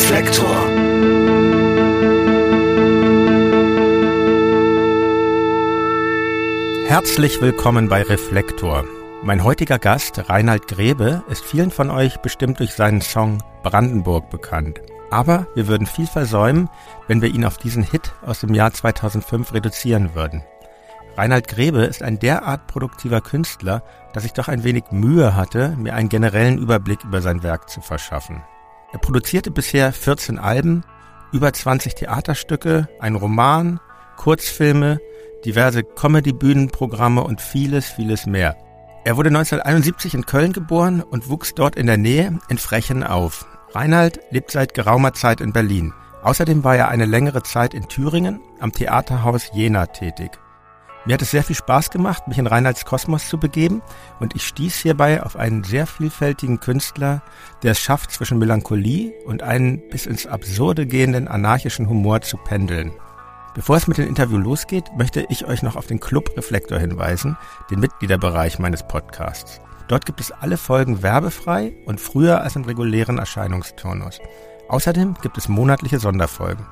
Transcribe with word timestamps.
Reflektor. 0.00 0.56
Herzlich 6.88 7.40
willkommen 7.42 7.90
bei 7.90 8.02
Reflektor. 8.02 8.84
Mein 9.22 9.44
heutiger 9.44 9.78
Gast, 9.78 10.30
Reinhard 10.30 10.68
Grebe, 10.68 11.22
ist 11.28 11.44
vielen 11.44 11.70
von 11.70 11.90
euch 11.90 12.16
bestimmt 12.16 12.60
durch 12.60 12.72
seinen 12.72 13.02
Song 13.02 13.42
Brandenburg 13.62 14.30
bekannt. 14.30 14.80
Aber 15.10 15.46
wir 15.54 15.68
würden 15.68 15.86
viel 15.86 16.06
versäumen, 16.06 16.70
wenn 17.06 17.20
wir 17.20 17.28
ihn 17.28 17.44
auf 17.44 17.58
diesen 17.58 17.82
Hit 17.82 18.14
aus 18.24 18.40
dem 18.40 18.54
Jahr 18.54 18.72
2005 18.72 19.52
reduzieren 19.52 20.14
würden. 20.14 20.42
Reinhard 21.18 21.46
Grebe 21.46 21.82
ist 21.82 22.02
ein 22.02 22.18
derart 22.18 22.66
produktiver 22.68 23.20
Künstler, 23.20 23.82
dass 24.14 24.24
ich 24.24 24.32
doch 24.32 24.48
ein 24.48 24.64
wenig 24.64 24.84
Mühe 24.92 25.36
hatte, 25.36 25.76
mir 25.76 25.94
einen 25.94 26.08
generellen 26.08 26.56
Überblick 26.56 27.04
über 27.04 27.20
sein 27.20 27.42
Werk 27.42 27.68
zu 27.68 27.82
verschaffen. 27.82 28.42
Er 28.92 28.98
produzierte 28.98 29.50
bisher 29.50 29.92
14 29.92 30.38
Alben, 30.38 30.84
über 31.32 31.52
20 31.52 31.94
Theaterstücke, 31.94 32.88
ein 32.98 33.14
Roman, 33.14 33.78
Kurzfilme, 34.16 34.98
diverse 35.44 35.84
Comedy-Bühnenprogramme 35.84 37.22
und 37.22 37.40
vieles, 37.40 37.88
vieles 37.88 38.26
mehr. 38.26 38.56
Er 39.04 39.16
wurde 39.16 39.28
1971 39.28 40.14
in 40.14 40.26
Köln 40.26 40.52
geboren 40.52 41.02
und 41.02 41.28
wuchs 41.28 41.54
dort 41.54 41.76
in 41.76 41.86
der 41.86 41.96
Nähe 41.96 42.38
in 42.48 42.58
Frechen 42.58 43.02
auf. 43.02 43.46
Reinhard 43.72 44.20
lebt 44.30 44.50
seit 44.50 44.74
geraumer 44.74 45.14
Zeit 45.14 45.40
in 45.40 45.52
Berlin. 45.52 45.94
Außerdem 46.22 46.64
war 46.64 46.76
er 46.76 46.88
eine 46.88 47.06
längere 47.06 47.42
Zeit 47.42 47.72
in 47.72 47.88
Thüringen 47.88 48.40
am 48.58 48.72
Theaterhaus 48.72 49.50
Jena 49.54 49.86
tätig. 49.86 50.32
Mir 51.10 51.14
hat 51.14 51.22
es 51.22 51.32
sehr 51.32 51.42
viel 51.42 51.56
Spaß 51.56 51.90
gemacht, 51.90 52.28
mich 52.28 52.38
in 52.38 52.46
Reinhards 52.46 52.84
Kosmos 52.84 53.28
zu 53.28 53.36
begeben 53.36 53.82
und 54.20 54.36
ich 54.36 54.46
stieß 54.46 54.76
hierbei 54.76 55.24
auf 55.24 55.34
einen 55.34 55.64
sehr 55.64 55.88
vielfältigen 55.88 56.60
Künstler, 56.60 57.20
der 57.64 57.72
es 57.72 57.80
schafft, 57.80 58.12
zwischen 58.12 58.38
Melancholie 58.38 59.10
und 59.26 59.42
einen 59.42 59.80
bis 59.88 60.06
ins 60.06 60.28
Absurde 60.28 60.86
gehenden 60.86 61.26
anarchischen 61.26 61.88
Humor 61.88 62.20
zu 62.20 62.36
pendeln. 62.36 62.92
Bevor 63.56 63.76
es 63.76 63.88
mit 63.88 63.98
dem 63.98 64.06
Interview 64.06 64.38
losgeht, 64.38 64.84
möchte 64.96 65.26
ich 65.30 65.46
euch 65.46 65.64
noch 65.64 65.74
auf 65.74 65.88
den 65.88 65.98
Club 65.98 66.36
Reflektor 66.36 66.78
hinweisen, 66.78 67.36
den 67.72 67.80
Mitgliederbereich 67.80 68.60
meines 68.60 68.86
Podcasts. 68.86 69.60
Dort 69.88 70.06
gibt 70.06 70.20
es 70.20 70.30
alle 70.30 70.58
Folgen 70.58 71.02
werbefrei 71.02 71.72
und 71.86 72.00
früher 72.00 72.40
als 72.40 72.54
im 72.54 72.62
regulären 72.62 73.18
Erscheinungsturnus. 73.18 74.20
Außerdem 74.68 75.14
gibt 75.20 75.38
es 75.38 75.48
monatliche 75.48 75.98
Sonderfolgen. 75.98 76.64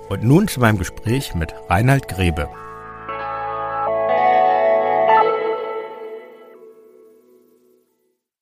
Und 0.09 0.23
nun 0.23 0.47
zu 0.47 0.59
meinem 0.59 0.79
Gespräch 0.79 1.35
mit 1.35 1.53
Reinhard 1.69 2.07
Grebe. 2.07 2.49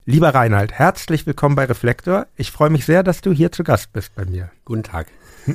Lieber 0.10 0.34
Reinhard, 0.34 0.72
herzlich 0.72 1.26
willkommen 1.26 1.56
bei 1.58 1.66
Reflektor. 1.66 2.28
Ich 2.38 2.54
freue 2.54 2.70
mich 2.70 2.86
sehr, 2.86 3.04
dass 3.04 3.20
du 3.20 3.34
hier 3.34 3.52
zu 3.52 3.66
Gast 3.66 3.92
bist 3.92 4.16
bei 4.16 4.24
mir. 4.24 4.50
Guten 4.64 4.84
Tag. 4.84 5.08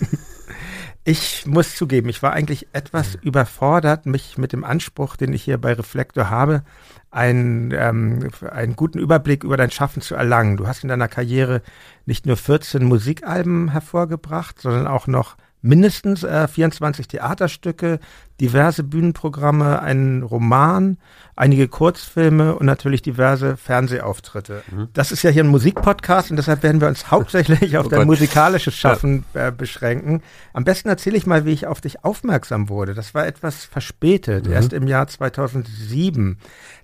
Ich 1.05 1.47
muss 1.47 1.75
zugeben, 1.75 2.09
ich 2.09 2.23
war 2.23 2.33
eigentlich 2.33 2.69
etwas 2.73 3.15
mhm. 3.17 3.23
überfordert, 3.23 4.07
mich 4.07 4.39
mit 4.39 4.53
dem 4.53 4.63
Anspruch, 4.63 5.17
den 5.17 5.33
ich 5.33 5.43
hier 5.43 5.59
bei 5.59 5.73
Reflektor 5.73 6.31
habe, 6.31 6.63
einen, 7.11 7.73
ähm, 7.73 8.31
einen 8.49 8.77
guten 8.77 9.01
Überblick 9.01 9.43
über 9.43 9.57
dein 9.57 9.73
Schaffen 9.73 10.01
zu 10.01 10.15
erlangen. 10.15 10.57
Du 10.57 10.69
hast 10.69 10.85
in 10.85 10.89
deiner 10.89 11.09
Karriere 11.09 11.63
nicht 12.07 12.25
nur 12.25 12.37
14 12.37 12.85
Musikalben 12.85 13.73
hervorgebracht, 13.73 14.61
sondern 14.61 14.87
auch 14.87 15.09
noch 15.09 15.37
mindestens 15.63 16.25
äh, 16.25 16.49
24 16.49 17.09
Theaterstücke, 17.09 18.01
diverse 18.41 18.83
Bühnenprogramme, 18.83 19.81
einen 19.81 20.25
Roman, 20.25 20.99
einige 21.37 21.69
Kurzfilme 21.69 22.57
und 22.57 22.67
natürlich 22.67 23.01
diverse 23.01 23.57
Fernsehauftritte. 23.57 24.63
Mhm. 24.71 24.89
Das 24.93 25.13
ist 25.13 25.23
ja 25.23 25.31
hier 25.31 25.45
ein 25.45 25.49
Musikpodcast 25.49 26.31
und 26.31 26.37
deshalb 26.37 26.65
werden 26.65 26.81
wir 26.81 26.89
uns 26.89 27.13
hauptsächlich 27.13 27.77
auf 27.79 27.87
oh 27.87 27.89
dein 27.89 28.07
musikalisches 28.07 28.77
Schaffen 28.77 29.25
äh, 29.35 29.53
beschränken. 29.53 30.23
Am 30.53 30.65
besten 30.65 30.89
erzähle 30.89 31.17
ich 31.17 31.27
mal, 31.27 31.47
wie 31.47 31.53
ich 31.53 31.69
auf 31.69 31.81
dich 31.81 32.05
aufmerksam 32.05 32.69
wurde. 32.69 32.95
Das 32.95 33.15
war 33.15 33.27
etwas 33.27 33.65
verspätet, 33.65 34.47
mhm. 34.47 34.53
erst 34.53 34.73
im 34.73 34.89
Jahr 34.89 35.07
2007. 35.07 36.39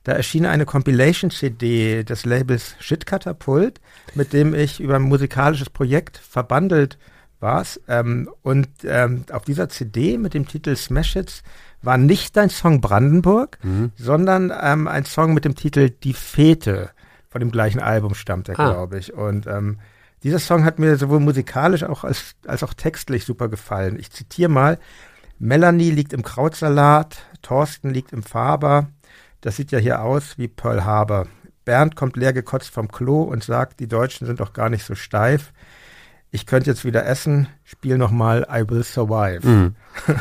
Da 0.05 0.13
erschien 0.13 0.47
eine 0.47 0.65
Compilation-CD 0.65 2.05
des 2.05 2.25
Labels 2.25 2.77
Shit 2.79 3.05
Katapult, 3.05 3.81
mit 4.15 4.33
dem 4.33 4.55
ich 4.55 4.79
über 4.79 4.95
ein 4.95 5.03
musikalisches 5.03 5.71
Projekt 5.71 6.19
verbandelt 6.19 6.99
war's. 7.41 7.81
Ähm, 7.89 8.29
und 8.43 8.69
ähm, 8.85 9.25
auf 9.33 9.45
dieser 9.45 9.69
CD 9.69 10.19
mit 10.19 10.35
dem 10.35 10.47
Titel 10.47 10.77
Smash 10.77 11.15
Hits 11.15 11.43
war 11.83 11.99
nicht 11.99 12.37
dein 12.37 12.51
Song 12.51 12.81
Brandenburg, 12.81 13.59
mhm. 13.63 13.93
sondern 13.97 14.53
ähm, 14.61 14.89
ein 14.89 15.05
Song 15.05 15.35
mit 15.35 15.45
dem 15.45 15.55
Titel 15.55 15.91
Die 15.91 16.15
Fete. 16.15 16.91
Von 17.31 17.41
dem 17.41 17.51
gleichen 17.51 17.81
Album 17.81 18.15
stammt 18.15 18.49
er, 18.49 18.59
ah. 18.59 18.71
glaube 18.71 18.99
ich. 18.99 19.13
Und 19.13 19.47
ähm, 19.47 19.79
dieser 20.23 20.39
Song 20.39 20.65
hat 20.65 20.79
mir 20.79 20.97
sowohl 20.97 21.21
musikalisch 21.21 21.85
auch 21.85 22.05
als, 22.05 22.35
als 22.47 22.63
auch 22.63 22.75
textlich 22.75 23.25
super 23.25 23.49
gefallen. 23.49 23.99
Ich 23.99 24.11
zitiere 24.11 24.51
mal. 24.51 24.79
Melanie 25.39 25.91
liegt 25.91 26.13
im 26.13 26.23
Krautsalat, 26.23 27.19
Thorsten 27.43 27.91
liegt 27.91 28.13
im 28.13 28.25
Faber. 28.25 28.89
Das 29.41 29.55
sieht 29.57 29.71
ja 29.71 29.79
hier 29.79 30.03
aus 30.03 30.37
wie 30.37 30.49
Pearl 30.49 30.85
Harbor. 30.85 31.29
Bernd 31.65 31.95
kommt 31.95 32.17
leer 32.17 32.33
gekotzt 32.33 32.71
vom 32.71 32.89
Klo 32.89 33.23
und 33.23 33.45
sagt, 33.45 33.79
die 33.79 33.87
Deutschen 33.87 34.27
sind 34.27 34.41
doch 34.41 34.53
gar 34.53 34.69
nicht 34.71 34.85
so 34.85 34.95
steif 34.95 35.53
ich 36.31 36.47
könnte 36.47 36.71
jetzt 36.71 36.85
wieder 36.85 37.07
essen, 37.07 37.49
spiel 37.65 37.99
nochmal 37.99 38.47
I 38.51 38.69
Will 38.69 38.85
Survive. 38.85 39.47
Mhm. 39.47 39.75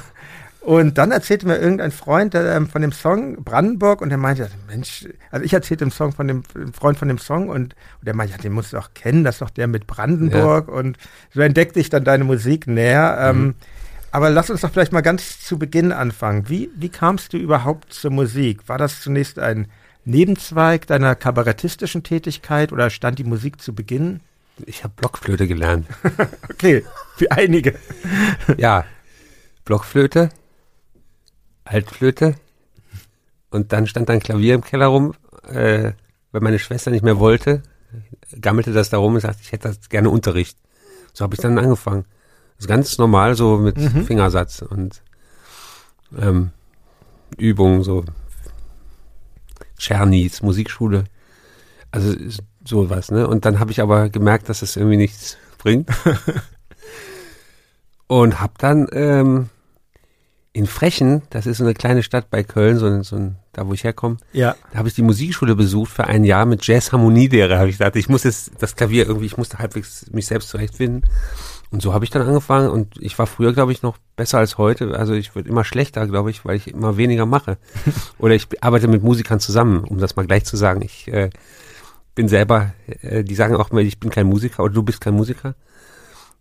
Und 0.67 0.97
dann 0.97 1.11
erzählte 1.11 1.47
mir 1.47 1.59
irgendein 1.59 1.91
Freund 1.91 2.35
ähm, 2.35 2.67
von 2.67 2.81
dem 2.81 2.91
Song 2.91 3.41
Brandenburg 3.41 4.01
und 4.01 4.09
der 4.09 4.17
meinte, 4.17 4.49
Mensch, 4.67 5.07
also 5.31 5.45
ich 5.45 5.53
erzählte 5.53 5.85
dem 5.85 5.91
Song 5.91 6.11
von 6.11 6.27
dem 6.27 6.43
Freund 6.73 6.97
von 6.97 7.07
dem 7.07 7.19
Song 7.19 7.47
und, 7.47 7.73
und 7.73 8.05
der 8.05 8.13
meinte, 8.13 8.33
ja, 8.35 8.41
den 8.41 8.51
musst 8.51 8.73
du 8.73 8.77
auch 8.77 8.89
kennen, 8.93 9.23
das 9.23 9.35
ist 9.35 9.41
doch 9.41 9.49
der 9.49 9.67
mit 9.67 9.87
Brandenburg 9.87 10.67
ja. 10.67 10.73
und 10.73 10.97
so 11.33 11.39
entdeckte 11.39 11.79
ich 11.79 11.89
dann 11.89 12.03
deine 12.03 12.25
Musik 12.25 12.67
näher. 12.67 13.17
Ähm, 13.17 13.41
mhm. 13.41 13.55
aber 14.11 14.29
lass 14.29 14.49
uns 14.49 14.59
doch 14.59 14.69
vielleicht 14.69 14.91
mal 14.91 14.99
ganz 14.99 15.39
zu 15.39 15.57
Beginn 15.57 15.93
anfangen. 15.93 16.49
Wie, 16.49 16.69
wie 16.75 16.89
kamst 16.89 17.31
du 17.31 17.37
überhaupt 17.37 17.93
zur 17.93 18.11
Musik? 18.11 18.67
War 18.67 18.77
das 18.77 18.99
zunächst 18.99 19.39
ein 19.39 19.67
Nebenzweig 20.03 20.85
deiner 20.85 21.15
kabarettistischen 21.15 22.03
Tätigkeit 22.03 22.73
oder 22.73 22.89
stand 22.89 23.19
die 23.19 23.23
Musik 23.23 23.61
zu 23.61 23.73
Beginn? 23.73 24.19
Ich 24.65 24.83
habe 24.83 24.93
Blockflöte 24.95 25.47
gelernt. 25.47 25.87
okay, 26.51 26.83
für 27.15 27.31
einige. 27.31 27.75
ja, 28.57 28.85
Blockflöte, 29.65 30.29
Altflöte 31.63 32.35
und 33.49 33.73
dann 33.73 33.87
stand 33.87 34.09
ein 34.09 34.19
Klavier 34.19 34.55
im 34.55 34.63
Keller 34.63 34.87
rum, 34.87 35.13
äh, 35.47 35.91
weil 36.31 36.41
meine 36.41 36.59
Schwester 36.59 36.91
nicht 36.91 37.03
mehr 37.03 37.19
wollte, 37.19 37.63
gammelte 38.39 38.73
das 38.73 38.89
da 38.89 38.97
rum 38.97 39.15
und 39.15 39.21
sagte, 39.21 39.41
ich 39.41 39.51
hätte 39.51 39.69
das 39.69 39.89
gerne 39.89 40.09
Unterricht. 40.09 40.57
So 41.13 41.23
habe 41.23 41.35
ich 41.35 41.41
dann 41.41 41.57
angefangen. 41.57 42.05
Das 42.55 42.65
ist 42.65 42.67
ganz 42.67 42.97
normal, 42.97 43.35
so 43.35 43.57
mit 43.57 43.77
mhm. 43.77 44.05
Fingersatz 44.05 44.61
und 44.61 45.01
ähm, 46.17 46.51
Übungen, 47.37 47.83
so 47.83 48.05
Czernis, 49.77 50.41
Musikschule. 50.41 51.05
Also 51.91 52.15
sowas, 52.67 53.11
ne? 53.11 53.27
Und 53.27 53.45
dann 53.45 53.59
habe 53.59 53.71
ich 53.71 53.81
aber 53.81 54.09
gemerkt, 54.09 54.49
dass 54.49 54.61
es 54.61 54.73
das 54.73 54.77
irgendwie 54.77 54.97
nichts 54.97 55.37
bringt. 55.57 55.89
und 58.07 58.39
habe 58.39 58.53
dann 58.57 58.87
ähm, 58.91 59.49
in 60.57 60.65
Frechen, 60.65 61.21
das 61.29 61.45
ist 61.45 61.57
so 61.59 61.63
eine 61.63 61.75
kleine 61.75 62.01
Stadt 62.01 62.31
bei 62.31 62.41
Köln, 62.43 62.77
so, 62.77 63.03
so 63.03 63.15
ein, 63.15 63.35
da 63.53 63.67
wo 63.67 63.73
ich 63.73 63.83
herkomme, 63.83 64.17
ja. 64.33 64.55
da 64.71 64.79
habe 64.79 64.87
ich 64.87 64.95
die 64.95 65.03
Musikschule 65.03 65.55
besucht 65.55 65.91
für 65.91 66.05
ein 66.05 66.23
Jahr 66.23 66.47
mit 66.47 66.65
Jazz-Harmonielehre, 66.65 67.59
habe 67.59 67.69
ich 67.69 67.77
gedacht, 67.77 67.95
ich 67.95 68.09
muss 68.09 68.23
jetzt 68.23 68.51
das 68.59 68.75
Klavier 68.75 69.05
irgendwie, 69.05 69.27
ich 69.27 69.37
musste 69.37 69.59
halbwegs 69.59 70.07
mich 70.11 70.25
selbst 70.25 70.49
zurechtfinden. 70.49 71.03
Und 71.69 71.81
so 71.81 71.93
habe 71.93 72.05
ich 72.05 72.11
dann 72.11 72.21
angefangen 72.21 72.69
und 72.69 72.95
ich 73.01 73.19
war 73.19 73.27
früher, 73.27 73.53
glaube 73.53 73.73
ich, 73.73 73.83
noch 73.83 73.97
besser 74.15 74.37
als 74.37 74.57
heute. 74.57 74.97
Also 74.97 75.13
ich 75.13 75.35
würde 75.35 75.49
immer 75.49 75.65
schlechter, 75.65 76.07
glaube 76.07 76.31
ich, 76.31 76.45
weil 76.45 76.55
ich 76.55 76.69
immer 76.69 76.95
weniger 76.95 77.25
mache. 77.25 77.57
Oder 78.19 78.35
ich 78.35 78.47
arbeite 78.61 78.87
mit 78.87 79.03
Musikern 79.03 79.41
zusammen, 79.41 79.83
um 79.83 79.99
das 79.99 80.15
mal 80.15 80.25
gleich 80.25 80.45
zu 80.45 80.55
sagen. 80.55 80.81
Ich 80.81 81.09
äh, 81.09 81.29
bin 82.17 82.27
selber, 82.27 82.73
äh, 83.01 83.23
die 83.23 83.35
sagen 83.35 83.55
auch 83.55 83.71
immer, 83.71 83.81
ich 83.81 83.99
bin 83.99 84.09
kein 84.09 84.25
Musiker 84.25 84.63
oder 84.63 84.73
du 84.73 84.83
bist 84.83 84.99
kein 84.99 85.13
Musiker. 85.13 85.55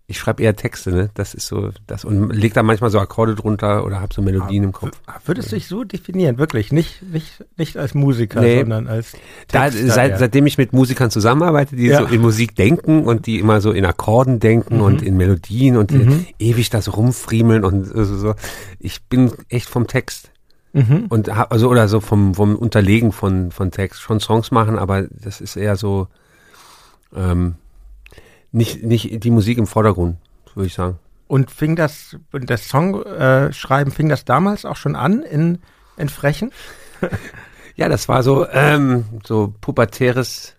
Ich 0.08 0.18
schreibe 0.18 0.42
eher 0.42 0.54
Texte, 0.54 0.90
ne? 0.90 1.10
Das 1.14 1.34
ist 1.34 1.48
so 1.48 1.70
das 1.86 2.04
und 2.04 2.30
leg 2.30 2.54
da 2.54 2.62
manchmal 2.62 2.90
so 2.90 2.98
Akkorde 2.98 3.34
drunter 3.34 3.84
oder 3.84 4.00
hab 4.00 4.12
so 4.14 4.22
Melodien 4.22 4.62
im 4.62 4.72
Kopf. 4.72 4.98
Würdest 5.24 5.50
du 5.50 5.56
dich 5.56 5.66
so 5.66 5.84
definieren, 5.84 6.38
wirklich? 6.38 6.72
Nicht, 6.72 7.02
nicht, 7.02 7.44
nicht 7.58 7.76
als 7.76 7.92
Musiker, 7.92 8.40
nee. 8.40 8.60
sondern 8.60 8.86
als 8.86 9.12
Texter, 9.48 9.70
da, 9.70 9.70
seit, 9.70 10.10
ja. 10.12 10.18
Seitdem 10.18 10.46
ich 10.46 10.58
mit 10.58 10.72
Musikern 10.72 11.10
zusammenarbeite, 11.10 11.76
die 11.76 11.88
ja. 11.88 11.98
so 11.98 12.06
in 12.06 12.22
Musik 12.22 12.54
denken 12.54 13.04
und 13.04 13.26
die 13.26 13.38
immer 13.38 13.60
so 13.60 13.72
in 13.72 13.84
Akkorden 13.84 14.38
denken 14.38 14.76
mhm. 14.76 14.82
und 14.82 15.02
in 15.02 15.16
Melodien 15.16 15.76
und 15.76 15.90
mhm. 15.90 16.24
ewig 16.38 16.70
das 16.70 16.96
rumfriemeln 16.96 17.64
und 17.64 17.84
so, 17.84 18.04
so. 18.04 18.34
Ich 18.78 19.02
bin 19.02 19.32
echt 19.48 19.68
vom 19.68 19.88
Text. 19.88 20.30
Mhm. 20.76 21.06
Und 21.08 21.30
also 21.30 21.70
oder 21.70 21.88
so 21.88 22.00
vom, 22.00 22.34
vom 22.34 22.54
Unterlegen 22.54 23.10
von, 23.10 23.50
von 23.50 23.70
Text 23.70 24.02
schon 24.02 24.20
Songs 24.20 24.50
machen, 24.50 24.78
aber 24.78 25.04
das 25.10 25.40
ist 25.40 25.56
eher 25.56 25.76
so, 25.76 26.08
ähm, 27.14 27.54
nicht, 28.52 28.82
nicht 28.82 29.24
die 29.24 29.30
Musik 29.30 29.56
im 29.56 29.66
Vordergrund, 29.66 30.18
würde 30.54 30.66
ich 30.66 30.74
sagen. 30.74 30.98
Und 31.28 31.50
fing 31.50 31.76
das, 31.76 32.16
das 32.30 32.68
Songschreiben, 32.68 33.90
fing 33.92 34.08
das 34.10 34.24
damals 34.26 34.64
auch 34.66 34.76
schon 34.76 34.96
an 34.96 35.22
in, 35.22 35.58
in 35.96 36.08
Frechen? 36.10 36.52
ja, 37.74 37.88
das 37.88 38.08
war 38.08 38.22
so, 38.22 38.46
ähm, 38.48 39.06
so 39.24 39.54
pubertäres 39.60 40.56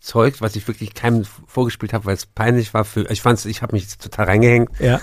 Zeug, 0.00 0.40
was 0.40 0.56
ich 0.56 0.66
wirklich 0.66 0.94
keinem 0.94 1.24
vorgespielt 1.46 1.92
habe, 1.92 2.06
weil 2.06 2.14
es 2.14 2.26
peinlich 2.26 2.74
war. 2.74 2.84
Für, 2.84 3.08
ich 3.10 3.22
fand's, 3.22 3.44
ich 3.44 3.62
habe 3.62 3.74
mich 3.76 3.98
total 3.98 4.26
reingehängt, 4.26 4.70
Ja. 4.80 5.00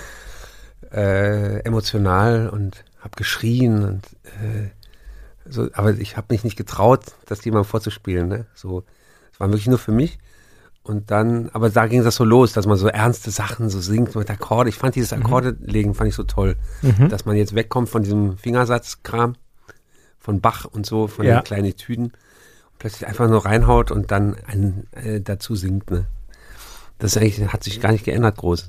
äh, 0.92 1.60
emotional 1.62 2.50
und 2.50 2.84
habe 3.00 3.16
geschrien 3.16 3.84
und 3.84 4.06
äh, 4.26 4.70
so, 5.50 5.70
aber 5.74 5.92
ich 5.94 6.18
habe 6.18 6.28
mich 6.32 6.44
nicht 6.44 6.58
getraut, 6.58 7.06
das 7.26 7.44
jemandem 7.46 7.70
vorzuspielen. 7.70 8.28
Ne? 8.28 8.46
So, 8.54 8.84
es 9.32 9.40
war 9.40 9.48
wirklich 9.50 9.68
nur 9.68 9.78
für 9.80 9.92
mich. 9.94 10.20
Und 10.84 11.12
dann, 11.12 11.50
aber 11.52 11.70
da 11.70 11.86
ging 11.88 12.04
das 12.04 12.16
so 12.16 12.24
los, 12.24 12.54
dass 12.54 12.66
man 12.66 12.78
so 12.78 12.88
ernste 12.88 13.30
Sachen 13.30 13.70
so 13.70 13.80
singt 13.82 14.16
mit 14.16 14.30
Akkorde. 14.30 14.70
Ich 14.70 14.76
fand 14.78 14.96
dieses 14.96 15.12
Akkorde 15.14 15.56
legen 15.60 15.94
fand 15.94 16.08
ich 16.10 16.16
so 16.16 16.24
toll, 16.24 16.56
Mhm. 16.82 17.10
dass 17.10 17.26
man 17.26 17.36
jetzt 17.36 17.56
wegkommt 17.56 17.90
von 17.90 18.04
diesem 18.04 18.38
Fingersatzkram 18.38 19.36
von 20.18 20.40
Bach 20.42 20.66
und 20.66 20.86
so, 20.86 21.08
von 21.08 21.26
Ja. 21.26 21.40
den 21.40 21.44
kleinen 21.44 21.66
Etüden, 21.66 22.14
plötzlich 22.80 23.06
einfach 23.08 23.28
nur 23.30 23.46
reinhaut 23.46 23.92
und 23.92 24.12
dann 24.12 24.36
ein, 24.48 24.88
äh, 24.92 25.20
dazu 25.22 25.56
singt. 25.56 25.92
Ne? 25.92 26.06
Das 27.00 27.18
eigentlich 27.18 27.52
hat 27.52 27.64
sich 27.64 27.80
gar 27.82 27.92
nicht 27.92 28.06
geändert 28.06 28.38
groß. 28.38 28.68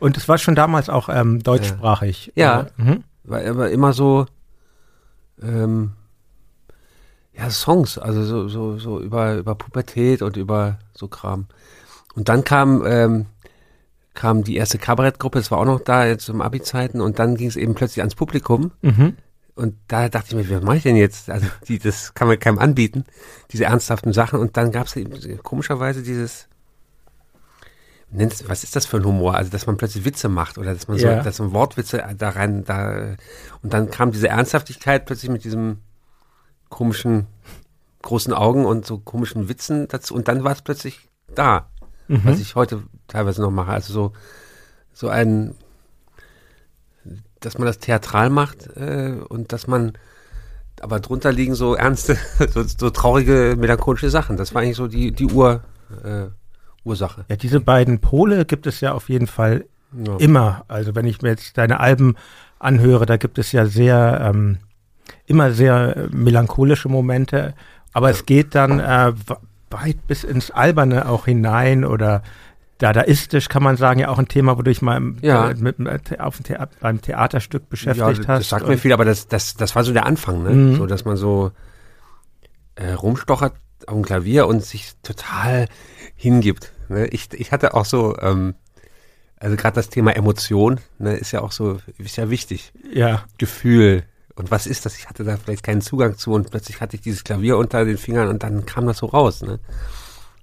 Und 0.00 0.16
es 0.16 0.28
war 0.28 0.38
schon 0.38 0.54
damals 0.54 0.88
auch 0.88 1.08
ähm, 1.08 1.42
deutschsprachig. 1.42 2.32
Ja. 2.34 2.62
Äh, 2.78 2.82
mhm. 2.82 3.04
war 3.24 3.44
aber 3.44 3.70
immer 3.70 3.92
so 3.92 4.26
ähm, 5.42 5.92
ja 7.36 7.50
Songs, 7.50 7.98
also 7.98 8.24
so 8.24 8.48
so 8.48 8.78
so 8.78 9.00
über 9.00 9.36
über 9.36 9.54
Pubertät 9.54 10.22
und 10.22 10.36
über 10.36 10.78
so 10.94 11.06
Kram. 11.08 11.46
Und 12.14 12.28
dann 12.28 12.44
kam 12.44 12.84
ähm, 12.86 13.26
kam 14.14 14.42
die 14.42 14.56
erste 14.56 14.78
Kabarettgruppe, 14.78 15.38
das 15.38 15.50
war 15.50 15.58
auch 15.58 15.64
noch 15.64 15.80
da 15.80 16.04
jetzt 16.04 16.28
im 16.28 16.40
Abi-Zeiten 16.40 17.00
und 17.00 17.18
dann 17.18 17.36
ging 17.36 17.46
es 17.48 17.56
eben 17.56 17.74
plötzlich 17.74 18.00
ans 18.00 18.16
Publikum 18.16 18.72
Mhm. 18.82 19.16
und 19.54 19.76
da 19.86 20.08
dachte 20.08 20.28
ich 20.30 20.34
mir, 20.34 20.56
was 20.56 20.64
mache 20.64 20.78
ich 20.78 20.82
denn 20.82 20.96
jetzt? 20.96 21.30
Also 21.30 21.46
die, 21.68 21.78
das 21.78 22.12
kann 22.14 22.26
man 22.26 22.38
keinem 22.38 22.58
anbieten, 22.58 23.04
diese 23.52 23.64
ernsthaften 23.66 24.12
Sachen. 24.12 24.40
Und 24.40 24.56
dann 24.56 24.72
gab 24.72 24.88
es 24.88 24.98
komischerweise 25.44 26.02
dieses, 26.02 26.48
nennt's- 28.12 28.48
was 28.48 28.64
ist 28.64 28.76
das 28.76 28.86
für 28.86 28.96
ein 28.98 29.04
Humor? 29.04 29.34
Also 29.34 29.50
dass 29.50 29.66
man 29.66 29.76
plötzlich 29.76 30.04
Witze 30.04 30.28
macht 30.28 30.58
oder 30.58 30.72
dass 30.74 30.88
man 30.88 30.98
so, 30.98 31.06
Ja. 31.06 31.22
dass 31.22 31.38
man 31.38 31.52
Wortwitze 31.52 32.02
da 32.18 32.30
rein, 32.30 32.64
da 32.64 33.16
und 33.62 33.72
dann 33.72 33.90
kam 33.90 34.12
diese 34.12 34.28
Ernsthaftigkeit 34.28 35.06
plötzlich 35.06 35.30
mit 35.30 35.44
diesem 35.44 35.78
komischen 36.68 37.26
großen 38.02 38.32
Augen 38.32 38.64
und 38.64 38.86
so 38.86 38.98
komischen 38.98 39.48
Witzen 39.48 39.86
dazu 39.88 40.14
und 40.14 40.28
dann 40.28 40.42
war 40.44 40.52
es 40.52 40.62
plötzlich 40.62 41.08
da, 41.34 41.68
Mhm. 42.08 42.20
was 42.24 42.40
ich 42.40 42.54
heute 42.54 42.82
teilweise 43.08 43.42
noch 43.42 43.50
mache. 43.50 43.70
Also 43.72 43.92
so 43.92 44.12
so 44.92 45.08
ein 45.08 45.54
dass 47.40 47.56
man 47.56 47.66
das 47.66 47.78
theatral 47.78 48.28
macht 48.28 48.66
äh, 48.76 49.16
und 49.28 49.52
dass 49.52 49.66
man 49.66 49.92
aber 50.82 51.00
drunter 51.00 51.32
liegen 51.32 51.54
so 51.54 51.74
ernste, 51.74 52.16
so, 52.52 52.62
so 52.64 52.90
traurige, 52.90 53.54
melancholische 53.58 54.10
Sachen. 54.10 54.36
Das 54.36 54.54
war 54.54 54.62
eigentlich 54.62 54.76
so 54.76 54.88
die, 54.88 55.12
die 55.12 55.26
Ur, 55.26 55.62
äh, 56.04 56.26
Ursache. 56.84 57.24
Ja, 57.28 57.36
diese 57.36 57.60
beiden 57.60 58.00
Pole 58.00 58.44
gibt 58.44 58.66
es 58.66 58.80
ja 58.80 58.92
auf 58.92 59.08
jeden 59.08 59.26
Fall 59.26 59.64
Ja. 59.96 60.16
immer. 60.16 60.64
Also 60.68 60.94
wenn 60.94 61.06
ich 61.06 61.20
mir 61.22 61.30
jetzt 61.30 61.58
deine 61.58 61.80
Alben 61.80 62.16
anhöre, 62.58 63.06
da 63.06 63.16
gibt 63.16 63.38
es 63.38 63.52
ja 63.52 63.66
sehr, 63.66 64.20
ähm, 64.22 64.58
immer 65.26 65.52
sehr 65.52 66.08
melancholische 66.12 66.88
Momente. 66.88 67.54
Aber 67.92 68.10
es 68.10 68.24
geht 68.26 68.54
dann 68.54 68.78
äh, 68.80 69.12
weit 69.70 70.06
bis 70.06 70.24
ins 70.24 70.50
Alberne 70.50 71.08
auch 71.08 71.24
hinein 71.26 71.84
oder 71.84 72.22
dadaistisch 72.78 73.48
kann 73.48 73.62
man 73.62 73.76
sagen, 73.76 74.00
ja 74.00 74.08
auch 74.08 74.18
ein 74.18 74.28
Thema, 74.28 74.52
wo 74.56 74.62
du 74.62 74.70
dich 74.70 74.80
mal 74.80 74.96
im, 74.96 75.16
Ja. 75.20 75.50
äh, 75.50 75.54
mit, 75.54 75.76
The 76.08 76.18
auf 76.20 76.36
dem 76.36 76.44
Thea 76.44 76.68
beim 76.80 77.00
Theaterstück 77.02 77.68
beschäftigt 77.68 77.98
ja, 78.24 78.26
hast. 78.28 78.38
das 78.40 78.48
sagt 78.48 78.66
mir 78.68 78.78
viel, 78.78 78.92
aber 78.92 79.04
das, 79.04 79.28
das, 79.28 79.54
das 79.54 79.76
war 79.76 79.84
so 79.84 79.92
der 79.92 80.06
Anfang, 80.06 80.42
ne? 80.42 80.50
Mhm. 80.50 80.76
So, 80.76 80.86
dass 80.86 81.04
man 81.04 81.16
so 81.16 81.52
äh, 82.76 82.92
rumstochert 82.92 83.52
auf 83.86 83.94
dem 83.94 84.02
Klavier 84.04 84.46
und 84.46 84.62
sich 84.64 84.92
total 85.02 85.66
hingibt. 86.20 86.72
Ne? 86.88 87.06
Ich, 87.08 87.28
ich 87.32 87.50
hatte 87.50 87.72
auch 87.74 87.86
so, 87.86 88.16
ähm, 88.20 88.54
also 89.38 89.56
gerade 89.56 89.74
das 89.76 89.88
Thema 89.88 90.14
Emotion, 90.14 90.80
ne, 90.98 91.16
ist 91.16 91.32
ja 91.32 91.40
auch 91.40 91.52
so, 91.52 91.78
ist 91.96 92.16
ja 92.16 92.28
wichtig. 92.28 92.72
Ja, 92.92 93.24
Gefühl. 93.38 94.02
Und 94.34 94.50
was 94.50 94.66
ist 94.66 94.84
das? 94.84 94.98
Ich 94.98 95.08
hatte 95.08 95.24
da 95.24 95.36
vielleicht 95.38 95.62
keinen 95.62 95.80
Zugang 95.80 96.16
zu 96.18 96.32
und 96.32 96.50
plötzlich 96.50 96.80
hatte 96.80 96.96
ich 96.96 97.02
dieses 97.02 97.24
Klavier 97.24 97.56
unter 97.56 97.84
den 97.86 97.96
Fingern 97.98 98.28
und 98.28 98.42
dann 98.42 98.66
kam 98.66 98.86
das 98.86 98.98
so 98.98 99.06
raus. 99.06 99.40
Ne? 99.42 99.58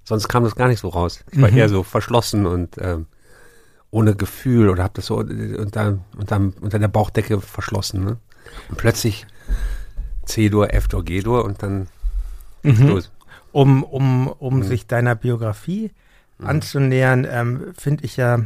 Sonst 0.03 0.27
kam 0.27 0.44
das 0.44 0.56
gar 0.56 0.68
nicht 0.68 0.79
so 0.79 0.89
raus. 0.89 1.24
Ich 1.31 1.39
war 1.41 1.51
Mhm. 1.51 1.57
eher 1.57 1.69
so 1.69 1.83
verschlossen 1.83 2.45
und 2.47 2.75
ähm, 2.80 3.06
ohne 3.91 4.15
Gefühl 4.15 4.69
oder 4.69 4.83
habe 4.83 4.94
das 4.95 5.06
so 5.06 5.18
unter, 5.18 6.00
unter, 6.18 6.38
unter 6.62 6.80
der 6.80 6.88
Bauchdecke 6.88 7.39
verschlossen. 7.39 8.03
Ne? 8.03 8.18
Und 8.69 8.77
plötzlich 8.77 9.27
C-Dur, 10.25 10.73
F-Dur, 10.73 11.06
G-Dur 11.06 11.45
und 11.45 11.62
dann 11.62 11.88
Mhm. 12.63 12.88
los. 12.88 13.12
Um, 13.51 13.83
um, 13.83 14.27
um 14.27 14.57
Mhm. 14.57 14.63
sich 14.63 14.88
deiner 14.88 15.15
Biografie 15.15 15.91
anzunähern, 16.44 17.25
ähm, 17.29 17.73
finde 17.77 18.05
ich 18.05 18.17
ja 18.17 18.39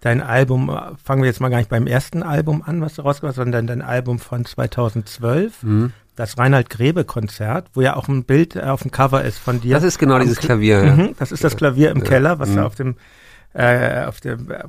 dein 0.00 0.22
Album, 0.22 0.70
äh, 0.70 0.96
fangen 1.02 1.22
wir 1.22 1.28
jetzt 1.28 1.40
mal 1.40 1.48
gar 1.48 1.58
nicht 1.58 1.70
beim 1.70 1.86
ersten 1.86 2.22
Album 2.22 2.62
an, 2.64 2.80
was 2.80 2.94
du 2.94 3.02
rausgebracht 3.02 3.30
hast, 3.32 3.36
sondern 3.36 3.66
dein 3.66 3.82
Album 3.82 4.18
von 4.18 4.44
2012, 4.44 5.62
Mhm. 5.62 5.92
das 6.14 6.38
Reinhard 6.38 6.70
Grebe 6.70 7.04
Konzert, 7.04 7.68
wo 7.74 7.80
ja 7.82 7.96
auch 7.96 8.08
ein 8.08 8.24
Bild 8.24 8.56
äh, 8.56 8.60
auf 8.62 8.82
dem 8.82 8.90
Cover 8.90 9.22
ist 9.24 9.38
von 9.38 9.60
dir. 9.60 9.74
Das 9.74 9.82
ist 9.84 9.98
genau 9.98 10.18
dieses 10.18 10.38
Kl- 10.40 10.46
Klavier. 10.46 10.84
Ja. 10.84 10.94
Mhm, 10.94 11.14
das 11.18 11.32
ist 11.32 11.44
das 11.44 11.56
Klavier 11.56 11.90
im 11.90 11.98
Ja. 11.98 12.04
Keller, 12.04 12.38
was 12.38 12.50
Mhm. 12.50 12.56
da 12.56 12.64
auf 12.66 12.74
dem 12.74 12.96
äh, 13.58 14.04
auf 14.04 14.20
dem 14.20 14.50
äh, 14.50 14.64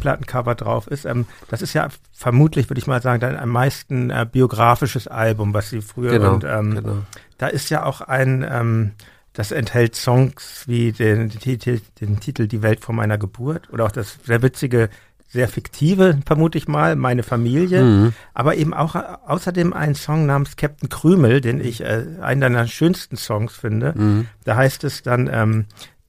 Plattencover 0.00 0.54
drauf 0.54 0.86
ist. 0.86 1.04
Ähm, 1.04 1.26
das 1.50 1.60
ist 1.60 1.74
ja 1.74 1.88
vermutlich, 2.14 2.70
würde 2.70 2.78
ich 2.78 2.86
mal 2.86 3.02
sagen, 3.02 3.20
dein 3.20 3.38
am 3.38 3.50
meisten 3.50 4.08
äh, 4.08 4.26
biografisches 4.30 5.06
Album, 5.06 5.52
was 5.52 5.68
sie 5.68 5.82
früher 5.82 6.12
Genau, 6.12 6.32
und 6.34 6.44
ähm, 6.44 6.74
genau. 6.76 6.96
da 7.36 7.48
ist 7.48 7.68
ja 7.68 7.84
auch 7.84 8.00
ein, 8.00 8.42
ähm, 8.50 8.92
das 9.32 9.50
enthält 9.50 9.96
Songs 9.96 10.64
wie 10.66 10.92
den, 10.92 11.28
den, 11.28 11.40
Titel, 11.40 11.80
den 12.00 12.20
Titel 12.20 12.46
Die 12.46 12.62
Welt 12.62 12.80
vor 12.80 12.94
meiner 12.94 13.18
Geburt 13.18 13.70
oder 13.72 13.86
auch 13.86 13.92
das 13.92 14.18
sehr 14.24 14.42
witzige, 14.42 14.90
sehr 15.28 15.48
fiktive, 15.48 16.18
vermute 16.26 16.58
ich 16.58 16.68
mal, 16.68 16.96
Meine 16.96 17.22
Familie. 17.22 17.82
Mhm. 17.82 18.12
Aber 18.34 18.56
eben 18.56 18.74
auch 18.74 18.94
außerdem 18.94 19.72
einen 19.72 19.94
Song 19.94 20.26
namens 20.26 20.56
Captain 20.56 20.90
Krümel, 20.90 21.40
den 21.40 21.64
ich 21.64 21.80
äh, 21.80 22.04
einen 22.20 22.42
deiner 22.42 22.66
schönsten 22.66 23.16
Songs 23.16 23.56
finde. 23.56 23.94
Mhm. 23.96 24.28
Da 24.44 24.56
heißt 24.56 24.84
es 24.84 25.02
dann, 25.02 25.30
ähm, 25.32 25.64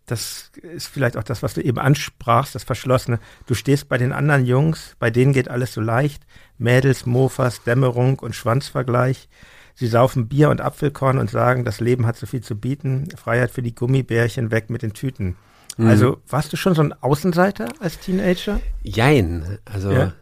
das 0.05 0.51
ist 0.61 0.87
vielleicht 0.87 1.15
auch 1.15 1.23
das, 1.23 1.41
was 1.41 1.53
du 1.53 1.61
eben 1.61 1.79
ansprachst, 1.79 2.55
das 2.55 2.65
Verschlossene. 2.65 3.19
Du 3.47 3.53
stehst 3.53 3.87
bei 3.87 3.97
den 3.97 4.11
anderen 4.11 4.45
Jungs, 4.45 4.97
bei 4.99 5.09
denen 5.09 5.31
geht 5.31 5.47
alles 5.47 5.73
so 5.73 5.79
leicht. 5.79 6.23
Mädels, 6.57 7.05
Mofas, 7.05 7.63
Dämmerung 7.63 8.19
und 8.19 8.35
Schwanzvergleich. 8.35 9.29
Sie 9.75 9.87
saufen 9.87 10.27
Bier 10.27 10.49
und 10.49 10.61
Apfelkorn 10.61 11.17
und 11.17 11.29
sagen, 11.31 11.65
das 11.65 11.79
Leben 11.79 12.05
hat 12.05 12.15
so 12.15 12.25
viel 12.27 12.41
zu 12.41 12.55
bieten. 12.55 13.07
Freiheit 13.17 13.51
für 13.51 13.61
die 13.63 13.73
Gummibärchen, 13.73 14.51
weg 14.51 14.69
mit 14.69 14.81
den 14.83 14.93
Tüten. 14.93 15.35
Mhm. 15.77 15.87
Also 15.87 16.17
warst 16.27 16.53
du 16.53 16.57
schon 16.57 16.75
so 16.75 16.83
ein 16.83 16.93
Außenseiter 16.93 17.67
als 17.79 17.99
Teenager? 17.99 18.59
Jein. 18.83 19.57
Also 19.65 19.91
Ja. 19.91 20.13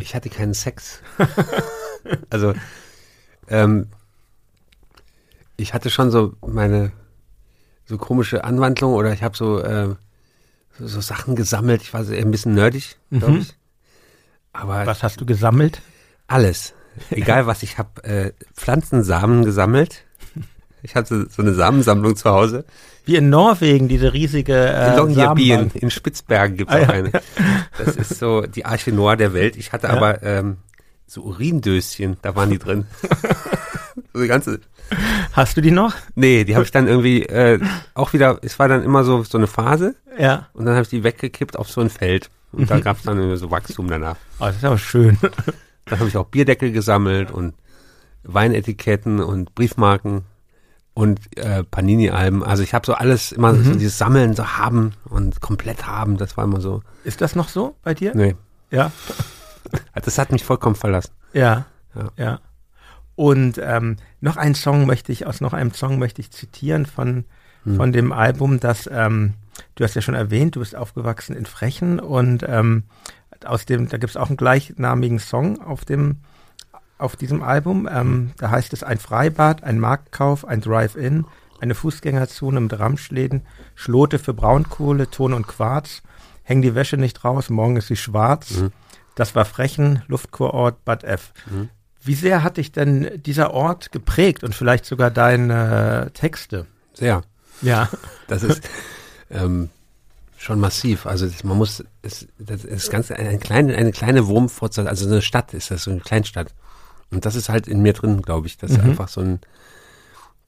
ich 0.00 0.14
hatte 0.14 0.28
keinen 0.28 0.52
Sex. 0.54 1.00
also 2.30 2.52
ähm, 3.48 3.86
ich 5.56 5.74
hatte 5.74 5.90
schon 5.90 6.10
so 6.10 6.34
meine 6.46 6.92
so 7.86 7.96
komische 7.98 8.44
Anwandlung 8.44 8.94
oder 8.94 9.12
ich 9.12 9.22
habe 9.22 9.36
so, 9.36 9.60
äh, 9.60 9.94
so 10.78 10.86
so 10.86 11.00
Sachen 11.00 11.34
gesammelt. 11.36 11.82
Ich 11.82 11.92
war 11.94 12.04
so 12.04 12.12
eher 12.12 12.24
ein 12.24 12.30
bisschen 12.30 12.54
nerdig, 12.54 12.96
glaube 13.10 13.32
Mhm. 13.34 13.38
ich. 13.40 13.54
Aber 14.52 14.84
Was 14.86 15.02
hast 15.02 15.20
du 15.20 15.26
gesammelt? 15.26 15.80
alles. 16.26 16.74
Egal 17.10 17.46
was, 17.46 17.62
ich 17.62 17.78
habe 17.78 18.04
äh, 18.04 18.32
Pflanzensamen 18.54 19.44
gesammelt. 19.44 20.04
Ich 20.82 20.94
hatte 20.96 21.28
so 21.30 21.42
eine 21.42 21.54
Samensammlung 21.54 22.16
zu 22.16 22.28
Hause. 22.30 22.64
Wie 23.04 23.16
in 23.16 23.30
Norwegen, 23.30 23.88
diese 23.88 24.12
riesige 24.12 24.54
äh, 24.54 24.90
In 24.90 24.96
Longyearbyen, 24.96 25.70
in 25.74 25.90
Spitzbergen 25.90 26.56
gibt's 26.56 26.72
Ah, 26.74 26.78
auch 26.78 26.82
ja. 26.82 26.88
eine. 26.88 27.10
Das 27.78 27.96
ist 27.96 28.18
so 28.18 28.42
die 28.42 28.64
Arche 28.64 28.92
Noir 28.92 29.16
der 29.16 29.32
Welt. 29.32 29.56
Ich 29.56 29.72
hatte 29.72 29.86
Ja. 29.86 29.92
aber 29.94 30.22
ähm, 30.22 30.56
so 31.06 31.22
Urindöschen, 31.22 32.16
da 32.22 32.34
waren 32.34 32.50
die 32.50 32.58
drin. 32.58 32.86
so 34.12 34.20
die 34.20 34.28
ganze. 34.28 34.60
Hast 35.32 35.56
du 35.56 35.60
die 35.60 35.70
noch? 35.70 35.94
Nee, 36.14 36.44
die 36.44 36.54
habe 36.54 36.64
ich 36.64 36.70
dann 36.70 36.88
irgendwie 36.88 37.22
äh, 37.26 37.60
auch 37.94 38.12
wieder, 38.12 38.38
es 38.42 38.58
war 38.58 38.68
dann 38.68 38.82
immer 38.82 39.04
so, 39.04 39.22
so 39.24 39.38
eine 39.38 39.46
Phase 39.46 39.94
Ja. 40.18 40.48
und 40.52 40.64
dann 40.64 40.74
habe 40.74 40.82
ich 40.82 40.90
die 40.90 41.04
weggekippt 41.04 41.56
auf 41.56 41.70
so 41.70 41.80
ein 41.80 41.90
Feld. 41.90 42.28
Und 42.52 42.70
da 42.70 42.80
gab's 42.80 43.02
dann 43.04 43.16
irgendwie 43.18 43.38
so 43.38 43.50
Wachstum 43.50 43.88
danach. 43.88 44.16
Oh, 44.38 44.44
das 44.46 44.56
ist 44.56 44.64
aber 44.64 44.76
schön. 44.78 45.16
Dann 45.92 46.00
habe 46.00 46.08
ich 46.08 46.16
auch 46.16 46.26
Bierdeckel 46.26 46.72
gesammelt 46.72 47.30
und 47.30 47.54
Weinetiketten 48.22 49.20
und 49.20 49.54
Briefmarken 49.54 50.22
und 50.94 51.20
äh, 51.36 51.64
Panini-Alben. 51.64 52.42
Also 52.42 52.62
ich 52.62 52.72
habe 52.74 52.86
so 52.86 52.94
alles 52.94 53.32
immer 53.32 53.52
Mhm. 53.52 53.64
so 53.64 53.72
dieses 53.74 53.98
Sammeln, 53.98 54.34
so 54.34 54.46
haben 54.56 54.92
und 55.04 55.40
komplett 55.40 55.86
haben. 55.86 56.16
Das 56.16 56.36
war 56.36 56.44
immer 56.44 56.60
so. 56.60 56.82
Ist 57.04 57.20
das 57.20 57.34
noch 57.36 57.48
so 57.48 57.76
bei 57.82 57.94
dir? 57.94 58.12
Nee, 58.14 58.36
Ja. 58.70 58.90
das 59.94 60.18
hat 60.18 60.32
mich 60.32 60.44
vollkommen 60.44 60.76
verlassen. 60.76 61.12
Ja. 61.34 61.66
Ja. 61.94 62.08
Ja. 62.16 62.40
Und 63.14 63.60
ähm, 63.62 63.96
noch 64.20 64.36
einen 64.38 64.54
Song 64.54 64.86
möchte 64.86 65.12
ich, 65.12 65.26
aus 65.26 65.40
noch 65.42 65.52
einem 65.52 65.72
Song 65.74 65.98
möchte 65.98 66.20
ich 66.22 66.30
zitieren 66.30 66.86
von, 66.86 67.24
Hm. 67.64 67.76
von 67.76 67.92
dem 67.92 68.12
Album, 68.12 68.58
das 68.60 68.88
ähm, 68.90 69.34
du 69.76 69.84
hast 69.84 69.94
ja 69.94 70.00
schon 70.02 70.14
erwähnt, 70.14 70.56
du 70.56 70.60
bist 70.60 70.74
aufgewachsen 70.74 71.36
in 71.36 71.44
Frechen 71.46 72.00
und 72.00 72.44
ähm, 72.48 72.84
aus 73.46 73.66
dem, 73.66 73.88
da 73.88 73.98
gibt 73.98 74.10
es 74.10 74.16
auch 74.16 74.28
einen 74.28 74.36
gleichnamigen 74.36 75.18
Song 75.18 75.60
auf 75.60 75.84
dem 75.84 76.18
auf 76.98 77.16
diesem 77.16 77.42
Album. 77.42 77.88
Ähm, 77.92 78.32
da 78.38 78.50
heißt 78.50 78.72
es 78.72 78.82
ein 78.82 78.98
Freibad, 78.98 79.64
ein 79.64 79.80
Marktkauf, 79.80 80.46
ein 80.46 80.60
Drive-In, 80.60 81.26
eine 81.60 81.74
Fußgängerzone 81.74 82.60
mit 82.60 82.78
Ramschläden, 82.78 83.42
Schlote 83.74 84.18
für 84.18 84.34
Braunkohle, 84.34 85.10
Ton 85.10 85.32
und 85.32 85.46
Quarz, 85.46 86.02
häng 86.44 86.62
die 86.62 86.74
Wäsche 86.74 86.96
nicht 86.96 87.24
raus, 87.24 87.50
morgen 87.50 87.76
ist 87.76 87.88
sie 87.88 87.96
schwarz. 87.96 88.52
Mhm. 88.52 88.72
Das 89.14 89.34
war 89.34 89.44
Frechen, 89.44 90.02
Luftkurort 90.06 90.84
Bad 90.84 91.04
F. 91.04 91.32
Mhm. 91.50 91.68
Wie 92.04 92.14
sehr 92.14 92.42
hat 92.42 92.56
dich 92.56 92.72
denn 92.72 93.22
dieser 93.22 93.52
Ort 93.52 93.92
geprägt 93.92 94.42
und 94.42 94.54
vielleicht 94.54 94.86
sogar 94.86 95.10
deine 95.10 96.10
Texte? 96.14 96.66
Sehr. 96.94 97.22
Ja. 97.60 97.88
Das 98.26 98.42
ist 98.42 98.68
ähm, 99.30 99.70
schon 100.42 100.58
massiv. 100.58 101.06
Also 101.06 101.28
man 101.44 101.56
muss, 101.56 101.84
es, 102.02 102.26
das 102.38 102.64
ist 102.64 102.90
ganz 102.90 103.10
eine 103.10 103.38
kleine, 103.38 103.76
eine 103.76 103.92
kleine 103.92 104.26
Wurmfortsatz, 104.26 104.86
also 104.86 105.06
eine 105.06 105.22
Stadt 105.22 105.54
ist 105.54 105.70
das, 105.70 105.84
so 105.84 105.90
eine 105.90 106.00
Kleinstadt. 106.00 106.48
Und 107.10 107.24
das 107.26 107.36
ist 107.36 107.48
halt 107.48 107.68
in 107.68 107.82
mir 107.82 107.92
drin, 107.92 108.22
glaube 108.22 108.48
ich. 108.48 108.58
Das 108.58 108.72
ist 108.72 108.82
mhm. 108.82 108.90
einfach 108.90 109.08
so 109.08 109.20
ein, 109.20 109.40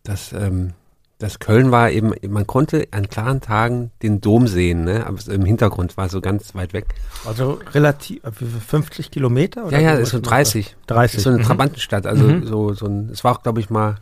das, 0.03 0.33
ähm, 0.33 0.73
das 1.19 1.39
Köln 1.39 1.71
war 1.71 1.91
eben, 1.91 2.13
man 2.27 2.47
konnte 2.47 2.89
an 2.91 3.09
klaren 3.09 3.41
Tagen 3.41 3.93
den 4.03 4.21
Dom 4.21 4.49
sehen, 4.49 4.85
ne? 4.85 5.07
aber 5.07 5.19
im 5.33 5.45
Hintergrund 5.45 5.97
war 5.97 6.09
so 6.09 6.21
ganz 6.21 6.55
weit 6.57 6.73
weg. 6.73 6.87
Also 7.25 7.61
relativ 7.73 8.21
50 8.67 9.13
Kilometer? 9.13 9.67
Oder 9.67 9.79
ja, 9.79 9.93
ja, 9.93 9.99
ist 9.99 10.11
so 10.11 10.21
30. 10.21 10.75
30. 10.89 11.19
Ist 11.19 11.23
so 11.23 11.31
eine 11.31 11.39
mhm. 11.39 11.45
Trabantenstadt. 11.45 12.07
Also 12.07 12.25
mhm. 12.25 12.47
so, 12.47 12.73
so 12.73 12.87
ein, 12.87 13.11
es 13.11 13.23
war 13.23 13.37
auch, 13.37 13.43
glaube 13.45 13.61
ich, 13.61 13.71
mal, 13.71 13.99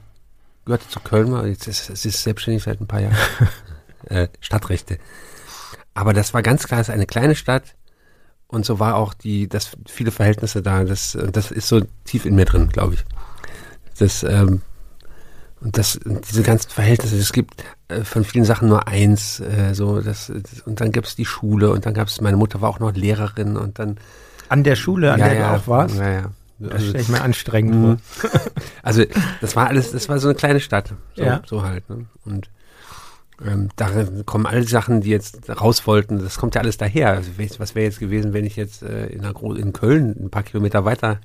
gehörte 0.65 0.89
zu 0.89 1.01
Köln 1.01 1.31
mal, 1.31 1.47
jetzt 1.49 1.69
ist 1.69 1.91
es 1.91 2.07
ist 2.07 2.23
selbstständig 2.23 2.63
seit 2.63 2.81
ein 2.81 2.87
paar 2.87 3.01
Jahren. 3.01 3.17
äh, 4.07 4.29
Stadtrechte. 4.41 4.99
Aber 5.95 6.13
das 6.13 6.35
war 6.35 6.43
ganz 6.43 6.67
klar, 6.67 6.81
es 6.81 6.89
ist 6.89 6.95
eine 6.95 7.07
kleine 7.07 7.35
Stadt 7.35 7.75
und 8.47 8.65
so 8.67 8.79
war 8.79 8.97
auch 8.97 9.15
die, 9.15 9.49
das 9.49 9.73
viele 9.87 10.11
Verhältnisse 10.11 10.63
da. 10.63 10.85
Das, 10.85 11.17
das 11.33 11.51
ist 11.51 11.69
so 11.69 11.81
tief 12.05 12.25
in 12.27 12.35
mir 12.35 12.45
drin, 12.45 12.69
glaube 12.69 12.95
ich. 12.95 13.05
Das, 13.99 14.23
ähm, 14.23 14.63
und 15.61 15.79
das, 15.79 16.01
diese 16.05 16.43
ganzen 16.43 16.71
Verhältnisse, 16.71 17.17
es 17.17 17.33
gibt 17.33 17.65
äh, 17.89 18.03
von 18.03 18.25
vielen 18.25 18.45
Sachen 18.45 18.69
nur 18.69 18.89
eins, 18.89 19.41
äh, 19.41 19.75
so, 19.75 20.01
das, 20.01 20.33
das 20.35 20.61
und 20.63 20.81
dann 20.81 20.93
gab 20.93 21.05
es 21.05 21.15
die 21.15 21.25
Schule 21.25 21.71
und 21.71 21.87
dann 21.87 21.95
gab 21.95 22.09
es, 22.09 22.21
meine 22.21 22.37
Mutter 22.37 22.61
war 22.61 22.69
auch 22.69 22.81
noch 22.81 22.93
Lehrerin 22.93 23.57
und 23.57 23.79
dann. 23.79 23.99
An 24.49 24.65
der 24.65 24.77
Schule, 24.77 25.13
an 25.13 25.21
ja, 25.21 25.29
der 25.29 25.39
ja, 25.39 25.49
du 25.49 25.63
auch 25.63 25.69
warst? 25.69 25.97
Ja, 25.97 26.11
ja. 26.11 26.31
Das 26.59 26.73
also, 26.75 26.89
stelle 26.89 27.03
ich 27.03 27.09
mir 27.09 27.23
anstrengend 27.23 27.75
vor. 27.75 28.31
Mhm. 28.31 28.41
Also, 28.83 29.05
das 29.41 29.55
war 29.55 29.69
alles, 29.69 29.93
das 29.93 30.09
war 30.09 30.19
so 30.19 30.29
eine 30.29 30.35
kleine 30.35 30.61
Stadt. 30.61 30.93
So, 31.15 31.23
ja. 31.23 31.43
so 31.47 31.63
halt, 31.63 31.89
ne? 31.89 32.07
Und 32.25 32.51
ähm, 33.47 33.71
da 33.77 33.89
kommen 34.25 34.47
alle 34.47 34.65
Sachen, 34.65 35.01
die 35.01 35.11
jetzt 35.11 35.49
raus 35.49 35.87
wollten, 35.87 36.19
das 36.19 36.39
kommt 36.39 36.55
ja 36.55 36.61
alles 36.61 36.77
daher. 36.77 37.11
Also, 37.11 37.31
was 37.59 37.75
wäre 37.75 37.85
jetzt 37.85 37.99
gewesen, 37.99 38.33
wenn 38.33 38.45
ich 38.45 38.57
jetzt 38.57 38.83
äh, 38.83 39.07
in, 39.07 39.25
in 39.25 39.73
Köln 39.73 40.17
ein 40.19 40.31
paar 40.31 40.43
Kilometer 40.43 40.85
weiter 40.85 41.21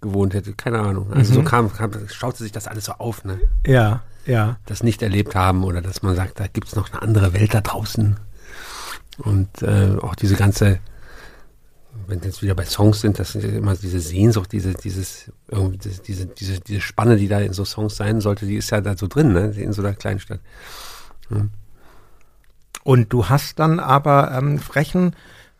gewohnt 0.00 0.34
hätte? 0.34 0.52
Keine 0.54 0.80
Ahnung. 0.80 1.12
Also 1.12 1.32
mhm. 1.32 1.36
so 1.36 1.42
kam, 1.42 1.72
kam, 1.72 1.92
schaute 2.08 2.42
sich 2.42 2.52
das 2.52 2.66
alles 2.66 2.86
so 2.86 2.92
auf, 2.92 3.24
ne? 3.24 3.38
Ja, 3.66 4.02
ja. 4.26 4.58
Das 4.66 4.82
nicht 4.82 5.02
erlebt 5.02 5.34
haben 5.34 5.64
oder 5.64 5.80
dass 5.80 6.02
man 6.02 6.14
sagt, 6.14 6.40
da 6.40 6.46
gibt 6.46 6.68
es 6.68 6.76
noch 6.76 6.92
eine 6.92 7.02
andere 7.02 7.32
Welt 7.32 7.54
da 7.54 7.60
draußen. 7.60 8.16
Und 9.18 9.62
äh, 9.62 9.96
auch 10.00 10.14
diese 10.14 10.36
ganze, 10.36 10.78
wenn 12.06 12.20
jetzt 12.20 12.42
wieder 12.42 12.54
bei 12.54 12.64
Songs 12.64 13.00
sind, 13.00 13.18
das 13.18 13.32
sind 13.32 13.44
ja 13.44 13.50
immer 13.50 13.74
diese 13.74 14.00
Sehnsucht, 14.00 14.52
diese, 14.52 14.74
dieses, 14.74 15.30
diese, 15.50 16.26
diese, 16.26 16.60
diese 16.60 16.80
Spanne, 16.80 17.16
die 17.16 17.28
da 17.28 17.40
in 17.40 17.52
so 17.52 17.64
Songs 17.64 17.96
sein 17.96 18.20
sollte, 18.20 18.46
die 18.46 18.56
ist 18.56 18.70
ja 18.70 18.80
da 18.80 18.96
so 18.96 19.08
drin, 19.08 19.32
ne? 19.32 19.50
In 19.56 19.72
so 19.72 19.82
einer 19.82 19.94
kleinen 19.94 20.20
Stadt. 20.20 20.40
Und 22.84 23.12
du 23.12 23.28
hast 23.28 23.58
dann 23.58 23.80
aber 23.80 24.32
ähm, 24.32 24.58
Frechen 24.58 25.14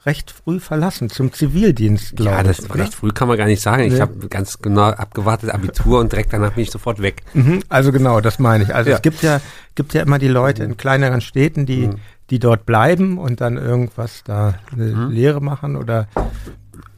recht 0.06 0.30
früh 0.30 0.60
verlassen, 0.60 1.10
zum 1.10 1.32
Zivildienst, 1.32 2.16
glaube 2.16 2.30
ich. 2.30 2.36
Ja, 2.36 2.42
das 2.42 2.70
oder? 2.70 2.76
recht 2.76 2.94
früh 2.94 3.10
kann 3.10 3.28
man 3.28 3.36
gar 3.36 3.46
nicht 3.46 3.60
sagen. 3.60 3.82
Nee. 3.82 3.94
Ich 3.94 4.00
habe 4.00 4.28
ganz 4.28 4.58
genau 4.58 4.84
abgewartet, 4.84 5.50
Abitur 5.50 6.00
und 6.00 6.12
direkt 6.12 6.32
danach 6.32 6.52
bin 6.52 6.62
ich 6.62 6.70
sofort 6.70 7.02
weg. 7.02 7.22
Mhm, 7.34 7.62
also 7.68 7.92
genau, 7.92 8.20
das 8.20 8.38
meine 8.38 8.64
ich. 8.64 8.74
Also 8.74 8.90
ja. 8.90 8.96
es 8.96 9.02
gibt 9.02 9.22
ja, 9.22 9.40
gibt 9.74 9.94
ja 9.94 10.02
immer 10.02 10.18
die 10.18 10.28
Leute 10.28 10.64
in 10.64 10.76
kleineren 10.76 11.20
Städten, 11.20 11.66
die, 11.66 11.88
mhm. 11.88 11.96
die 12.30 12.38
dort 12.38 12.64
bleiben 12.64 13.18
und 13.18 13.40
dann 13.40 13.56
irgendwas 13.56 14.22
da 14.24 14.54
eine 14.72 14.84
mhm. 14.84 15.10
Lehre 15.10 15.42
machen 15.42 15.76
oder 15.76 16.08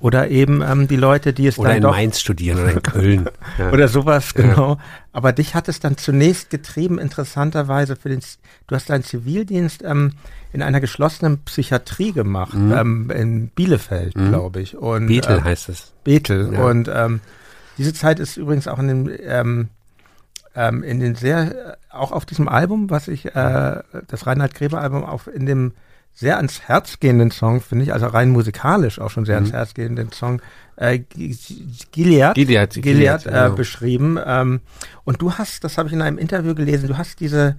oder 0.01 0.29
eben 0.29 0.63
ähm, 0.63 0.89
die 0.89 0.97
Leute, 0.97 1.33
die 1.33 1.47
es 1.47 1.59
oder 1.59 1.69
dann 1.69 1.77
in 1.77 1.83
doch 1.83 1.93
Mainz 1.93 2.21
studieren 2.21 2.59
oder 2.59 2.73
in 2.73 2.83
Köln. 2.83 3.29
Ja. 3.59 3.71
oder 3.73 3.89
sowas, 3.89 4.33
genau. 4.33 4.75
Ja. 4.75 4.79
Aber 5.13 5.33
dich 5.33 5.55
hat 5.55 5.69
es 5.69 5.81
dann 5.81 5.97
zunächst 5.97 6.51
getrieben, 6.51 6.99
interessanterweise 6.99 7.97
für 7.97 8.09
den, 8.09 8.21
du 8.67 8.75
hast 8.75 8.89
deinen 8.89 9.03
Zivildienst 9.03 9.83
ähm, 9.83 10.13
in 10.53 10.63
einer 10.63 10.81
geschlossenen 10.81 11.39
Psychiatrie 11.45 12.13
gemacht, 12.13 12.55
mhm. 12.55 12.73
ähm, 12.73 13.11
in 13.11 13.49
Bielefeld, 13.49 14.17
mhm. 14.17 14.29
glaube 14.31 14.61
ich. 14.61 14.77
Und, 14.77 15.09
Bethel 15.09 15.39
äh, 15.39 15.43
heißt 15.43 15.69
es. 15.69 15.93
Bethel. 16.05 16.55
Ja. 16.55 16.65
Und 16.65 16.91
ähm, 16.93 17.21
diese 17.77 17.93
Zeit 17.93 18.19
ist 18.21 18.37
übrigens 18.37 18.69
auch 18.69 18.79
in 18.79 18.89
den, 18.89 19.19
ähm, 19.23 19.69
ähm, 20.55 20.83
in 20.83 21.01
den 21.01 21.15
sehr, 21.17 21.77
auch 21.91 22.13
auf 22.13 22.25
diesem 22.25 22.49
Album, 22.49 22.89
was 22.89 23.09
ich, 23.09 23.27
äh, 23.27 23.83
das 24.09 24.27
Reinhard 24.27 24.55
Gräber 24.55 24.81
Album, 24.81 25.05
auf 25.05 25.27
in 25.27 25.45
dem 25.45 25.73
sehr 26.21 26.37
ans 26.37 26.61
Herz 26.61 27.01
gehenden 27.01 27.31
Song, 27.31 27.63
finde 27.63 27.87
ich, 27.87 27.93
also 27.95 28.07
rein 28.07 28.29
musikalisch 28.29 29.01
auch 29.01 29.11
schon 29.11 29.25
sehr 29.25 29.41
mhm. 29.41 29.47
ans 29.47 29.53
Herz 29.55 29.75
gehenden 29.75 30.13
Song, 30.13 30.43
äh, 30.77 30.99
Gilead, 30.99 31.93
Gilead, 31.93 32.35
Gilead, 32.35 32.75
Gilead 32.75 33.27
äh, 33.27 33.31
genau. 33.31 33.51
beschrieben. 33.53 34.19
Ähm, 34.25 34.61
und 35.05 35.23
du 35.23 35.33
hast, 35.33 35.65
das 35.65 35.79
habe 35.79 35.89
ich 35.89 35.95
in 35.95 36.03
einem 36.03 36.19
Interview 36.19 36.55
gelesen, 36.55 36.89
du 36.89 36.99
hast 36.99 37.21
diese 37.21 37.57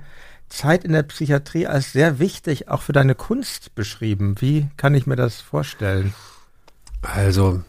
Zeit 0.47 0.83
in 0.83 0.91
der 0.91 1.03
Psychiatrie 1.03 1.65
als 1.65 1.91
sehr 1.91 2.19
wichtig 2.19 2.69
auch 2.69 2.83
für 2.83 2.93
deine 2.93 3.15
Kunst 3.15 3.73
beschrieben. 3.73 4.35
Wie 4.39 4.67
kann 4.77 4.93
ich 4.93 5.07
mir 5.07 5.15
das 5.15 5.41
vorstellen? 5.41 6.13
Also, 7.01 7.63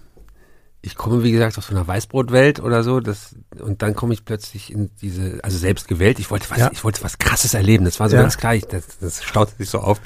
ich 0.83 0.97
komme, 0.97 1.23
wie 1.23 1.33
gesagt, 1.33 1.57
aus 1.57 1.69
so 1.69 1.75
einer 1.75 1.87
Weißbrotwelt 1.87 2.61
oder 2.61 2.83
so, 2.83 3.01
das, 3.01 3.37
und 3.59 3.81
dann 3.81 3.95
komme 3.95 4.13
ich 4.13 4.27
plötzlich 4.27 4.71
in 4.71 4.91
diese, 5.01 5.39
also 5.43 5.57
selbst 5.57 5.89
gewählt, 5.89 6.19
ich 6.19 6.31
wollte 6.31 6.51
was, 6.51 6.59
ja. 6.59 6.71
ich 6.71 6.85
wollte 6.85 7.03
was 7.03 7.17
krasses 7.19 7.55
erleben, 7.55 7.85
das 7.85 7.99
war 7.99 8.11
so 8.11 8.17
ja. 8.17 8.23
ganz 8.23 8.37
klar, 8.37 8.55
ich, 8.55 8.67
das, 8.67 8.99
das 8.99 9.23
staute 9.23 9.55
sich 9.57 9.71
so 9.71 9.79
auf. 9.79 10.01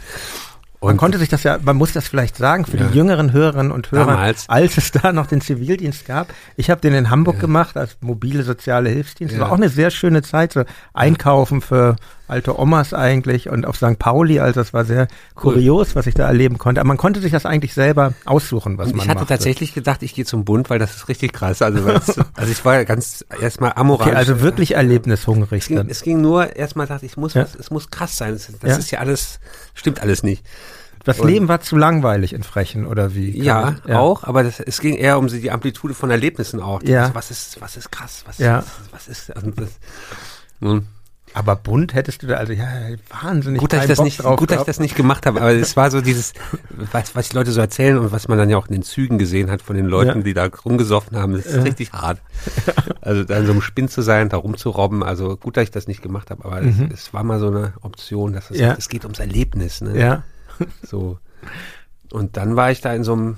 Und 0.81 0.89
man 0.89 0.97
konnte 0.99 1.19
sich 1.19 1.29
das 1.29 1.43
ja, 1.43 1.59
man 1.63 1.77
muss 1.77 1.93
das 1.93 2.07
vielleicht 2.07 2.37
sagen, 2.37 2.67
für 2.67 2.77
ja. 2.77 2.87
die 2.87 2.97
jüngeren 2.97 3.33
Hörerinnen 3.33 3.73
und 3.73 3.91
Hörer, 3.91 4.07
Damals. 4.07 4.49
als 4.49 4.77
es 4.77 4.93
da 4.93 5.13
noch 5.13 5.27
den 5.27 5.41
Zivildienst 5.41 6.07
gab. 6.07 6.29
Ich 6.57 6.71
habe 6.71 6.81
den 6.81 6.95
in 6.95 7.11
Hamburg 7.11 7.37
ja. 7.37 7.41
gemacht 7.43 7.77
als 7.77 7.97
mobile 8.01 8.43
soziale 8.43 8.91
Hilfsdienst. 8.91 9.35
Ja. 9.35 9.41
War 9.41 9.53
auch 9.53 9.57
eine 9.57 9.69
sehr 9.69 9.91
schöne 9.91 10.23
Zeit, 10.23 10.53
so 10.53 10.65
einkaufen 10.93 11.61
für 11.61 11.97
alte 12.29 12.59
Omas 12.59 12.93
eigentlich 12.93 13.49
und 13.49 13.67
auf 13.67 13.77
St. 13.77 13.99
Pauli, 13.99 14.41
also 14.41 14.61
das 14.61 14.73
war 14.73 14.85
sehr 14.85 15.09
kurios, 15.35 15.95
was 15.95 16.07
ich 16.07 16.15
da 16.15 16.27
erleben 16.27 16.59
konnte. 16.59 16.81
Aber 16.81 16.89
man 16.89 16.97
konnte 16.97 17.21
sich 17.21 17.33
das 17.33 17.47
eigentlich 17.47 17.75
selber 17.75 18.15
aussuchen, 18.25 18.79
was 18.79 18.89
und 18.89 18.97
man 18.97 19.05
Ich 19.05 19.11
hatte 19.11 19.21
machte. 19.21 19.35
tatsächlich 19.35 19.75
gedacht, 19.75 20.03
ich 20.03 20.15
gehe 20.15 20.25
zum 20.25 20.45
Bund, 20.45 20.71
weil 20.71 20.79
das 20.79 20.97
ist 20.97 21.09
richtig 21.09 21.33
krass. 21.33 21.63
Also, 21.63 21.87
also 22.35 22.53
ich 22.53 22.65
war 22.65 22.85
ganz 22.85 23.25
erstmal 23.41 23.73
amoralisch. 23.77 24.13
Okay, 24.13 24.17
also 24.17 24.41
wirklich 24.41 24.75
erlebnishungrig. 24.75 25.63
Es 25.63 25.69
ging, 25.69 25.89
es 25.89 26.03
ging 26.03 26.21
nur, 26.21 26.57
erstmal 26.57 26.87
dachte 26.87 27.07
ich, 27.07 27.13
es 27.13 27.17
muss, 27.17 27.35
ja. 27.35 27.47
es 27.59 27.71
muss 27.71 27.91
krass 27.91 28.17
sein. 28.17 28.33
Das, 28.33 28.51
das 28.61 28.79
ist 28.79 28.91
ja 28.91 28.99
alles, 28.99 29.39
stimmt 29.75 30.03
alles 30.03 30.23
nicht. 30.23 30.45
Das 31.07 31.21
und 31.21 31.29
Leben 31.29 31.47
war 31.47 31.61
zu 31.61 31.77
langweilig 31.77 32.33
in 32.33 32.43
Frechen 32.43 32.85
oder 32.85 33.15
wie? 33.15 33.41
Ja, 33.41 33.77
ja, 33.87 34.01
auch, 34.01 34.25
aber 34.25 34.43
das, 34.43 34.59
es 34.59 34.81
ging 34.81 34.97
eher 34.97 35.19
um 35.19 35.29
die 35.29 35.53
Amplitude 35.53 35.95
von 35.95 36.11
Erlebnissen 36.11 36.61
auch. 36.61 36.83
Ja. 36.83 37.03
Also 37.03 37.15
was 37.15 37.31
ist, 37.31 37.61
was 37.61 37.77
ist 37.77 37.93
krass? 37.93 38.25
Was, 38.27 38.39
ja. 38.39 38.59
was, 38.59 38.67
was 38.91 39.09
ist, 39.09 39.37
also 39.37 39.53
das, 39.53 39.69
nun. 40.59 40.89
Aber 41.37 41.55
bunt 41.55 41.93
hättest 41.93 42.23
du 42.23 42.29
da, 42.29 42.37
also 42.37 42.55
ja, 42.55 42.67
wahnsinnig 43.11 43.61
gut, 43.61 43.71
dass 43.75 43.83
ich 43.83 43.89
das 43.89 44.01
nicht, 44.01 44.23
Gut, 44.23 44.51
dass 44.51 44.61
ich 44.61 44.67
das 44.67 44.81
nicht 44.81 44.97
gemacht 44.97 45.27
habe, 45.27 45.39
aber 45.43 45.53
es 45.53 45.77
war 45.77 45.91
so 45.91 46.01
dieses, 46.01 46.33
was, 46.93 47.15
was 47.15 47.29
die 47.29 47.37
Leute 47.37 47.53
so 47.53 47.61
erzählen 47.61 47.99
und 47.99 48.11
was 48.11 48.27
man 48.27 48.39
dann 48.39 48.49
ja 48.49 48.57
auch 48.57 48.69
in 48.69 48.73
den 48.73 48.83
Zügen 48.83 49.19
gesehen 49.19 49.51
hat 49.51 49.61
von 49.61 49.77
den 49.77 49.85
Leuten, 49.85 50.21
ja. 50.21 50.25
die 50.25 50.33
da 50.33 50.47
rumgesoffen 50.47 51.19
haben, 51.19 51.35
das 51.35 51.45
ist 51.45 51.57
ja. 51.57 51.63
richtig 51.63 51.93
hart. 51.93 52.23
Also 53.03 53.23
da 53.23 53.37
in 53.37 53.45
so 53.45 53.53
einem 53.53 53.61
Spinn 53.61 53.89
zu 53.89 54.01
sein, 54.01 54.31
da 54.31 54.39
rumzurobben, 54.39 55.03
also 55.03 55.37
gut, 55.37 55.59
dass 55.59 55.65
ich 55.65 55.71
das 55.71 55.87
nicht 55.87 56.01
gemacht 56.01 56.31
habe, 56.31 56.43
aber 56.47 56.63
mhm. 56.63 56.89
es, 56.91 57.03
es, 57.03 57.15
war 57.15 57.23
mal 57.23 57.39
so 57.39 57.49
eine 57.49 57.75
Option, 57.83 58.33
dass 58.33 58.51
es, 58.51 58.59
ja. 58.59 58.75
es 58.77 58.89
geht 58.89 59.05
ums 59.05 59.19
Erlebnis. 59.19 59.83
Ne? 59.83 59.97
Ja. 59.97 60.23
So. 60.83 61.19
Und 62.11 62.39
dann 62.39 62.57
war 62.57 62.71
ich 62.71 62.81
da 62.81 62.95
in 62.95 63.05
so 63.05 63.13
einem 63.13 63.37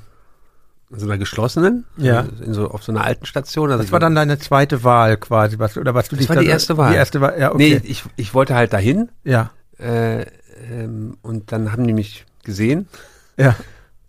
in 0.91 0.99
so 0.99 1.07
einer 1.07 1.19
geschlossenen, 1.19 1.85
ja. 1.97 2.27
in 2.45 2.55
so 2.55 2.71
auf 2.71 2.83
so 2.83 2.93
einer 2.93 3.05
alten 3.05 3.27
Station. 3.27 3.71
Also 3.71 3.83
das 3.83 3.93
war 3.93 4.01
dann 4.01 4.15
deine 4.15 4.39
zweite 4.39 4.85
Wahl 4.85 5.19
quasi, 5.19 5.59
was 5.59 5.77
oder 5.77 5.95
was 5.95 6.09
du 6.09 6.17
das 6.17 6.27
dich 6.27 6.29
war 6.29 6.37
die 6.37 6.47
erste 6.47 6.77
Wahl. 6.77 6.93
Die 6.93 6.97
erste 6.97 7.21
Wahl, 7.21 7.39
ja, 7.39 7.53
okay. 7.53 7.81
Nee, 7.83 7.89
ich, 7.91 8.05
ich 8.17 8.33
wollte 8.35 8.55
halt 8.55 8.73
dahin. 8.73 9.11
Ja. 9.25 9.51
Äh, 9.79 10.23
ähm, 10.71 11.19
und 11.23 11.53
dann 11.53 11.73
haben 11.73 11.87
die 11.87 11.93
mich 11.93 12.25
gesehen. 12.43 12.89
Ja. 13.37 13.55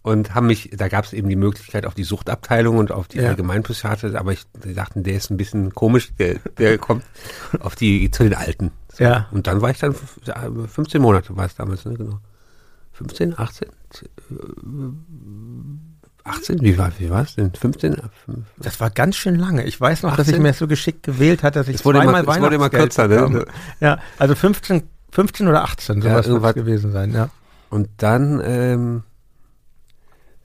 Und 0.01 0.33
haben 0.33 0.47
mich, 0.47 0.71
da 0.75 0.87
gab 0.87 1.03
es 1.03 1.11
eben 1.11 1.27
die 1.27 1.35
Möglichkeit 1.35 1.85
auf 1.85 1.93
die 1.93 2.05
Suchtabteilung 2.05 2.77
und 2.77 2.91
auf 2.91 3.09
die 3.09 3.17
ja. 3.17 3.27
Allgemeinpsychiater, 3.27 4.17
aber 4.17 4.31
ich 4.31 4.43
die 4.63 4.73
dachten, 4.73 5.03
der 5.03 5.15
ist 5.15 5.29
ein 5.29 5.37
bisschen 5.37 5.75
komisch, 5.75 6.11
der, 6.17 6.39
der 6.57 6.77
kommt 6.79 7.03
auf 7.59 7.75
die 7.75 8.09
zu 8.09 8.23
den 8.23 8.33
Alten. 8.33 8.71
So. 8.93 9.03
Ja. 9.03 9.27
Und 9.31 9.47
dann 9.47 9.61
war 9.61 9.69
ich 9.71 9.79
dann 9.79 9.93
15 9.93 11.01
Monate 11.01 11.35
war 11.35 11.45
es 11.45 11.55
damals, 11.55 11.83
ne, 11.83 11.95
genau. 11.95 12.19
15, 12.93 13.37
18, 13.37 13.69
18, 16.29 16.61
wie 16.61 16.77
war, 16.77 16.91
wie 16.99 17.09
war 17.09 17.23
es 17.23 17.35
denn? 17.35 17.53
15? 17.53 17.97
Das 18.57 18.79
war 18.79 18.89
ganz 18.89 19.15
schön 19.15 19.35
lange. 19.35 19.63
Ich 19.65 19.79
weiß 19.79 20.03
noch, 20.03 20.11
18? 20.11 20.25
dass 20.25 20.33
ich 20.33 20.39
mir 20.39 20.53
so 20.53 20.67
geschickt 20.67 21.03
gewählt 21.03 21.43
hatte, 21.43 21.59
dass 21.59 21.67
ich 21.67 21.75
es 21.75 21.85
wurde 21.85 21.99
zweimal 21.99 22.23
immer, 22.23 22.33
es 22.35 22.41
wurde 22.41 22.55
immer 22.55 22.69
kürzer, 22.69 23.07
ne? 23.07 23.45
Ja, 23.79 23.99
also 24.17 24.35
15, 24.35 24.83
15 25.11 25.47
oder 25.47 25.63
18, 25.63 26.01
sowas 26.01 26.27
ja, 26.27 26.41
wird 26.41 26.55
gewesen 26.55 26.91
sein, 26.91 27.11
ja. 27.13 27.29
Und 27.69 27.89
dann, 27.97 28.41
ähm, 28.43 29.03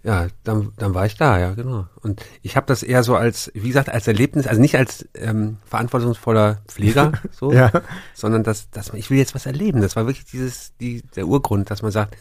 ja, 0.03 0.27
dann, 0.43 0.73
dann 0.77 0.93
war 0.93 1.07
ich 1.07 1.17
da, 1.17 1.39
ja, 1.39 1.55
genau. 1.55 1.87
Und 2.03 2.23
ich 2.43 2.57
habe 2.57 2.67
das 2.67 2.83
eher 2.83 3.03
so 3.03 3.17
als, 3.17 3.51
wie 3.55 3.69
gesagt, 3.69 3.89
als 3.89 4.07
Erlebnis, 4.07 4.47
also 4.47 4.61
nicht 4.61 4.77
als 4.77 5.09
ähm, 5.15 5.57
verantwortungsvoller 5.65 6.59
Pfleger, 6.69 7.13
so, 7.31 7.53
Ja. 7.53 7.73
sondern 8.13 8.43
dass, 8.43 8.71
dass 8.71 8.93
man, 8.93 8.99
ich 8.99 9.09
will 9.11 9.17
jetzt 9.17 9.35
was 9.35 9.47
erleben. 9.47 9.81
Das 9.81 9.97
war 9.97 10.05
wirklich 10.07 10.27
dieses, 10.27 10.73
die, 10.79 11.03
der 11.17 11.27
Urgrund, 11.27 11.71
dass 11.71 11.81
man 11.81 11.91
sagt, 11.91 12.17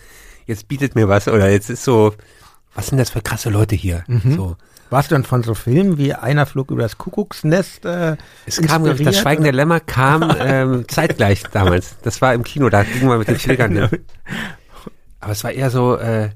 jetzt 0.46 0.70
bietet 0.70 0.96
mir 0.96 1.10
was 1.10 1.28
oder 1.28 1.50
jetzt 1.50 1.70
ist 1.70 1.84
so, 1.84 2.14
was 2.76 2.88
sind 2.88 2.98
das 2.98 3.10
für 3.10 3.22
krasse 3.22 3.50
Leute 3.50 3.76
hier? 3.76 4.04
Mhm. 4.08 4.36
So. 4.36 4.58
Warst 4.90 5.10
du 5.10 5.16
dann 5.16 5.24
von 5.24 5.42
so 5.42 5.56
Filmen 5.56 5.98
wie 5.98 6.14
Einer 6.14 6.46
flog 6.46 6.70
über 6.70 6.84
das 6.84 6.98
Kuckucksnest? 7.00 7.84
Äh, 7.86 8.16
Es 8.46 8.62
kam, 8.62 8.86
ich, 8.86 9.02
das 9.04 9.18
Schweigen 9.18 9.44
der 9.44 9.54
Lämmer 9.54 9.80
kam 9.80 10.32
ähm, 10.40 10.86
zeitgleich 10.88 11.44
damals. 11.52 11.96
Das 12.04 12.22
war 12.22 12.34
im 12.34 12.44
Kino, 12.44 12.70
da 12.70 12.84
ging 12.84 13.08
man 13.08 13.18
mit 13.20 13.28
den 13.28 13.38
hin. 13.40 13.90
Aber 15.20 15.32
es 15.32 15.44
war 15.44 15.52
eher 15.52 15.70
so, 15.72 15.98
äh, 15.98 16.30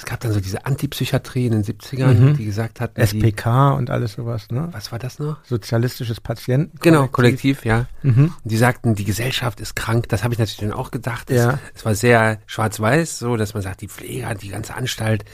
es 0.00 0.06
gab 0.06 0.20
dann 0.20 0.32
so 0.32 0.40
diese 0.40 0.64
Antipsychiatrie 0.64 1.46
in 1.46 1.52
den 1.52 1.62
70ern, 1.64 2.14
Mhm. 2.14 2.36
die 2.36 2.46
gesagt 2.46 2.80
hatten, 2.80 2.94
die, 3.00 3.02
SPK 3.02 3.72
und 3.74 3.90
alles 3.90 4.14
sowas, 4.14 4.48
ne? 4.50 4.68
was 4.72 4.90
war 4.92 4.98
das 4.98 5.18
noch? 5.18 5.36
Sozialistisches 5.44 6.20
Patienten. 6.20 6.78
Genau, 6.80 7.06
Kollektiv, 7.06 7.64
ja. 7.66 7.86
Mhm. 8.02 8.32
Die 8.44 8.56
sagten, 8.56 8.94
die 8.94 9.04
Gesellschaft 9.04 9.60
ist 9.60 9.76
krank. 9.76 10.08
Das 10.08 10.24
habe 10.24 10.32
ich 10.32 10.38
natürlich 10.38 10.60
dann 10.70 10.72
auch 10.72 10.90
gedacht. 10.90 11.30
Es, 11.30 11.36
Ja. 11.36 11.58
es 11.74 11.84
war 11.84 11.94
sehr 11.94 12.38
schwarz-weiß, 12.46 13.18
so, 13.18 13.36
dass 13.36 13.52
man 13.54 13.62
sagt, 13.62 13.82
die 13.82 13.88
Pfleger, 13.88 14.34
die 14.34 14.48
ganze 14.48 14.74
Anstalt. 14.74 15.24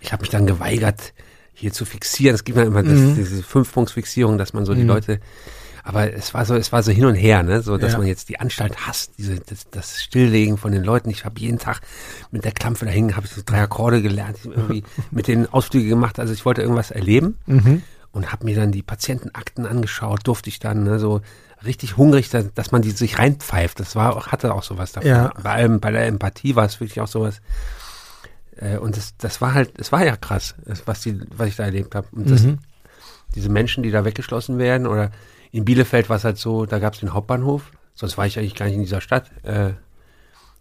Ich 0.00 0.12
habe 0.12 0.22
mich 0.22 0.30
dann 0.30 0.46
geweigert, 0.46 1.12
hier 1.54 1.72
zu 1.72 1.84
fixieren. 1.84 2.34
Es 2.34 2.44
gibt 2.44 2.58
ja 2.58 2.64
immer 2.64 2.82
das, 2.82 2.98
Mhm. 2.98 3.14
diese 3.16 3.42
Fünf-Punkts-Fixierung, 3.42 4.36
dass 4.38 4.52
man 4.52 4.64
so 4.66 4.74
die 4.74 4.82
Leute. 4.82 5.20
Aber 5.88 6.12
es 6.12 6.34
war 6.34 6.44
so, 6.44 6.54
es 6.54 6.70
war 6.70 6.82
so 6.82 6.92
hin 6.92 7.06
und 7.06 7.14
her, 7.14 7.42
ne, 7.42 7.62
so, 7.62 7.78
dass 7.78 7.92
Ja. 7.92 7.98
man 7.98 8.06
jetzt 8.06 8.28
die 8.28 8.38
Anstalt 8.38 8.86
hasst, 8.86 9.12
diese, 9.16 9.40
das, 9.40 9.70
das 9.70 10.02
Stilllegen 10.02 10.58
von 10.58 10.70
den 10.72 10.84
Leuten. 10.84 11.08
Ich 11.08 11.24
habe 11.24 11.40
jeden 11.40 11.58
Tag 11.58 11.80
mit 12.30 12.44
der 12.44 12.52
Klampfe 12.52 12.84
da 12.84 12.90
hängen, 12.90 13.16
habe 13.16 13.26
ich 13.26 13.32
so 13.32 13.40
drei 13.44 13.62
Akkorde 13.62 14.02
gelernt, 14.02 14.36
irgendwie 14.44 14.82
mit 15.10 15.28
den 15.28 15.50
Ausflüge 15.50 15.88
gemacht. 15.88 16.18
Also 16.18 16.34
ich 16.34 16.44
wollte 16.44 16.60
irgendwas 16.60 16.90
erleben 16.90 17.38
Mhm. 17.46 17.82
und 18.12 18.30
habe 18.32 18.44
mir 18.44 18.54
dann 18.54 18.70
die 18.70 18.82
Patientenakten 18.82 19.64
angeschaut, 19.66 20.20
durfte 20.26 20.50
ich 20.50 20.58
dann 20.58 20.82
ne, 20.84 20.98
so 20.98 21.22
richtig 21.64 21.96
hungrig, 21.96 22.28
dass, 22.28 22.52
dass 22.54 22.70
man 22.70 22.82
die 22.82 22.90
sich 22.90 23.18
reinpfeift. 23.18 23.80
Das 23.80 23.96
war 23.96 24.14
auch, 24.14 24.28
hatte 24.28 24.54
auch 24.54 24.62
sowas 24.64 24.92
davon. 24.92 25.08
Ja. 25.10 25.32
Bei 25.42 25.52
allem, 25.52 25.80
bei 25.80 25.90
der 25.90 26.06
Empathie 26.06 26.54
war 26.54 26.66
es 26.66 26.78
wirklich 26.80 27.00
auch 27.00 27.08
sowas. 27.08 27.40
Äh, 28.56 28.76
und 28.78 28.96
das, 28.96 29.14
das 29.18 29.40
war 29.40 29.54
halt, 29.54 29.72
es 29.80 29.90
war 29.90 30.04
ja 30.04 30.16
krass, 30.16 30.54
was 30.84 31.00
die, 31.00 31.18
was 31.36 31.48
ich 31.48 31.56
da 31.56 31.64
erlebt 31.64 31.94
habe. 31.94 32.08
Und 32.12 32.30
das, 32.30 32.42
Mhm. 32.42 32.58
diese 33.34 33.48
Menschen, 33.48 33.82
die 33.82 33.90
da 33.90 34.04
weggeschlossen 34.04 34.58
werden, 34.58 34.86
oder 34.86 35.10
in 35.52 35.64
Bielefeld 35.64 36.08
war 36.08 36.16
es 36.16 36.24
halt 36.24 36.38
so, 36.38 36.66
da 36.66 36.78
gab 36.78 36.94
es 36.94 37.00
den 37.00 37.12
Hauptbahnhof, 37.14 37.62
sonst 37.94 38.18
war 38.18 38.26
ich 38.26 38.38
eigentlich 38.38 38.54
gar 38.54 38.66
nicht 38.66 38.74
in 38.76 38.82
dieser 38.82 39.00
Stadt. 39.00 39.30
Äh, 39.44 39.70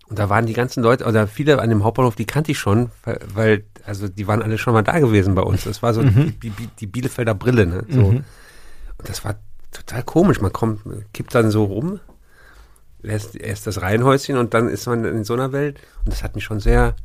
und 0.10 0.18
da 0.20 0.30
waren 0.30 0.46
die 0.46 0.54
ganzen 0.54 0.82
Leute, 0.84 1.06
oder 1.06 1.28
viele 1.28 1.60
an 1.62 1.70
dem 1.70 1.84
Hauptbahnhof, 1.84 2.16
die 2.16 2.26
kannte 2.26 2.52
ich 2.52 2.60
schon, 2.60 2.92
weil, 3.34 3.64
also 3.86 4.08
die 4.08 4.26
waren 4.28 4.42
alle 4.42 4.58
schon 4.58 4.74
mal 4.74 4.82
da 4.84 5.00
gewesen 5.00 5.36
bei 5.36 5.42
uns. 5.42 5.66
Das 5.66 5.84
war 5.84 5.94
so 5.94 6.02
die, 6.02 6.32
die, 6.32 6.52
die 6.80 6.88
Bielefelder 6.88 7.34
Brille, 7.36 7.66
ne? 7.66 7.84
So. 7.90 8.12
Mhm. 8.12 8.18
Und 8.98 9.10
das 9.10 9.26
war 9.26 9.36
total 9.74 10.04
komisch. 10.04 10.40
Man 10.40 10.54
kommt, 10.54 10.82
kippt 11.14 11.36
dann 11.36 11.52
so 11.52 11.66
rum, 11.66 12.00
erst, 13.04 13.36
erst 13.36 13.68
das 13.68 13.82
Reihenhäuschen 13.82 14.38
und 14.38 14.54
dann 14.54 14.70
ist 14.70 14.88
man 14.88 15.04
in 15.04 15.26
so 15.26 15.34
einer 15.34 15.52
Welt. 15.52 15.80
Und 16.06 16.14
das 16.14 16.24
hat 16.24 16.36
mich 16.36 16.46
schon 16.46 16.62
sehr. 16.62 16.96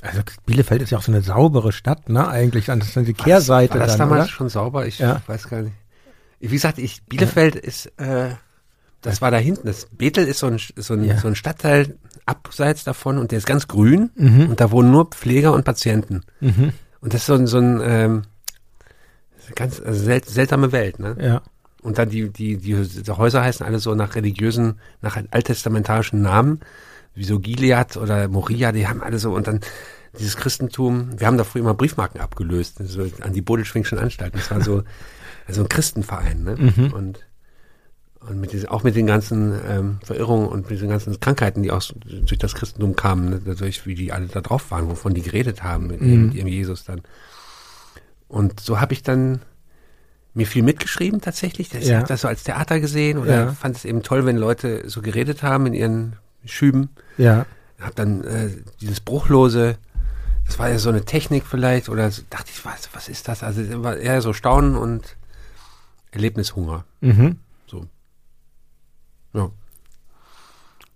Also 0.00 0.20
Bielefeld 0.46 0.82
ist 0.82 0.90
ja 0.90 0.98
auch 0.98 1.02
so 1.02 1.12
eine 1.12 1.22
saubere 1.22 1.72
Stadt, 1.72 2.08
ne? 2.08 2.26
Eigentlich, 2.26 2.66
das 2.66 2.78
ist 2.78 2.96
dann 2.96 3.04
die 3.04 3.14
Kehrseite 3.14 3.74
war 3.74 3.80
das 3.80 3.96
dann, 3.98 4.08
damals 4.08 4.24
oder? 4.24 4.32
schon 4.32 4.48
sauber? 4.48 4.86
Ich 4.86 4.98
Ja. 4.98 5.20
weiß 5.26 5.48
gar 5.48 5.60
nicht. 5.62 5.74
Wie 6.50 6.54
gesagt, 6.54 6.78
ich, 6.78 7.02
Bielefeld 7.04 7.56
ist, 7.56 7.86
äh, 7.98 8.30
das 9.00 9.20
war 9.20 9.30
da 9.30 9.36
hinten. 9.38 9.66
Das 9.66 9.86
Bethel 9.90 10.26
ist 10.26 10.38
so 10.38 10.46
ein, 10.46 10.58
so 10.76 10.94
ein, 10.94 11.04
Ja. 11.04 11.18
so 11.18 11.28
ein 11.28 11.34
Stadtteil 11.34 11.96
abseits 12.26 12.84
davon 12.84 13.18
und 13.18 13.30
der 13.32 13.38
ist 13.38 13.46
ganz 13.46 13.68
grün 13.68 14.10
Mhm. 14.14 14.48
und 14.50 14.60
da 14.60 14.70
wohnen 14.70 14.90
nur 14.90 15.06
Pfleger 15.10 15.52
und 15.52 15.64
Patienten. 15.64 16.22
Mhm. 16.40 16.72
Und 17.00 17.12
das 17.14 17.22
ist 17.22 17.26
so 17.26 17.34
ein, 17.34 17.46
so 17.46 17.58
ein 17.58 17.80
ähm, 17.82 18.22
ganz 19.54 19.80
also 19.80 20.02
sel 20.04 20.24
seltsame 20.24 20.72
Welt, 20.72 20.98
ne? 20.98 21.16
Ja. 21.20 21.42
Und 21.82 21.98
dann 21.98 22.08
die, 22.08 22.30
die, 22.30 22.56
die, 22.56 22.74
die 23.02 23.10
Häuser 23.12 23.42
heißen 23.42 23.64
alle 23.66 23.78
so 23.78 23.94
nach 23.94 24.14
religiösen, 24.14 24.80
nach 25.02 25.18
alttestamentarischen 25.30 26.22
Namen, 26.22 26.60
wie 27.14 27.24
so 27.24 27.38
Gilead 27.40 27.98
oder 27.98 28.26
Moria, 28.28 28.72
die 28.72 28.88
haben 28.88 29.02
alle 29.02 29.18
so, 29.18 29.34
und 29.34 29.46
dann 29.46 29.60
dieses 30.18 30.36
Christentum, 30.36 31.10
wir 31.20 31.26
haben 31.26 31.36
da 31.36 31.44
früher 31.44 31.60
immer 31.60 31.74
Briefmarken 31.74 32.20
abgelöst, 32.22 32.76
so 32.84 33.02
an 33.20 33.34
die 33.34 33.42
Bodelschwingschen 33.42 33.98
Anstalten. 33.98 34.38
Das 34.38 34.50
war 34.50 34.62
so, 34.62 34.82
so 35.48 35.60
ein 35.62 35.68
Christenverein, 35.68 36.42
ne? 36.44 36.56
Mhm. 36.56 36.92
Und, 36.92 37.20
und 38.20 38.40
mit 38.40 38.52
diesen, 38.52 38.68
auch 38.68 38.82
mit 38.82 38.96
den 38.96 39.06
ganzen 39.06 39.54
ähm, 39.68 39.98
Verirrungen 40.02 40.48
und 40.48 40.70
mit 40.70 40.80
den 40.80 40.88
ganzen 40.88 41.20
Krankheiten, 41.20 41.62
die 41.62 41.70
aus, 41.70 41.92
durch 42.06 42.38
das 42.38 42.54
Christentum 42.54 42.96
kamen, 42.96 43.28
ne? 43.30 43.40
dadurch, 43.44 43.84
wie 43.86 43.94
die 43.94 44.12
alle 44.12 44.26
da 44.26 44.40
drauf 44.40 44.70
waren, 44.70 44.88
wovon 44.88 45.12
die 45.14 45.20
geredet 45.22 45.62
haben 45.62 45.88
mit, 45.88 46.00
ihrem- 46.00 46.20
Mhm. 46.20 46.26
mit 46.28 46.34
ihrem 46.36 46.48
Jesus 46.48 46.84
dann. 46.84 47.02
Und 48.28 48.60
so 48.60 48.80
habe 48.80 48.92
ich 48.94 49.02
dann 49.02 49.42
mir 50.32 50.46
viel 50.46 50.62
mitgeschrieben 50.62 51.20
tatsächlich. 51.20 51.72
Ich 51.74 51.86
Ja. 51.88 51.98
habe 51.98 52.08
das 52.08 52.22
so 52.22 52.28
als 52.28 52.42
Theater 52.42 52.80
gesehen 52.80 53.18
oder 53.18 53.34
Ja. 53.44 53.52
fand 53.52 53.76
es 53.76 53.84
eben 53.84 54.02
toll, 54.02 54.26
wenn 54.26 54.36
Leute 54.36 54.88
so 54.88 55.00
geredet 55.02 55.42
haben 55.42 55.66
in 55.66 55.74
ihren 55.74 56.16
Schüben. 56.44 56.88
Ja. 57.18 57.46
Hab 57.80 57.94
dann 57.94 58.24
äh, 58.24 58.48
dieses 58.80 59.00
Bruchlose, 59.00 59.76
das 60.46 60.58
war 60.58 60.70
ja 60.70 60.78
so 60.78 60.88
eine 60.88 61.04
Technik 61.04 61.44
vielleicht 61.46 61.88
oder 61.88 62.10
so, 62.10 62.22
dachte 62.30 62.50
ich, 62.52 62.64
was, 62.64 62.88
was 62.94 63.08
ist 63.08 63.28
das? 63.28 63.42
Also 63.44 63.82
war 63.82 63.96
eher 63.96 64.20
so 64.22 64.32
Staunen 64.32 64.74
und 64.76 65.16
Erlebnishunger. 66.14 66.84
Mhm. 67.00 67.38
So. 67.66 67.86
Ja. 69.32 69.50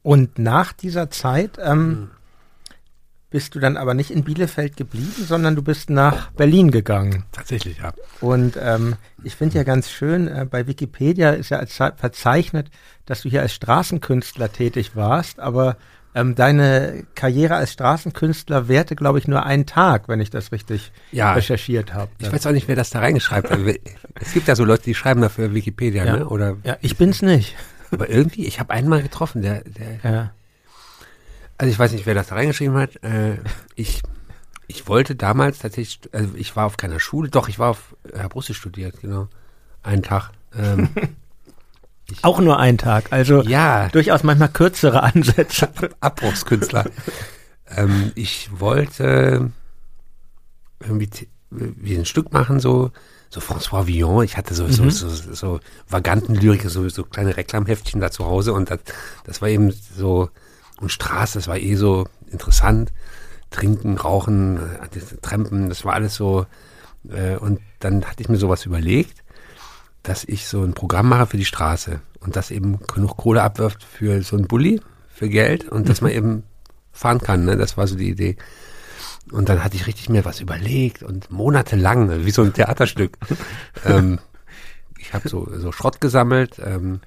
Und 0.03 0.39
nach 0.39 0.73
dieser 0.73 1.11
Zeit 1.11 1.59
ähm, 1.63 1.89
Mhm. 1.89 2.11
bist 3.31 3.55
du 3.55 3.59
dann 3.61 3.77
aber 3.77 3.93
nicht 3.95 4.11
in 4.11 4.25
Bielefeld 4.25 4.77
geblieben, 4.77 5.25
sondern 5.27 5.55
du 5.55 5.63
bist 5.63 5.91
nach 5.91 6.31
Berlin 6.31 6.71
gegangen. 6.71 7.25
Tatsächlich, 7.33 7.79
ja. 7.79 7.93
Und 8.21 8.57
ähm, 8.61 8.97
ich 9.23 9.37
finde 9.37 9.57
ja 9.57 9.65
ganz 9.65 9.91
schön, 9.91 10.29
äh, 10.29 10.47
bei 10.51 10.67
Wikipedia 10.67 11.31
ist 11.31 11.51
ja 11.51 11.59
als, 11.59 11.75
verzeichnet, 11.75 12.71
dass 13.05 13.23
du 13.23 13.29
hier 13.29 13.43
als 13.43 13.53
Straßenkünstler 13.53 14.51
tätig 14.53 14.97
warst, 14.97 15.41
aber 15.41 15.77
ähm, 16.21 16.35
deine 16.35 17.05
Karriere 17.15 17.57
als 17.57 17.73
Straßenkünstler 17.73 18.69
währte, 18.69 18.97
glaube 18.97 19.19
ich, 19.19 19.29
nur 19.29 19.45
einen 19.45 19.67
Tag, 19.67 20.09
wenn 20.09 20.21
ich 20.21 20.31
das 20.31 20.53
richtig 20.53 20.93
Ja. 21.13 21.33
recherchiert 21.35 21.95
habe. 21.95 22.11
Ich 22.19 22.33
weiß 22.33 22.47
auch 22.47 22.53
nicht, 22.53 22.69
wer 22.69 22.77
das 22.77 22.91
da 22.91 23.01
reingeschreibt 23.01 23.51
hat. 23.51 23.59
Es 24.21 24.33
gibt 24.33 24.49
ja 24.49 24.57
so 24.57 24.65
Leute, 24.65 24.83
die 24.85 24.95
schreiben 24.95 25.21
dafür 25.21 25.55
Wikipedia, 25.55 26.05
Ja. 26.05 26.17
ne? 26.17 26.29
Oder 26.29 26.57
Ja, 26.65 26.77
ich 26.81 26.97
bin's 26.97 27.23
nicht. 27.23 27.55
aber 27.93 28.09
irgendwie, 28.11 28.47
ich 28.47 28.59
habe 28.61 28.73
einen 28.73 28.89
mal 28.89 29.03
getroffen, 29.03 29.43
der, 29.43 29.63
der 29.63 30.01
Ja. 30.13 30.31
Also 31.57 31.73
ich 31.73 31.79
weiß 31.79 31.93
nicht, 31.93 32.07
wer 32.07 32.15
das 32.15 32.29
da 32.29 32.35
reingeschrieben 32.37 32.77
hat. 32.77 33.03
Äh, 33.03 33.39
ich, 33.75 34.03
ich 34.69 34.87
wollte 34.87 35.15
damals 35.17 35.59
tatsächlich, 35.59 36.01
also 36.13 36.31
ich 36.37 36.55
war 36.57 36.67
auf 36.67 36.77
keiner 36.77 37.01
Schule, 37.01 37.31
doch, 37.31 37.49
ich 37.49 37.59
war 37.59 37.71
auf 37.71 37.97
Herr 38.15 38.29
Brusse 38.29 38.55
studiert, 38.55 39.01
genau. 39.01 39.29
Einen 39.83 40.03
Tag. 40.03 40.31
Ähm, 40.57 40.89
Auch 42.23 42.40
nur 42.40 42.59
einen 42.59 42.79
Tag, 42.79 43.07
also 43.11 43.42
ja, 43.42 43.88
durchaus 43.88 44.23
manchmal 44.23 44.49
kürzere 44.49 45.03
Ansätze. 45.03 45.68
Abbruchskünstler. 46.01 46.87
ähm, 47.68 48.12
ich 48.14 48.49
wollte 48.53 49.51
irgendwie 50.81 51.11
wie 51.51 51.97
ein 51.97 52.05
Stück 52.05 52.33
machen, 52.33 52.61
so, 52.61 52.92
so 53.31 53.40
François 53.40 53.87
Villon. 53.87 54.25
Ich 54.25 54.37
hatte 54.37 54.55
so, 54.55 54.68
so, 54.68 54.88
so, 54.90 55.09
so 55.09 55.61
vaganten 55.88 56.35
Lyrik, 56.35 56.62
so, 56.68 56.88
so 56.88 57.05
kleine 57.05 57.37
Reklamheftchen 57.37 58.01
da 58.01 58.11
zu 58.11 58.25
Hause 58.25 58.53
und 58.53 58.71
das, 58.71 58.81
das 59.25 59.42
war 59.42 59.49
eben 59.49 59.71
so, 59.71 60.31
und 60.81 60.92
Straße, 60.92 61.38
das 61.38 61.49
war 61.49 61.59
eh 61.59 61.75
so 61.75 62.07
interessant. 62.31 62.92
Trinken, 63.51 63.97
Rauchen, 63.97 64.59
äh, 64.59 64.88
das 64.92 65.16
Trampen, 65.23 65.68
das 65.68 65.85
war 65.85 65.94
alles 65.94 66.14
so. 66.14 66.47
Äh, 67.09 67.37
und 67.37 67.61
dann 67.81 68.05
hatte 68.05 68.23
ich 68.23 68.29
mir 68.29 68.37
sowas 68.37 68.66
überlegt, 68.66 69.25
dass 70.03 70.25
ich 70.25 70.47
so 70.47 70.63
ein 70.63 70.75
Programm 70.75 71.09
mache 71.09 71.27
für 71.27 71.37
die 71.37 71.45
Straße 71.45 72.01
und 72.21 72.37
das 72.37 72.51
eben 72.51 72.79
genug 72.87 73.17
Kohle 73.17 73.43
abwirft 73.43 73.83
für 73.85 74.23
so 74.23 74.37
ein 74.37 74.47
Bulli, 74.47 74.81
für 75.09 75.29
Geld 75.29 75.69
und 75.69 75.89
dass 75.89 76.01
man 76.01 76.13
eben 76.13 76.45
fahren 76.93 77.19
kann. 77.21 77.45
Ne? 77.45 77.57
Das 77.57 77.77
war 77.77 77.87
so 77.87 77.97
die 77.97 78.09
Idee. 78.11 78.37
Und 79.33 79.49
dann 79.49 79.63
hatte 79.63 79.77
ich 79.77 79.87
richtig 79.87 80.09
mir 80.09 80.25
was 80.25 80.41
überlegt 80.41 81.03
und 81.03 81.31
monatelang, 81.31 82.25
wie 82.25 82.31
so 82.31 82.43
ein 82.43 82.53
Theaterstück. 82.55 83.19
ähm, 83.85 84.19
ich 84.99 85.13
habe 85.13 85.29
so, 85.29 85.49
so 85.59 85.71
Schrott 85.73 86.01
gesammelt, 86.01 86.61
ähm, 86.65 87.01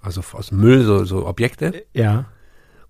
also 0.00 0.22
aus 0.32 0.50
Müll 0.50 0.84
so, 0.84 1.04
so 1.04 1.26
Objekte 1.26 1.84
Ja. 1.92 2.26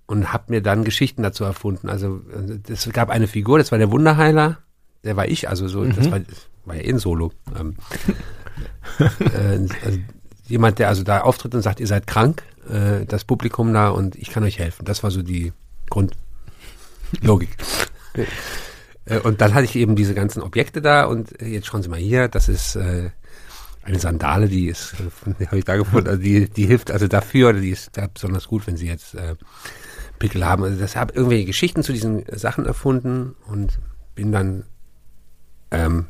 und 0.06 0.32
habe 0.32 0.44
mir 0.48 0.62
dann 0.62 0.84
Geschichten 0.84 1.22
dazu 1.22 1.44
erfunden. 1.44 1.88
Also 1.88 2.22
äh, 2.32 2.72
es 2.72 2.88
gab 2.92 3.10
eine 3.10 3.26
Figur, 3.26 3.58
das 3.58 3.72
war 3.72 3.78
der 3.78 3.90
Wunderheiler, 3.90 4.58
der 5.04 5.16
war 5.16 5.28
ich, 5.28 5.48
also 5.48 5.68
so, 5.68 5.84
das 5.84 6.10
war, 6.10 6.20
war 6.64 6.76
ja 6.76 6.82
eh 6.82 6.88
ein 6.90 6.98
Solo. 6.98 7.32
Ähm, 7.58 7.76
äh, 8.98 9.66
also 9.84 9.98
jemand, 10.46 10.78
der 10.78 10.88
also 10.88 11.02
da 11.02 11.20
auftritt 11.20 11.54
und 11.54 11.62
sagt, 11.62 11.80
ihr 11.80 11.86
seid 11.86 12.06
krank, 12.06 12.42
äh, 12.68 13.04
das 13.06 13.24
Publikum 13.24 13.72
da 13.72 13.88
und 13.88 14.16
ich 14.16 14.30
kann 14.30 14.44
euch 14.44 14.58
helfen. 14.58 14.84
Das 14.84 15.02
war 15.02 15.10
so 15.10 15.22
die 15.22 15.52
Grundlogik. 15.90 17.56
Äh, 19.08 19.20
und 19.20 19.40
dann 19.40 19.54
hatte 19.54 19.64
ich 19.64 19.76
eben 19.76 19.94
diese 19.94 20.14
ganzen 20.14 20.42
Objekte 20.42 20.82
da 20.82 21.04
und 21.04 21.40
äh, 21.40 21.46
jetzt 21.46 21.68
schauen 21.68 21.80
Sie 21.80 21.88
mal 21.88 21.98
hier, 21.98 22.26
das 22.26 22.48
ist 22.48 22.74
äh, 22.74 23.10
eine 23.82 23.98
Sandale, 24.00 24.48
die 24.48 24.66
ist, 24.66 24.94
äh, 25.38 25.44
habe 25.46 25.58
ich 25.58 25.64
da 25.64 25.76
gefunden, 25.76 26.08
also 26.08 26.20
die, 26.20 26.48
die 26.50 26.66
hilft 26.66 26.90
also 26.90 27.06
dafür, 27.06 27.50
oder 27.50 27.60
die 27.60 27.70
ist 27.70 27.96
da 27.96 28.08
besonders 28.12 28.48
gut, 28.48 28.66
wenn 28.66 28.76
Sie 28.76 28.88
jetzt 28.88 29.14
äh, 29.14 29.36
Pickel 30.18 30.44
haben. 30.44 30.64
Also 30.64 30.80
das 30.80 30.96
habe 30.96 31.14
irgendwelche 31.14 31.44
Geschichten 31.44 31.82
zu 31.82 31.92
diesen 31.92 32.24
Sachen 32.32 32.66
erfunden 32.66 33.36
und 33.46 33.78
bin 34.14 34.32
dann 34.32 34.64
ähm, 35.70 36.06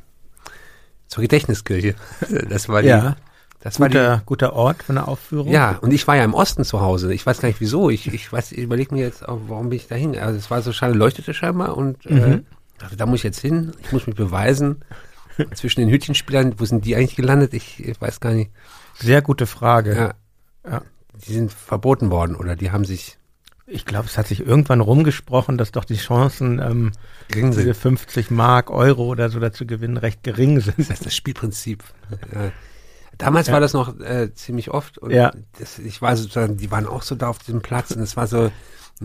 zur 1.09 1.23
Gedächtniskirche. 1.23 1.95
Das 2.49 2.69
war 2.69 2.83
die, 2.83 2.89
Ja. 2.89 3.17
das 3.61 3.81
war 3.81 3.89
die, 3.89 3.95
Guter, 3.97 4.23
guter 4.27 4.53
Ort 4.55 4.83
für 4.83 4.93
eine 4.93 5.07
Aufführung. 5.09 5.49
ja, 5.53 5.77
und 5.81 5.93
ich 5.93 6.07
war 6.07 6.17
ja 6.17 6.25
im 6.25 6.35
Osten 6.35 6.65
zu 6.65 6.81
Hause. 6.81 7.13
Ich 7.15 7.25
weiß 7.27 7.41
gar 7.41 7.49
nicht 7.49 7.61
wieso. 7.61 7.91
Ich, 7.91 8.13
ich 8.13 8.33
weiß, 8.33 8.53
ich 8.53 8.59
überlege 8.59 8.95
mir 8.95 9.03
jetzt, 9.03 9.27
auch, 9.29 9.41
warum 9.49 9.69
bin 9.71 9.77
ich 9.77 9.89
da 9.89 9.95
hin? 9.95 10.17
Also 10.19 10.39
es 10.39 10.51
war 10.51 10.63
so 10.63 10.73
schade, 10.73 10.95
leuchtete 10.95 11.35
scheinbar 11.35 11.77
und 11.77 12.05
äh, 12.07 12.13
Mhm. 12.15 12.47
dachte, 12.79 12.97
da 12.97 13.07
muss 13.07 13.21
ich 13.21 13.25
jetzt 13.25 13.41
hin. 13.41 13.73
Ich 13.83 13.93
muss 13.93 14.07
mich 14.07 14.17
beweisen. 14.17 14.85
Zwischen 15.55 15.81
den 15.81 15.91
Hütchenspielern, 15.91 16.55
wo 16.59 16.65
sind 16.65 16.85
die 16.87 16.97
eigentlich 16.97 17.17
gelandet? 17.17 17.53
Ich, 17.55 17.85
ich 17.87 18.01
weiß 18.01 18.21
gar 18.21 18.33
nicht. 18.33 18.51
Sehr 18.95 19.21
gute 19.21 19.47
Frage. 19.47 19.95
Ja. 20.65 20.71
Ja. 20.71 20.83
Die 21.27 21.33
sind 21.35 21.53
verboten 21.53 22.11
worden 22.11 22.35
oder 22.37 22.57
die 22.57 22.71
haben 22.71 22.85
sich 22.85 23.19
Ich 23.69 23.85
glaube, 23.85 24.07
es 24.07 24.17
hat 24.17 24.29
sich 24.29 24.47
irgendwann 24.47 24.81
rumgesprochen, 24.81 25.59
dass 25.59 25.73
doch 25.73 25.85
die 25.85 25.97
Chancen, 25.97 26.61
ähm, 26.61 26.93
gering 27.29 27.51
diese 27.51 27.63
sind. 27.65 27.77
50 27.77 28.31
Mark, 28.31 28.71
Euro 28.71 29.07
oder 29.07 29.29
so 29.29 29.41
dazu 29.41 29.67
gewinnen, 29.67 29.97
recht 29.97 30.23
gering 30.23 30.61
sind. 30.61 30.79
Das 30.79 30.91
ist 30.91 31.07
das 31.07 31.17
Spielprinzip. 31.17 31.83
Damals 33.19 33.47
Ja. 33.47 33.55
war 33.55 33.61
das 33.61 33.73
noch 33.73 33.99
äh, 34.01 34.33
ziemlich 34.35 34.71
oft 34.71 34.99
und 34.99 35.11
Ja. 35.11 35.33
das, 35.59 35.79
ich 35.79 36.03
war 36.03 36.17
sozusagen, 36.17 36.59
die 36.59 36.71
waren 36.71 36.87
auch 36.87 37.03
so 37.03 37.15
da 37.15 37.29
auf 37.29 37.39
diesem 37.39 37.63
Platz 37.63 37.91
und 37.91 38.03
es 38.03 38.17
war 38.17 38.27
so, 38.27 38.51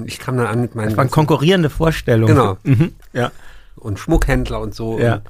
ich 0.05 0.19
kam 0.19 0.37
dann 0.37 0.47
an 0.47 0.61
mit 0.61 0.75
meinen 0.75 0.89
Das 0.89 0.97
waren 0.97 1.09
konkurrierende 1.09 1.69
Vorstellungen. 1.69 2.35
Genau. 2.35 2.57
Mhm. 2.63 2.93
Ja. 3.13 3.31
und 3.77 3.99
Schmuckhändler 3.99 4.59
und 4.59 4.75
so. 4.75 4.99
Ja. 4.99 5.21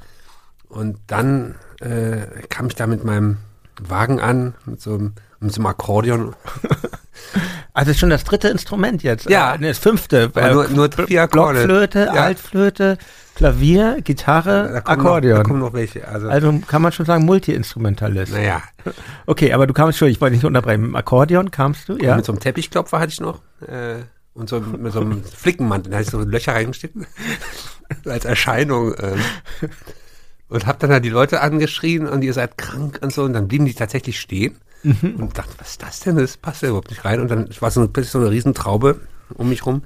Und, 0.68 0.80
und 0.90 0.98
dann 1.08 1.56
äh, 1.80 2.22
kam 2.50 2.68
ich 2.68 2.76
da 2.76 2.88
mit 2.88 3.04
meinem 3.04 3.38
Wagen 3.80 4.20
an, 4.20 4.56
mit 4.66 4.82
so 4.82 4.96
einem, 4.96 5.14
mit 5.42 5.52
so 5.54 5.60
einem 5.60 5.66
Akkordeon. 5.68 6.36
Also 7.74 7.92
ist 7.92 8.00
schon 8.00 8.10
das 8.10 8.26
dritte 8.26 8.50
Instrument 8.50 9.02
jetzt. 9.02 9.30
Ja. 9.30 9.54
Äh, 9.54 9.58
nee, 9.60 9.68
das 9.70 9.78
fünfte. 9.78 10.30
Aber 10.36 10.52
nur- 10.52 10.68
nur 10.68 10.90
vier 11.08 11.22
Akkorde. 11.24 11.54
Blockflöte, 11.66 12.00
Ja. 12.14 12.24
Altflöte, 12.24 12.98
Klavier, 13.36 13.98
Gitarre, 14.04 14.82
Akkordeon. 14.84 15.38
Noch, 15.38 15.44
da 15.44 15.48
kommen 15.48 15.60
noch 15.62 15.72
welche. 15.74 16.06
Also, 16.06 16.28
also 16.28 16.60
kann 16.68 16.82
man 16.82 16.92
schon 16.92 17.06
sagen, 17.06 17.24
Multi-Instrumentalist. 17.24 18.34
naja, 18.34 18.62
Okay, 19.26 19.54
aber 19.54 19.68
du 19.68 19.74
kamst 19.74 19.98
schon, 20.00 20.10
ich 20.10 20.20
wollte 20.20 20.36
nicht 20.36 20.44
unterbrechen, 20.44 20.82
mit 20.82 20.90
dem 20.90 20.96
Akkordeon 20.98 21.50
kamst 21.52 21.88
du, 21.88 21.96
ja? 21.98 22.18
mit 22.18 22.26
so 22.26 22.34
einem 22.34 22.42
Teppichklopfer 22.42 23.00
hatte 23.00 23.14
ich 23.14 23.22
noch. 23.22 23.40
Äh, 23.66 24.00
und 24.34 24.50
so 24.50 24.60
mit 24.60 24.92
so 24.92 25.00
einem 25.00 25.24
Flickenmantel, 25.38 25.92
da 25.92 25.98
hatte 26.00 26.06
ich 26.08 26.12
so 26.12 26.20
Löcher 26.20 26.54
reingesteckt. 26.54 26.98
als 28.06 28.26
Erscheinung. 28.26 28.94
Ähm, 29.00 29.20
und 30.50 30.66
hab 30.68 30.80
dann 30.80 30.90
da 30.90 31.00
die 31.00 31.10
Leute 31.10 31.40
angeschrien 31.40 32.06
und 32.06 32.22
ihr 32.24 32.34
seid 32.34 32.58
krank 32.58 33.00
und 33.02 33.14
so. 33.14 33.24
Und 33.24 33.32
dann 33.32 33.48
blieben 33.48 33.66
die 33.66 33.74
tatsächlich 33.76 34.20
stehen. 34.20 34.58
Und 34.84 35.38
dachte, 35.38 35.54
was 35.58 35.72
ist 35.72 35.84
das 35.84 36.00
denn? 36.00 36.18
Das 36.18 36.38
passt 36.38 36.62
ja 36.64 36.70
überhaupt 36.70 36.90
nicht 36.90 37.06
rein. 37.06 37.20
Und 37.20 37.30
dann 37.30 37.50
war 37.60 37.72
so 37.72 37.82
eine, 37.82 37.90
plötzlich 37.90 38.12
so 38.12 38.20
eine 38.20 38.32
Riesentraube 38.32 39.00
um 39.36 39.50
mich 39.50 39.66
rum. 39.66 39.84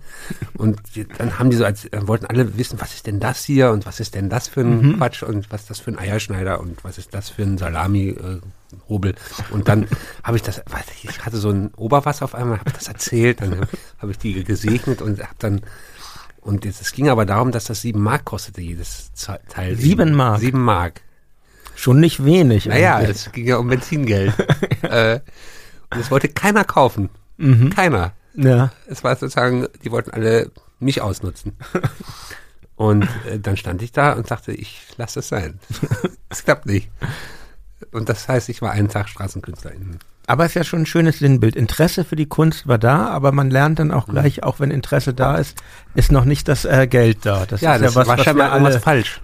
Und 0.58 0.80
die, 0.96 1.06
dann 1.06 1.38
haben 1.40 1.50
die 1.50 1.58
so, 1.58 1.66
als 1.66 1.86
äh, 1.86 2.08
wollten 2.08 2.26
alle 2.26 2.58
wissen, 2.58 2.80
was 2.82 2.94
ist 2.96 3.08
denn 3.08 3.20
das 3.20 3.44
hier 3.44 3.72
und 3.72 3.86
was 3.86 4.00
ist 4.00 4.16
denn 4.16 4.30
das 4.30 4.48
für 4.48 4.62
ein 4.62 4.98
Quatsch 4.98 5.24
und 5.24 5.52
was 5.52 5.62
ist 5.62 5.70
das 5.70 5.80
für 5.80 5.92
ein 5.92 6.00
Eierschneider 6.00 6.60
und 6.60 6.84
was 6.84 6.98
ist 6.98 7.14
das 7.14 7.30
für 7.30 7.44
ein 7.44 7.58
Salami-Hobel. 7.58 9.16
und 9.52 9.68
dann 9.68 9.88
habe 10.24 10.38
ich 10.38 10.44
das, 10.44 10.62
ich, 11.04 11.26
hatte 11.26 11.38
so 11.38 11.50
ein 11.50 11.74
Oberwasser 11.76 12.26
auf 12.26 12.36
einmal, 12.36 12.60
habe 12.60 12.72
das 12.72 12.88
erzählt, 12.88 13.42
dann 13.42 13.68
habe 14.00 14.12
ich 14.12 14.18
die 14.18 14.44
gesegnet 14.44 15.02
und 15.02 15.22
habe 15.22 15.36
dann 15.40 15.62
und 16.42 16.64
jetzt, 16.64 16.80
es 16.80 16.92
ging 16.92 17.10
aber 17.10 17.26
darum, 17.26 17.52
dass 17.52 17.66
das 17.66 17.82
sieben 17.82 18.02
Mark 18.02 18.26
kostete, 18.26 18.62
jedes 18.62 19.12
Teil. 19.50 19.76
Sieben 19.76 20.14
Mark? 20.14 20.40
Sieben 20.40 20.62
Mark. 20.62 21.02
Schon 21.76 22.00
nicht 22.00 22.24
wenig. 22.26 22.66
Naja, 22.66 22.98
eigentlich. 22.98 23.18
es 23.28 23.32
ging 23.32 23.46
ja 23.46 23.58
um 23.58 23.68
Benzingeld. 23.68 24.34
äh, 24.82 25.20
und 25.92 26.00
es 26.00 26.10
wollte 26.12 26.30
keiner 26.30 26.64
kaufen. 26.64 27.10
Mhm. 27.38 27.70
Keiner. 27.70 28.14
ja. 28.36 28.72
Es 28.88 29.04
war 29.04 29.16
sozusagen, 29.16 29.68
die 29.84 29.92
wollten 29.92 30.12
alle 30.12 30.52
mich 30.80 31.02
ausnutzen. 31.02 31.54
Und 32.78 33.04
äh, 33.32 33.40
dann 33.40 33.56
stand 33.56 33.82
ich 33.82 33.94
da 33.94 34.12
und 34.12 34.28
sagte, 34.28 34.52
ich 34.52 34.82
lasse 34.98 35.20
es 35.20 35.30
sein. 35.30 35.60
Es 36.30 36.44
klappt 36.44 36.66
nicht. 36.66 36.90
Und 37.94 38.10
das 38.10 38.28
heißt, 38.28 38.50
ich 38.50 38.62
war 38.62 38.72
einen 38.72 38.90
Tag 38.90 39.08
Straßenkünstlerin. 39.08 39.98
Aber 40.28 40.44
es 40.44 40.52
ist 40.52 40.56
ja 40.56 40.64
schon 40.66 40.82
ein 40.82 40.86
schönes 40.86 41.20
Sinnbild. 41.20 41.56
Interesse 41.56 42.04
für 42.04 42.18
die 42.18 42.26
Kunst 42.26 42.68
war 42.68 42.78
da, 42.78 43.08
aber 43.08 43.32
man 43.32 43.50
lernt 43.50 43.80
dann 43.80 43.88
Mhm. 43.90 43.94
auch 43.94 44.08
gleich, 44.08 44.44
auch 44.44 44.60
wenn 44.60 44.72
Interesse 44.72 45.14
da 45.14 45.38
ist, 45.38 45.56
ist 45.94 46.12
noch 46.12 46.26
nicht 46.26 46.50
das 46.50 46.66
äh, 46.66 46.88
Geld 46.88 47.20
da. 47.26 47.46
Das 47.46 47.62
Ja, 47.62 47.76
ist 47.76 47.84
das 47.84 47.94
ja 47.94 48.00
was, 48.02 48.08
war 48.10 48.18
was 48.18 48.26
scheinbar 48.26 48.48
wir 48.50 48.54
irgendwas 48.56 48.74
alle, 48.74 48.82
falsch. 48.82 49.22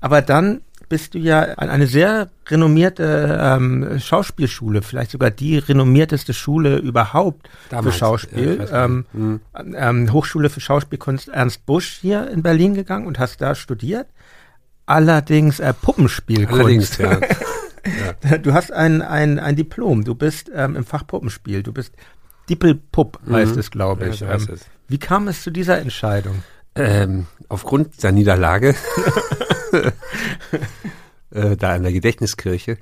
Aber 0.00 0.22
dann 0.22 0.62
bist 0.90 1.14
du 1.14 1.18
ja 1.18 1.40
an 1.54 1.70
eine 1.70 1.86
sehr 1.86 2.28
renommierte 2.48 3.38
ähm, 3.40 3.98
Schauspielschule, 3.98 4.82
vielleicht 4.82 5.12
sogar 5.12 5.30
die 5.30 5.56
renommierteste 5.56 6.34
Schule 6.34 6.76
überhaupt 6.76 7.48
Damals, 7.70 7.94
für 7.94 7.98
Schauspiel. 7.98 8.56
ja, 8.58 8.64
ich 8.64 8.70
ähm, 8.72 9.06
Hm. 9.12 9.40
ähm, 9.74 10.12
Hochschule 10.12 10.50
für 10.50 10.60
Schauspielkunst 10.60 11.28
Ernst 11.30 11.64
Busch 11.64 11.98
hier 12.02 12.28
in 12.28 12.42
Berlin 12.42 12.74
gegangen 12.74 13.06
und 13.06 13.18
hast 13.18 13.40
da 13.40 13.54
studiert. 13.54 14.08
Allerdings 14.86 15.60
äh, 15.60 15.72
Puppenspielkunst. 15.72 16.60
Allerdings, 16.60 16.98
ja. 16.98 17.20
Du 18.42 18.52
hast 18.52 18.72
ein, 18.72 19.00
ein, 19.00 19.38
ein 19.38 19.56
Diplom. 19.56 20.04
Du 20.04 20.14
bist 20.14 20.50
ähm, 20.54 20.76
im 20.76 20.84
Fach 20.84 21.06
Puppenspiel. 21.06 21.62
Du 21.62 21.72
bist 21.72 21.94
Dippelpupp, 22.50 23.18
heißt 23.30 23.56
es, 23.56 23.70
glaube 23.70 24.04
Ja, 24.06 24.10
ich. 24.12 24.18
so 24.18 24.26
heißt 24.28 24.50
ähm. 24.50 24.56
Wie 24.88 24.98
kam 24.98 25.28
es 25.28 25.42
zu 25.42 25.50
dieser 25.50 25.78
Entscheidung? 25.78 26.42
Ähm, 26.76 27.26
aufgrund 27.48 27.96
dieser 27.96 28.12
Niederlage 28.12 28.74
äh, 31.32 31.56
da 31.56 31.76
in 31.76 31.82
der 31.82 31.92
Gedächtniskirche, 31.92 32.78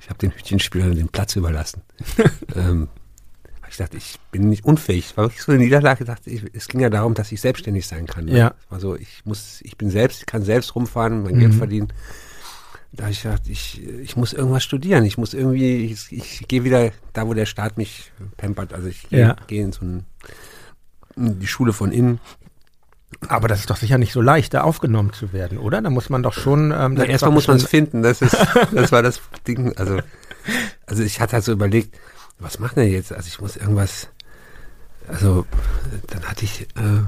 ich 0.00 0.08
habe 0.08 0.18
den 0.18 0.30
Hütchenspielern 0.32 0.94
den 0.94 1.08
Platz 1.08 1.36
überlassen. 1.36 1.82
ähm, 2.54 2.88
ich 3.68 3.76
dachte, 3.78 3.96
ich 3.96 4.18
bin 4.30 4.48
nicht 4.48 4.64
unfähig. 4.64 5.16
War 5.16 5.24
wirklich 5.24 5.42
so 5.42 5.52
eine 5.52 5.62
Niederlage. 5.62 6.04
Dachte 6.04 6.30
ich, 6.30 6.44
es 6.54 6.68
ging 6.68 6.80
ja 6.80 6.88
darum, 6.88 7.14
dass 7.14 7.32
ich 7.32 7.40
selbstständig 7.40 7.86
sein 7.86 8.06
kann. 8.06 8.26
ne? 8.26 8.38
Ja. 8.38 8.54
Es 8.64 8.70
war 8.70 8.80
so, 8.80 8.94
ich 8.96 9.22
muss, 9.24 9.60
ich 9.62 9.76
bin 9.76 9.90
selbst, 9.90 10.20
ich 10.20 10.26
kann 10.26 10.42
selbst 10.42 10.74
rumfahren, 10.76 11.24
mein 11.24 11.38
Geld 11.38 11.54
verdienen. 11.54 11.92
Da 12.92 13.04
habe 13.04 13.12
ich 13.12 13.22
gedacht, 13.22 13.42
ich, 13.48 13.82
ich 13.84 14.16
muss 14.16 14.32
irgendwas 14.32 14.62
studieren. 14.64 15.04
Ich 15.04 15.18
muss 15.18 15.34
irgendwie, 15.34 15.86
ich, 15.86 16.10
ich 16.12 16.46
gehe 16.48 16.62
wieder 16.64 16.92
da, 17.12 17.26
wo 17.26 17.34
der 17.34 17.44
Staat 17.44 17.76
mich 17.76 18.12
pampert. 18.36 18.72
Also 18.72 18.88
ich 18.88 19.08
gehe 19.10 19.20
Ja. 19.20 19.36
gehe 19.48 19.64
in 19.64 19.72
so 19.72 19.84
ein, 19.84 20.06
in 21.16 21.38
die 21.40 21.46
Schule 21.48 21.72
von 21.72 21.90
innen. 21.92 22.20
Aber 23.28 23.48
das 23.48 23.60
ist 23.60 23.70
doch 23.70 23.76
sicher 23.76 23.98
nicht 23.98 24.12
so 24.12 24.20
leicht, 24.20 24.52
da 24.54 24.62
aufgenommen 24.62 25.12
zu 25.12 25.32
werden, 25.32 25.58
oder? 25.58 25.80
Da 25.80 25.90
muss 25.90 26.10
man 26.10 26.22
doch 26.22 26.32
schon. 26.32 26.72
Ähm, 26.72 26.94
Na, 26.94 27.04
erstmal 27.04 27.30
muss 27.32 27.46
man 27.46 27.56
es 27.56 27.66
finden. 27.66 28.02
Das 28.02 28.20
ist, 28.20 28.36
das 28.72 28.92
war 28.92 29.02
das 29.02 29.20
Ding. 29.46 29.76
Also, 29.76 30.00
also 30.86 31.02
ich 31.02 31.20
hatte 31.20 31.34
halt 31.34 31.44
so 31.44 31.52
überlegt, 31.52 31.96
was 32.38 32.58
macht 32.58 32.76
denn 32.76 32.90
jetzt? 32.90 33.12
Also 33.12 33.28
ich 33.28 33.40
muss 33.40 33.56
irgendwas. 33.56 34.08
Also 35.08 35.46
dann 36.08 36.24
hatte 36.24 36.44
ich, 36.44 36.62
äh, 36.62 37.02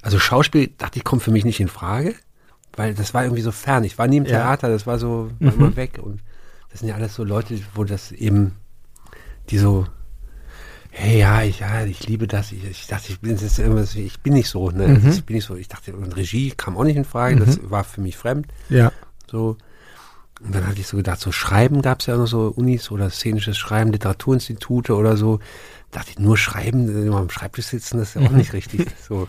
also 0.00 0.18
Schauspiel 0.20 0.70
dachte 0.78 0.98
ich 0.98 1.04
kommt 1.04 1.22
für 1.22 1.32
mich 1.32 1.44
nicht 1.44 1.58
in 1.60 1.68
Frage, 1.68 2.14
weil 2.76 2.94
das 2.94 3.12
war 3.12 3.24
irgendwie 3.24 3.42
so 3.42 3.50
fern. 3.52 3.82
Ich 3.84 3.98
war 3.98 4.06
nie 4.06 4.18
im 4.18 4.24
Ja. 4.24 4.30
Theater, 4.38 4.68
das 4.68 4.86
war 4.86 4.98
so 4.98 5.30
war 5.40 5.52
immer 5.52 5.74
weg 5.76 5.98
und 6.00 6.20
das 6.70 6.80
sind 6.80 6.88
ja 6.88 6.94
alles 6.94 7.14
so 7.16 7.24
Leute, 7.24 7.58
wo 7.74 7.82
das 7.82 8.12
eben, 8.12 8.52
die 9.50 9.58
so 9.58 9.86
hey, 10.90 11.18
ja, 11.20 11.42
ich, 11.42 11.60
ja, 11.60 11.84
ich 11.84 12.06
liebe 12.06 12.26
das. 12.26 12.52
Ich, 12.52 12.64
ich 12.64 12.86
dachte, 12.86 13.12
ich 13.12 13.20
bin 13.20 13.36
jetzt 13.36 13.58
irgendwas, 13.58 13.94
ich 13.94 14.20
bin 14.20 14.32
nicht 14.34 14.48
so, 14.48 14.70
ne? 14.70 14.88
Mhm. 14.88 15.10
Ich 15.10 15.24
bin 15.24 15.36
nicht 15.36 15.46
so. 15.46 15.54
Ich 15.56 15.68
dachte, 15.68 15.94
und 15.94 16.16
Regie 16.16 16.50
kam 16.50 16.76
auch 16.76 16.84
nicht 16.84 16.96
in 16.96 17.04
Frage, 17.04 17.36
das 17.36 17.58
war 17.70 17.84
für 17.84 18.00
mich 18.00 18.16
fremd. 18.16 18.48
Ja. 18.68 18.92
So. 19.30 19.56
Und 20.42 20.54
dann 20.54 20.66
hatte 20.66 20.80
ich 20.80 20.86
so 20.86 20.96
gedacht, 20.96 21.20
so 21.20 21.32
Schreiben 21.32 21.82
gab 21.82 22.00
es 22.00 22.06
ja 22.06 22.14
auch 22.14 22.18
noch 22.18 22.26
so 22.26 22.48
Unis 22.56 22.90
oder 22.90 23.10
szenisches 23.10 23.58
Schreiben, 23.58 23.92
Literaturinstitute 23.92 24.94
oder 24.96 25.16
so. 25.16 25.38
dachte 25.90 26.10
ich, 26.10 26.18
nur 26.18 26.38
Schreiben, 26.38 26.88
äh, 26.88 27.06
immer 27.06 27.18
am 27.18 27.30
Schreibtisch 27.30 27.66
sitzen, 27.66 27.98
das 27.98 28.16
ist 28.16 28.22
ja 28.22 28.26
auch 28.28 28.32
nicht 28.32 28.52
richtig. 28.54 28.86
So. 29.06 29.28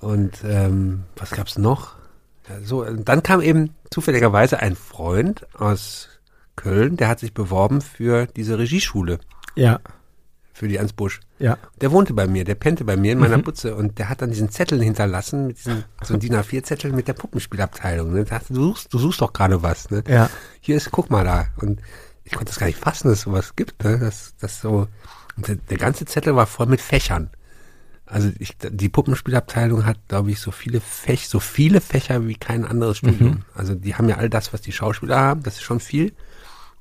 Und 0.00 0.38
ähm, 0.44 1.04
was 1.16 1.30
gab's 1.30 1.58
noch? 1.58 1.94
Ja, 2.48 2.60
so, 2.62 2.84
und 2.84 3.08
dann 3.08 3.22
kam 3.22 3.40
eben 3.40 3.70
zufälligerweise 3.90 4.58
ein 4.60 4.74
Freund 4.74 5.46
aus 5.54 6.08
Köln, 6.56 6.96
der 6.96 7.08
hat 7.08 7.20
sich 7.20 7.32
beworben 7.34 7.80
für 7.80 8.26
diese 8.26 8.58
Regieschule, 8.58 9.18
Ja. 9.54 9.78
Für 10.56 10.68
die 10.68 10.76
Ernst 10.76 10.96
Busch. 10.96 11.20
Ja. 11.38 11.58
Der 11.82 11.92
wohnte 11.92 12.14
bei 12.14 12.26
mir, 12.26 12.44
der 12.44 12.54
pennte 12.54 12.84
bei 12.84 12.96
mir 12.96 13.12
in 13.12 13.18
meiner 13.18 13.36
Butze 13.36 13.76
und 13.76 13.98
der 13.98 14.08
hat 14.08 14.22
dann 14.22 14.30
diesen 14.30 14.50
Zettel 14.50 14.82
hinterlassen, 14.82 15.48
mit 15.48 15.58
diesen, 15.58 15.84
so 16.02 16.14
ein 16.14 16.20
DIN 16.20 16.34
A4-Zettel 16.34 16.92
mit 16.92 17.08
der 17.08 17.12
Puppenspielabteilung. 17.12 18.10
Ne? 18.14 18.24
Da 18.24 18.38
dachte, 18.38 18.54
du 18.54 18.62
suchst, 18.62 18.94
du 18.94 18.98
suchst 18.98 19.20
doch 19.20 19.34
gerade 19.34 19.62
was, 19.62 19.90
ne? 19.90 20.02
Ja. 20.08 20.30
Hier 20.60 20.78
ist, 20.78 20.90
guck 20.90 21.10
mal 21.10 21.24
da. 21.24 21.48
Und 21.56 21.80
ich 22.24 22.32
konnte 22.32 22.46
das 22.46 22.58
gar 22.58 22.68
nicht 22.68 22.78
fassen, 22.78 23.08
dass 23.08 23.18
es 23.18 23.24
sowas 23.24 23.54
gibt, 23.54 23.84
ne? 23.84 23.98
Das, 23.98 24.34
das 24.40 24.62
so, 24.62 24.88
und 25.36 25.46
der, 25.46 25.56
der 25.56 25.76
ganze 25.76 26.06
Zettel 26.06 26.34
war 26.36 26.46
voll 26.46 26.66
mit 26.66 26.80
Fächern. 26.80 27.28
Also 28.06 28.30
ich, 28.38 28.56
die 28.56 28.88
Puppenspielabteilung 28.88 29.84
hat, 29.84 29.98
glaube 30.08 30.30
ich, 30.30 30.40
so 30.40 30.52
viele 30.52 30.80
Fächer, 30.80 31.28
so 31.28 31.40
viele 31.40 31.82
Fächer 31.82 32.26
wie 32.26 32.36
kein 32.36 32.64
anderes 32.64 32.96
Studium. 32.98 33.42
Also 33.54 33.74
die 33.74 33.94
haben 33.94 34.08
ja 34.08 34.16
all 34.16 34.30
das, 34.30 34.54
was 34.54 34.62
die 34.62 34.72
Schauspieler 34.72 35.18
haben, 35.18 35.42
das 35.42 35.56
ist 35.56 35.64
schon 35.64 35.80
viel. 35.80 36.14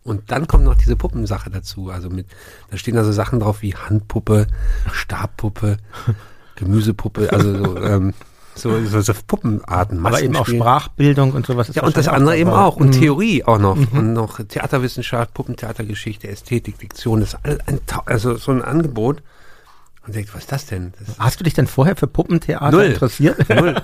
Und 0.06 0.30
dann 0.32 0.46
kommt 0.48 0.64
noch 0.64 0.76
diese 0.76 0.96
Puppensache 0.96 1.50
dazu. 1.50 1.90
Also 1.90 2.12
mit, 2.12 2.28
da 2.70 2.78
stehen 2.78 2.96
da 2.96 3.04
so 3.04 3.12
Sachen 3.12 3.40
drauf 3.40 3.64
wie 3.64 3.76
Handpuppe, 3.76 4.46
Stabpuppe, 4.94 5.78
Gemüsepuppe, 6.56 7.34
also 7.34 7.58
so, 7.58 7.78
ähm, 7.82 8.14
so, 8.54 8.86
so, 8.86 9.02
so 9.02 9.14
Puppenarten. 9.26 10.06
Aber 10.06 10.22
eben 10.22 10.36
auch. 10.36 10.46
Sprachbildung 10.48 11.32
und 11.32 11.48
sowas 11.48 11.70
ist 11.70 11.76
Ja, 11.76 11.84
und 11.84 11.98
das 11.98 12.08
andere 12.08 12.38
eben 12.38 12.52
auch. 12.52 12.76
Und 12.76 12.90
Mhm. 12.90 13.00
Theorie 13.00 13.44
auch 13.46 13.58
noch. 13.58 13.76
Und 13.76 14.14
noch 14.14 14.40
Theaterwissenschaft, 14.46 15.34
Puppentheatergeschichte, 15.34 16.28
Ästhetik, 16.28 16.78
Diktion. 16.78 17.22
Das 17.22 17.30
ist 17.34 17.40
alles 17.42 17.60
ein, 17.66 17.80
also 18.06 18.36
so 18.38 18.52
ein 18.52 18.62
Angebot. 18.62 19.24
Und 20.06 20.16
denkt, 20.16 20.36
was 20.36 20.42
ist 20.44 20.52
das 20.52 20.68
denn? 20.68 20.94
Das 21.00 21.18
Hast 21.18 21.40
du 21.40 21.44
dich 21.44 21.56
denn 21.56 21.66
vorher 21.66 21.96
für 21.96 22.06
Puppentheater 22.06 22.70
Null. 22.70 22.84
interessiert? 22.86 23.50
Null. 23.54 23.82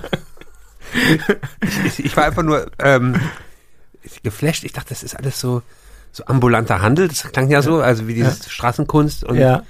ich, 1.62 1.84
ich, 1.84 2.04
ich 2.04 2.16
war 2.16 2.26
einfach 2.26 2.44
nur 2.44 2.70
ähm, 2.78 3.16
geflasht. 4.22 4.62
Ich 4.62 4.72
dachte, 4.72 4.90
das 4.90 5.02
ist 5.02 5.16
alles 5.18 5.40
so 5.40 5.62
so 6.12 6.24
ambulanter 6.26 6.80
Handel. 6.82 7.08
Das 7.08 7.22
klang 7.32 7.48
ja 7.50 7.62
so, 7.62 7.80
also 7.80 8.06
wie 8.06 8.14
dieses 8.14 8.50
Straßenkunst 8.50 9.24
und 9.24 9.36
ja. 9.36 9.62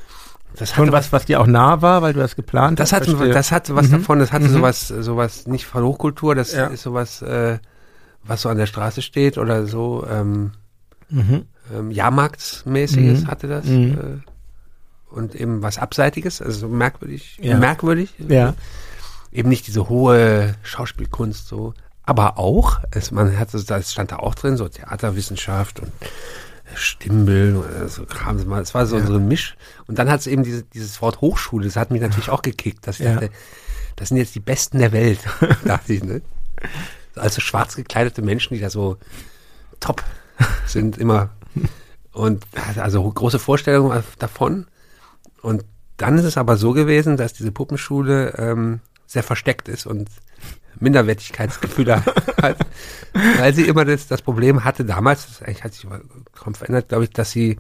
das 0.57 0.71
Schon 0.71 0.87
hatte 0.87 0.93
was, 0.93 1.13
was 1.13 1.25
dir 1.25 1.41
auch 1.41 1.47
nah 1.47 1.81
war, 1.83 2.03
weil 2.03 2.13
du 2.13 2.21
das 2.21 2.37
geplant 2.37 2.79
Das 2.81 2.93
hast? 2.93 3.03
hat, 3.03 3.09
verstehe. 3.09 3.33
das 3.33 3.53
hatte 3.53 3.75
was 3.77 3.89
Mhm. 3.89 3.93
davon, 3.93 4.19
das 4.19 4.33
hatte 4.33 4.45
Mhm. 4.47 4.53
sowas, 4.53 4.89
sowas 4.89 5.47
nicht 5.47 5.67
von 5.67 5.83
Hochkultur, 5.85 6.35
das 6.35 6.53
Ja. 6.53 6.67
ist 6.67 6.83
sowas, 6.83 7.23
äh, 7.23 7.59
was 8.25 8.43
so 8.43 8.49
an 8.49 8.59
der 8.59 8.67
Straße 8.67 9.03
steht 9.03 9.39
oder 9.39 9.67
so, 9.67 10.07
ähm, 10.11 10.53
Mhm. 11.09 11.45
ähm, 11.75 11.91
Jahrmarktsmäßiges 11.91 13.23
Mhm. 13.23 13.27
hatte 13.29 13.47
das. 13.49 13.65
Mhm. 13.67 13.93
Äh, 15.13 15.15
und 15.15 15.35
eben 15.35 15.63
was 15.63 15.79
Abseitiges, 15.79 16.41
also 16.43 16.59
so 16.61 16.69
merkwürdig, 16.69 17.39
Ja. 17.41 17.57
merkwürdig. 17.59 18.15
Ja. 18.19 18.55
Eben 19.31 19.49
nicht 19.49 19.67
diese 19.67 19.89
hohe 19.89 20.55
Schauspielkunst 20.63 21.49
so. 21.49 21.75
Aber 22.13 22.37
auch, 22.39 22.79
es, 22.91 23.11
man 23.11 23.39
hat 23.39 23.51
so, 23.51 23.59
das 23.63 23.91
stand 23.91 24.13
da 24.13 24.17
auch 24.17 24.35
drin, 24.35 24.59
so 24.59 24.69
Theaterwissenschaft 24.69 25.81
und 25.81 25.91
Stimmbildung, 26.75 27.65
oder 27.65 27.89
so 27.89 28.05
Kram. 28.05 28.37
Es 28.59 28.75
war 28.75 28.85
so, 28.85 28.99
Ja. 28.99 29.07
so 29.07 29.15
ein 29.15 29.27
Misch. 29.29 29.57
Und 29.87 29.99
dann 29.99 30.11
hat 30.11 30.21
es 30.21 30.27
eben 30.27 30.43
diese, 30.43 30.63
dieses 30.63 31.01
Wort 31.01 31.23
Hochschule, 31.23 31.65
das 31.65 31.77
hat 31.77 31.91
mich 31.91 32.03
natürlich 32.03 32.29
auch 32.29 32.43
gekickt, 32.43 32.87
dass 32.87 33.01
ich 33.01 33.07
Ja. 33.07 33.19
das 33.97 34.09
sind 34.09 34.19
jetzt 34.19 34.35
die 34.35 34.41
Besten 34.41 34.79
der 34.79 34.93
Welt, 34.93 35.21
dachte 35.65 35.95
ich, 35.95 36.05
ne? 36.05 36.21
Also 37.17 37.41
schwarz 37.41 37.77
gekleidete 37.77 38.21
Menschen, 38.21 38.53
die 38.53 38.61
da 38.61 38.69
so 38.69 38.99
top 39.81 40.05
sind 40.67 40.99
immer. 40.99 41.31
Und 42.13 42.45
hatte 42.57 42.83
also 42.83 43.11
große 43.11 43.39
Vorstellungen 43.39 44.03
davon. 44.19 44.67
Und 45.41 45.65
dann 45.97 46.19
ist 46.19 46.25
es 46.27 46.37
aber 46.37 46.59
so 46.59 46.73
gewesen, 46.75 47.17
dass 47.17 47.33
diese 47.33 47.53
Puppenschule 47.53 48.35
ähm, 48.37 48.81
sehr 49.07 49.23
versteckt 49.23 49.69
ist 49.69 49.87
und 49.87 50.11
Minderwertigkeitsgefühle 50.81 52.05
hat, 52.43 52.57
weil 53.39 53.55
sie 53.55 53.67
immer 53.67 53.85
das, 53.85 54.07
das 54.09 54.23
Problem 54.23 54.65
hatte 54.65 54.85
damals, 54.85 55.27
das 55.27 55.43
eigentlich 55.43 55.65
hat 55.65 55.75
sich 55.75 55.87
kaum 56.35 56.55
verändert, 56.55 56.89
glaube 56.89 57.05
ich, 57.05 57.11
dass 57.11 57.31
sie 57.31 57.59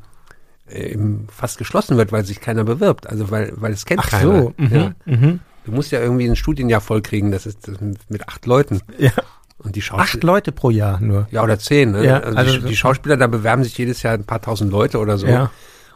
äh, 0.68 0.92
eben 0.92 1.26
fast 1.30 1.58
geschlossen 1.58 1.96
wird, 1.96 2.12
weil 2.12 2.24
sich 2.24 2.40
keiner 2.40 2.64
bewirbt. 2.64 3.06
Also 3.06 3.30
weil, 3.30 3.52
weil 3.56 3.72
es 3.72 3.84
kennt 3.84 4.00
Ach 4.04 4.10
keiner. 4.10 4.38
so. 4.42 4.54
Mhm. 4.56 4.74
Ja. 4.74 4.92
Mhm. 5.04 5.40
Du 5.64 5.72
musst 5.72 5.92
ja 5.92 6.00
irgendwie 6.00 6.26
ein 6.28 6.34
Studienjahr 6.36 6.80
vollkriegen, 6.80 7.30
das 7.30 7.46
ist 7.46 7.68
das 7.68 7.76
mit 7.80 8.28
acht 8.28 8.46
Leuten. 8.46 8.80
ja. 8.98 9.12
Und 9.58 9.76
die 9.76 9.80
Acht 9.80 9.86
Schauspieler. 9.86 10.24
Leute 10.26 10.50
pro 10.50 10.70
Jahr 10.70 10.98
nur. 11.00 11.28
Ja, 11.30 11.44
oder 11.44 11.56
zehn, 11.56 11.92
ne? 11.92 12.04
Ja, 12.04 12.18
also, 12.18 12.36
also 12.36 12.58
die, 12.58 12.64
die 12.66 12.76
Schauspieler, 12.76 13.16
da 13.16 13.28
bewerben 13.28 13.62
sich 13.62 13.78
jedes 13.78 14.02
Jahr 14.02 14.14
ein 14.14 14.24
paar 14.24 14.42
tausend 14.42 14.72
Leute 14.72 14.98
oder 14.98 15.18
so. 15.18 15.28
Ja. 15.28 15.52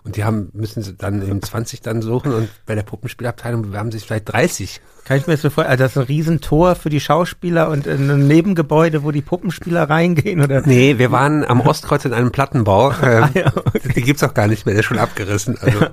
Und 0.07 0.15
die 0.17 0.23
haben, 0.25 0.49
müssen 0.53 0.83
sie 0.85 0.95
dann 0.95 1.21
eben 1.21 1.43
20 1.43 1.81
dann 1.83 2.01
suchen 2.01 2.33
und 2.33 2.49
bei 2.65 2.75
der 2.77 2.85
Puppenspielabteilung 2.85 3.63
bewerben 3.63 3.91
sich 3.91 4.05
vielleicht 4.07 4.33
30. 4.33 4.81
Kann 5.05 5.17
ich 5.19 5.27
mir 5.27 5.33
das 5.35 5.43
so 5.43 5.51
vorstellen? 5.51 5.73
Also 5.73 5.83
das 5.85 5.91
ist 5.93 5.99
ein 5.99 6.05
Riesentor 6.05 6.77
für 6.77 6.91
die 6.91 7.01
Schauspieler 7.01 7.69
und 7.71 7.89
ein 7.89 8.27
Nebengebäude, 8.29 9.03
wo 9.03 9.11
die 9.11 9.21
Puppenspieler 9.21 9.91
reingehen 9.91 10.41
oder? 10.41 10.63
Nee, 10.65 10.99
wir 10.99 11.11
waren 11.11 11.45
am 11.45 11.61
Ostkreuz 11.61 12.05
in 12.05 12.13
einem 12.13 12.31
Plattenbau. 12.31 12.93
Ähm, 13.03 13.25
Ah, 13.25 13.31
ja, 13.35 13.53
okay. 13.57 13.93
Den 13.95 14.05
gibt's 14.05 14.23
auch 14.23 14.33
gar 14.33 14.47
nicht 14.47 14.65
mehr, 14.65 14.75
der 14.75 14.81
ist 14.81 14.87
schon 14.87 14.99
abgerissen. 14.99 15.59
Also 15.61 15.87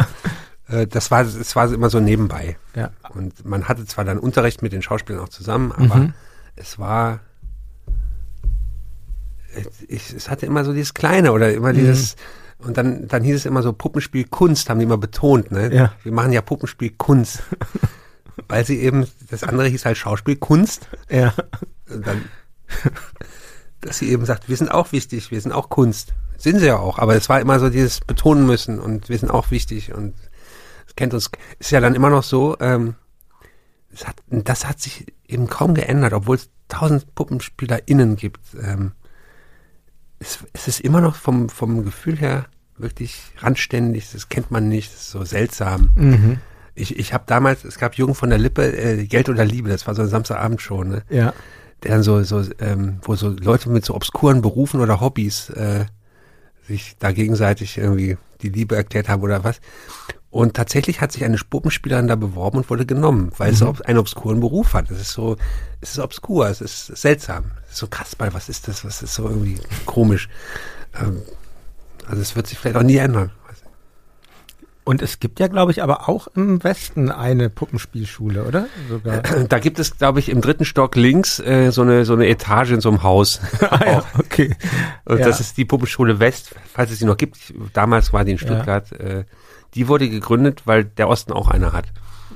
äh, 0.69 0.85
das 0.87 1.09
war, 1.09 1.21
es 1.23 1.55
war 1.55 1.73
immer 1.73 1.89
so 1.89 1.99
nebenbei. 1.99 2.57
Ja. 2.75 2.91
Und 3.15 3.43
man 3.45 3.67
hatte 3.67 3.85
zwar 3.87 4.05
dann 4.05 4.19
Unterricht 4.19 4.61
mit 4.61 4.73
den 4.73 4.83
Schauspielern 4.83 5.23
auch 5.23 5.29
zusammen, 5.29 5.71
aber 5.71 5.95
Mhm. 5.95 6.13
es 6.55 6.77
war, 6.77 7.19
es- 9.55 9.81
ich, 9.87 10.13
es 10.13 10.29
hatte 10.29 10.45
immer 10.45 10.63
so 10.65 10.73
dieses 10.73 10.93
Kleine 10.93 11.31
oder 11.31 11.49
Mhm. 11.49 11.55
immer 11.57 11.73
dieses, 11.73 12.15
und 12.65 12.77
dann, 12.77 13.07
dann 13.07 13.23
hieß 13.23 13.35
es 13.35 13.45
immer 13.45 13.61
so 13.61 13.73
Puppenspiel 13.73 14.25
Kunst, 14.25 14.69
haben 14.69 14.79
die 14.79 14.85
immer 14.85 14.97
betont, 14.97 15.51
ne? 15.51 15.73
Ja. 15.73 15.93
Wir 16.03 16.11
machen 16.11 16.31
ja 16.31 16.41
Puppenspiel 16.41 16.91
Kunst. 16.91 17.43
Weil 18.47 18.65
sie 18.65 18.79
eben, 18.79 19.07
das 19.29 19.43
andere 19.43 19.67
hieß 19.67 19.85
halt 19.85 19.97
Schauspiel 19.97 20.37
Kunst. 20.37 20.87
Ja. 21.09 21.33
Und 21.89 22.07
dann, 22.07 22.25
dass 23.81 23.97
sie 23.99 24.09
eben 24.09 24.25
sagt, 24.25 24.49
wir 24.49 24.57
sind 24.57 24.71
auch 24.71 24.91
wichtig, 24.91 25.31
wir 25.31 25.39
sind 25.39 25.51
auch 25.51 25.69
Kunst. 25.69 26.13
Sind 26.37 26.59
sie 26.59 26.67
ja 26.67 26.77
auch, 26.77 26.99
aber 26.99 27.15
es 27.15 27.29
war 27.29 27.39
immer 27.39 27.59
so 27.59 27.69
dieses 27.69 28.01
betonen 28.01 28.45
müssen 28.45 28.79
und 28.79 29.09
wir 29.09 29.17
sind 29.17 29.29
auch 29.29 29.51
wichtig 29.51 29.93
und 29.93 30.15
es 30.87 30.95
kennt 30.95 31.13
uns, 31.13 31.29
ist 31.59 31.71
ja 31.71 31.79
dann 31.79 31.95
immer 31.95 32.09
noch 32.09 32.23
so, 32.23 32.57
ähm, 32.59 32.95
es 33.93 34.07
hat, 34.07 34.15
das 34.27 34.67
hat 34.67 34.79
sich 34.79 35.13
eben 35.27 35.47
kaum 35.47 35.73
geändert, 35.75 36.13
obwohl 36.13 36.37
es 36.37 36.49
tausend 36.67 37.13
PuppenspielerInnen 37.15 38.15
gibt. 38.15 38.41
Ähm, 38.61 38.93
es, 40.19 40.39
es 40.53 40.67
ist 40.67 40.81
immer 40.81 41.01
noch 41.01 41.15
vom, 41.15 41.49
vom 41.49 41.85
Gefühl 41.85 42.17
her 42.17 42.47
wirklich 42.77 43.21
randständig, 43.39 44.11
das 44.11 44.29
kennt 44.29 44.51
man 44.51 44.67
nicht, 44.67 44.93
das 44.93 45.01
ist 45.01 45.11
so 45.11 45.23
seltsam. 45.23 45.91
Mhm. 45.95 46.37
Ich, 46.75 46.97
ich 46.97 47.13
habe 47.13 47.23
damals, 47.27 47.63
es 47.65 47.77
gab 47.77 47.95
Jürgen 47.95 48.15
von 48.15 48.29
der 48.29 48.39
Lippe, 48.39 48.65
äh, 48.75 49.05
Geld 49.05 49.29
oder 49.29 49.45
Liebe, 49.45 49.69
das 49.69 49.85
war 49.85 49.93
so 49.95 50.01
eine 50.01 50.09
Samstagabendshow, 50.09 50.83
ne? 50.83 51.03
Ja. 51.09 51.33
der 51.83 51.91
dann 51.91 52.03
so, 52.03 52.23
so 52.23 52.43
ähm, 52.59 52.97
wo 53.03 53.15
so 53.15 53.29
Leute 53.29 53.69
mit 53.69 53.85
so 53.85 53.93
obskuren 53.93 54.41
Berufen 54.41 54.79
oder 54.81 54.99
Hobbys 55.01 55.49
äh, 55.51 55.85
sich 56.67 56.95
da 56.97 57.11
gegenseitig 57.11 57.77
irgendwie 57.77 58.17
die 58.41 58.49
Liebe 58.49 58.75
erklärt 58.75 59.07
haben 59.09 59.21
oder 59.21 59.43
was. 59.43 59.59
Und 60.29 60.55
tatsächlich 60.55 60.99
hat 60.99 61.11
sich 61.11 61.23
eine 61.25 61.37
Puppenspielerin 61.37 62.07
da 62.07 62.15
beworben 62.15 62.57
und 62.59 62.69
wurde 62.71 62.87
genommen, 62.87 63.31
weil 63.37 63.53
sie 63.53 63.67
ob- 63.67 63.81
einen 63.81 63.99
obskuren 63.99 64.39
Beruf 64.39 64.73
hat. 64.73 64.89
Das 64.89 64.99
ist 64.99 65.11
so, 65.11 65.37
es 65.79 65.91
ist 65.91 65.99
obskur, 65.99 66.47
es 66.47 66.59
ist 66.59 66.87
seltsam. 66.87 67.51
Es 67.67 67.73
ist 67.73 67.77
so 67.79 67.87
krass, 67.87 68.15
weil 68.17 68.33
was 68.33 68.49
ist 68.49 68.67
das? 68.67 68.83
Was 68.83 69.03
ist 69.03 69.13
so 69.13 69.29
irgendwie 69.29 69.59
komisch? 69.85 70.27
Ähm, 70.99 71.21
also 72.07 72.21
es 72.21 72.35
wird 72.35 72.47
sich 72.47 72.57
vielleicht 72.57 72.77
auch 72.77 72.83
nie 72.83 72.97
ändern. 72.97 73.31
Und 74.85 75.01
es 75.01 75.19
gibt 75.21 75.39
ja, 75.39 75.47
glaube 75.47 75.71
ich, 75.71 75.81
aber 75.81 76.09
auch 76.09 76.27
im 76.35 76.61
Westen 76.61 77.09
eine 77.09 77.49
Puppenspielschule, 77.49 78.43
oder? 78.43 78.67
Sogar. 78.89 79.21
Da 79.47 79.59
gibt 79.59 79.79
es, 79.79 79.97
glaube 79.97 80.19
ich, 80.19 80.27
im 80.27 80.41
dritten 80.41 80.65
Stock 80.65 80.97
links 80.97 81.39
äh, 81.39 81.71
so 81.71 81.83
eine 81.83 82.03
so 82.03 82.13
eine 82.13 82.27
Etage 82.27 82.71
in 82.71 82.81
so 82.81 82.89
einem 82.89 83.01
Haus. 83.01 83.39
ah, 83.61 83.79
ja, 83.85 84.03
okay. 84.19 84.53
Und 85.05 85.19
Ja. 85.19 85.25
das 85.25 85.39
ist 85.39 85.55
die 85.55 85.63
Puppenschule 85.63 86.19
West, 86.19 86.53
falls 86.73 86.91
es 86.91 86.99
sie 86.99 87.05
noch 87.05 87.15
gibt. 87.15 87.37
Damals 87.71 88.11
war 88.11 88.25
die 88.25 88.33
in 88.33 88.37
Stuttgart. 88.37 88.91
Äh, 88.91 89.23
die 89.73 89.87
wurde 89.87 90.09
gegründet, 90.09 90.63
weil 90.65 90.83
der 90.83 91.07
Osten 91.07 91.31
auch 91.31 91.47
eine 91.47 91.71
hat. 91.71 91.85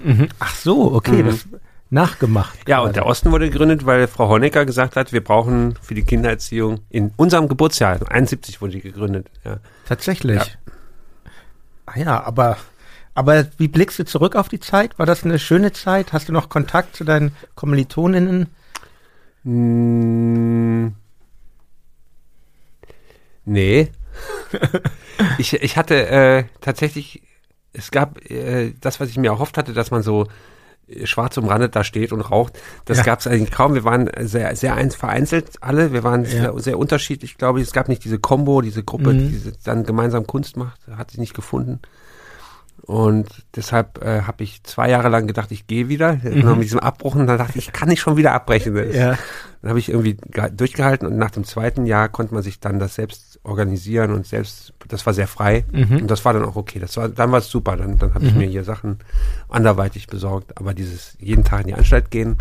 Mhm. 0.02 0.30
Ach 0.40 0.56
so, 0.56 0.94
okay, 0.94 1.24
das 1.24 1.46
nachgemacht. 1.89 2.58
Ja, 2.67 2.78
quasi. 2.78 2.88
und 2.88 2.95
der 2.95 3.06
Osten 3.06 3.32
wurde 3.32 3.50
gegründet, 3.50 3.86
weil 3.86 4.08
Frau 4.08 4.30
Honecker 4.30 4.65
gesagt 4.65 4.95
hat, 4.95 5.13
wir 5.13 5.23
brauchen 5.23 5.76
für 5.82 5.93
die 5.93 6.04
Kindererziehung 6.04 6.82
in 6.89 7.12
unserem 7.15 7.47
Geburtsjahr, 7.47 8.00
71 8.10 8.62
wurde 8.62 8.73
die 8.73 8.82
gegründet. 8.82 9.28
Ja. 9.43 9.58
Tatsächlich. 9.88 10.38
Ja. 10.38 10.45
Ah 11.86 12.00
ja, 12.00 12.23
aber, 12.23 12.58
aber 13.13 13.47
wie 13.58 13.69
blickst 13.69 13.97
du 14.00 14.06
zurück 14.06 14.36
auf 14.36 14.50
die 14.50 14.60
Zeit? 14.60 15.00
War 15.00 15.06
das 15.06 15.23
eine 15.23 15.39
schöne 15.39 15.71
Zeit? 15.71 16.12
Hast 16.12 16.28
du 16.28 16.34
noch 16.34 16.50
Kontakt 16.50 16.95
zu 16.95 17.06
deinen 17.06 17.32
Kommilitoninnen? 17.56 18.47
Mm, 19.43 20.88
nee. 23.45 23.89
ich, 25.38 25.54
ich 25.54 25.78
hatte 25.78 26.08
äh, 26.08 26.43
tatsächlich, 26.60 27.23
es 27.71 27.91
gab 27.91 28.19
äh, 28.30 28.73
das, 28.82 29.00
was 29.00 29.10
ich 29.10 29.17
mir 29.17 29.30
erhofft 29.30 29.58
hatte, 29.58 29.71
dass 29.71 29.91
man 29.91 30.04
so 30.04 30.28
schwarz 31.04 31.36
umrandet 31.38 31.76
da 31.76 31.84
steht 31.84 32.12
und 32.13 32.21
raucht. 32.21 32.58
Das 32.86 32.97
Ja. 33.00 33.04
gab 33.04 33.19
es 33.19 33.28
eigentlich 33.28 33.52
kaum. 33.52 33.73
Wir 33.73 33.84
waren 33.84 34.10
sehr, 34.21 34.56
sehr 34.56 34.76
eins 34.76 34.95
vereinzelt 34.95 35.52
alle. 35.62 35.91
Wir 35.93 36.04
waren 36.04 36.23
Ja. 36.23 36.30
sehr, 36.30 36.60
sehr 36.60 36.80
unterschiedlich, 36.80 37.38
glaube 37.38 37.60
ich. 37.60 37.67
Es 37.67 37.73
gab 37.73 37.89
nicht 37.89 38.04
diese 38.06 38.19
Combo, 38.19 38.62
diese 38.62 38.84
Gruppe, 38.84 39.13
Mhm. 39.13 39.30
die 39.30 39.52
dann 39.63 39.84
gemeinsam 39.84 40.26
Kunst 40.28 40.56
macht. 40.58 40.80
Hat 40.95 41.12
sich 41.12 41.19
nicht 41.19 41.34
gefunden. 41.34 41.80
Und 42.84 43.28
deshalb 43.56 44.02
äh, 44.06 44.21
habe 44.21 44.43
ich 44.43 44.63
zwei 44.63 44.89
Jahre 44.89 45.10
lang 45.10 45.28
gedacht, 45.28 45.52
ich 45.52 45.67
gehe 45.67 45.89
wieder. 45.89 46.13
Mhm. 46.23 46.52
Mit 46.54 46.63
diesem 46.63 46.80
Abbruch 46.80 47.15
und 47.15 47.28
dann 47.28 47.38
dachte 47.38 47.58
ich, 47.60 47.67
ich 47.67 47.73
kann 47.73 47.89
nicht 47.89 48.00
schon 48.00 48.15
wieder 48.17 48.32
abbrechen. 48.34 48.76
Ja. 48.93 49.17
dann 49.62 49.69
habe 49.69 49.80
ich 49.80 49.89
irgendwie 49.89 50.13
ge- 50.13 50.52
durchgehalten 50.56 51.08
und 51.08 51.17
nach 51.17 51.32
dem 51.32 51.43
zweiten 51.43 51.86
Jahr 51.88 52.08
konnte 52.10 52.34
man 52.34 52.43
sich 52.43 52.60
dann 52.60 52.78
das 52.80 52.95
selbst 52.95 53.27
organisieren 53.48 54.12
und 54.12 54.28
selbst, 54.28 54.74
das 54.88 55.06
war 55.06 55.14
sehr 55.14 55.28
frei 55.28 55.66
Mhm. 55.72 55.98
und 56.02 56.08
das 56.12 56.24
war 56.26 56.34
dann 56.34 56.46
auch 56.46 56.56
okay. 56.56 56.80
Das 56.80 56.96
war, 56.98 57.10
dann 57.10 57.32
war 57.32 57.40
es 57.40 57.50
super. 57.50 57.76
Dann, 57.78 57.98
dann 57.98 58.14
habe 58.14 58.26
ich 58.26 58.34
Mhm. 58.34 58.40
mir 58.40 58.48
hier 58.48 58.64
Sachen 58.64 59.00
anderweitig 59.50 60.08
besorgt. 60.08 60.58
Aber 60.58 60.74
dieses 60.74 61.16
jeden 61.20 61.44
Tag 61.44 61.62
in 61.62 61.68
die 61.68 61.74
Anstalt 61.74 62.12
gehen, 62.12 62.38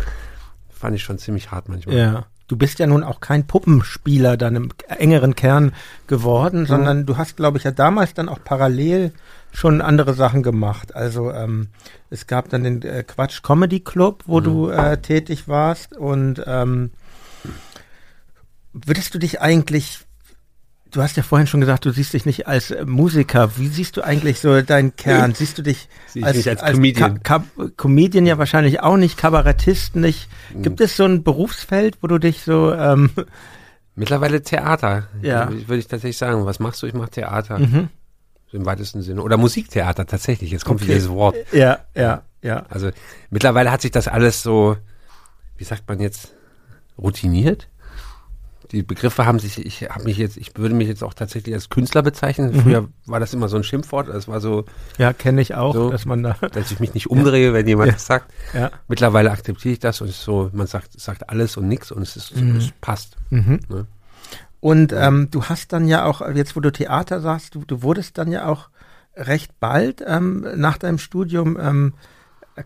fand 0.69 0.95
ich 0.95 1.03
schon 1.03 1.17
ziemlich 1.17 1.49
hart 1.51 1.69
manchmal. 1.69 1.95
Ja. 1.97 2.25
Du 2.49 2.55
bist 2.55 2.79
ja 2.79 2.87
nun 2.87 3.03
auch 3.03 3.19
kein 3.19 3.45
Puppenspieler 3.45 4.37
dann 4.37 4.55
im 4.55 4.69
engeren 4.87 5.35
Kern 5.35 5.73
geworden, 6.07 6.65
sondern 6.65 7.05
du 7.05 7.17
hast, 7.17 7.35
glaube 7.35 7.57
ich, 7.57 7.65
ja 7.65 7.71
damals 7.71 8.13
dann 8.13 8.29
auch 8.29 8.39
parallel 8.41 9.11
schon 9.51 9.81
andere 9.81 10.13
Sachen 10.13 10.43
gemacht. 10.43 10.95
Also 10.95 11.31
ähm, 11.31 11.67
es 12.09 12.25
gab 12.25 12.47
dann 12.49 12.63
den 12.63 12.81
äh, 12.83 13.03
Quatsch 13.03 13.41
Comedy 13.43 13.81
Club, 13.81 14.23
wo 14.27 14.39
du 14.39 14.69
äh, 14.69 14.97
tätig 15.01 15.49
warst 15.49 15.97
und 15.97 16.41
ähm, 16.47 16.91
würdest 18.73 19.13
du 19.13 19.19
dich 19.19 19.41
eigentlich 19.41 19.99
Du 20.97 21.03
hast 21.03 21.15
ja 21.15 21.21
vorhin 21.21 21.45
schon 21.45 21.61
gesagt, 21.61 21.85
du 21.85 21.91
siehst 21.91 22.13
dich 22.13 22.25
nicht 22.25 22.47
als 22.47 22.71
äh, 22.71 22.83
Musiker. 22.83 23.55
Wie 23.57 23.67
siehst 23.67 23.97
du 23.97 24.01
eigentlich 24.01 24.39
so 24.39 24.63
deinen 24.63 24.95
Kern? 24.95 25.35
Siehst 25.35 25.59
du 25.59 25.61
dich 25.61 25.89
Sehe 26.07 26.27
ich 26.27 26.35
nicht 26.37 26.49
als 26.49 26.63
Comedian. 26.63 27.21
Ka 27.21 27.43
Ka 27.55 27.69
Comedian 27.77 28.25
ja 28.25 28.39
wahrscheinlich 28.39 28.79
auch 28.79 28.97
nicht, 28.97 29.15
Kabarettist 29.15 29.95
nicht. 29.95 30.27
Hm. 30.51 30.63
Gibt 30.63 30.81
es 30.81 30.97
so 30.97 31.05
ein 31.05 31.21
Berufsfeld, 31.21 31.99
wo 32.01 32.07
du 32.07 32.17
dich 32.17 32.41
so 32.41 32.73
ähm, 32.73 33.11
Mittlerweile 33.93 34.41
Theater. 34.41 35.07
Ja. 35.21 35.51
Würde 35.51 35.77
ich 35.77 35.87
tatsächlich 35.87 36.17
sagen. 36.17 36.47
Was 36.47 36.57
machst 36.57 36.81
du? 36.81 36.87
Ich 36.87 36.95
mache 36.95 37.11
Theater. 37.11 37.59
mhm. 37.59 37.89
im 38.51 38.65
weitesten 38.65 39.03
Sinne. 39.03 39.21
Oder 39.21 39.37
Musiktheater 39.37 40.07
tatsächlich. 40.07 40.49
Jetzt 40.49 40.65
kommt 40.65 40.81
Okay. 40.81 40.87
wieder 40.87 40.95
dieses 40.95 41.11
Wort. 41.11 41.35
Ja, 41.51 41.77
ja, 41.95 42.23
ja. 42.41 42.65
Also 42.69 42.89
mittlerweile 43.29 43.71
hat 43.71 43.81
sich 43.81 43.91
das 43.91 44.07
alles 44.07 44.41
so, 44.41 44.77
wie 45.57 45.63
sagt 45.63 45.87
man 45.87 45.99
jetzt, 45.99 46.33
routiniert. 46.97 47.67
Die 48.71 48.83
Begriffe 48.83 49.25
haben 49.25 49.39
sich, 49.39 49.65
ich 49.65 49.83
habe 49.89 50.03
mich 50.03 50.17
jetzt, 50.17 50.37
ich 50.37 50.57
würde 50.57 50.75
mich 50.75 50.87
jetzt 50.87 51.03
auch 51.03 51.13
tatsächlich 51.13 51.53
als 51.55 51.69
Künstler 51.69 52.01
bezeichnen. 52.03 52.51
Mhm. 52.53 52.59
Früher 52.61 52.87
war 53.05 53.19
das 53.19 53.33
immer 53.33 53.47
so 53.49 53.57
ein 53.57 53.63
Schimpfwort. 53.63 54.09
Das 54.09 54.27
war 54.27 54.41
so, 54.41 54.65
Ja, 54.97 55.13
kenne 55.13 55.41
ich 55.41 55.55
auch, 55.55 55.73
So. 55.73 55.89
dass 55.89 56.05
man 56.05 56.23
da. 56.23 56.35
dass 56.53 56.71
ich 56.71 56.79
mich 56.79 56.93
nicht 56.93 57.09
umdrehe, 57.09 57.53
wenn 57.53 57.67
jemand 57.67 57.87
Ja. 57.87 57.93
das 57.93 58.05
sagt. 58.05 58.31
Ja. 58.53 58.71
Mittlerweile 58.87 59.31
akzeptiere 59.31 59.73
ich 59.73 59.79
das 59.79 60.01
und 60.01 60.09
es 60.09 60.15
ist 60.17 60.23
so, 60.23 60.49
man 60.53 60.67
sagt, 60.67 60.99
sagt 60.99 61.29
alles 61.29 61.57
und 61.57 61.67
nichts 61.67 61.91
und 61.91 62.01
es 62.01 62.15
ist, 62.17 62.31
es 62.35 62.71
passt. 62.81 63.15
Mhm. 63.29 63.59
Ne? 63.69 63.85
Und 64.59 64.91
ähm, 64.93 65.29
du 65.31 65.43
hast 65.45 65.71
dann 65.73 65.87
ja 65.87 66.05
auch, 66.05 66.21
jetzt 66.33 66.55
wo 66.55 66.59
du 66.59 66.71
Theater 66.71 67.21
sagst, 67.21 67.55
du, 67.55 67.63
du 67.65 67.83
wurdest 67.83 68.17
dann 68.17 68.31
ja 68.31 68.47
auch 68.47 68.69
recht 69.15 69.59
bald 69.59 70.03
ähm, 70.05 70.45
nach 70.55 70.77
deinem 70.77 70.97
Studium, 70.97 71.57
ähm, 71.59 71.93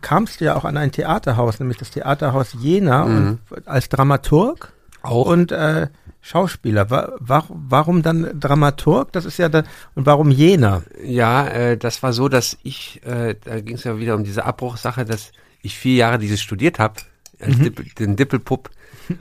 kamst 0.00 0.40
du 0.40 0.46
ja 0.46 0.56
auch 0.56 0.64
an 0.64 0.76
ein 0.78 0.90
Theaterhaus, 0.90 1.60
nämlich 1.60 1.76
das 1.78 1.90
Theaterhaus 1.90 2.54
Jena 2.58 3.02
und 3.04 3.38
als 3.66 3.88
Dramaturg 3.90 4.72
Auch. 5.02 5.26
und 5.26 5.52
äh, 5.52 5.88
Schauspieler. 6.20 6.88
Wa 6.90 7.12
wa 7.18 7.44
warum 7.48 8.02
dann 8.02 8.38
Dramaturg? 8.38 9.12
Das 9.12 9.24
ist 9.24 9.38
ja 9.38 9.48
da, 9.48 9.64
und 9.94 10.06
warum 10.06 10.30
Jena? 10.30 10.82
Ja, 11.04 11.46
äh, 11.48 11.76
das 11.76 12.02
war 12.02 12.12
so, 12.12 12.28
dass 12.28 12.56
ich, 12.62 13.00
äh, 13.04 13.34
da 13.42 13.60
ging 13.60 13.74
es 13.76 13.84
ja 13.84 13.98
wieder 13.98 14.14
um 14.14 14.22
diese 14.24 14.44
Abbruchsache, 14.44 15.04
dass 15.04 15.32
ich 15.62 15.76
vier 15.76 15.94
Jahre 15.96 16.18
dieses 16.18 16.40
studiert 16.40 16.78
habe, 16.78 16.94
als 17.40 17.58
Dippel, 17.58 17.86
den 17.98 18.14
Dippelpupp. 18.16 18.70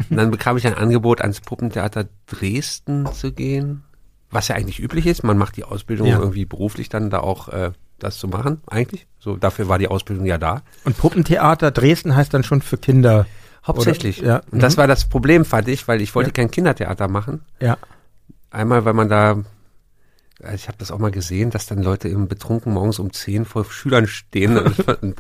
Und 0.10 0.18
dann 0.18 0.30
bekam 0.30 0.58
ich 0.58 0.68
ein 0.68 0.76
Angebot, 0.76 1.22
ans 1.22 1.42
Puppentheater 1.42 2.06
Dresden 2.28 3.12
zu 3.14 3.32
gehen, 3.32 3.84
was 4.30 4.48
ja 4.48 4.56
eigentlich 4.56 4.80
üblich 4.80 5.08
ist. 5.08 5.24
Man 5.24 5.38
macht 5.40 5.58
die 5.58 5.64
Ausbildung 5.64 6.08
Ja. 6.08 6.20
irgendwie 6.20 6.46
beruflich 6.46 6.90
dann 6.90 7.10
da 7.10 7.20
auch 7.22 7.50
äh, 7.50 7.72
das 7.98 8.18
zu 8.18 8.28
machen, 8.28 8.62
eigentlich. 8.68 9.08
So, 9.20 9.38
dafür 9.38 9.68
war 9.68 9.80
die 9.80 9.88
Ausbildung 9.88 10.26
ja 10.26 10.38
da. 10.38 10.62
Und 10.86 10.98
Puppentheater 10.98 11.72
Dresden 11.72 12.16
heißt 12.16 12.34
dann 12.34 12.44
schon 12.44 12.62
für 12.62 12.78
Kinder. 12.78 13.26
Hauptsächlich. 13.66 14.22
Oder? 14.22 14.28
Ja. 14.28 14.42
Und 14.52 14.62
das 14.64 14.76
Mhm. 14.76 14.82
war 14.82 14.88
das 14.88 15.06
Problem, 15.06 15.46
fand 15.46 15.68
ich, 15.68 15.88
weil 15.88 16.02
ich 16.02 16.14
wollte 16.16 16.30
Ja. 16.30 16.34
kein 16.34 16.50
Kindertheater 16.52 17.08
machen. 17.08 17.42
Ja. 17.60 17.78
Einmal, 18.50 18.84
weil 18.86 18.94
man 18.94 19.08
da, 19.08 19.38
also 20.44 20.56
ich 20.56 20.68
habe 20.68 20.78
das 20.80 20.92
auch 20.92 20.98
mal 21.00 21.12
gesehen, 21.12 21.52
dass 21.52 21.68
dann 21.68 21.82
Leute 21.84 22.08
im 22.10 22.28
Betrunken 22.28 22.74
morgens 22.74 22.98
um 23.00 23.14
10 23.14 23.46
vor 23.46 23.66
Schülern 23.66 24.08
stehen 24.08 24.58
und, 24.58 24.80
und 25.04 25.16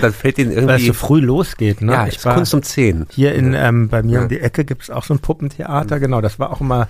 dann 0.00 0.12
fällt 0.12 0.38
denen 0.38 0.50
Weil 0.50 0.58
es 0.58 0.64
irgendwie, 0.82 0.86
so 0.86 0.92
früh 0.94 1.20
losgeht, 1.20 1.82
ne? 1.82 1.92
ja, 1.92 2.06
ich 2.06 2.24
war 2.24 2.34
Kunst 2.34 2.54
um 2.54 2.62
10. 2.62 3.06
hier 3.10 3.34
in, 3.34 3.52
ähm, 3.54 3.88
bei 3.88 4.02
mir 4.02 4.16
Ja. 4.16 4.22
um 4.22 4.28
die 4.28 4.40
Ecke 4.40 4.64
gibt's 4.64 4.88
auch 4.90 5.04
so 5.04 5.12
ein 5.14 5.20
Puppentheater, 5.20 6.00
genau. 6.00 6.20
Das 6.20 6.38
war 6.38 6.50
auch 6.50 6.60
immer, 6.60 6.88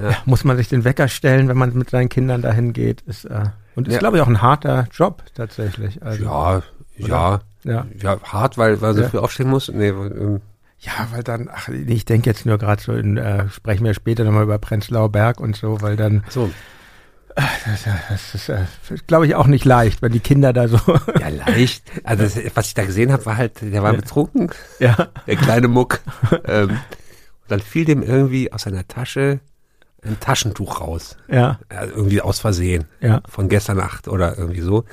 Ja. 0.00 0.16
muss 0.24 0.44
man 0.44 0.56
sich 0.56 0.68
den 0.68 0.84
Wecker 0.84 1.08
stellen, 1.08 1.48
wenn 1.48 1.58
man 1.58 1.74
mit 1.74 1.90
seinen 1.90 2.08
Kindern 2.08 2.40
dahin 2.40 2.72
geht. 2.72 3.02
Ist, 3.02 3.24
äh, 3.26 3.44
und 3.76 3.86
ist, 3.88 3.98
glaube 3.98 4.16
ich, 4.16 4.22
auch 4.22 4.28
ein 4.28 4.40
harter 4.42 4.88
Job 4.92 5.22
tatsächlich. 5.34 6.02
Also, 6.02 6.24
Ja, 6.24 6.62
ja, 6.98 7.40
ja. 7.64 7.86
ja, 8.00 8.20
hart, 8.22 8.58
weil, 8.58 8.80
weil 8.80 8.94
so 8.94 9.02
Ja. 9.02 9.08
früh 9.08 9.18
aufstehen 9.18 9.48
muss. 9.50 9.68
Nee, 9.68 9.88
ähm, 9.88 10.40
Ja, 10.80 11.08
weil 11.12 11.22
dann, 11.24 11.48
ach, 11.52 11.68
ich 11.68 12.04
denke 12.04 12.30
jetzt 12.30 12.46
nur 12.46 12.56
gerade 12.58 12.80
so 12.82 12.92
in, 12.92 13.16
äh, 13.16 13.48
sprechen 13.48 13.84
wir 13.84 13.94
später 13.94 14.24
nochmal 14.24 14.44
über 14.44 14.58
Prenzlauer 14.58 15.10
Berg 15.10 15.40
und 15.40 15.56
so, 15.56 15.80
weil 15.80 15.96
dann, 15.96 16.22
so, 16.28 16.50
das, 17.36 17.84
das 18.08 18.34
ist, 18.34 18.48
äh, 18.48 18.64
glaube 19.06 19.26
ich, 19.26 19.34
auch 19.34 19.46
nicht 19.46 19.64
leicht, 19.64 20.02
wenn 20.02 20.12
die 20.12 20.20
Kinder 20.20 20.52
da 20.52 20.66
so, 20.68 20.78
ja, 21.20 21.28
leicht. 21.28 21.84
Also 22.04 22.24
das, 22.24 22.36
was 22.54 22.66
ich 22.68 22.74
da 22.74 22.84
gesehen 22.84 23.12
habe, 23.12 23.24
war 23.26 23.36
halt, 23.36 23.60
der 23.62 23.82
war 23.82 23.92
betrunken, 23.92 24.50
ja, 24.78 25.08
der 25.26 25.36
kleine 25.36 25.68
Muck. 25.68 26.00
ähm, 26.44 26.70
und 26.70 26.78
dann 27.48 27.60
fiel 27.60 27.84
dem 27.84 28.02
irgendwie 28.02 28.52
aus 28.52 28.62
seiner 28.62 28.86
Tasche 28.86 29.40
ein 30.02 30.18
Taschentuch 30.20 30.80
raus. 30.80 31.16
ja, 31.28 31.58
Ja, 31.72 31.84
irgendwie 31.84 32.20
aus 32.22 32.38
Versehen. 32.38 32.84
ja, 33.00 33.20
von 33.28 33.48
gestern 33.48 33.78
Nacht 33.78 34.06
oder 34.08 34.38
irgendwie 34.38 34.60
so. 34.60 34.84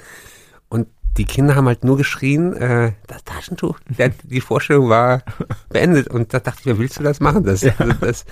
Die 1.17 1.25
Kinder 1.25 1.56
haben 1.56 1.67
halt 1.67 1.84
nur 1.84 1.95
geschrien, 1.97 2.54
äh, 2.58 2.91
das 3.08 3.23
Taschentuch. 3.23 3.80
Die 4.23 4.41
Vorstellung 4.41 4.89
war 4.89 5.21
beendet. 5.69 6.08
Und 6.10 6.34
da 6.34 6.39
dachte 6.39 6.60
ich 6.62 6.65
mir, 6.65 6.78
willst 6.78 6.99
du 6.99 7.04
das 7.04 7.19
machen? 7.21 7.43
Das, 7.43 7.62
Ja. 7.62 7.73
das, 8.01 8.25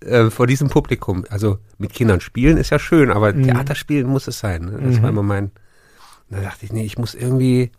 äh, 0.00 0.28
vor 0.30 0.46
diesem 0.46 0.68
Publikum. 0.68 1.24
Also 1.30 1.58
mit 1.78 1.92
Kindern 1.94 2.20
spielen 2.20 2.58
ist 2.58 2.70
ja 2.70 2.78
schön, 2.78 3.10
aber 3.10 3.32
Mhm. 3.32 3.44
Theaterspielen 3.44 4.06
muss 4.06 4.28
es 4.28 4.38
sein. 4.38 4.66
Ne? 4.66 4.78
Das 4.90 5.00
war 5.02 5.08
immer 5.08 5.22
mein. 5.22 5.50
Da 6.28 6.40
dachte 6.40 6.64
ich, 6.66 6.72
nee, 6.72 6.84
ich 6.84 6.98
muss 6.98 7.14
irgendwie 7.14 7.70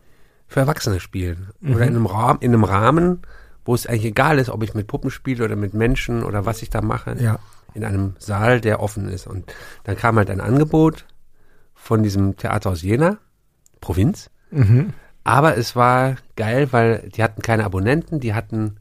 für 0.47 0.61
Erwachsene 0.61 0.99
spielen. 0.99 1.49
Oder 1.61 1.81
in 1.85 1.95
einem 1.95 2.05
Rahmen, 2.05 2.39
in 2.41 2.53
einem 2.53 2.63
Rahmen, 2.63 3.21
wo 3.65 3.75
es 3.75 3.85
eigentlich 3.85 4.05
egal 4.05 4.39
ist, 4.39 4.49
ob 4.49 4.63
ich 4.63 4.73
mit 4.73 4.87
Puppen 4.87 5.11
spiele 5.11 5.43
oder 5.43 5.55
mit 5.57 5.73
Menschen 5.73 6.23
oder 6.23 6.45
was 6.45 6.61
ich 6.61 6.69
da 6.69 6.81
mache 6.81 7.17
ja, 7.19 7.37
in 7.73 7.83
einem 7.83 8.15
Saal, 8.17 8.61
der 8.61 8.79
offen 8.81 9.09
ist. 9.09 9.27
Und 9.27 9.53
dann 9.83 9.97
kam 9.97 10.15
halt 10.15 10.29
ein 10.29 10.39
Angebot 10.39 11.05
von 11.75 12.01
diesem 12.01 12.37
Theater 12.37 12.69
aus 12.71 12.81
Jena, 12.81 13.17
Provinz. 13.81 14.29
mhm. 14.51 14.93
Aber 15.23 15.57
es 15.57 15.75
war 15.75 16.15
geil, 16.37 16.71
weil 16.71 17.09
die 17.13 17.21
hatten 17.21 17.41
keine 17.41 17.65
Abonnenten, 17.65 18.21
die 18.21 18.33
hatten 18.33 18.77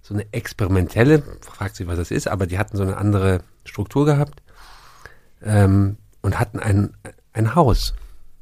so 0.00 0.14
eine 0.14 0.32
experimentelle, 0.32 1.24
fragt 1.40 1.74
sich, 1.74 1.88
was 1.88 1.96
das 1.96 2.12
ist, 2.12 2.28
aber 2.28 2.46
die 2.46 2.56
hatten 2.56 2.76
so 2.76 2.84
eine 2.84 2.96
andere 2.96 3.40
Struktur 3.64 4.06
gehabt 4.06 4.40
ähm, 5.42 5.96
und 6.22 6.38
hatten 6.38 6.60
ein, 6.60 6.94
ein 7.32 7.56
Haus. 7.56 7.94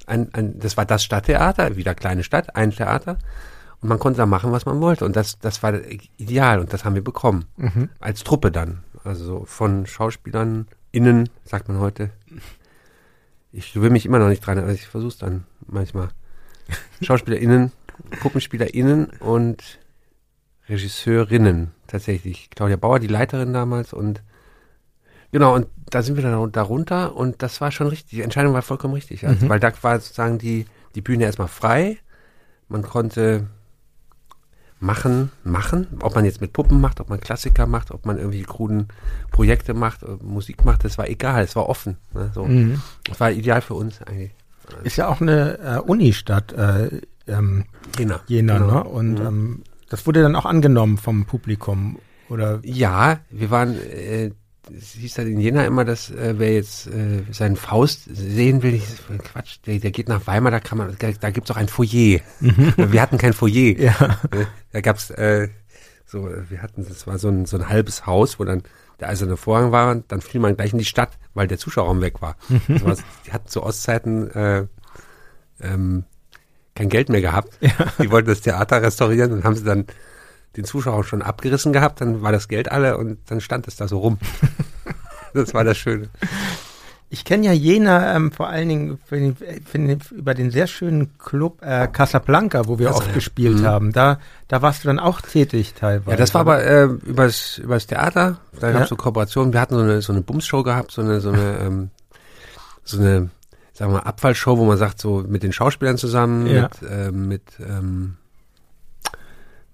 Ein, 0.07 0.33
ein, 0.35 0.59
das 0.59 0.77
war 0.77 0.85
das 0.85 1.03
Stadttheater, 1.03 1.77
wieder 1.77 1.95
kleine 1.95 2.25
Stadt, 2.25 2.55
ein 2.55 2.73
Theater. 2.73 3.17
Und 3.81 3.89
man 3.89 3.99
konnte 3.99 4.19
da 4.19 4.27
machen, 4.27 4.53
was 4.53 4.67
man 4.67 4.81
wollte. 4.81 5.05
Und 5.05 5.17
das, 5.17 5.39
das 5.39 5.63
war 5.63 5.75
ideal 6.19 6.61
und 6.61 6.73
das 6.73 6.85
haben 6.85 6.95
wir 6.95 7.05
bekommen. 7.05 7.47
Mhm. 7.57 7.89
Als 8.01 8.23
Truppe 8.23 8.51
dann. 8.51 8.85
Also 9.03 9.25
so 9.25 9.45
von 9.45 9.87
Schauspielern 9.87 10.69
innen, 10.93 11.29
sagt 11.45 11.69
man 11.69 11.79
heute. 11.79 12.11
Ich 13.51 13.81
will 13.81 13.91
mich 13.91 14.07
immer 14.07 14.19
noch 14.19 14.29
nicht 14.29 14.47
dran, 14.47 14.59
aber 14.59 14.73
ich 14.73 14.87
versuche 14.87 15.09
es 15.09 15.19
dann 15.19 15.45
manchmal. 15.69 16.09
SchauspielerInnen, 17.03 17.73
PuppenspielerInnen 18.21 19.07
und 19.21 19.79
Regisseurinnen 20.69 21.71
tatsächlich. 21.87 22.51
Claudia 22.51 22.77
Bauer, 22.77 22.99
die 22.99 23.07
Leiterin 23.07 23.53
damals 23.53 23.93
und 23.93 24.23
genau, 25.31 25.55
und 25.55 25.69
da 25.91 26.03
sind 26.03 26.17
wir 26.17 26.23
dann 26.23 26.53
darunter 26.53 27.15
und 27.15 27.43
das 27.43 27.61
war 27.61 27.71
schon 27.71 27.87
richtig. 27.87 28.11
Die 28.11 28.23
Entscheidung 28.23 28.53
war 28.53 28.63
vollkommen 28.63 28.95
richtig. 28.95 29.27
Also, 29.27 29.49
Weil 29.49 29.61
da 29.61 29.73
war 29.83 30.01
sozusagen 30.01 30.39
die, 30.39 30.67
die 30.95 31.01
Bühne 31.01 31.25
erstmal 31.25 31.49
frei. 31.49 31.99
Man 32.69 32.83
konnte 32.83 33.47
machen, 34.81 35.31
machen, 35.45 35.87
ob 36.01 36.15
man 36.15 36.25
jetzt 36.25 36.41
mit 36.41 36.53
Puppen 36.53 36.81
macht, 36.81 37.01
ob 37.01 37.09
man 37.09 37.21
Klassiker 37.21 37.67
macht, 37.67 37.91
ob 37.91 38.05
man 38.05 38.19
irgendwie 38.19 38.43
kruden 38.43 38.89
Projekte 39.31 39.75
macht, 39.75 40.03
äh, 40.03 40.17
Musik 40.23 40.65
macht, 40.65 40.85
das 40.85 40.99
war 40.99 41.09
egal, 41.09 41.45
es 41.45 41.57
war 41.57 41.69
offen. 41.69 41.97
Ne, 42.13 42.31
so. 42.35 42.45
Mhm. 42.45 42.83
Das 43.05 43.21
war 43.21 43.31
ideal 43.31 43.63
für 43.63 43.75
uns 43.75 44.03
eigentlich. 44.03 44.33
Ist 44.85 44.97
ja 44.97 45.09
auch 45.09 45.21
eine 45.21 45.59
äh, 45.59 45.79
Unistadt, 45.81 46.53
äh, 46.53 47.01
ähm, 47.27 47.65
Jena. 47.99 48.21
Jena, 48.27 48.59
Genau. 48.59 48.73
ne? 48.75 48.85
Und 48.85 49.21
ähm, 49.21 49.63
das 49.89 50.07
wurde 50.07 50.23
dann 50.23 50.37
auch 50.37 50.47
angenommen 50.47 50.99
vom 50.99 51.25
Publikum, 51.27 51.99
oder? 52.29 52.61
Ja, 52.63 53.21
wir 53.31 53.51
waren, 53.51 53.77
äh, 53.81 54.31
es 54.77 54.93
hieß 54.93 55.15
dann 55.15 55.29
in 55.29 55.39
Jena 55.41 55.65
immer, 55.65 55.85
dass 55.85 56.11
äh, 56.11 56.35
wer 56.39 56.53
jetzt 56.55 56.89
äh, 56.89 57.23
seinen 57.31 57.55
Faust 57.57 58.03
sehen 58.13 58.63
will, 58.65 58.75
ich, 58.75 58.85
Quatsch, 59.33 59.59
der, 59.67 59.79
der 59.79 59.93
geht 59.93 60.09
nach 60.09 60.27
Weimar, 60.27 60.51
da 60.51 60.59
kann 60.61 60.79
man, 60.79 60.97
da, 60.99 61.11
da 61.13 61.31
gibt's 61.31 61.51
auch 61.53 61.57
ein 61.57 61.69
Foyer. 61.69 62.21
Wir 62.41 63.01
hatten 63.03 63.19
kein 63.19 63.33
Foyer. 63.33 63.75
Ja. 63.79 64.19
Äh, 64.33 64.47
Da 64.73 64.81
gab's 64.81 65.11
äh, 65.11 65.49
so, 66.05 66.29
wir 66.49 66.63
hatten, 66.63 66.85
das 66.89 67.07
war 67.07 67.19
so 67.19 67.29
ein, 67.29 67.47
so 67.47 67.57
ein 67.57 67.69
halbes 67.69 68.07
Haus, 68.07 68.39
wo 68.41 68.45
dann 68.45 68.63
der 69.01 69.09
eiserne 69.09 69.37
Vorhang 69.37 69.73
war 69.73 69.95
dann 69.95 70.21
fiel 70.21 70.41
man 70.41 70.57
gleich 70.57 70.73
in 70.73 70.79
die 70.79 70.85
Stadt, 70.85 71.19
weil 71.35 71.47
der 71.47 71.59
Zuschauerraum 71.59 72.01
weg 72.01 72.23
war. 72.23 72.37
Das 72.69 72.85
war 72.85 72.97
die 73.27 73.33
hatten 73.33 73.49
zu 73.49 73.63
Ostzeiten 73.63 74.31
äh, 74.31 74.67
ähm, 75.61 76.05
kein 76.75 76.89
Geld 76.89 77.09
mehr 77.09 77.21
gehabt. 77.21 77.59
Die 77.99 78.11
wollten 78.11 78.29
das 78.29 78.43
Theater 78.43 78.83
restaurieren 78.83 79.33
und 79.33 79.45
haben 79.45 79.57
sie 79.57 79.65
dann 79.65 79.87
den 80.57 80.65
Zuschauer 80.65 81.05
schon 81.05 81.23
abgerissen 81.23 81.73
gehabt, 81.73 82.01
dann 82.01 82.23
war 82.23 82.33
das 82.33 82.49
Geld 82.49 82.71
alle 82.71 82.97
und 82.97 83.19
dann 83.31 83.41
stand 83.41 83.69
es 83.69 83.77
da 83.77 83.89
so 83.89 83.99
rum. 83.99 84.19
das 85.35 85.53
war 85.55 85.65
das 85.65 85.77
Schöne. 85.77 86.09
Ich 87.09 87.25
kenne 87.25 87.47
ja 87.47 87.53
Jena 87.53 88.17
ähm, 88.17 88.33
vor 88.33 88.49
allen 88.49 88.69
Dingen 88.69 88.99
für 89.07 89.17
den, 89.17 89.37
für 89.37 89.79
den, 89.79 90.01
über 90.11 90.35
den 90.35 90.51
sehr 90.51 90.67
schönen 90.67 91.17
Club 91.19 91.63
äh, 91.63 91.87
Casablanca, 91.87 92.67
wo 92.67 92.79
wir 92.81 92.89
Also, 92.89 92.99
oft 92.99 93.09
ja. 93.09 93.15
gespielt 93.15 93.61
Mhm. 93.61 93.65
haben. 93.67 93.93
Da, 93.93 94.19
da 94.49 94.61
warst 94.61 94.83
du 94.83 94.89
dann 94.89 94.99
auch 94.99 95.21
tätig 95.21 95.75
teilweise. 95.75 96.11
Ja, 96.11 96.17
das 96.17 96.35
war 96.35 96.41
aber 96.41 96.65
äh, 96.65 96.85
übers, 96.85 97.59
übers 97.59 97.87
Theater, 97.87 98.39
da 98.59 98.73
gab 98.73 98.83
es 98.83 98.87
Ja. 98.87 98.87
so 98.89 98.97
Kooperationen. 98.97 99.53
Wir 99.53 99.61
hatten 99.61 99.77
so 99.77 99.83
eine, 99.83 100.03
so 100.03 100.13
eine 100.13 100.23
Bumsshow 100.23 100.65
gehabt, 100.65 100.91
so 100.91 101.01
eine, 101.03 101.21
so 101.21 101.31
eine, 101.31 101.59
ähm, 101.61 101.91
so 102.83 102.99
eine, 102.99 103.31
sagen 103.73 103.93
wir 103.93 103.99
mal, 103.99 104.01
Abfallshow, 104.01 104.59
wo 104.59 104.65
man 104.65 104.77
sagt, 104.79 105.01
so 105.01 105.25
mit 105.29 105.45
den 105.45 105.53
Schauspielern 105.53 105.99
zusammen, 105.99 106.47
Ja. 106.49 106.63
mit, 106.63 106.91
ähm, 106.91 107.29
mit, 107.29 107.43
ähm, 107.61 108.17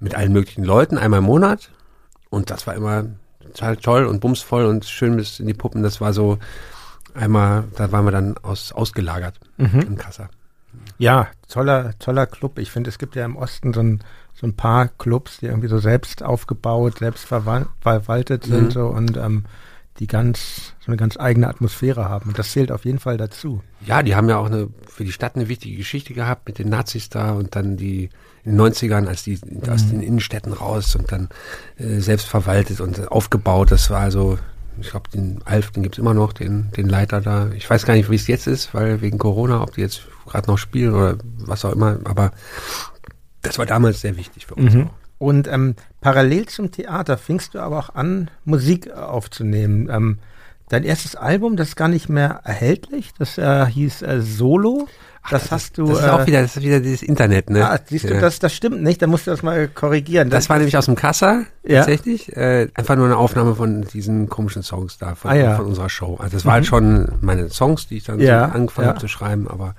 mit 0.00 0.14
allen 0.14 0.32
möglichen 0.32 0.64
Leuten, 0.64 0.98
einmal 0.98 1.18
im 1.20 1.24
Monat. 1.24 1.70
Und 2.28 2.50
das 2.50 2.66
war 2.66 2.74
immer 2.74 3.04
total 3.42 3.76
toll 3.76 4.06
und 4.06 4.20
bumsvoll 4.20 4.64
und 4.66 4.84
schön 4.84 5.16
bis 5.16 5.40
in 5.40 5.46
die 5.46 5.54
Puppen. 5.54 5.82
Das 5.82 6.00
war 6.00 6.12
so 6.12 6.38
einmal, 7.14 7.64
da 7.76 7.92
waren 7.92 8.04
wir 8.04 8.10
dann 8.12 8.36
aus, 8.38 8.72
ausgelagert 8.72 9.38
Mhm. 9.58 9.80
im 9.80 9.96
Kassa. 9.98 10.28
Ja, 10.98 11.28
toller, 11.48 11.98
toller 11.98 12.26
Club. 12.26 12.58
Ich 12.58 12.70
finde, 12.70 12.90
es 12.90 12.98
gibt 12.98 13.14
ja 13.16 13.24
im 13.24 13.36
Osten 13.36 13.72
so 13.74 13.80
ein, 13.80 14.00
so 14.34 14.46
ein 14.46 14.54
paar 14.56 14.88
Clubs, 14.88 15.38
die 15.38 15.46
irgendwie 15.46 15.68
so 15.68 15.78
selbst 15.78 16.22
aufgebaut, 16.22 16.98
selbst 16.98 17.26
verwal- 17.30 17.66
verwaltet 17.80 18.44
sind 18.44 18.66
Mhm. 18.66 18.70
so 18.70 18.86
und 18.86 19.16
ähm, 19.16 19.44
die 19.98 20.06
ganz, 20.06 20.72
so 20.80 20.86
eine 20.86 20.96
ganz 20.96 21.18
eigene 21.18 21.48
Atmosphäre 21.48 22.08
haben. 22.08 22.30
Und 22.30 22.38
das 22.38 22.52
zählt 22.52 22.72
auf 22.72 22.86
jeden 22.86 22.98
Fall 22.98 23.18
dazu. 23.18 23.62
Ja, 23.84 24.02
die 24.02 24.14
haben 24.16 24.28
ja 24.30 24.38
auch 24.38 24.46
eine, 24.46 24.68
für 24.88 25.04
die 25.04 25.12
Stadt 25.12 25.36
eine 25.36 25.48
wichtige 25.48 25.76
Geschichte 25.76 26.14
gehabt 26.14 26.48
mit 26.48 26.58
den 26.58 26.70
Nazis 26.70 27.10
da 27.10 27.32
und 27.32 27.54
dann 27.54 27.76
die 27.76 28.08
in 28.44 28.56
den 28.56 28.60
90ern, 28.60 29.06
als 29.06 29.22
die 29.24 29.38
mhm. 29.44 29.68
aus 29.70 29.88
den 29.90 30.00
Innenstädten 30.00 30.54
raus 30.54 30.96
und 30.96 31.12
dann 31.12 31.28
äh, 31.76 31.98
selbst 32.00 32.26
verwaltet 32.26 32.80
und 32.80 33.12
aufgebaut. 33.12 33.70
Das 33.70 33.90
war 33.90 34.00
also, 34.00 34.38
ich 34.80 34.90
glaube, 34.90 35.10
den 35.10 35.40
Alf, 35.44 35.70
den 35.70 35.82
gibt's 35.82 35.98
immer 35.98 36.14
noch, 36.14 36.32
den, 36.32 36.70
den 36.76 36.88
Leiter 36.88 37.20
da. 37.20 37.50
Ich 37.52 37.68
weiß 37.68 37.84
gar 37.84 37.94
nicht, 37.94 38.10
wie 38.10 38.16
es 38.16 38.26
jetzt 38.26 38.46
ist, 38.46 38.74
weil 38.74 39.00
wegen 39.00 39.18
Corona, 39.18 39.62
ob 39.62 39.74
die 39.74 39.80
jetzt 39.80 40.02
gerade 40.26 40.50
noch 40.50 40.58
spielen 40.58 40.94
oder 40.94 41.18
was 41.38 41.64
auch 41.64 41.72
immer, 41.72 41.98
aber 42.04 42.32
das 43.42 43.58
war 43.58 43.66
damals 43.66 44.00
sehr 44.00 44.16
wichtig 44.16 44.46
für 44.46 44.54
uns 44.54 44.74
mhm. 44.74 44.90
Und 45.18 45.46
ähm, 45.46 45.76
parallel 46.00 46.46
zum 46.46 46.72
Theater 46.72 47.16
fingst 47.16 47.54
du 47.54 47.60
aber 47.60 47.78
auch 47.78 47.94
an, 47.94 48.28
Musik 48.44 48.90
aufzunehmen. 48.90 49.88
Ähm, 49.88 50.18
dein 50.68 50.82
erstes 50.82 51.14
Album, 51.14 51.54
das 51.54 51.68
ist 51.68 51.76
gar 51.76 51.86
nicht 51.86 52.08
mehr 52.08 52.40
erhältlich, 52.42 53.12
das 53.16 53.38
äh, 53.38 53.66
hieß 53.66 54.02
äh, 54.02 54.20
Solo. 54.20 54.88
Das, 55.30 55.32
Ach, 55.34 55.40
das 55.40 55.50
hast 55.52 55.78
du. 55.78 55.86
Das 55.86 56.00
ist 56.00 56.04
äh, 56.04 56.10
auch 56.10 56.26
wieder, 56.26 56.42
das 56.42 56.56
ist 56.56 56.62
wieder 56.62 56.80
dieses 56.80 57.02
Internet, 57.02 57.48
ne? 57.48 57.68
Ah, 57.68 57.78
siehst 57.84 58.10
du, 58.10 58.18
das, 58.18 58.38
das 58.38 58.52
stimmt 58.52 58.82
nicht. 58.82 59.00
Da 59.02 59.06
musst 59.06 59.26
du 59.26 59.30
das 59.30 59.42
mal 59.42 59.68
korrigieren. 59.68 60.30
Das, 60.30 60.44
das 60.44 60.50
war 60.50 60.56
nämlich 60.56 60.76
aus 60.76 60.86
dem 60.86 60.96
Kassa, 60.96 61.44
ja. 61.62 61.78
tatsächlich. 61.78 62.36
Äh, 62.36 62.68
einfach 62.74 62.96
nur 62.96 63.06
eine 63.06 63.16
Aufnahme 63.16 63.54
von 63.54 63.82
diesen 63.82 64.28
komischen 64.28 64.62
Songs 64.62 64.98
da, 64.98 65.14
von, 65.14 65.30
ah, 65.30 65.34
ja. 65.34 65.56
von 65.56 65.66
unserer 65.66 65.88
Show. 65.88 66.16
Also 66.16 66.36
das 66.36 66.44
mhm. 66.44 66.48
war 66.48 66.54
halt 66.54 66.66
schon 66.66 67.12
meine 67.20 67.50
Songs, 67.50 67.86
die 67.86 67.98
ich 67.98 68.04
dann 68.04 68.20
so 68.20 68.28
angefangen 68.28 68.88
habe 68.88 68.98
zu 68.98 69.08
schreiben, 69.08 69.48
aber 69.48 69.74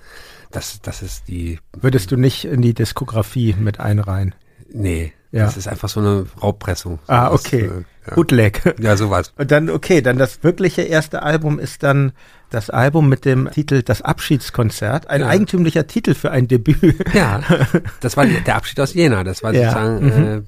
das, 0.51 0.79
das 0.81 1.01
ist 1.01 1.27
die. 1.27 1.59
Würdest 1.73 2.11
du 2.11 2.17
nicht 2.17 2.45
in 2.45 2.61
die 2.61 2.73
Diskografie 2.73 3.55
mit 3.59 3.79
einreihen? 3.79 4.35
Nee. 4.71 5.13
Ja. 5.33 5.45
Das 5.45 5.57
ist 5.57 5.67
einfach 5.67 5.89
so 5.89 5.99
eine 5.99 6.27
Raubpressung. 6.43 6.99
Ah, 7.07 7.31
okay. 7.31 7.67
Das, 7.67 7.77
äh, 7.77 7.83
ja. 8.07 8.15
Bootleg. 8.15 8.75
Ja, 8.79 8.95
sowas. 8.95 9.33
Und 9.35 9.49
dann, 9.49 9.71
okay, 9.71 10.01
dann 10.01 10.19
das 10.19 10.43
wirkliche 10.43 10.83
erste 10.83 11.23
Album 11.23 11.57
ist 11.57 11.81
dann 11.81 12.11
das 12.51 12.69
Album 12.69 13.09
mit 13.09 13.25
dem 13.25 13.49
Titel 13.49 13.81
Das 13.81 14.03
Abschiedskonzert. 14.03 15.09
Ein 15.09 15.21
ja. 15.21 15.27
eigentümlicher 15.27 15.87
Titel 15.87 16.13
für 16.13 16.29
ein 16.29 16.47
Debüt. 16.47 17.03
Ja, 17.15 17.41
das 17.99 18.15
war 18.15 18.27
der 18.27 18.55
Abschied 18.55 18.79
aus 18.79 18.93
Jena. 18.93 19.23
Das 19.23 19.41
war 19.41 19.53
ja. 19.53 19.71
sozusagen, 19.71 20.05
mhm. 20.05 20.45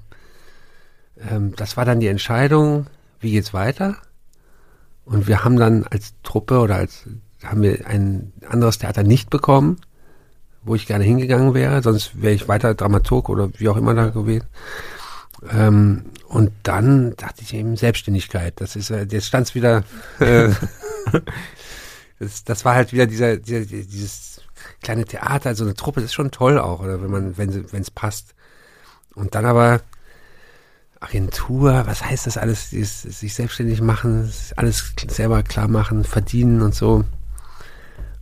äh, 1.18 1.34
ähm, 1.34 1.54
das 1.56 1.78
war 1.78 1.86
dann 1.86 2.00
die 2.00 2.08
Entscheidung, 2.08 2.86
wie 3.20 3.32
geht's 3.32 3.56
weiter? 3.56 3.98
Und 5.04 5.28
wir 5.28 5.44
haben 5.44 5.58
dann 5.58 5.84
als 5.90 6.14
Truppe 6.22 6.60
oder 6.60 6.76
als, 6.76 7.06
haben 7.44 7.64
wir 7.64 7.88
ein 7.88 8.34
anderes 8.48 8.78
Theater 8.78 9.02
nicht 9.02 9.32
bekommen 9.32 9.82
wo 10.66 10.76
ich 10.76 10.88
gerne 10.88 11.04
hingegangen 11.04 11.54
wäre, 11.54 11.82
sonst 11.82 12.22
wäre 12.22 12.34
ich 12.34 12.48
weiter 12.48 12.74
Dramaturg 12.74 13.30
oder 13.30 13.50
wie 13.58 13.70
auch 13.70 13.78
immer 13.78 13.94
da 13.94 14.10
gewesen. 14.10 14.46
Ähm, 15.52 16.06
und 16.28 16.52
dann 16.64 17.16
dachte 17.18 17.44
ich 17.44 17.54
eben 17.54 17.78
Selbstständigkeit. 17.78 18.60
Das 18.60 18.76
ist, 18.76 18.90
äh, 18.90 19.06
jetzt 19.10 19.28
stand 19.28 19.48
es 19.48 19.56
wieder, 19.56 19.84
äh, 20.20 20.50
das, 22.20 22.44
das 22.44 22.66
war 22.66 22.74
halt 22.74 22.94
wieder 22.94 23.06
dieser, 23.06 23.38
dieser, 23.38 23.66
dieses 23.66 24.42
kleine 24.82 25.06
Theater, 25.06 25.50
also 25.50 25.64
eine 25.64 25.76
Truppe, 25.76 26.02
das 26.02 26.10
ist 26.10 26.16
schon 26.16 26.32
toll 26.32 26.58
auch, 26.58 26.80
oder 26.80 27.02
wenn 27.02 27.12
man, 27.12 27.38
wenn 27.38 27.72
wenn 27.72 27.82
es 27.82 27.92
passt. 27.92 28.34
Und 29.14 29.36
dann 29.36 29.46
aber 29.46 29.82
Agentur, 31.00 31.84
was 31.86 32.04
heißt 32.04 32.26
das 32.26 32.38
alles, 32.38 32.72
dieses, 32.72 33.04
sich 33.04 33.36
selbstständig 33.36 33.82
machen, 33.82 34.34
alles 34.56 34.94
selber 35.10 35.44
klar 35.44 35.68
machen, 35.68 36.04
verdienen 36.04 36.64
und 36.64 36.74
so. 36.74 37.04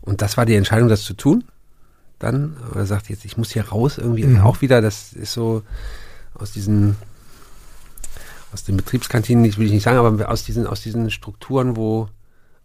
Und 0.01 0.21
das 0.21 0.35
war 0.35 0.45
die 0.45 0.55
Entscheidung, 0.55 0.89
das 0.89 1.03
zu 1.03 1.13
tun 1.13 1.45
dann. 2.23 2.57
Er 2.73 2.85
sagt 2.85 3.09
jetzt, 3.09 3.25
ich 3.25 3.37
muss 3.37 3.51
hier 3.51 3.69
raus 3.69 3.97
irgendwie. 3.97 4.25
Mhm. 4.25 4.41
Auch 4.41 4.61
wieder, 4.61 4.81
das 4.81 5.13
ist 5.13 5.33
so 5.33 5.61
aus 6.33 6.51
diesen, 6.51 6.95
aus 8.51 8.63
den 8.63 8.77
Betriebskantinen, 8.77 9.45
ich 9.45 9.57
will 9.57 9.67
ich 9.67 9.71
nicht 9.71 9.83
sagen, 9.83 9.97
aber 9.97 10.29
aus 10.29 10.43
diesen, 10.43 10.65
aus 10.65 10.81
diesen 10.81 11.11
Strukturen, 11.11 11.75
wo 11.75 12.09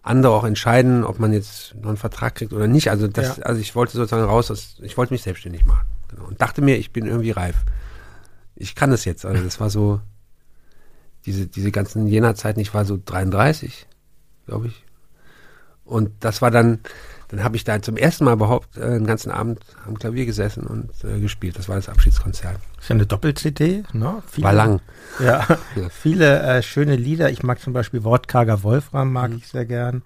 andere 0.02 0.32
auch 0.32 0.44
entscheiden, 0.44 1.04
ob 1.04 1.18
man 1.18 1.32
jetzt 1.32 1.74
noch 1.74 1.88
einen 1.88 1.96
Vertrag 1.96 2.34
kriegt 2.34 2.52
oder 2.52 2.66
nicht. 2.66 2.90
Also 2.90 3.09
das, 3.09 3.38
ja. 3.38 3.42
also 3.44 3.61
ich 3.61 3.74
wollte 3.74 3.92
sozusagen 3.92 4.24
raus, 4.24 4.50
aus, 4.50 4.76
ich 4.80 4.96
wollte 4.96 5.12
mich 5.12 5.22
selbstständig 5.22 5.66
machen. 5.66 5.86
Genau. 6.09 6.24
Und 6.24 6.40
dachte 6.40 6.62
mir, 6.62 6.76
ich 6.76 6.92
bin 6.92 7.06
irgendwie 7.06 7.32
reif. 7.32 7.56
Ich 8.56 8.74
kann 8.74 8.90
das 8.90 9.04
jetzt. 9.04 9.26
Also 9.26 9.44
das 9.44 9.61
war 9.61 9.68
so, 9.68 10.00
diese, 11.26 11.46
diese 11.46 11.70
ganzen 11.70 12.06
Jena-Zeiten, 12.06 12.61
ich 12.61 12.72
war 12.72 12.84
so 12.84 12.98
33, 13.04 13.86
glaube 14.46 14.68
ich. 14.68 14.84
Und 15.84 16.11
das 16.20 16.42
war 16.42 16.50
dann, 16.50 16.80
dann 17.29 17.45
habe 17.45 17.57
ich 17.57 17.64
da 17.64 17.81
zum 17.81 17.97
ersten 17.97 18.24
Mal 18.24 18.33
überhaupt 18.33 18.76
äh, 18.76 18.83
einen 18.83 19.07
ganzen 19.07 19.31
Abend 19.31 19.61
am 19.87 19.99
Klavier 19.99 20.26
gesessen 20.26 20.66
und 20.66 20.91
äh, 21.05 21.20
gespielt. 21.20 21.59
Das 21.59 21.68
war 21.68 21.76
das 21.76 21.89
Abschiedskonzert. 21.89 22.57
Das 22.76 22.85
ist 22.85 22.89
ja 22.89 22.95
eine 22.95 23.07
Doppel-CD, 23.07 23.85
ne? 23.93 24.22
Viele, 24.31 24.47
war 24.47 24.53
lang. 24.55 24.81
Ja, 25.20 25.47
ja. 25.76 25.89
viele 25.91 26.41
äh, 26.41 26.62
schöne 26.62 26.97
Lieder. 26.97 27.31
Ich 27.31 27.43
mag 27.43 27.61
zum 27.61 27.72
Beispiel 27.72 28.03
Wortkarger 28.03 28.62
Wolfram, 28.62 29.12
mag 29.12 29.31
mhm. 29.31 29.37
ich 29.39 29.49
sehr 29.49 29.66
gern. 29.66 30.03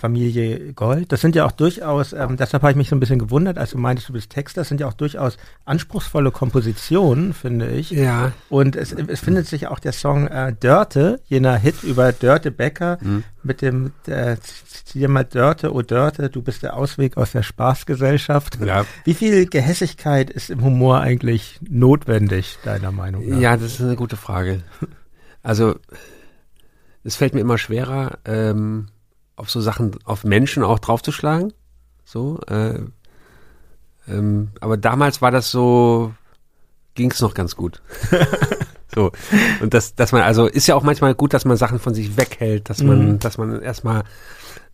Familie 0.00 0.72
Gold. 0.72 1.12
Das 1.12 1.20
sind 1.20 1.36
ja 1.36 1.44
auch 1.44 1.52
durchaus, 1.52 2.14
ähm, 2.14 2.36
deshalb 2.38 2.62
habe 2.62 2.72
ich 2.72 2.76
mich 2.76 2.88
so 2.88 2.96
ein 2.96 3.00
bisschen 3.00 3.18
gewundert, 3.18 3.58
als 3.58 3.72
du 3.72 3.78
meintest, 3.78 4.08
du 4.08 4.14
bist 4.14 4.30
Texter, 4.30 4.62
das 4.62 4.68
sind 4.68 4.80
ja 4.80 4.88
auch 4.88 4.94
durchaus 4.94 5.36
anspruchsvolle 5.66 6.30
Kompositionen, 6.30 7.34
finde 7.34 7.68
ich. 7.68 7.90
Ja. 7.90 8.32
Und 8.48 8.76
es, 8.76 8.92
es 8.92 9.20
findet 9.20 9.46
sich 9.46 9.66
auch 9.66 9.78
der 9.78 9.92
Song 9.92 10.26
äh, 10.26 10.54
Dörte, 10.58 11.20
jener 11.26 11.56
Hit 11.56 11.82
über 11.82 12.12
Dörte 12.12 12.50
Becker 12.50 12.98
mhm. 13.02 13.24
mit 13.42 13.60
dem, 13.60 13.92
äh, 14.06 14.36
zieh 14.40 15.00
dir 15.00 15.08
mal 15.08 15.24
Dörte, 15.24 15.74
oh 15.74 15.82
Dörte, 15.82 16.30
du 16.30 16.40
bist 16.40 16.62
der 16.62 16.76
Ausweg 16.76 17.18
aus 17.18 17.32
der 17.32 17.42
Spaßgesellschaft. 17.42 18.58
Ja. 18.64 18.86
Wie 19.04 19.14
viel 19.14 19.46
Gehässigkeit 19.46 20.30
ist 20.30 20.48
im 20.48 20.64
Humor 20.64 21.00
eigentlich 21.00 21.60
notwendig, 21.68 22.58
deiner 22.64 22.90
Meinung 22.90 23.28
nach? 23.28 23.38
Ja, 23.38 23.56
das 23.58 23.74
ist 23.74 23.82
eine 23.82 23.96
gute 23.96 24.16
Frage. 24.16 24.62
Also, 25.42 25.76
es 27.04 27.16
fällt 27.16 27.34
mir 27.34 27.40
immer 27.40 27.58
schwerer, 27.58 28.18
ähm, 28.24 28.88
auf 29.40 29.50
so 29.50 29.60
Sachen, 29.60 29.92
auf 30.04 30.22
Menschen 30.22 30.62
auch 30.62 30.78
draufzuschlagen. 30.78 31.52
So, 32.04 32.40
äh, 32.46 32.78
ähm, 34.06 34.50
aber 34.60 34.76
damals 34.76 35.22
war 35.22 35.30
das 35.30 35.50
so, 35.50 36.12
ging 36.94 37.10
es 37.10 37.20
noch 37.20 37.32
ganz 37.32 37.56
gut. 37.56 37.80
so. 38.94 39.12
Und 39.60 39.72
das, 39.72 39.94
dass 39.94 40.12
man, 40.12 40.22
also 40.22 40.46
ist 40.46 40.66
ja 40.66 40.74
auch 40.74 40.82
manchmal 40.82 41.14
gut, 41.14 41.32
dass 41.32 41.46
man 41.46 41.56
Sachen 41.56 41.78
von 41.78 41.94
sich 41.94 42.18
weghält, 42.18 42.68
dass 42.68 42.82
man, 42.82 43.12
mhm. 43.12 43.18
dass 43.18 43.38
man 43.38 43.62
erstmal 43.62 44.02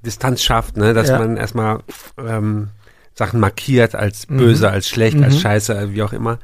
Distanz 0.05 0.43
schafft, 0.43 0.77
ne, 0.77 0.95
dass 0.95 1.09
ja. 1.09 1.19
man 1.19 1.37
erstmal 1.37 1.81
ähm, 2.19 2.69
Sachen 3.15 3.39
markiert 3.39 3.95
als 3.95 4.27
böse, 4.27 4.67
mhm. 4.67 4.75
als 4.75 4.89
schlecht, 4.89 5.17
mhm. 5.17 5.25
als 5.25 5.39
scheiße, 5.39 5.93
wie 5.93 6.03
auch 6.03 6.13
immer. 6.13 6.39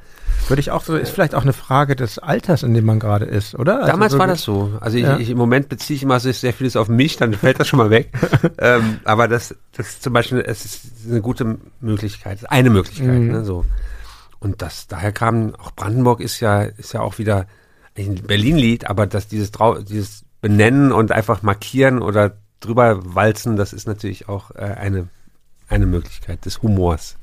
Würde 0.49 0.61
ich 0.61 0.71
auch 0.71 0.83
so, 0.83 0.97
ist 0.97 1.11
vielleicht 1.11 1.35
auch 1.35 1.43
eine 1.43 1.53
Frage 1.53 1.97
des 1.97 2.19
Alters, 2.19 2.63
in 2.63 2.75
dem 2.75 2.85
man 2.85 2.99
gerade 2.99 3.25
ist, 3.25 3.55
oder? 3.55 3.81
Also 3.81 3.93
Damals 3.93 4.13
so 4.13 4.19
war 4.19 4.27
das 4.27 4.43
so. 4.43 4.73
Also 4.81 4.99
ich, 4.99 5.05
ja. 5.05 5.19
ich, 5.19 5.31
im 5.31 5.39
Moment 5.39 5.69
beziehe 5.69 5.97
ich 5.97 6.03
immer 6.03 6.21
sehr 6.21 6.53
vieles 6.53 6.77
auf 6.77 6.89
mich, 6.89 7.17
dann 7.17 7.33
fällt 7.35 7.61
das 7.61 7.69
schon 7.69 7.79
mal 7.79 7.91
weg. 7.91 8.11
ähm, 8.59 8.99
aber 9.05 9.29
das, 9.29 9.55
das 9.77 10.01
zum 10.01 10.13
Beispiel, 10.13 10.43
es 10.47 10.65
ist 10.65 10.81
eine 11.09 11.21
gute 11.21 11.59
Möglichkeit, 11.81 12.51
eine 12.51 12.71
Möglichkeit, 12.71 13.21
mhm. 13.21 13.31
ne, 13.31 13.45
so. 13.45 13.65
Und 14.41 14.61
das, 14.61 14.89
daher 14.89 15.13
kam, 15.13 15.55
auch 15.55 15.71
Brandenburg 15.73 16.21
ist 16.21 16.41
ja, 16.41 16.63
ist 16.63 16.93
ja 16.93 17.01
auch 17.01 17.19
wieder 17.19 17.47
ein 17.97 18.17
Berlin-Lied, 18.17 18.91
aber 18.91 19.07
dass 19.07 19.29
dieses, 19.29 19.53
Trau 19.53 19.79
dieses 19.79 20.25
Benennen 20.41 20.91
und 20.91 21.13
einfach 21.13 21.43
markieren 21.43 22.03
oder 22.03 22.37
drüber 22.61 23.15
walzen, 23.15 23.57
das 23.57 23.73
ist 23.73 23.87
natürlich 23.87 24.29
auch 24.29 24.51
äh, 24.53 24.65
eine, 24.65 25.09
eine 25.69 25.87
Möglichkeit 25.87 26.45
des 26.45 26.63
Humors. 26.63 27.17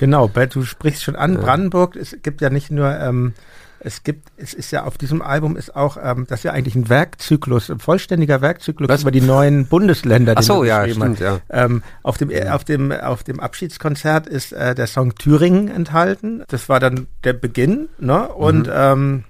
Genau, 0.00 0.28
du 0.28 0.62
sprichst 0.64 1.02
schon 1.02 1.14
an, 1.14 1.34
ja. 1.34 1.40
Brandenburg, 1.40 1.94
es 1.94 2.16
gibt 2.22 2.40
ja 2.40 2.48
nicht 2.48 2.70
nur, 2.70 2.98
ähm, 2.98 3.34
es 3.80 4.02
gibt, 4.02 4.28
es 4.38 4.54
ist 4.54 4.70
ja 4.70 4.84
auf 4.84 4.96
diesem 4.96 5.20
Album 5.20 5.58
ist 5.58 5.76
auch, 5.76 5.98
ähm, 6.02 6.24
das 6.26 6.40
ist 6.40 6.44
ja 6.44 6.52
eigentlich 6.52 6.74
ein 6.74 6.88
Werkzyklus, 6.88 7.70
ein 7.70 7.80
vollständiger 7.80 8.40
Werkzyklus 8.40 8.88
Was? 8.88 9.02
über 9.02 9.10
die 9.10 9.20
neuen 9.20 9.66
Bundesländer. 9.66 10.32
Ach 10.36 10.42
so, 10.42 10.64
ja, 10.64 10.88
stimmt, 10.88 11.20
ja. 11.20 11.40
Ähm, 11.50 11.82
auf 12.02 12.16
dem, 12.16 12.30
äh, 12.30 12.48
auf 12.48 12.64
dem, 12.64 12.92
auf 12.92 13.24
dem 13.24 13.40
Abschiedskonzert 13.40 14.26
ist 14.26 14.54
äh, 14.54 14.74
der 14.74 14.86
Song 14.86 15.16
Thüringen 15.16 15.68
enthalten. 15.68 16.44
Das 16.48 16.70
war 16.70 16.80
dann 16.80 17.06
der 17.24 17.34
Beginn, 17.34 17.90
ne? 17.98 18.26
Und 18.26 18.68
mhm. 18.68 18.72
ähm, 18.74 19.24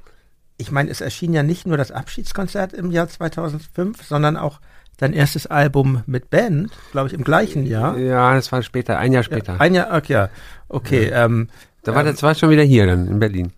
ich 0.56 0.70
meine, 0.70 0.90
es 0.90 1.00
erschien 1.00 1.32
ja 1.32 1.42
nicht 1.42 1.66
nur 1.66 1.78
das 1.78 1.90
Abschiedskonzert 1.90 2.74
im 2.74 2.92
Jahr 2.92 3.08
2005, 3.08 4.04
sondern 4.04 4.36
auch 4.36 4.60
dein 5.00 5.14
erstes 5.14 5.46
Album 5.46 6.02
mit 6.06 6.30
Band, 6.30 6.70
glaube 6.92 7.08
ich, 7.08 7.14
im 7.14 7.24
gleichen 7.24 7.64
Jahr. 7.64 7.96
Ja, 7.96 8.34
das 8.34 8.52
war 8.52 8.62
später, 8.62 8.98
ein 8.98 9.12
Jahr 9.12 9.22
später. 9.22 9.54
Ja, 9.54 9.60
ein 9.60 9.74
Jahr, 9.74 9.96
okay, 9.96 10.26
okay. 10.68 11.10
Ja. 11.10 11.24
Ähm, 11.24 11.48
da 11.82 11.94
war 11.94 12.02
ähm, 12.02 12.12
das 12.12 12.22
war 12.22 12.34
schon 12.34 12.50
wieder 12.50 12.62
hier 12.62 12.86
dann 12.86 13.08
in 13.08 13.18
Berlin. 13.18 13.52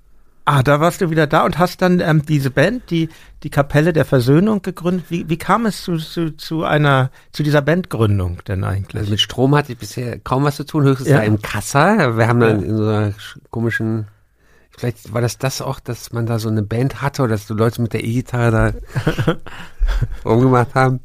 Ah, 0.44 0.62
da 0.62 0.80
warst 0.80 1.00
du 1.00 1.10
wieder 1.10 1.26
da 1.26 1.44
und 1.44 1.58
hast 1.58 1.82
dann 1.82 2.00
ähm, 2.00 2.22
diese 2.26 2.50
Band, 2.50 2.90
die 2.90 3.08
die 3.42 3.50
Kapelle 3.50 3.92
der 3.92 4.04
Versöhnung 4.04 4.62
gegründet. 4.62 5.06
Wie, 5.08 5.28
wie 5.28 5.36
kam 5.36 5.66
es 5.66 5.82
zu, 5.82 5.96
zu, 5.98 6.36
zu 6.36 6.64
einer 6.64 7.10
zu 7.32 7.42
dieser 7.42 7.62
Bandgründung 7.62 8.38
denn 8.46 8.64
eigentlich? 8.64 9.00
Also 9.00 9.10
mit 9.10 9.20
Strom 9.20 9.54
hatte 9.54 9.72
ich 9.72 9.78
bisher 9.78 10.18
kaum 10.18 10.44
was 10.44 10.56
zu 10.56 10.64
tun, 10.64 10.84
höchstens 10.84 11.08
ja. 11.08 11.18
da 11.18 11.22
im 11.22 11.42
Kassa. 11.42 12.16
Wir 12.16 12.26
haben 12.26 12.40
dann 12.40 12.62
in 12.62 12.76
so 12.76 12.84
einer 12.84 13.14
komischen 13.50 14.06
Vielleicht 14.76 15.12
war 15.12 15.20
das 15.20 15.38
das 15.38 15.60
auch, 15.60 15.80
dass 15.80 16.12
man 16.12 16.26
da 16.26 16.38
so 16.38 16.48
eine 16.48 16.62
Band 16.62 17.02
hatte 17.02 17.22
oder 17.22 17.32
dass 17.32 17.46
so 17.46 17.54
Leute 17.54 17.82
mit 17.82 17.92
der 17.92 18.02
E-Gitarre 18.02 18.50
da 18.50 19.36
rumgemacht 20.24 20.74
haben 20.74 21.00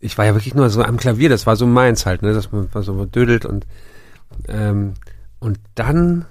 ich 0.00 0.16
war 0.18 0.24
ja 0.24 0.34
wirklich 0.34 0.54
nur 0.54 0.70
so 0.70 0.82
am 0.82 0.96
Klavier, 0.96 1.28
das 1.28 1.46
war 1.46 1.56
so 1.56 1.66
meins 1.66 2.06
halt, 2.06 2.22
ne, 2.22 2.32
dass 2.32 2.50
man 2.50 2.68
so 2.74 3.04
dödelt 3.04 3.44
und 3.44 3.66
ähm, 4.48 4.94
und 5.38 5.58
dann 5.74 6.26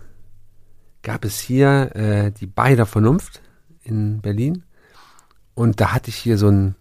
gab 1.02 1.26
es 1.26 1.40
hier 1.40 1.96
äh, 1.96 2.32
die 2.32 2.48
Beider 2.48 2.86
Vernunft 2.86 3.42
in 3.84 4.22
Berlin 4.22 4.64
und 5.54 5.80
da 5.80 5.94
hatte 5.94 6.10
ich 6.10 6.16
hier 6.16 6.38
so 6.38 6.50
ein 6.50 6.76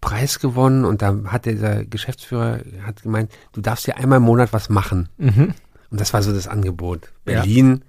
Preis 0.00 0.38
gewonnen 0.38 0.84
und 0.84 1.02
da 1.02 1.24
hat 1.26 1.44
dieser 1.44 1.84
Geschäftsführer 1.84 2.60
hat 2.82 3.02
gemeint, 3.02 3.30
du 3.52 3.60
darfst 3.60 3.86
ja 3.86 3.96
einmal 3.96 4.16
im 4.16 4.22
Monat 4.22 4.52
was 4.52 4.70
machen. 4.70 5.10
Mhm. 5.18 5.54
Und 5.90 6.00
das 6.00 6.14
war 6.14 6.22
so 6.22 6.32
das 6.32 6.48
Angebot. 6.48 7.12
Ja. 7.26 7.82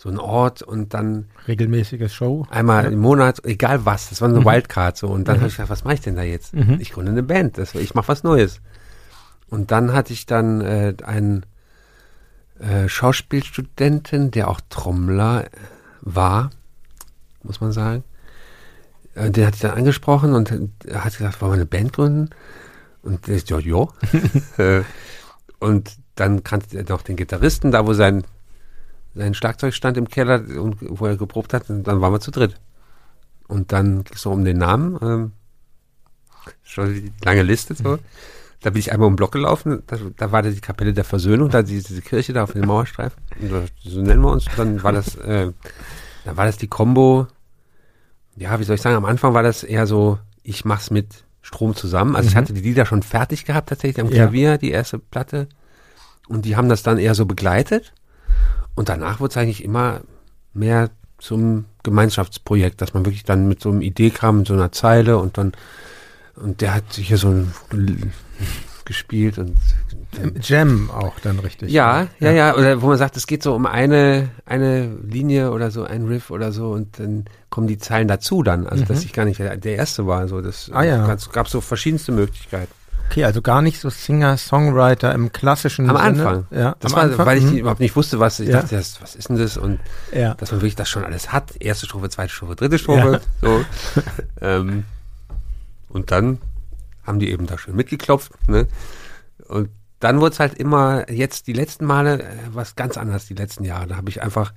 So 0.00 0.08
ein 0.08 0.18
Ort 0.20 0.62
und 0.62 0.94
dann 0.94 1.26
Regelmäßige 1.48 2.10
Show. 2.14 2.46
einmal 2.50 2.84
Ja. 2.84 2.90
im 2.90 3.00
Monat, 3.00 3.44
egal 3.44 3.84
was, 3.84 4.08
das 4.10 4.20
war 4.20 4.28
eine 4.28 4.38
Mhm. 4.40 4.44
Wildcard 4.44 4.96
so. 4.96 5.08
Und 5.08 5.26
dann 5.26 5.36
Mhm. 5.36 5.40
habe 5.40 5.48
ich 5.48 5.56
gedacht, 5.56 5.70
was 5.70 5.82
mache 5.84 5.94
ich 5.94 6.00
denn 6.02 6.14
da 6.14 6.22
jetzt? 6.22 6.54
Mhm. 6.54 6.78
Ich 6.80 6.92
gründe 6.92 7.10
eine 7.10 7.24
Band, 7.24 7.58
das, 7.58 7.74
ich 7.74 7.94
mache 7.94 8.06
was 8.08 8.22
Neues. 8.22 8.60
Und 9.50 9.72
dann 9.72 9.92
hatte 9.92 10.12
ich 10.12 10.24
dann 10.26 10.60
äh, 10.60 10.94
einen 11.04 11.44
äh, 12.60 12.88
Schauspielstudenten, 12.88 14.30
der 14.30 14.48
auch 14.48 14.60
Trommler 14.68 15.46
äh, 15.46 15.48
war, 16.02 16.50
muss 17.42 17.60
man 17.60 17.72
sagen. 17.72 18.04
Äh, 19.14 19.30
den 19.32 19.46
hatte 19.46 19.56
ich 19.56 19.62
dann 19.62 19.72
angesprochen 19.78 20.32
und 20.34 20.52
er 20.86 21.04
hat 21.04 21.16
gesagt, 21.16 21.40
wollen 21.40 21.52
wir 21.52 21.56
eine 21.56 21.66
Band 21.66 21.92
gründen? 21.92 22.30
Und 23.02 23.26
der 23.26 23.36
ist 23.36 23.50
ja, 23.50 23.58
jo. 23.58 23.90
Äh, 24.58 24.82
und 25.60 25.96
dann 26.14 26.44
kannte 26.44 26.76
er 26.78 26.84
noch 26.88 27.02
den 27.02 27.16
Gitarristen, 27.16 27.70
da 27.72 27.84
wo 27.86 27.94
sein, 27.94 28.22
sein 29.18 29.34
Schlagzeug 29.34 29.74
stand 29.74 29.96
im 29.96 30.08
Keller 30.08 30.42
und 30.60 30.76
wo 30.80 31.06
er 31.06 31.16
geprobt 31.16 31.52
hat, 31.52 31.68
und 31.70 31.84
dann 31.84 32.00
waren 32.00 32.12
wir 32.12 32.20
zu 32.20 32.30
dritt. 32.30 32.54
Und 33.48 33.72
dann 33.72 34.04
ging 34.04 34.14
es 34.14 34.22
so 34.22 34.30
um 34.30 34.44
den 34.44 34.58
Namen. 34.58 34.98
Ähm, 35.02 35.32
schon 36.62 36.94
die 36.94 37.12
lange 37.24 37.42
Liste 37.42 37.74
so. 37.74 37.98
Da 38.60 38.70
bin 38.70 38.80
ich 38.80 38.90
einmal 38.92 39.06
um 39.06 39.12
den 39.12 39.16
Block 39.16 39.32
gelaufen, 39.32 39.82
da, 39.86 39.96
da 40.16 40.32
war 40.32 40.42
da 40.42 40.50
die 40.50 40.60
Kapelle 40.60 40.92
der 40.92 41.04
Versöhnung, 41.04 41.48
da 41.48 41.62
diese, 41.62 41.88
diese 41.88 42.02
Kirche 42.02 42.32
da 42.32 42.42
auf 42.42 42.52
dem 42.54 42.66
Mauerstreifen. 42.66 43.16
So 43.84 44.00
nennen 44.02 44.20
wir 44.22 44.32
uns. 44.32 44.46
Dann 44.56 44.82
war 44.82 44.92
das, 44.92 45.14
äh, 45.16 45.52
dann 46.24 46.36
war 46.36 46.44
das 46.46 46.56
die 46.56 46.66
Combo. 46.66 47.28
Ja, 48.36 48.58
wie 48.58 48.64
soll 48.64 48.74
ich 48.74 48.82
sagen, 48.82 48.96
am 48.96 49.04
Anfang 49.04 49.32
war 49.34 49.42
das 49.44 49.62
eher 49.62 49.86
so, 49.86 50.18
ich 50.42 50.64
mach's 50.64 50.90
mit 50.90 51.24
Strom 51.40 51.74
zusammen. 51.76 52.16
Also 52.16 52.28
ich 52.28 52.34
Mhm. 52.34 52.38
hatte 52.38 52.52
die 52.52 52.60
Lieder 52.60 52.84
schon 52.84 53.02
fertig 53.02 53.44
gehabt 53.44 53.68
tatsächlich 53.68 54.00
am 54.04 54.10
Ja. 54.10 54.24
Klavier, 54.24 54.58
die 54.58 54.70
erste 54.72 54.98
Platte. 54.98 55.48
Und 56.26 56.44
die 56.44 56.56
haben 56.56 56.68
das 56.68 56.82
dann 56.82 56.98
eher 56.98 57.14
so 57.14 57.26
begleitet. 57.26 57.92
Und 58.78 58.88
danach 58.88 59.18
wurde 59.20 59.32
es 59.32 59.36
eigentlich 59.36 59.64
immer 59.64 60.00
mehr 60.54 60.90
zum 61.18 61.64
Gemeinschaftsprojekt, 61.82 62.80
dass 62.80 62.94
man 62.94 63.04
wirklich 63.04 63.24
dann 63.24 63.48
mit 63.48 63.60
so 63.60 63.70
einer 63.70 63.80
Idee 63.82 64.10
kam, 64.10 64.38
mit 64.38 64.46
so 64.46 64.54
einer 64.54 64.70
Zeile 64.70 65.18
und 65.18 65.36
dann, 65.36 65.52
und 66.36 66.60
der 66.60 66.74
hat 66.74 66.84
hier 66.94 67.18
so 67.18 67.28
ein 67.28 67.52
gespielt 68.84 69.36
und 69.38 69.56
Jam 70.40 70.90
auch 70.90 71.18
dann 71.20 71.40
richtig. 71.40 71.70
ja, 71.70 72.06
ja, 72.20 72.30
ja, 72.30 72.54
oder 72.56 72.80
wo 72.80 72.86
man 72.86 72.96
sagt, 72.96 73.16
es 73.18 73.26
geht 73.26 73.42
so 73.42 73.54
um 73.54 73.66
eine, 73.66 74.30
eine 74.46 74.96
Linie 75.06 75.50
oder 75.50 75.70
so, 75.70 75.82
ein 75.84 76.06
Riff 76.06 76.30
oder 76.30 76.52
so 76.52 76.70
und 76.70 76.98
dann 76.98 77.24
kommen 77.50 77.66
die 77.66 77.76
Zeilen 77.78 78.08
dazu 78.08 78.42
dann, 78.42 78.66
also 78.66 78.84
dass 78.84 79.00
Mhm. 79.00 79.04
ich 79.06 79.12
gar 79.12 79.24
nicht 79.26 79.40
der 79.40 79.64
Erste 79.76 80.06
war, 80.06 80.26
so 80.28 80.40
das 80.40 80.70
Ah, 80.72 80.84
ja. 80.84 81.12
es 81.12 81.30
gab 81.30 81.48
so 81.48 81.60
verschiedenste 81.60 82.12
Möglichkeiten. 82.12 82.72
Okay, 83.10 83.24
also 83.24 83.40
gar 83.40 83.62
nicht 83.62 83.80
so 83.80 83.88
Singer-Songwriter 83.88 85.14
im 85.14 85.32
klassischen 85.32 85.88
Am 85.88 85.96
Sinne. 85.96 86.08
Anfang. 86.08 86.46
Ja, 86.50 86.76
Das 86.80 86.92
am 86.92 86.96
war, 86.96 87.04
Anfang. 87.04 87.26
weil 87.26 87.38
ich 87.38 87.44
mhm. 87.44 87.56
überhaupt 87.58 87.80
nicht 87.80 87.96
wusste, 87.96 88.18
was, 88.20 88.38
ich 88.40 88.48
Ja. 88.48 88.60
dachte, 88.60 88.76
das, 88.76 89.00
was 89.00 89.14
ist 89.16 89.28
denn 89.30 89.38
das 89.38 89.56
und 89.56 89.80
Ja. 90.12 90.34
dass 90.34 90.50
man 90.52 90.60
wirklich 90.60 90.76
das 90.76 90.88
schon 90.90 91.04
alles 91.04 91.32
hat. 91.32 91.56
Erste 91.58 91.86
Strophe, 91.86 92.10
zweite 92.10 92.32
Strophe, 92.32 92.54
dritte 92.56 92.78
Strophe. 92.78 93.20
So. 93.40 93.64
ähm, 94.42 94.84
und 95.88 96.10
dann 96.10 96.38
haben 97.06 97.18
die 97.18 97.30
eben 97.30 97.46
da 97.46 97.56
schön 97.56 97.76
mitgeklopft. 97.76 98.32
Ne? 98.48 98.66
Und 99.48 99.70
dann 100.00 100.20
wurde 100.20 100.32
es 100.34 100.40
halt 100.40 100.54
immer, 100.54 101.10
jetzt 101.10 101.46
die 101.46 101.54
letzten 101.54 101.86
Male, 101.86 102.22
äh, 102.22 102.26
was 102.52 102.76
ganz 102.76 102.96
anders, 102.98 103.26
die 103.26 103.34
letzten 103.34 103.64
Jahre. 103.64 103.86
Da 103.86 103.96
habe 103.96 104.10
ich 104.10 104.22
einfach, 104.22 104.52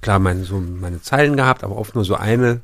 klar, 0.00 0.20
meine, 0.20 0.44
so 0.44 0.60
meine 0.60 1.02
Zeilen 1.02 1.36
gehabt, 1.36 1.64
aber 1.64 1.76
oft 1.76 1.96
nur 1.96 2.04
so 2.04 2.14
eine, 2.14 2.60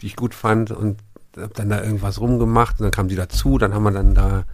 die 0.00 0.06
ich 0.06 0.14
gut 0.16 0.32
fand 0.32 0.70
und 0.70 1.00
habe 1.36 1.52
dann 1.54 1.68
da 1.68 1.82
irgendwas 1.82 2.20
rumgemacht 2.20 2.78
und 2.78 2.84
dann 2.84 2.90
kamen 2.90 3.08
die 3.08 3.16
dazu, 3.16 3.58
dann 3.58 3.74
haben 3.74 3.82
wir 3.82 3.90
dann 3.90 4.14
da 4.14 4.44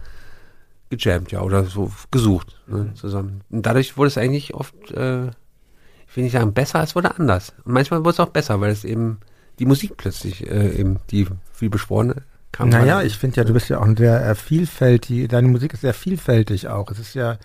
gejammt, 0.89 1.31
ja, 1.31 1.41
oder 1.41 1.63
so 1.63 1.91
gesucht 2.11 2.59
ne, 2.67 2.93
zusammen. 2.95 3.41
Und 3.49 3.65
dadurch 3.65 3.97
wurde 3.97 4.07
es 4.07 4.17
eigentlich 4.17 4.53
oft, 4.53 4.91
äh, 4.91 5.27
ich 5.27 6.15
will 6.15 6.23
nicht 6.23 6.33
sagen 6.33 6.53
besser, 6.53 6.83
es 6.83 6.95
wurde 6.95 7.15
anders. 7.17 7.53
Und 7.63 7.73
manchmal 7.73 8.01
wurde 8.01 8.11
es 8.11 8.19
auch 8.19 8.29
besser, 8.29 8.61
weil 8.61 8.71
es 8.71 8.83
eben 8.83 9.19
die 9.59 9.65
Musik 9.65 9.97
plötzlich 9.97 10.49
äh, 10.49 10.77
eben 10.77 10.99
die 11.11 11.27
viel 11.53 11.69
beschworene 11.69 12.23
kam. 12.51 12.69
Naja, 12.69 13.01
ich 13.01 13.17
finde 13.17 13.37
ja, 13.37 13.43
du 13.43 13.53
bist 13.53 13.69
ja 13.69 13.79
auch 13.79 13.85
ein 13.85 13.97
sehr 13.97 14.25
äh, 14.25 14.35
vielfältig, 14.35 15.27
deine 15.27 15.47
Musik 15.47 15.73
ist 15.73 15.81
sehr 15.81 15.93
vielfältig 15.93 16.67
auch. 16.67 16.91
Es 16.91 16.99
ist 16.99 17.13
ja, 17.13 17.37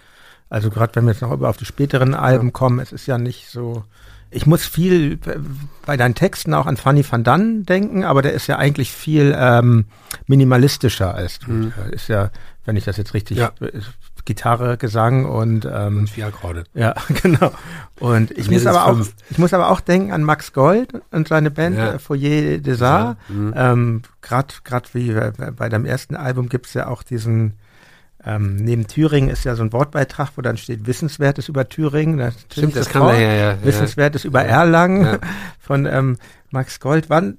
also 0.48 0.70
gerade 0.70 0.94
wenn 0.96 1.04
wir 1.04 1.12
jetzt 1.12 1.22
noch 1.22 1.32
über 1.32 1.48
auf 1.48 1.56
die 1.56 1.64
späteren 1.64 2.14
Alben 2.14 2.52
kommen, 2.52 2.80
es 2.80 2.92
ist 2.92 3.06
ja 3.06 3.18
nicht 3.18 3.48
so, 3.48 3.84
ich 4.30 4.46
muss 4.46 4.64
viel 4.64 5.14
äh, 5.26 5.38
bei 5.86 5.96
deinen 5.96 6.14
Texten 6.14 6.54
auch 6.54 6.66
an 6.66 6.76
Fanny 6.76 7.04
van 7.08 7.24
Dan 7.24 7.64
denken, 7.64 8.04
aber 8.04 8.22
der 8.22 8.32
ist 8.32 8.46
ja 8.46 8.56
eigentlich 8.58 8.92
viel 8.92 9.34
ähm, 9.36 9.86
minimalistischer 10.26 11.14
als 11.14 11.38
du. 11.40 11.50
Mhm. 11.50 11.72
Ist 11.90 12.08
ja, 12.08 12.30
wenn 12.64 12.76
ich 12.76 12.84
das 12.84 12.96
jetzt 12.96 13.14
richtig, 13.14 13.38
Ja. 13.38 13.52
äh, 13.60 13.70
Gitarre, 14.26 14.76
Gesang 14.76 15.24
und 15.24 15.64
ähm, 15.64 15.98
und 16.00 16.10
vier 16.10 16.26
Akkorde. 16.26 16.64
ja, 16.74 16.94
genau. 17.22 17.52
Und 17.98 18.30
ich 18.32 18.48
mir 18.48 18.58
muss 18.58 18.66
aber 18.66 18.86
auch, 18.86 19.00
ich 19.30 19.38
muss 19.38 19.54
aber 19.54 19.70
auch 19.70 19.80
denken 19.80 20.12
an 20.12 20.22
Max 20.22 20.52
Gold 20.52 20.92
und 21.10 21.26
seine 21.28 21.50
Band 21.50 21.78
Ja. 21.78 21.94
äh, 21.94 21.98
Foyer 21.98 22.58
des 22.58 22.82
Arts. 22.82 23.18
Mhm. 23.28 23.54
Ähm, 23.56 24.02
Gerade 24.20 24.54
grad 24.62 24.94
wie 24.94 25.12
bei 25.56 25.68
deinem 25.70 25.86
ersten 25.86 26.16
Album 26.16 26.48
gibt's 26.50 26.74
ja 26.74 26.86
auch 26.88 27.02
diesen, 27.02 27.54
ähm, 28.24 28.56
neben 28.56 28.86
Thüringen 28.86 29.30
ist 29.30 29.44
ja 29.44 29.54
so 29.56 29.62
ein 29.62 29.72
Wortbeitrag, 29.72 30.30
wo 30.36 30.42
dann 30.42 30.56
steht 30.56 30.86
Wissenswertes 30.86 31.48
über 31.48 31.68
Thüringen. 31.68 32.18
Das 32.18 32.34
Stimmt, 32.52 32.76
das 32.76 32.88
kam 32.88 33.02
kam 33.02 33.12
daher, 33.12 33.34
ja. 33.34 33.50
ja. 33.52 33.64
Wissenswertes 33.64 34.24
über 34.24 34.42
Ja. 34.42 34.48
Erlangen 34.60 35.04
Ja. 35.04 35.18
von 35.60 35.86
ähm, 35.86 36.16
Max 36.50 36.80
Gold. 36.80 37.08
Wann 37.08 37.38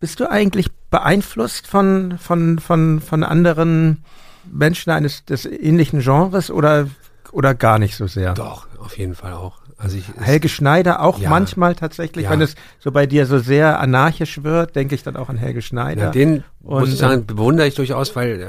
bist 0.00 0.20
du 0.20 0.30
eigentlich 0.30 0.70
beeinflusst 0.90 1.66
von 1.66 2.16
von 2.18 2.58
von 2.58 3.00
von 3.00 3.24
anderen 3.24 4.04
Menschen 4.50 4.90
eines 4.90 5.24
des 5.24 5.44
ähnlichen 5.46 6.00
Genres 6.00 6.50
oder 6.50 6.88
oder 7.32 7.54
gar 7.54 7.78
nicht 7.78 7.96
so 7.96 8.06
sehr? 8.06 8.34
Doch, 8.34 8.66
auf 8.78 8.96
jeden 8.98 9.14
Fall 9.14 9.32
auch. 9.32 9.58
Also 9.78 9.96
ich, 9.96 10.04
Helge 10.20 10.48
Schneider 10.48 11.02
auch 11.02 11.18
Ja. 11.18 11.28
manchmal 11.28 11.74
tatsächlich, 11.74 12.24
Ja. 12.26 12.30
wenn 12.30 12.40
es 12.40 12.54
so 12.78 12.92
bei 12.92 13.06
dir 13.06 13.26
so 13.26 13.38
sehr 13.40 13.80
anarchisch 13.80 14.44
wird, 14.44 14.76
denke 14.76 14.94
ich 14.94 15.02
dann 15.02 15.16
auch 15.16 15.28
an 15.28 15.36
Helge 15.36 15.60
Schneider. 15.60 16.04
Ja, 16.04 16.10
den 16.10 16.44
muss 16.60 16.84
Und, 16.84 16.92
ich 16.92 16.98
sagen, 16.98 17.26
bewundere 17.26 17.66
ich 17.66 17.74
durchaus, 17.74 18.14
weil 18.14 18.40
äh, 18.40 18.46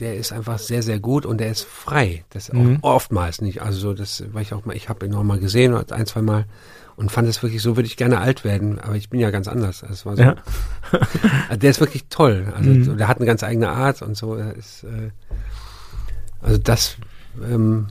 der 0.00 0.16
ist 0.16 0.32
einfach 0.32 0.58
sehr, 0.58 0.82
sehr 0.82 1.00
gut 1.00 1.26
und 1.26 1.38
der 1.38 1.50
ist 1.50 1.64
frei. 1.64 2.24
Das 2.30 2.50
auch 2.50 2.54
Mhm. 2.54 2.78
oftmals 2.82 3.40
nicht. 3.40 3.62
Also 3.62 3.78
so, 3.78 3.94
das 3.94 4.22
war 4.32 4.40
ich 4.42 4.52
auch 4.54 4.64
mal, 4.64 4.76
ich 4.76 4.88
habe 4.88 5.06
ihn 5.06 5.12
noch 5.12 5.24
mal 5.24 5.38
gesehen, 5.40 5.74
ein, 5.74 6.06
zwei 6.06 6.22
Mal 6.22 6.44
und 6.96 7.10
fand 7.12 7.28
es 7.28 7.42
wirklich, 7.42 7.62
so 7.62 7.76
würde 7.76 7.86
ich 7.86 7.96
gerne 7.96 8.20
alt 8.20 8.44
werden, 8.44 8.78
aber 8.78 8.94
ich 8.96 9.08
bin 9.10 9.18
ja 9.20 9.30
ganz 9.30 9.48
anders. 9.48 9.82
Also 9.82 9.94
Es 9.94 10.06
war 10.06 10.16
so, 10.16 10.22
Ja. 10.22 10.36
also 11.48 11.58
der 11.60 11.70
ist 11.70 11.80
wirklich 11.80 12.06
toll. 12.10 12.52
Also 12.56 12.70
Mhm. 12.70 12.96
der 12.98 13.08
hat 13.08 13.16
eine 13.18 13.26
ganz 13.26 13.42
eigene 13.42 13.68
Art 13.70 14.02
und 14.02 14.16
so. 14.16 14.34
Ist, 14.36 14.84
äh, 14.84 15.10
also 16.40 16.58
das, 16.58 16.96
ähm, 17.42 17.88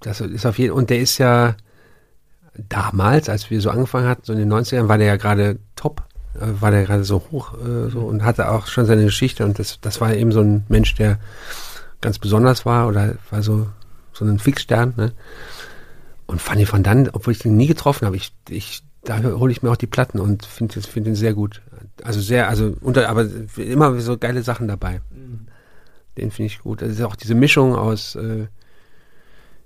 das 0.00 0.20
ist 0.22 0.46
auf 0.46 0.58
jeden 0.58 0.72
und 0.72 0.88
der 0.90 1.00
ist 1.00 1.18
ja 1.18 1.54
damals, 2.68 3.28
als 3.28 3.50
wir 3.50 3.60
so 3.60 3.70
angefangen 3.70 4.08
hatten, 4.08 4.22
so 4.24 4.32
in 4.32 4.38
den 4.38 4.48
90ern, 4.52 4.88
war 4.88 4.98
der 4.98 5.06
ja 5.06 5.16
gerade 5.16 5.58
top, 5.76 6.02
war 6.34 6.70
der 6.70 6.84
gerade 6.84 7.04
so 7.04 7.22
hoch 7.30 7.54
äh, 7.54 7.90
so 7.90 8.00
und 8.00 8.24
hatte 8.24 8.50
auch 8.50 8.66
schon 8.66 8.86
seine 8.86 9.04
Geschichte 9.04 9.44
und 9.44 9.58
das, 9.58 9.80
das 9.80 10.00
war 10.00 10.14
eben 10.14 10.32
so 10.32 10.40
ein 10.40 10.64
Mensch, 10.68 10.94
der 10.94 11.18
ganz 12.00 12.18
besonders 12.18 12.64
war 12.64 12.88
oder 12.88 13.16
war 13.30 13.42
so, 13.42 13.66
so 14.12 14.24
ein 14.24 14.38
Fixstern, 14.38 14.94
ne? 14.96 15.12
Und 16.26 16.40
Fanny 16.40 16.70
van 16.70 16.84
Dan, 16.84 17.10
obwohl 17.12 17.32
ich 17.32 17.44
ihn 17.44 17.56
nie 17.56 17.66
getroffen 17.66 18.06
habe, 18.06 18.16
ich, 18.16 18.32
ich, 18.48 18.84
da 19.02 19.20
hole 19.20 19.50
ich 19.50 19.64
mir 19.64 19.70
auch 19.70 19.76
die 19.76 19.88
Platten 19.88 20.20
und 20.20 20.46
finde 20.46 20.80
find 20.80 21.08
ihn 21.08 21.16
sehr 21.16 21.34
gut. 21.34 21.60
Also 22.04 22.20
sehr, 22.20 22.48
also 22.48 22.76
unter, 22.80 23.08
aber 23.08 23.26
immer 23.56 23.98
so 24.00 24.16
geile 24.16 24.44
Sachen 24.44 24.68
dabei. 24.68 25.00
Den 26.16 26.30
finde 26.30 26.46
ich 26.46 26.60
gut. 26.60 26.82
Das 26.82 26.90
ist 26.90 27.02
auch 27.02 27.16
diese 27.16 27.34
Mischung 27.34 27.74
aus, 27.74 28.14
äh, 28.14 28.46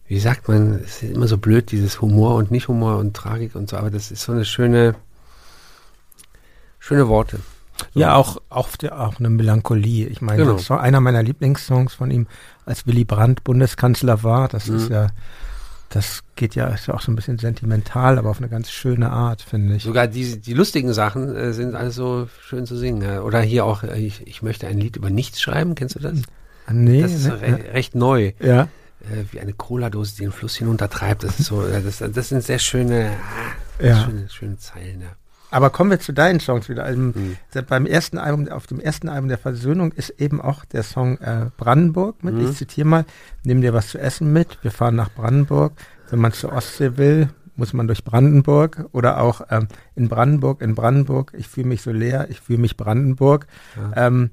wie 0.07 0.19
sagt 0.19 0.49
man, 0.49 0.81
es 0.83 1.03
ist 1.03 1.15
immer 1.15 1.29
so 1.29 1.37
blöd, 1.37 1.71
dieses 1.71 2.01
Humor 2.01 2.37
und 2.37 2.51
nicht-Humor 2.51 2.97
und 2.97 3.15
Tragik 3.15 3.55
und 3.55 3.69
so, 3.69 3.77
aber 3.77 3.91
das 3.91 4.11
ist 4.11 4.23
so 4.23 4.33
eine 4.33 4.47
schöne, 4.47 4.95
schöne 6.85 7.09
Worte. 7.09 7.39
So. 7.93 8.01
Ja, 8.01 8.15
auch, 8.15 8.41
auch, 8.51 8.77
der, 8.77 9.01
auch 9.01 9.19
eine 9.19 9.31
Melancholie. 9.31 10.07
Ich 10.07 10.21
meine, 10.21 10.43
Genau. 10.45 10.55
das 10.57 10.71
war 10.71 10.81
einer 10.81 11.01
meiner 11.01 11.23
Lieblingssongs 11.23 11.95
von 11.95 12.11
ihm, 12.11 12.27
als 12.67 12.87
Willy 12.87 13.05
Brandt 13.05 13.43
Bundeskanzler 13.45 14.23
war. 14.23 14.49
Das 14.49 14.69
ist 14.69 14.89
Mhm. 14.89 14.95
ja, 14.95 15.07
das 15.91 16.21
geht 16.37 16.55
ja, 16.55 16.69
ist 16.69 16.87
ja 16.87 16.95
auch 16.95 17.01
so 17.01 17.11
ein 17.13 17.17
bisschen 17.17 17.39
sentimental, 17.39 18.19
aber 18.19 18.31
auf 18.31 18.39
eine 18.39 18.49
ganz 18.49 18.71
schöne 18.71 19.11
Art, 19.11 19.43
finde 19.43 19.77
ich. 19.77 19.83
Sogar 19.85 20.07
die, 20.07 20.41
die 20.41 20.55
lustigen 20.55 20.93
Sachen 20.93 21.35
äh, 21.35 21.53
sind 21.53 21.75
alles 21.75 21.95
so 21.97 22.29
schön 22.43 22.67
zu 22.67 22.77
singen. 22.77 23.03
Ja. 23.03 23.21
Oder 23.23 23.41
hier 23.41 23.65
auch, 23.65 23.83
äh, 23.83 23.99
ich, 23.99 24.27
ich 24.27 24.43
möchte 24.43 24.67
ein 24.67 24.79
Lied 24.79 24.97
über 24.97 25.11
nichts 25.11 25.41
schreiben, 25.41 25.75
kennst 25.75 25.97
du 25.97 26.01
das? 26.01 26.19
Ah, 26.67 26.73
nee, 26.73 27.03
das 27.03 27.13
ist 27.13 27.27
ne? 27.27 27.41
re 27.41 27.59
recht 27.75 27.95
neu. 27.95 28.33
ja. 28.41 28.69
Äh, 29.03 29.25
wie 29.33 29.41
eine 29.41 29.53
Cola-Dose, 29.53 30.15
die 30.17 30.23
den 30.23 30.33
Fluss 30.33 30.57
hinuntertreibt. 30.57 31.25
Das 31.25 31.39
ist 31.39 31.47
so, 31.49 31.63
äh, 31.67 31.83
das, 31.85 31.99
das 31.99 32.29
sind 32.31 32.43
sehr 32.43 32.59
schöne, 32.59 33.11
ah, 33.81 33.85
Ja. 33.85 34.03
schöne, 34.05 34.29
schöne 34.31 34.57
Zeilen. 34.59 35.03
Ja. 35.03 35.09
Aber 35.55 35.71
kommen 35.71 35.91
wir 35.91 36.01
zu 36.01 36.13
deinen 36.13 36.41
Songs 36.41 36.69
wieder. 36.69 36.83
Also, 36.83 37.01
Mhm. 37.01 37.37
Beim 37.69 37.87
ersten 37.87 38.19
Album, 38.19 38.49
auf 38.49 38.67
dem 38.67 38.81
ersten 38.81 39.09
Album 39.09 39.29
der 39.29 39.39
Versöhnung 39.39 39.93
ist 39.93 40.11
eben 40.19 40.41
auch 40.41 40.65
der 40.65 40.83
Song 40.83 41.19
äh, 41.19 41.47
Brandenburg 41.57 42.25
mit. 42.25 42.35
Mhm. 42.35 42.51
Ich 42.51 42.57
zitiere 42.57 42.89
mal, 42.89 43.05
nimm 43.45 43.61
dir 43.61 43.73
was 43.73 43.87
zu 43.87 43.99
essen 43.99 44.33
mit, 44.33 44.59
wir 44.63 44.73
fahren 44.73 44.97
nach 44.97 45.13
Brandenburg. 45.13 45.75
Wenn 46.11 46.19
man 46.19 46.33
zur 46.33 46.53
Ostsee 46.53 46.97
will, 46.97 47.29
muss 47.55 47.73
man 47.73 47.87
durch 47.87 48.03
Brandenburg 48.03 48.87
oder 48.91 49.21
auch 49.21 49.43
ähm, 49.49 49.69
in 49.95 50.09
Brandenburg, 50.09 50.61
in 50.61 50.75
Brandenburg, 50.75 51.33
ich 51.37 51.47
fühle 51.47 51.69
mich 51.69 51.83
so 51.83 51.93
leer, 51.93 52.27
ich 52.31 52.41
fühle 52.41 52.59
mich 52.59 52.77
Brandenburg. 52.77 53.47
Ja. 53.77 54.09
Ähm, 54.09 54.31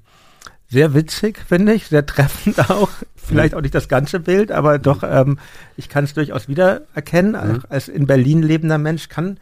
sehr 0.70 0.96
witzig, 0.96 1.38
finde 1.38 1.74
ich, 1.74 1.86
sehr 1.86 2.04
treffend 2.08 2.58
auch. 2.72 2.90
Vielleicht 3.16 3.54
auch 3.54 3.62
nicht 3.62 3.76
das 3.76 3.88
ganze 3.88 4.20
Bild, 4.22 4.52
aber 4.52 4.80
doch, 4.80 5.04
ähm, 5.04 5.38
ich 5.78 5.88
kann 5.88 6.06
es 6.06 6.16
durchaus 6.16 6.48
wiedererkennen. 6.48 7.34
Mhm. 7.34 7.62
Als 7.70 7.90
in 7.90 8.08
Berlin 8.08 8.42
lebender 8.42 8.80
Mensch 8.80 9.08
kann, 9.08 9.40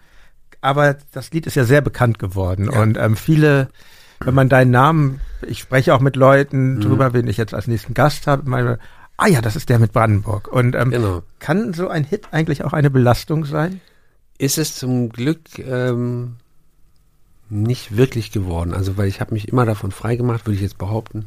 aber 0.62 0.98
das 1.12 1.32
Lied 1.32 1.48
ist 1.48 1.56
ja 1.56 1.64
sehr 1.64 1.82
bekannt 1.82 2.20
geworden 2.20 2.70
ja. 2.72 2.82
und 2.82 2.98
ähm, 2.98 3.16
viele, 3.16 3.70
wenn 4.20 4.34
man 4.34 4.50
deinen 4.50 4.72
Namen, 4.72 5.22
ich 5.46 5.60
spreche 5.60 5.94
auch 5.94 6.02
mit 6.02 6.16
Leuten 6.16 6.76
mhm. 6.76 6.82
drüber, 6.82 7.14
wen 7.14 7.28
ich 7.28 7.38
jetzt 7.38 7.54
als 7.54 7.68
nächsten 7.68 7.94
Gast 7.94 8.28
habe, 8.28 8.50
meine, 8.50 8.80
ah 9.18 9.28
ja, 9.28 9.42
das 9.42 9.56
ist 9.56 9.70
der 9.70 9.80
mit 9.80 9.94
Brandenburg. 9.94 10.48
Und 10.48 10.76
ähm, 10.76 10.92
genau. 10.92 11.24
kann 11.40 11.74
so 11.74 11.88
ein 11.88 12.04
Hit 12.04 12.30
eigentlich 12.32 12.64
auch 12.64 12.74
eine 12.74 12.90
Belastung 12.90 13.46
sein? 13.46 13.82
Ist 14.38 14.58
es 14.58 14.76
zum 14.76 15.10
Glück 15.10 15.60
ähm, 15.60 16.38
nicht 17.50 17.98
wirklich 17.98 18.32
geworden. 18.32 18.74
Also 18.74 18.98
weil 18.98 19.08
ich 19.08 19.20
habe 19.20 19.34
mich 19.34 19.48
immer 19.48 19.66
davon 19.66 19.92
freigemacht, 19.92 20.46
würde 20.46 20.56
ich 20.56 20.62
jetzt 20.62 20.78
behaupten. 20.78 21.26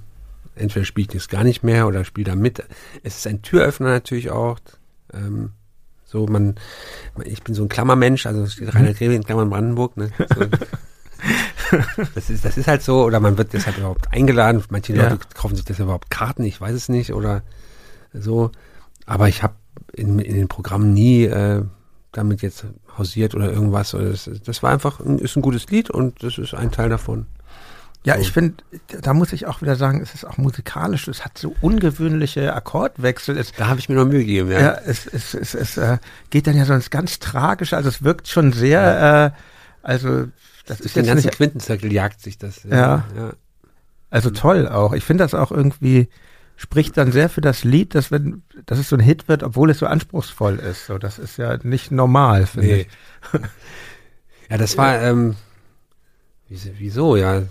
Entweder 0.54 0.84
spiele 0.84 1.08
ich 1.08 1.14
das 1.14 1.28
gar 1.28 1.44
nicht 1.44 1.62
mehr 1.62 1.86
oder 1.86 2.04
spiele 2.04 2.30
da 2.30 2.36
mit. 2.36 2.62
Es 3.02 3.18
ist 3.18 3.26
ein 3.26 3.42
Türöffner 3.42 3.88
natürlich 3.88 4.30
auch. 4.30 4.58
Ähm, 5.12 5.50
so, 6.12 6.26
man, 6.26 6.56
ich 7.24 7.42
bin 7.42 7.54
so 7.54 7.62
ein 7.62 7.70
Klammermensch, 7.70 8.26
also 8.26 8.46
steht 8.46 8.74
Rainer 8.74 8.92
Grebe 8.92 9.14
in 9.14 9.24
Klammern 9.24 9.48
Brandenburg, 9.48 9.96
ne? 9.96 10.10
So. 10.34 10.44
das 12.14 12.28
ist, 12.28 12.44
das 12.44 12.58
ist 12.58 12.68
halt 12.68 12.82
so, 12.82 13.02
oder 13.04 13.18
man 13.18 13.38
wird 13.38 13.54
deshalb 13.54 13.78
überhaupt 13.78 14.12
eingeladen. 14.12 14.62
Manche 14.68 14.92
Leute 14.92 15.14
ja. 15.14 15.18
kaufen 15.34 15.56
sich 15.56 15.64
das 15.64 15.78
überhaupt 15.78 16.10
Karten, 16.10 16.44
ich 16.44 16.60
weiß 16.60 16.74
es 16.74 16.90
nicht, 16.90 17.14
oder 17.14 17.42
so. 18.12 18.50
Aber 19.06 19.28
ich 19.28 19.42
habe 19.42 19.54
in, 19.94 20.18
in 20.18 20.34
den 20.34 20.48
Programmen 20.48 20.92
nie 20.92 21.24
äh, 21.24 21.62
damit 22.12 22.42
jetzt 22.42 22.66
hausiert 22.98 23.34
oder 23.34 23.50
irgendwas. 23.50 23.92
Das, 23.92 24.30
das 24.44 24.62
war 24.62 24.70
einfach, 24.70 25.00
ein, 25.00 25.18
ist 25.18 25.36
ein 25.36 25.42
gutes 25.42 25.68
Lied 25.68 25.88
und 25.88 26.22
das 26.22 26.36
ist 26.36 26.52
ein 26.52 26.70
Teil 26.70 26.90
davon. 26.90 27.26
Ja, 28.04 28.16
ich 28.16 28.32
finde, 28.32 28.64
da 29.00 29.14
muss 29.14 29.32
ich 29.32 29.46
auch 29.46 29.62
wieder 29.62 29.76
sagen, 29.76 30.00
es 30.00 30.12
ist 30.12 30.24
auch 30.24 30.36
musikalisch, 30.36 31.06
es 31.06 31.24
hat 31.24 31.38
so 31.38 31.54
ungewöhnliche 31.60 32.52
Akkordwechsel. 32.52 33.38
Es, 33.38 33.52
da 33.52 33.68
habe 33.68 33.78
ich 33.78 33.88
mir 33.88 33.94
noch 33.94 34.06
Mühe 34.06 34.20
gegeben, 34.20 34.50
ja. 34.50 34.60
ja 34.60 34.72
es, 34.84 35.06
es, 35.06 35.34
es, 35.34 35.54
es 35.54 35.76
äh, 35.76 35.98
geht 36.30 36.48
dann 36.48 36.56
ja 36.56 36.64
so 36.64 36.74
ins 36.74 36.90
ganz 36.90 37.20
Tragische, 37.20 37.76
also 37.76 37.88
es 37.88 38.02
wirkt 38.02 38.26
schon 38.26 38.52
sehr, 38.52 38.80
ja. 38.80 39.26
äh, 39.26 39.30
also 39.82 40.26
das, 40.66 40.78
das 40.78 40.80
ist 40.80 40.96
den 40.96 41.06
ganzen 41.06 41.26
nicht, 41.26 41.36
Quintenzirkel 41.36 41.92
jagt 41.92 42.20
sich 42.20 42.38
das. 42.38 42.64
Ja. 42.64 43.04
ja. 43.16 43.32
Also 44.10 44.30
toll 44.30 44.68
auch. 44.68 44.92
Ich 44.94 45.04
finde 45.04 45.22
das 45.22 45.34
auch 45.34 45.52
irgendwie, 45.52 46.08
spricht 46.56 46.96
dann 46.96 47.12
sehr 47.12 47.28
für 47.28 47.40
das 47.40 47.62
Lied, 47.62 47.94
dass 47.94 48.10
wenn, 48.10 48.42
dass 48.66 48.78
es 48.78 48.88
so 48.88 48.96
ein 48.96 49.00
Hit 49.00 49.28
wird, 49.28 49.42
obwohl 49.42 49.70
es 49.70 49.78
so 49.78 49.86
anspruchsvoll 49.86 50.58
ist. 50.58 50.86
So, 50.86 50.98
das 50.98 51.18
ist 51.18 51.38
ja 51.38 51.56
nicht 51.62 51.90
normal, 51.92 52.46
finde 52.46 52.68
nee. 52.68 52.80
ich. 52.80 53.40
ja, 54.50 54.58
das 54.58 54.76
war, 54.76 55.00
ähm, 55.00 55.36
wieso, 56.48 57.16
ja. 57.16 57.42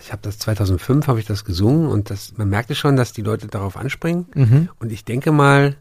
Ich 0.00 0.12
habe 0.12 0.22
das 0.22 0.38
2005 0.38 1.06
habe 1.06 1.18
ich 1.18 1.26
das 1.26 1.44
gesungen 1.44 1.88
und 1.88 2.10
das, 2.10 2.36
man 2.36 2.48
merkte 2.48 2.74
schon, 2.74 2.96
dass 2.96 3.12
die 3.12 3.22
Leute 3.22 3.46
darauf 3.46 3.76
anspringen. 3.76 4.26
Mhm. 4.34 4.68
Und 4.78 4.92
ich 4.92 5.04
denke 5.04 5.32
mal, 5.32 5.76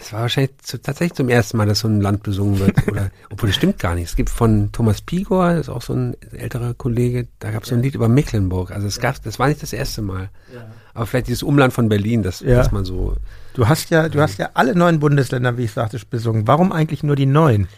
es 0.00 0.12
war 0.12 0.22
wahrscheinlich 0.22 0.58
zu, 0.58 0.80
tatsächlich 0.80 1.14
zum 1.14 1.28
ersten 1.28 1.56
Mal, 1.56 1.66
dass 1.66 1.80
so 1.80 1.88
ein 1.88 2.00
Land 2.00 2.22
besungen 2.22 2.58
wird. 2.58 2.88
Oder, 2.88 3.10
obwohl 3.30 3.48
das 3.48 3.56
stimmt 3.56 3.78
gar 3.78 3.94
nicht. 3.94 4.08
Es 4.08 4.16
gibt 4.16 4.30
von 4.30 4.70
Thomas 4.72 5.00
Pigor, 5.00 5.50
das 5.50 5.62
ist 5.62 5.68
auch 5.68 5.82
so 5.82 5.92
ein 5.94 6.16
älterer 6.32 6.74
Kollege, 6.74 7.28
da 7.38 7.50
gab 7.50 7.62
es 7.62 7.70
so 7.70 7.74
ein 7.74 7.82
Lied 7.82 7.94
über 7.94 8.08
Mecklenburg. 8.08 8.70
Also 8.70 8.86
es 8.86 9.00
gab, 9.00 9.22
das 9.22 9.38
war 9.38 9.48
nicht 9.48 9.62
das 9.62 9.72
erste 9.72 10.02
Mal. 10.02 10.30
Ja. 10.54 10.66
Aber 10.94 11.06
vielleicht 11.06 11.28
dieses 11.28 11.42
Umland 11.42 11.72
von 11.72 11.88
Berlin, 11.88 12.22
das, 12.22 12.40
ja. 12.40 12.56
das 12.56 12.72
man 12.72 12.84
so. 12.84 13.16
Du 13.54 13.68
hast 13.68 13.90
ja, 13.90 14.08
du 14.08 14.20
hast 14.20 14.38
ja 14.38 14.50
alle 14.54 14.74
neun 14.74 15.00
Bundesländer, 15.00 15.56
wie 15.58 15.64
ich 15.64 15.72
sagte, 15.72 15.98
besungen. 16.08 16.46
Warum 16.46 16.72
eigentlich 16.72 17.02
nur 17.02 17.16
die 17.16 17.26
neun? 17.26 17.68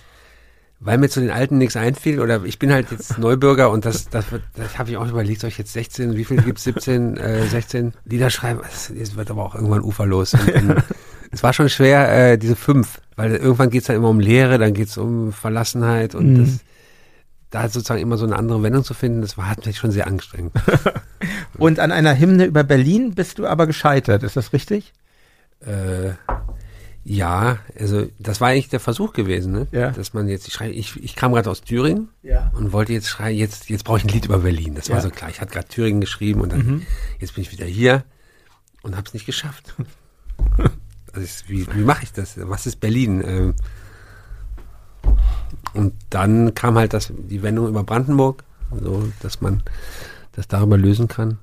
Weil 0.83 0.97
mir 0.97 1.11
zu 1.11 1.21
den 1.21 1.31
Alten 1.31 1.59
nichts 1.59 1.77
einfiel 1.77 2.21
oder 2.21 2.43
ich 2.45 2.59
bin 2.59 2.73
halt 2.73 2.91
jetzt 2.91 3.19
Neubürger 3.19 3.71
und 3.71 3.85
das, 3.85 4.09
das, 4.09 4.33
wird, 4.33 4.43
das 4.57 4.79
habe 4.79 4.89
ich 4.89 4.97
auch 4.97 5.07
überlegt, 5.07 5.43
soll 5.43 5.49
ich 5.49 5.59
jetzt 5.59 5.75
16, 5.75 6.17
wie 6.17 6.25
viel 6.25 6.41
gibt's 6.41 6.65
17, 6.65 7.19
äh, 7.19 7.47
16 7.47 7.93
Lieder 8.07 8.31
schreiben? 8.31 8.61
Es 8.65 9.15
wird 9.15 9.31
aber 9.31 9.45
auch 9.45 9.55
irgendwann 9.55 9.83
uferlos. 9.83 10.33
Und, 10.33 10.49
und, 10.49 10.83
es 11.31 11.43
war 11.43 11.53
schon 11.53 11.69
schwer, 11.69 12.33
äh, 12.33 12.39
diese 12.39 12.57
fünf, 12.57 13.03
weil 13.17 13.37
irgendwann 13.37 13.69
geht's 13.69 13.89
dann 13.89 13.97
immer 13.97 14.09
um 14.09 14.21
Lehre, 14.21 14.59
dann 14.59 14.73
geht's 14.73 14.97
um 14.97 15.33
Verlassenheit 15.35 16.15
und 16.15 16.33
mhm. 16.33 16.45
das, 16.45 16.61
da 17.51 17.69
sozusagen 17.69 18.01
immer 18.01 18.17
so 18.17 18.25
eine 18.25 18.37
andere 18.37 18.63
Wendung 18.63 18.83
zu 18.83 18.95
finden, 18.95 19.21
das 19.21 19.37
war 19.37 19.51
hat 19.51 19.67
mich 19.67 19.77
schon 19.77 19.91
sehr 19.91 20.07
angestrengend. 20.07 20.53
und 21.59 21.79
an 21.79 21.93
einer 21.93 22.19
Hymne 22.19 22.47
über 22.47 22.65
Berlin 22.65 23.15
bist 23.15 23.39
du 23.39 23.47
aber 23.47 23.67
gescheitert, 23.67 24.23
ist 24.23 24.37
das 24.37 24.55
richtig? 24.55 24.95
Äh, 25.61 26.13
ja, 27.11 27.59
also 27.77 28.07
das 28.21 28.41
war 28.41 28.51
eigentlich 28.51 28.69
der 28.69 28.79
Versuch 28.79 29.13
gewesen, 29.13 29.51
ne? 29.51 29.67
Ja. 29.73 29.91
Dass 29.91 30.15
man 30.15 30.29
jetzt, 30.29 30.47
ich, 30.47 30.55
schrei, 30.55 30.71
ich, 30.71 31.03
ich 31.03 31.17
kam 31.17 31.33
gerade 31.33 31.51
aus 31.51 31.63
Thüringen 31.63 32.09
ja. 32.23 32.53
und 32.55 32.73
wollte 32.73 32.93
jetzt 32.93 33.09
schreien, 33.09 33.37
jetzt, 33.37 33.69
jetzt 33.69 33.83
brauche 33.83 33.99
ich 33.99 34.05
ein 34.05 34.11
Lied 34.11 34.27
über 34.27 34.39
Berlin. 34.39 34.77
Das 34.77 34.87
ja. 34.87 34.95
war 34.95 35.03
so 35.03 35.11
klar. 35.11 35.29
Ich 35.29 35.41
hatte 35.41 35.53
gerade 35.53 35.67
Thüringen 35.67 36.01
geschrieben 36.01 36.41
und 36.41 36.53
dann, 36.53 36.65
mhm. 36.65 36.87
jetzt 37.19 37.35
bin 37.35 37.43
ich 37.43 37.51
wieder 37.51 37.67
hier 37.67 38.05
und 38.83 38.97
habe 38.97 39.09
es 39.09 39.15
nicht 39.15 39.27
geschafft. 39.27 39.75
Also 41.13 41.27
ich, 41.27 41.49
wie, 41.49 41.67
wie 41.75 41.83
mache 41.83 42.05
ich 42.05 42.13
das? 42.13 42.37
Was 42.37 42.67
ist 42.67 42.77
Berlin? 42.77 43.21
Ähm, 43.27 43.55
und 45.75 45.93
dann 46.09 46.55
kam 46.55 46.79
halt 46.79 46.93
das, 46.93 47.13
die 47.13 47.43
Wendung 47.43 47.67
über 47.67 47.83
Brandenburg, 47.83 48.45
so 48.81 49.13
dass 49.19 49.41
man 49.41 49.65
das 50.31 50.47
darüber 50.47 50.79
lösen 50.79 51.09
kann. 51.09 51.39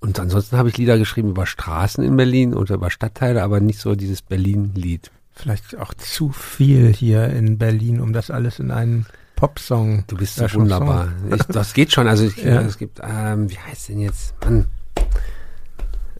Und 0.00 0.18
ansonsten 0.18 0.56
habe 0.56 0.70
ich 0.70 0.78
Lieder 0.78 0.98
geschrieben 0.98 1.30
über 1.30 1.46
Straßen 1.46 2.02
in 2.02 2.16
Berlin 2.16 2.54
oder 2.54 2.76
über 2.76 2.90
Stadtteile, 2.90 3.42
aber 3.42 3.60
nicht 3.60 3.78
so 3.78 3.94
dieses 3.94 4.22
Berlin-Lied. 4.22 5.10
Vielleicht 5.32 5.76
auch 5.78 5.94
zu 5.94 6.30
viel 6.30 6.92
hier 6.92 7.28
in 7.28 7.58
Berlin, 7.58 8.00
um 8.00 8.12
das 8.12 8.30
alles 8.30 8.58
in 8.58 8.70
einen 8.70 9.06
Popsong. 9.36 10.04
Du 10.06 10.16
bist 10.16 10.36
so 10.36 10.52
wunderbar. 10.54 11.08
Ich, 11.30 11.42
das 11.44 11.74
geht 11.74 11.92
schon. 11.92 12.08
Also 12.08 12.24
ich, 12.24 12.36
ja. 12.44 12.62
es 12.62 12.78
gibt, 12.78 13.00
ähm, 13.02 13.50
wie 13.50 13.58
heißt 13.58 13.90
denn 13.90 14.00
jetzt? 14.00 14.34
Mann. 14.42 14.66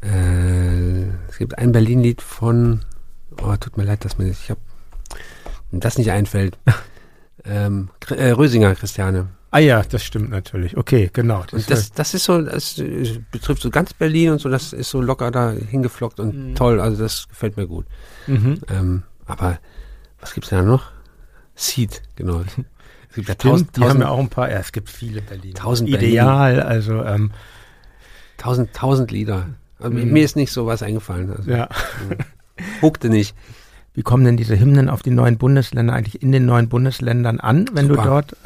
Äh, 0.02 1.08
es 1.28 1.38
gibt 1.38 1.58
ein 1.58 1.72
Berlin-Lied 1.72 2.22
von, 2.22 2.80
oh, 3.42 3.54
tut 3.56 3.76
mir 3.76 3.84
leid, 3.84 4.04
dass 4.04 4.18
mir 4.18 4.28
ich 4.28 4.50
hab, 4.50 4.58
das 5.70 5.98
nicht 5.98 6.10
einfällt. 6.10 6.58
ähm, 7.44 7.88
äh, 8.08 8.30
Rösinger 8.30 8.74
Christiane. 8.74 9.28
Ah 9.52 9.58
ja, 9.58 9.82
das 9.82 10.04
stimmt 10.04 10.30
natürlich. 10.30 10.76
Okay, 10.76 11.10
genau. 11.12 11.42
Das, 11.42 11.52
und 11.52 11.70
das, 11.70 11.92
das 11.92 12.14
ist 12.14 12.24
so, 12.24 12.40
das 12.40 12.80
betrifft 13.32 13.62
so 13.62 13.70
ganz 13.70 13.92
Berlin 13.92 14.30
und 14.30 14.40
so, 14.40 14.48
das 14.48 14.72
ist 14.72 14.90
so 14.90 15.00
locker 15.00 15.32
da 15.32 15.50
hingeflockt 15.50 16.20
und 16.20 16.50
mhm. 16.50 16.54
toll. 16.54 16.80
Also 16.80 17.02
das 17.02 17.28
gefällt 17.28 17.56
mir 17.56 17.66
gut. 17.66 17.86
Mhm. 18.28 18.60
Ähm, 18.68 19.02
aber 19.26 19.58
was 20.20 20.34
gibt's 20.34 20.50
denn 20.50 20.60
da 20.60 20.64
noch? 20.64 20.84
Seed, 21.54 22.02
genau. 22.16 22.42
Es 23.10 23.16
gibt 23.16 23.28
ja 23.28 23.34
tausend, 23.34 23.76
die 23.76 23.80
haben 23.80 24.00
ja 24.00 24.08
auch 24.08 24.20
ein 24.20 24.28
paar, 24.28 24.48
ja, 24.48 24.58
es 24.58 24.70
gibt 24.70 24.88
viele 24.88 25.20
Berlin. 25.20 25.54
Tausend 25.54 25.88
Ideal, 25.88 26.54
Berlin. 26.54 26.68
also 26.68 27.02
ähm, 27.02 27.32
tausend, 28.36 28.72
tausend 28.72 29.10
Lieder. 29.10 29.48
Also 29.80 29.90
mhm. 29.90 30.12
Mir 30.12 30.24
ist 30.24 30.36
nicht 30.36 30.52
so 30.52 30.66
was 30.66 30.80
eingefallen. 30.84 31.32
Also, 31.36 31.50
ja. 31.50 31.68
Huckte 32.82 33.08
nicht. 33.08 33.34
Wie 33.94 34.02
kommen 34.02 34.24
denn 34.24 34.36
diese 34.36 34.60
Hymnen 34.60 34.88
auf 34.88 35.02
die 35.02 35.10
neuen 35.10 35.38
Bundesländer 35.38 35.92
eigentlich 35.92 36.22
in 36.22 36.30
den 36.30 36.46
neuen 36.46 36.68
Bundesländern 36.68 37.40
an, 37.40 37.68
wenn 37.72 37.88
Super. 37.88 38.02
du 38.02 38.08
dort 38.08 38.36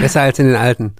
Besser 0.00 0.22
als 0.22 0.38
in 0.38 0.46
den 0.46 0.56
alten. 0.56 0.94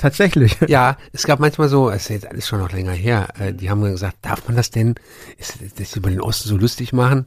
Tatsächlich. 0.00 0.56
Ja, 0.68 0.96
es 1.12 1.24
gab 1.24 1.40
manchmal 1.40 1.68
so, 1.68 1.90
es 1.90 2.02
ist 2.02 2.08
jetzt 2.08 2.26
alles 2.26 2.48
schon 2.48 2.60
noch 2.60 2.72
länger 2.72 2.92
her, 2.92 3.28
äh, 3.38 3.52
die 3.52 3.70
haben 3.70 3.82
gesagt, 3.82 4.16
darf 4.22 4.46
man 4.46 4.56
das 4.56 4.70
denn, 4.70 4.94
ist, 5.36 5.58
das 5.78 5.96
über 5.96 6.10
den 6.10 6.20
Osten 6.20 6.48
so 6.48 6.56
lustig 6.56 6.92
machen? 6.92 7.26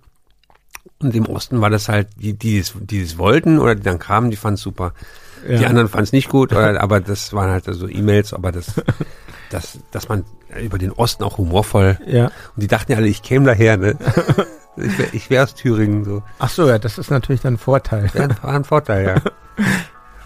Und 0.99 1.13
im 1.15 1.27
Osten 1.27 1.61
war 1.61 1.69
das 1.69 1.89
halt, 1.89 2.07
die, 2.15 2.34
die 2.34 2.59
es, 2.59 2.73
die 2.79 3.01
es 3.01 3.17
wollten 3.17 3.59
oder 3.59 3.75
die 3.75 3.84
dann 3.84 3.99
kamen, 3.99 4.31
die 4.31 4.38
fanden 4.38 4.55
es 4.55 4.61
super. 4.61 4.93
Ja. 5.47 5.57
Die 5.57 5.65
anderen 5.65 5.89
fanden 5.89 6.05
es 6.05 6.11
nicht 6.13 6.29
gut, 6.29 6.51
oder, 6.51 6.81
aber 6.81 7.01
das 7.01 7.34
waren 7.34 7.51
halt 7.51 7.65
so 7.65 7.88
E-Mails, 7.88 8.34
aber 8.34 8.51
das, 8.51 8.73
das, 9.49 9.79
dass 9.91 10.09
man 10.09 10.23
über 10.61 10.77
den 10.77 10.91
Osten 10.91 11.23
auch 11.23 11.38
humorvoll. 11.38 11.99
Ja. 12.05 12.25
Und 12.55 12.63
die 12.63 12.67
dachten 12.67 12.91
ja 12.91 12.97
alle, 12.97 13.07
ich 13.07 13.21
käme 13.21 13.45
daher, 13.45 13.77
ne? 13.77 13.97
Ich 14.75 14.97
wäre 14.97 15.29
wär 15.29 15.43
aus 15.43 15.53
Thüringen 15.53 16.03
so. 16.03 16.23
Ach 16.39 16.49
so, 16.49 16.67
ja, 16.67 16.79
das 16.79 16.97
ist 16.97 17.11
natürlich 17.11 17.41
dann 17.41 17.53
ein 17.53 17.57
Vorteil. 17.59 18.09
Ja, 18.15 18.27
war 18.41 18.55
ein 18.55 18.63
Vorteil, 18.63 19.05
ja. 19.05 19.15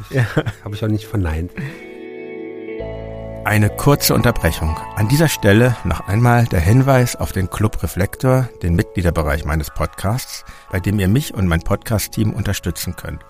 Ja. 0.09 0.25
Habe 0.63 0.75
ich 0.75 0.83
auch 0.83 0.89
nicht 0.89 1.05
verneint. 1.05 1.51
Eine 3.45 3.69
kurze 3.69 4.13
Unterbrechung. 4.13 4.77
An 4.95 5.07
dieser 5.07 5.29
Stelle 5.29 5.77
noch 5.85 6.07
einmal 6.07 6.45
der 6.45 6.59
Hinweis 6.59 7.15
auf 7.15 7.31
den 7.31 7.49
Club 7.49 7.81
Reflektor, 7.81 8.49
den 8.61 8.75
Mitgliederbereich 8.75 9.45
meines 9.45 9.69
Podcasts, 9.69 10.43
bei 10.69 10.81
dem 10.81 10.99
ihr 10.99 11.07
mich 11.07 11.33
und 11.33 11.47
mein 11.47 11.61
Podcast-Team 11.61 12.33
unterstützen 12.33 12.95
könnt. 12.97 13.21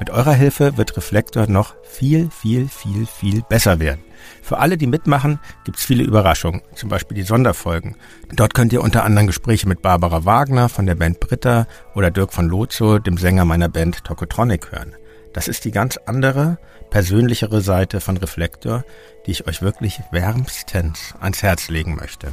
Mit 0.00 0.10
eurer 0.10 0.32
Hilfe 0.32 0.76
wird 0.76 0.96
Reflektor 0.96 1.46
noch 1.46 1.76
viel, 1.84 2.28
viel, 2.30 2.66
viel, 2.66 3.06
viel 3.06 3.42
besser 3.42 3.78
werden. 3.78 4.02
Für 4.42 4.58
alle, 4.58 4.76
die 4.76 4.88
mitmachen, 4.88 5.38
gibt's 5.64 5.84
viele 5.84 6.02
Überraschungen, 6.02 6.62
zum 6.74 6.88
Beispiel 6.88 7.14
die 7.14 7.22
Sonderfolgen. 7.22 7.96
Dort 8.34 8.54
könnt 8.54 8.72
ihr 8.72 8.82
unter 8.82 9.04
anderem 9.04 9.28
Gespräche 9.28 9.68
mit 9.68 9.82
Barbara 9.82 10.24
Wagner 10.24 10.68
von 10.68 10.86
der 10.86 10.96
Band 10.96 11.20
Britta 11.20 11.68
oder 11.94 12.10
Dirk 12.10 12.32
von 12.32 12.48
Lozo, 12.48 12.98
dem 12.98 13.18
Sänger 13.18 13.44
meiner 13.44 13.68
Band 13.68 14.02
Tokotronic 14.02 14.72
hören. 14.72 14.96
Das 15.34 15.48
ist 15.48 15.64
die 15.64 15.72
ganz 15.72 15.98
andere, 16.06 16.58
persönlichere 16.90 17.60
Seite 17.60 18.00
von 18.00 18.16
Reflektor, 18.16 18.84
die 19.26 19.32
ich 19.32 19.46
euch 19.46 19.60
wirklich 19.60 20.00
wärmstens 20.12 21.14
ans 21.20 21.42
Herz 21.42 21.68
legen 21.68 21.96
möchte. 21.96 22.32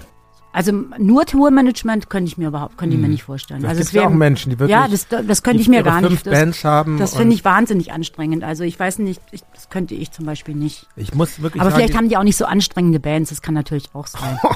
Also 0.54 0.72
nur 0.72 1.26
Tourmanagement 1.26 2.10
könnte 2.10 2.30
ich 2.30 2.38
mir 2.38 2.50
überhaupt, 2.50 2.78
könnte 2.78 2.96
ich 2.96 3.02
mir 3.02 3.08
nicht 3.08 3.24
vorstellen. 3.24 3.62
Das 3.62 3.70
also 3.70 3.82
es 3.82 3.94
wäre 3.94 4.04
ja 4.04 4.10
auch 4.10 4.14
Menschen, 4.14 4.50
die 4.52 4.60
wirklich 4.60 4.78
Ja, 4.78 4.88
das, 4.88 5.08
das 5.08 5.44
könnte 5.44 5.62
ich 5.62 5.70
mir 5.70 5.82
gar 5.82 6.00
fünf 6.00 6.12
nicht. 6.12 6.28
Das, 6.28 6.34
Bands 6.34 6.64
haben 6.64 7.00
das 7.00 7.16
finde 7.16 7.34
ich 7.34 7.44
wahnsinnig 7.44 7.92
anstrengend. 7.92 8.44
Also 8.44 8.64
ich 8.64 8.78
weiß 8.78 9.00
nicht, 9.00 9.22
ich, 9.32 9.42
das 9.54 9.70
könnte 9.70 9.96
ich 9.96 10.12
zum 10.12 10.26
Beispiel 10.26 10.54
nicht. 10.54 10.88
Ich 10.96 11.16
muss 11.16 11.42
wirklich 11.42 11.62
Aber 11.62 11.72
sagen, 11.72 11.82
vielleicht 11.82 11.98
haben 11.98 12.10
die 12.10 12.18
auch 12.18 12.24
nicht 12.24 12.38
so 12.38 12.46
anstrengende 12.46 13.00
Bands, 13.00 13.30
das 13.30 13.42
kann 13.42 13.54
natürlich 13.54 13.90
auch 13.94 14.08
sein. 14.08 14.38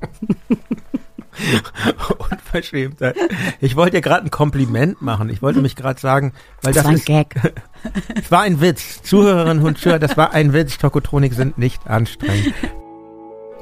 Unverschämtheit. 2.30 3.16
Ich 3.60 3.76
wollte 3.76 3.96
dir 3.96 4.00
gerade 4.00 4.24
ein 4.24 4.30
Kompliment 4.30 5.02
machen. 5.02 5.28
Ich 5.28 5.42
wollte 5.42 5.60
mich 5.60 5.76
gerade 5.76 6.00
sagen, 6.00 6.32
weil 6.62 6.72
Das 6.72 6.82
das, 6.82 6.84
war 6.84 6.90
ein 6.92 6.96
ist, 6.96 7.06
Gag. 7.06 7.34
es 8.14 8.30
war 8.30 8.42
ein 8.42 8.60
Witz. 8.60 9.02
Zuhörerinnen 9.02 9.64
und 9.64 9.78
Zuhörer, 9.78 9.98
das 9.98 10.16
war 10.16 10.32
ein 10.32 10.52
Witz. 10.52 10.78
Tokotronik 10.78 11.34
sind 11.34 11.58
nicht 11.58 11.84
anstrengend. 11.86 12.54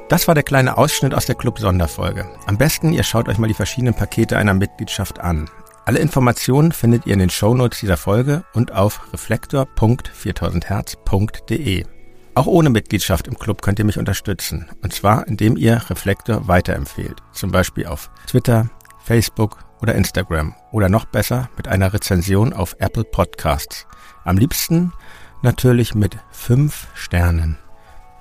Das 0.08 0.26
war 0.26 0.34
der 0.34 0.44
kleine 0.44 0.78
Ausschnitt 0.78 1.12
aus 1.14 1.26
der 1.26 1.34
Club-Sonderfolge. 1.34 2.26
Am 2.46 2.56
besten, 2.56 2.94
ihr 2.94 3.02
schaut 3.02 3.28
euch 3.28 3.36
mal 3.38 3.48
die 3.48 3.54
verschiedenen 3.54 3.94
Pakete 3.94 4.38
einer 4.38 4.54
Mitgliedschaft 4.54 5.20
an. 5.20 5.50
Alle 5.84 5.98
Informationen 5.98 6.72
findet 6.72 7.06
ihr 7.06 7.12
in 7.14 7.18
den 7.18 7.30
Shownotes 7.30 7.80
dieser 7.80 7.96
Folge 7.96 8.44
und 8.54 8.72
auf 8.72 9.00
reflektor.4000herz.de. 9.12 11.97
Auch 12.38 12.46
ohne 12.46 12.70
Mitgliedschaft 12.70 13.26
im 13.26 13.36
Club 13.36 13.62
könnt 13.62 13.80
ihr 13.80 13.84
mich 13.84 13.98
unterstützen. 13.98 14.68
Und 14.80 14.92
zwar, 14.92 15.26
indem 15.26 15.56
ihr 15.56 15.82
Reflektor 15.90 16.46
weiterempfehlt. 16.46 17.16
Zum 17.32 17.50
Beispiel 17.50 17.86
auf 17.86 18.12
Twitter, 18.28 18.70
Facebook 19.02 19.58
oder 19.82 19.96
Instagram. 19.96 20.54
Oder 20.70 20.88
noch 20.88 21.04
besser 21.04 21.50
mit 21.56 21.66
einer 21.66 21.92
Rezension 21.92 22.52
auf 22.52 22.76
Apple 22.78 23.02
Podcasts. 23.02 23.88
Am 24.22 24.38
liebsten 24.38 24.92
natürlich 25.42 25.96
mit 25.96 26.16
fünf 26.30 26.86
Sternen. 26.94 27.58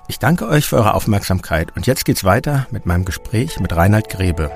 Ich 0.08 0.18
danke 0.18 0.48
euch 0.48 0.66
für 0.66 0.78
eure 0.78 0.94
Aufmerksamkeit 0.94 1.76
und 1.76 1.86
jetzt 1.86 2.04
geht's 2.04 2.24
weiter 2.24 2.66
mit 2.72 2.86
meinem 2.86 3.04
Gespräch 3.04 3.60
mit 3.60 3.76
Reinhard 3.76 4.08
Grebe. 4.08 4.50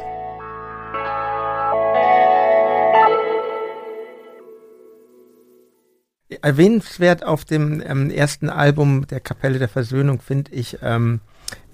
Erwähnenswert 6.40 7.24
auf 7.24 7.44
dem 7.44 7.82
ähm, 7.84 8.10
ersten 8.10 8.48
Album 8.48 9.06
der 9.06 9.20
Kapelle 9.20 9.58
der 9.58 9.68
Versöhnung 9.68 10.20
finde 10.20 10.52
ich 10.52 10.78
ähm, 10.82 11.20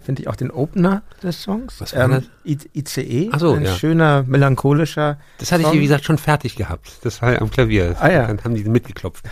finde 0.01 0.23
ich 0.23 0.29
auch 0.29 0.37
den 0.37 0.51
Opener 0.51 1.03
des 1.23 1.43
Songs. 1.43 1.81
Was 1.81 1.95
war 1.95 2.05
ähm, 2.05 2.25
das? 2.45 2.67
ICE. 2.75 3.29
Ach 3.33 3.41
so, 3.41 3.53
ein 3.53 3.65
ja. 3.65 3.75
schöner 3.75 4.23
melancholischer. 4.27 5.19
Das 5.39 5.53
hatte 5.53 5.63
ich, 5.63 5.69
Song. 5.69 5.77
wie 5.77 5.83
gesagt, 5.83 6.05
schon 6.05 6.17
fertig 6.19 6.57
gehabt. 6.57 6.99
Das 7.03 7.21
war 7.21 7.41
am 7.43 7.51
Klavier. 7.51 7.95
Ah, 8.01 8.11
ja. 8.11 8.27
Dann 8.27 8.43
haben 8.43 8.55
die 8.55 8.65
mitgeklopft. 8.65 9.27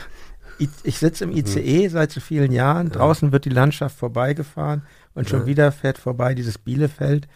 Ich 0.84 0.98
sitze 0.98 1.26
Mhm. 1.26 1.32
im 1.32 1.38
ICE 1.38 1.88
seit 1.88 2.12
so 2.12 2.20
vielen 2.20 2.52
Jahren. 2.52 2.90
Draußen 2.90 3.32
wird 3.32 3.44
die 3.46 3.50
Landschaft 3.50 3.98
vorbeigefahren 3.98 4.82
und 5.14 5.28
schon 5.28 5.40
Ja. 5.40 5.46
wieder 5.46 5.72
fährt 5.72 5.98
vorbei 5.98 6.34
dieses 6.34 6.58
Bielefeld. 6.58 7.26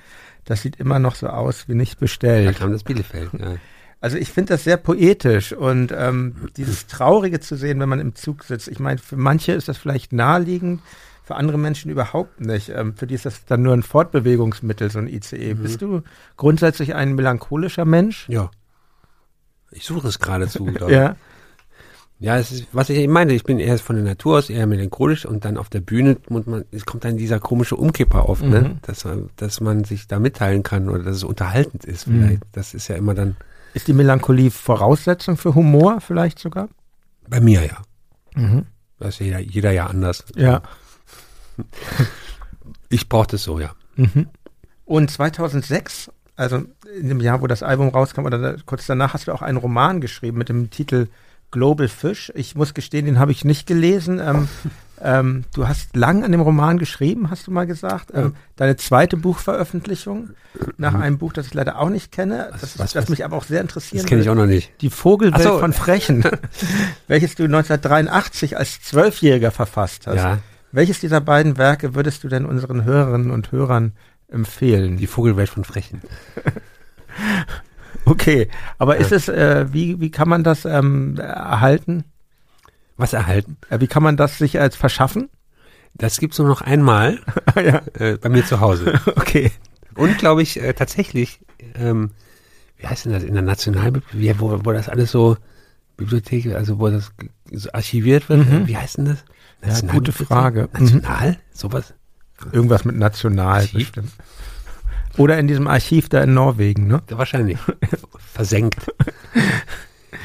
Das 0.44 0.62
sieht 0.62 0.76
immer 0.76 0.98
noch 0.98 1.14
so 1.14 1.28
aus 1.28 1.68
wie 1.68 1.74
nicht 1.74 1.94
Da 1.96 2.00
bestellt. 2.00 2.58
kam 2.58 2.72
das 2.72 2.82
Bielefeld. 2.84 3.30
Ja. 3.38 3.54
Also 4.02 4.16
ich 4.16 4.30
finde 4.30 4.54
das 4.54 4.64
sehr 4.64 4.78
poetisch 4.78 5.52
und 5.52 5.92
ähm, 5.96 6.48
dieses 6.56 6.86
Traurige 6.86 7.40
zu 7.40 7.56
sehen, 7.56 7.80
wenn 7.80 7.88
man 7.88 8.00
im 8.00 8.14
Zug 8.14 8.44
sitzt. 8.44 8.68
Ich 8.68 8.78
meine, 8.78 8.98
für 8.98 9.16
manche 9.16 9.52
ist 9.52 9.68
das 9.68 9.76
vielleicht 9.76 10.12
naheliegend, 10.12 10.80
für 11.22 11.34
andere 11.36 11.58
Menschen 11.58 11.90
überhaupt 11.90 12.40
nicht. 12.40 12.70
Ähm, 12.70 12.94
für 12.96 13.06
die 13.06 13.14
ist 13.14 13.26
das 13.26 13.44
dann 13.44 13.62
nur 13.62 13.74
ein 13.74 13.82
Fortbewegungsmittel, 13.82 14.90
so 14.90 14.98
ein 14.98 15.06
ICE. 15.06 15.54
Mhm. 15.54 15.62
Bist 15.62 15.82
du 15.82 16.02
grundsätzlich 16.36 16.94
ein 16.94 17.14
melancholischer 17.14 17.84
Mensch? 17.84 18.28
ja. 18.28 18.50
Ich 19.72 19.84
suche 19.84 20.08
es 20.08 20.18
geradezu. 20.18 20.66
Ja. 20.88 21.14
Ja, 22.18 22.36
es 22.38 22.50
ist, 22.52 22.66
was 22.72 22.90
ich 22.90 22.98
eben 22.98 23.12
meinte, 23.14 23.32
ich 23.32 23.44
bin 23.44 23.58
eher 23.60 23.78
von 23.78 23.96
der 23.96 24.04
Natur 24.04 24.38
aus 24.38 24.50
eher 24.50 24.66
melancholisch 24.66 25.24
und 25.24 25.44
dann 25.46 25.56
auf 25.56 25.70
der 25.70 25.80
Bühne 25.80 26.16
muss 26.28 26.44
man, 26.46 26.64
es 26.70 26.84
kommt 26.84 27.04
dann 27.04 27.16
dieser 27.16 27.38
komische 27.40 27.76
Umkipper 27.76 28.28
auf, 28.28 28.42
Mhm. 28.42 28.50
ne? 28.50 28.78
Dass, 28.82 29.04
man- 29.06 29.30
dass 29.36 29.60
man 29.62 29.84
sich 29.84 30.06
da 30.06 30.18
mitteilen 30.18 30.62
kann 30.62 30.88
oder 30.90 31.02
dass 31.04 31.16
es 31.16 31.24
unterhaltend 31.24 31.84
ist 31.86 32.06
Mhm. 32.08 32.12
vielleicht. 32.24 32.42
Das 32.52 32.74
ist 32.74 32.88
ja 32.88 32.96
immer 32.96 33.14
dann, 33.14 33.36
Ist 33.74 33.88
die 33.88 33.92
Melancholie 33.92 34.50
Voraussetzung 34.50 35.36
für 35.36 35.54
Humor 35.54 36.00
vielleicht 36.00 36.38
sogar? 36.38 36.68
bei 37.30 37.40
mir 37.40 37.64
ja. 37.64 37.78
Mhm. 38.34 38.66
Das 38.98 39.14
ist 39.14 39.20
jeder, 39.20 39.38
jeder 39.38 39.70
ja 39.70 39.86
anders. 39.86 40.24
Ja. 40.36 40.62
Ich 42.92 43.08
brauche 43.08 43.28
das 43.28 43.44
so, 43.44 43.60
ja. 43.60 43.70
Mhm. 43.94 44.26
Und 44.84 45.12
2006, 45.12 46.10
also 46.34 46.64
in 46.98 47.08
dem 47.08 47.20
Jahr, 47.20 47.40
wo 47.40 47.46
das 47.46 47.62
Album 47.62 47.90
rauskam, 47.90 48.24
oder 48.24 48.38
da, 48.38 48.56
kurz 48.66 48.86
danach, 48.86 49.14
hast 49.14 49.28
du 49.28 49.32
auch 49.32 49.42
einen 49.42 49.58
Roman 49.58 50.00
geschrieben 50.00 50.38
mit 50.38 50.48
dem 50.48 50.70
Titel 50.70 51.06
Global 51.52 51.86
Fish. 51.86 52.32
Ich 52.34 52.56
muss 52.56 52.74
gestehen, 52.74 53.06
den 53.06 53.20
habe 53.20 53.30
ich 53.30 53.44
nicht 53.44 53.68
gelesen. 53.68 54.18
Ähm, 54.18 54.48
ähm, 55.02 55.44
du 55.54 55.66
hast 55.68 55.96
lang 55.96 56.24
an 56.24 56.32
dem 56.32 56.40
Roman 56.40 56.78
geschrieben, 56.78 57.30
hast 57.30 57.46
du 57.46 57.50
mal 57.50 57.66
gesagt. 57.66 58.10
Ähm, 58.14 58.34
deine 58.56 58.76
zweite 58.76 59.16
Buchveröffentlichung 59.16 60.30
nach 60.78 60.94
einem 60.94 61.18
Buch, 61.18 61.32
das 61.32 61.46
ich 61.46 61.54
leider 61.54 61.78
auch 61.78 61.88
nicht 61.90 62.12
kenne, 62.12 62.48
das, 62.52 62.62
was- 62.62 62.74
das 62.92 62.94
was- 62.94 63.08
mich 63.08 63.24
aber 63.24 63.36
auch 63.36 63.44
sehr 63.44 63.60
interessieren 63.60 64.02
Das 64.02 64.08
kenne 64.08 64.22
ich 64.22 64.28
auch 64.28 64.34
noch 64.34 64.46
nicht. 64.46 64.72
Die 64.80 64.90
Vogelwelt 64.90 65.42
so. 65.42 65.58
von 65.58 65.72
Frechen, 65.72 66.24
welches 67.08 67.34
du 67.34 67.44
1983 67.44 68.56
als 68.56 68.80
Zwölfjähriger 68.82 69.50
verfasst 69.50 70.06
hast. 70.06 70.16
Ja, 70.16 70.38
Welches 70.72 71.00
dieser 71.00 71.20
beiden 71.20 71.56
Werke 71.58 71.94
würdest 71.94 72.22
du 72.24 72.28
denn 72.28 72.44
unseren 72.46 72.84
Hörerinnen 72.84 73.30
und 73.30 73.50
Hörern 73.52 73.92
empfehlen? 74.28 74.96
die 74.98 75.06
Vogelwelt 75.08 75.48
von 75.48 75.64
Frechen. 75.64 76.00
Okay, 78.06 78.48
aber 78.78 78.94
Ja. 78.96 79.00
ist 79.02 79.12
es, 79.12 79.28
äh, 79.28 79.66
wie, 79.72 80.00
wie 80.00 80.10
kann 80.10 80.28
man 80.28 80.42
das 80.42 80.64
ähm, 80.64 81.16
erhalten? 81.18 82.04
Was 83.00 83.12
erhalten? 83.12 83.56
Äh, 83.70 83.80
wie 83.80 83.86
kann 83.86 84.02
man 84.02 84.16
das 84.16 84.38
sich 84.38 84.60
als 84.60 84.76
verschaffen? 84.76 85.28
Das 85.94 86.18
gibt's 86.18 86.38
nur 86.38 86.46
noch 86.48 86.60
einmal 86.60 87.18
ja, 87.56 87.82
äh, 87.94 88.16
bei 88.18 88.28
mir 88.28 88.44
zu 88.44 88.60
Hause. 88.60 89.00
okay. 89.16 89.50
Und 89.94 90.18
glaube 90.18 90.42
ich 90.42 90.60
äh, 90.62 90.72
tatsächlich, 90.74 91.40
ähm, 91.74 92.10
wie 92.78 92.86
heißt 92.86 93.04
denn 93.06 93.12
das, 93.12 93.22
in 93.24 93.34
der 93.34 93.42
Nationalbibliothek, 93.42 94.40
wo, 94.40 94.60
wo 94.64 94.72
das 94.72 94.88
alles 94.88 95.10
so, 95.10 95.36
Bibliothek, 95.96 96.54
also 96.54 96.78
wo 96.78 96.88
das 96.88 97.10
so 97.52 97.70
archiviert 97.72 98.28
wird, 98.28 98.48
Mhm. 98.48 98.68
wie 98.68 98.76
heißt 98.76 98.98
denn 98.98 99.04
das? 99.06 99.24
Ja, 99.82 99.92
gute? 99.92 100.12
Frage. 100.12 100.68
Mhm. 100.72 100.84
National? 100.84 101.38
Sowas? 101.52 101.92
Irgendwas 102.52 102.84
mit 102.86 102.96
National 102.96 103.56
Archiv? 103.56 103.72
bestimmt. 103.92 104.12
Oder 105.18 105.38
in 105.38 105.48
diesem 105.48 105.66
Archiv 105.66 106.08
da 106.08 106.22
in 106.22 106.32
Norwegen, 106.32 106.86
ne? 106.86 107.02
Wahrscheinlich. 107.10 107.58
Versenkt. 108.32 108.86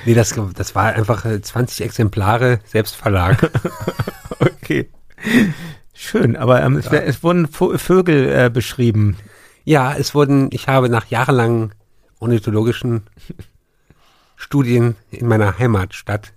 Nee, 0.06 0.14
das, 0.14 0.36
das 0.56 0.76
war 0.76 0.94
einfach 0.94 1.26
äh, 1.26 1.42
20 1.42 1.86
Exemplare, 1.86 2.60
Selbstverlag. 2.66 3.52
Okay. 4.40 4.90
Schön, 5.94 6.36
aber 6.36 6.62
ähm, 6.62 6.76
es, 6.76 6.88
es 6.88 7.24
wurden 7.24 7.48
Vögel 7.48 8.28
äh, 8.28 8.50
beschrieben. 8.50 9.18
Ja, 9.64 9.96
es 9.96 10.14
wurden, 10.14 10.50
ich 10.52 10.68
habe 10.68 10.90
nach 10.90 11.06
jahrelangen 11.06 11.74
ornithologischen 12.20 13.04
Studien 14.36 14.96
in 15.12 15.28
meiner 15.28 15.58
Heimatstadt 15.58 16.34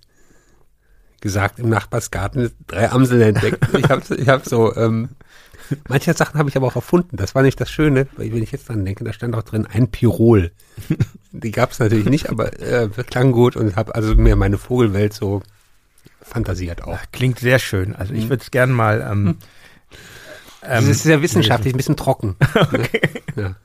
gesagt, 1.21 1.59
im 1.59 1.69
Nachbarsgarten 1.69 2.51
drei 2.67 2.89
Amseln 2.91 3.21
entdeckt. 3.21 3.67
Ich 3.77 3.89
habe 3.89 4.15
ich 4.15 4.29
hab 4.29 4.45
so, 4.45 4.75
ähm, 4.75 5.09
manche 5.87 6.13
Sachen 6.13 6.39
habe 6.39 6.49
ich 6.49 6.55
aber 6.55 6.67
auch 6.67 6.75
erfunden. 6.75 7.17
Das 7.17 7.35
war 7.35 7.41
nicht 7.41 7.59
das 7.59 7.69
Schöne, 7.69 8.07
weil 8.15 8.31
wenn 8.31 8.43
ich 8.43 8.51
jetzt 8.51 8.69
dran 8.69 8.85
denke, 8.85 9.03
da 9.03 9.13
stand 9.13 9.35
auch 9.35 9.43
drin 9.43 9.67
ein 9.67 9.89
Pirol. 9.89 10.51
Die 11.31 11.51
gab 11.51 11.71
es 11.71 11.79
natürlich 11.79 12.05
nicht, 12.09 12.29
aber 12.29 12.59
äh, 12.59 12.89
klang 13.09 13.31
gut 13.31 13.55
und 13.55 13.75
habe 13.75 13.93
also 13.95 14.15
mir 14.15 14.35
meine 14.35 14.57
Vogelwelt 14.57 15.13
so 15.13 15.41
fantasiert 16.21 16.83
auch. 16.83 16.97
Klingt 17.11 17.39
sehr 17.39 17.59
schön. 17.59 17.95
Also 17.95 18.13
ich 18.13 18.29
würde 18.29 18.41
es 18.43 18.51
gern 18.51 18.71
mal. 18.71 19.07
Ähm, 19.09 19.37
Das 20.61 20.83
ähm, 20.83 20.91
ist 20.91 21.03
sehr 21.03 21.21
wissenschaftlich, 21.21 21.73
ein 21.73 21.77
bisschen 21.77 21.95
trocken. 21.97 22.35
okay. 22.55 23.01
Ja. 23.35 23.55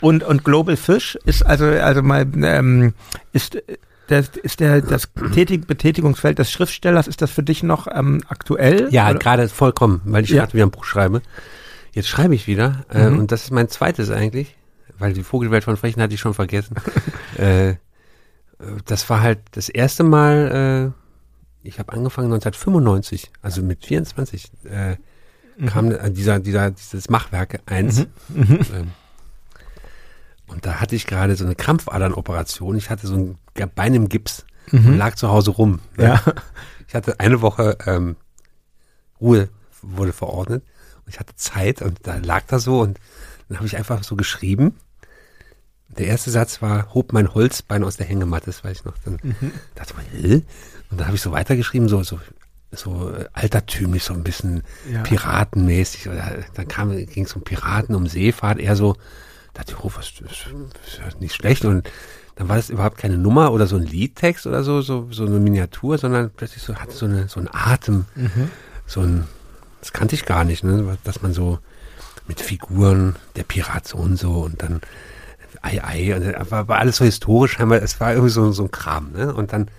und, 0.00 0.22
und 0.24 0.44
Global 0.44 0.76
Fish 0.76 1.16
ist 1.24 1.44
also, 1.44 1.64
also 1.66 2.02
mal, 2.02 2.26
ähm, 2.42 2.94
ist, 3.32 3.60
das, 4.08 4.28
ist 4.42 4.60
der, 4.60 4.80
das 4.82 5.08
Tätig 5.34 5.66
Betätigungsfeld 5.66 6.38
des 6.38 6.50
Schriftstellers, 6.50 7.08
ist 7.08 7.22
das 7.22 7.30
für 7.30 7.42
dich 7.42 7.62
noch 7.62 7.86
ähm, 7.92 8.22
aktuell? 8.28 8.88
Ja, 8.90 9.12
gerade 9.12 9.48
vollkommen, 9.48 10.00
weil 10.04 10.24
ich 10.24 10.30
Ja. 10.30 10.42
gerade 10.42 10.54
wieder 10.54 10.66
ein 10.66 10.70
Buch 10.70 10.84
schreibe. 10.84 11.22
Jetzt 11.92 12.08
schreibe 12.08 12.34
ich 12.34 12.46
wieder 12.46 12.84
äh, 12.92 13.08
Mhm. 13.10 13.20
und 13.20 13.32
das 13.32 13.44
ist 13.44 13.50
mein 13.52 13.68
zweites 13.68 14.10
eigentlich, 14.10 14.54
weil 15.02 15.12
die 15.12 15.22
Vogelwelt 15.22 15.64
von 15.64 15.76
Frechen 15.76 16.00
hatte 16.02 16.14
ich 16.14 16.20
schon 16.20 16.34
vergessen. 16.34 16.76
äh, 17.36 17.74
das 18.86 19.08
war 19.10 19.20
halt 19.20 19.40
das 19.52 19.68
erste 19.68 20.04
Mal, 20.04 20.92
äh, 21.64 21.68
ich 21.68 21.78
habe 21.78 21.92
angefangen 21.92 22.32
1995, 22.32 23.30
also 23.42 23.62
mit 23.62 23.84
24, 23.84 24.50
äh, 24.64 24.96
kam 25.66 25.90
äh, 25.90 26.10
dieser, 26.10 26.38
dieser, 26.40 26.70
dieses 26.70 27.10
Machwerke 27.10 27.60
1. 27.66 28.06
Mhm. 28.28 28.58
Ähm, 28.74 28.90
und 30.46 30.64
da 30.66 30.80
hatte 30.80 30.94
ich 30.96 31.06
gerade 31.06 31.34
so 31.36 31.44
eine 31.44 31.54
Krampfadernoperation. 31.54 32.76
Ich 32.76 32.90
hatte 32.90 33.06
so 33.06 33.16
ein 33.16 33.38
Bein 33.74 33.94
im 33.94 34.08
Gips 34.08 34.44
und 34.70 34.84
Mhm. 34.86 34.96
lag 34.96 35.14
zu 35.16 35.28
Hause 35.28 35.50
rum. 35.50 35.80
ne? 35.96 36.04
Ja. 36.04 36.22
Ich 36.88 36.94
hatte 36.94 37.18
eine 37.20 37.40
Woche 37.42 37.78
ähm, 37.86 38.16
Ruhe 39.20 39.48
wurde 39.82 40.12
verordnet 40.12 40.62
und 41.04 41.08
ich 41.08 41.18
hatte 41.18 41.34
Zeit 41.36 41.80
und 41.82 42.06
da 42.06 42.16
lag 42.16 42.44
da 42.46 42.58
so 42.58 42.80
und 42.80 42.98
dann 43.48 43.58
habe 43.58 43.66
ich 43.66 43.76
einfach 43.76 44.04
so 44.04 44.14
geschrieben. 44.14 44.76
Der 45.98 46.06
erste 46.06 46.30
Satz 46.30 46.62
war, 46.62 46.94
hob 46.94 47.12
mein 47.12 47.34
Holzbein 47.34 47.84
aus 47.84 47.96
der 47.96 48.06
Hängematte, 48.06 48.46
das 48.46 48.64
weiß 48.64 48.78
ich 48.78 48.84
noch. 48.84 48.94
Dann 49.04 49.18
dachte 49.74 49.94
man, 49.94 50.04
Hä? 50.12 50.42
Und 50.90 50.98
dann 51.00 51.06
habe 51.06 51.16
ich 51.16 51.22
so 51.22 51.32
weitergeschrieben, 51.32 51.88
so, 51.88 52.02
so 52.02 52.18
so 52.74 53.10
äh, 53.10 53.26
altertümlich, 53.34 54.02
so 54.02 54.14
ein 54.14 54.22
bisschen 54.24 54.62
Ja. 54.90 55.02
piratenmäßig. 55.02 56.08
Oder 56.08 56.38
dann 56.54 56.68
kam, 56.68 56.90
ging 57.06 57.24
es 57.26 57.34
um 57.36 57.42
Piraten, 57.42 57.94
um 57.94 58.06
Seefahrt, 58.06 58.58
eher 58.58 58.76
so, 58.76 58.96
dachte 59.52 59.72
ich, 59.72 59.84
oh, 59.84 59.90
was, 59.94 60.10
das 60.16 61.08
ist 61.08 61.20
nicht 61.20 61.34
schlecht. 61.34 61.66
Und 61.66 61.90
dann 62.36 62.48
war 62.48 62.56
das 62.56 62.70
überhaupt 62.70 62.96
keine 62.96 63.18
Nummer 63.18 63.52
oder 63.52 63.66
so 63.66 63.76
ein 63.76 63.82
Liedtext 63.84 64.46
oder 64.46 64.62
so, 64.62 64.80
so, 64.80 65.08
so 65.10 65.26
eine 65.26 65.38
Miniatur, 65.38 65.98
sondern 65.98 66.30
plötzlich 66.34 66.62
so, 66.62 66.74
hatte 66.76 66.92
so 66.94 67.04
eine, 67.04 67.28
so 67.28 67.40
einen 67.40 67.50
Atem, 67.52 68.06
so 68.86 69.00
ein, 69.02 69.24
das 69.80 69.92
kannte 69.92 70.14
ich 70.14 70.24
gar 70.24 70.44
nicht, 70.44 70.64
ne, 70.64 70.96
dass 71.04 71.20
man 71.20 71.34
so 71.34 71.58
mit 72.26 72.40
Figuren, 72.40 73.16
der 73.36 73.42
Pirat 73.42 73.86
so 73.86 73.98
und 73.98 74.16
so 74.18 74.40
und 74.40 74.62
dann 74.62 74.80
Ei, 75.62 75.82
Ei, 75.82 76.14
und 76.14 76.50
war, 76.50 76.68
war 76.68 76.78
alles 76.78 76.96
so 76.96 77.04
historisch, 77.04 77.52
scheinbar, 77.52 77.82
es 77.82 78.00
war 78.00 78.12
irgendwie 78.12 78.30
so, 78.30 78.50
so 78.52 78.64
ein 78.64 78.70
Kram, 78.70 79.12
ne, 79.12 79.32
und 79.32 79.52
dann, 79.52 79.70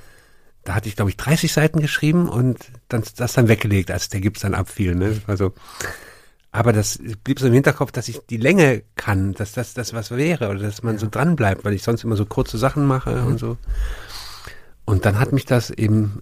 da 0.63 0.75
hatte 0.75 0.87
ich, 0.87 0.95
glaube 0.95 1.11
ich, 1.11 1.17
30 1.17 1.51
Seiten 1.51 1.81
geschrieben 1.81 2.29
und 2.29 2.57
dann, 2.87 3.03
das 3.17 3.33
dann 3.33 3.49
weggelegt, 3.49 3.91
als 3.91 4.09
der 4.09 4.21
Gips 4.21 4.41
dann 4.41 4.53
abfiel, 4.53 4.95
ne, 4.95 5.09
das 5.09 5.27
war 5.27 5.37
so, 5.37 5.53
aber 6.53 6.71
das 6.71 6.99
blieb 7.23 7.39
so 7.39 7.47
im 7.47 7.53
Hinterkopf, 7.53 7.91
dass 7.91 8.07
ich 8.07 8.19
die 8.29 8.37
Länge 8.37 8.83
kann, 8.95 9.33
dass 9.33 9.53
das 9.53 9.73
das 9.73 9.93
was 9.93 10.11
wäre 10.11 10.49
oder 10.49 10.59
dass 10.59 10.83
man 10.83 10.99
so 10.99 11.07
dran 11.09 11.35
bleibt, 11.35 11.65
weil 11.65 11.73
ich 11.73 11.81
sonst 11.81 12.03
immer 12.03 12.15
so 12.15 12.25
kurze 12.25 12.59
Sachen 12.59 12.85
mache 12.85 13.23
und 13.23 13.39
so. 13.39 13.57
Und 14.85 15.03
dann 15.05 15.19
hat 15.19 15.31
mich 15.31 15.45
das 15.45 15.71
eben 15.71 16.21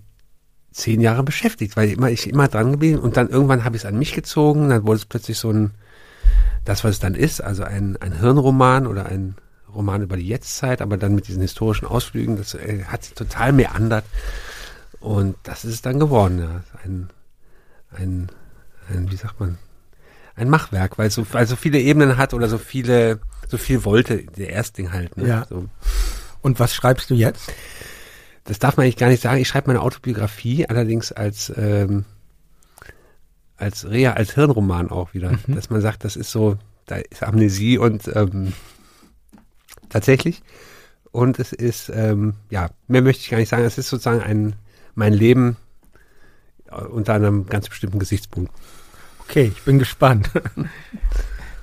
zehn 0.72 1.02
Jahre 1.02 1.24
beschäftigt, 1.24 1.76
weil 1.76 1.90
immer 1.90 2.10
ich 2.10 2.30
immer 2.30 2.48
dran 2.48 2.72
geblieben 2.72 3.00
und 3.00 3.18
dann 3.18 3.30
irgendwann 3.30 3.66
habe 3.66 3.76
ich 3.76 3.84
es 3.84 3.86
an 3.86 4.00
mich 4.00 4.14
gezogen, 4.14 4.70
dann 4.70 4.86
wurde 4.86 5.00
es 5.00 5.06
plötzlich 5.06 5.38
so 5.38 5.52
ein, 5.52 5.72
das 6.64 6.86
was 6.86 6.92
es 6.92 7.00
dann 7.00 7.14
ist, 7.14 7.42
also 7.42 7.64
ein, 7.64 7.98
ein 7.98 8.18
Hirnroman 8.18 8.88
oder 8.88 9.08
ein 9.08 9.36
Roman 9.74 10.04
über 10.04 10.18
die 10.18 10.28
Jetztzeit, 10.28 10.82
aber 10.82 10.98
dann 10.98 11.16
mit 11.16 11.28
diesen 11.28 11.42
historischen 11.42 11.86
Ausflügen, 11.86 12.38
das 12.38 12.54
äh, 12.54 12.84
hat 12.86 13.04
sich 13.04 13.14
total 13.14 13.54
meandert 13.54 14.06
und 15.00 15.36
das 15.44 15.66
ist 15.66 15.74
es 15.74 15.82
dann 15.82 16.00
geworden, 16.00 16.40
ja, 16.40 16.64
ein, 16.84 17.10
ein, 17.92 18.30
ein 18.90 19.12
wie 19.12 19.16
sagt 19.16 19.40
man, 19.40 19.58
ein 20.36 20.50
Machwerk, 20.50 20.98
weil 20.98 21.08
es 21.08 21.16
so, 21.16 21.26
weil 21.32 21.46
so 21.46 21.56
viele 21.56 21.80
Ebenen 21.80 22.18
hat 22.18 22.34
oder 22.34 22.48
so 22.48 22.58
viele, 22.58 23.20
so 23.48 23.58
viel 23.58 23.84
wollte, 23.84 24.24
der 24.24 24.50
Erstling 24.50 24.92
halt. 24.92 25.18
Ne? 25.18 25.28
Ja. 25.28 25.46
So. 25.50 25.66
Und 26.42 26.60
was 26.60 26.74
schreibst 26.74 27.10
du 27.10 27.16
jetzt? 27.16 27.52
Das 28.46 28.60
darf 28.60 28.78
man 28.78 28.86
eigentlich 28.86 28.98
gar 28.98 29.10
nicht 29.10 29.22
sagen. 29.22 29.40
Ich 29.40 29.48
schreibe 29.48 29.68
meine 29.68 29.82
Autobiografie, 29.82 30.68
allerdings 30.68 31.12
als, 31.12 31.54
ähm, 31.56 32.06
als 33.58 33.88
Rea, 33.88 34.14
als 34.14 34.34
Hirnroman 34.34 34.90
auch 34.90 35.14
wieder. 35.14 35.38
Dass 35.48 35.70
man 35.70 35.82
sagt, 35.82 36.04
das 36.04 36.16
ist 36.16 36.32
so, 36.32 36.58
da 36.88 36.96
ist 36.96 37.24
Amnesie 37.24 37.78
und 37.78 38.10
ähm, 38.16 38.54
tatsächlich. 39.92 40.42
Und 41.12 41.40
es 41.40 41.54
ist, 41.54 41.92
ähm, 41.94 42.36
ja, 42.50 42.70
mehr 42.88 43.02
möchte 43.02 43.22
ich 43.22 43.30
gar 43.30 43.38
nicht 43.38 43.50
sagen. 43.50 43.64
Es 43.64 43.78
ist 43.78 43.90
sozusagen 43.90 44.22
ein, 44.22 44.56
mein 44.96 45.14
Leben 45.14 45.58
äh, 46.72 46.76
unter 46.84 47.14
einem 47.14 47.46
ganz 47.46 47.70
bestimmten 47.70 48.00
Gesichtspunkt. 48.00 48.52
Okay, 49.20 49.52
ich 49.56 49.64
bin 49.64 49.78
gespannt. 49.78 50.30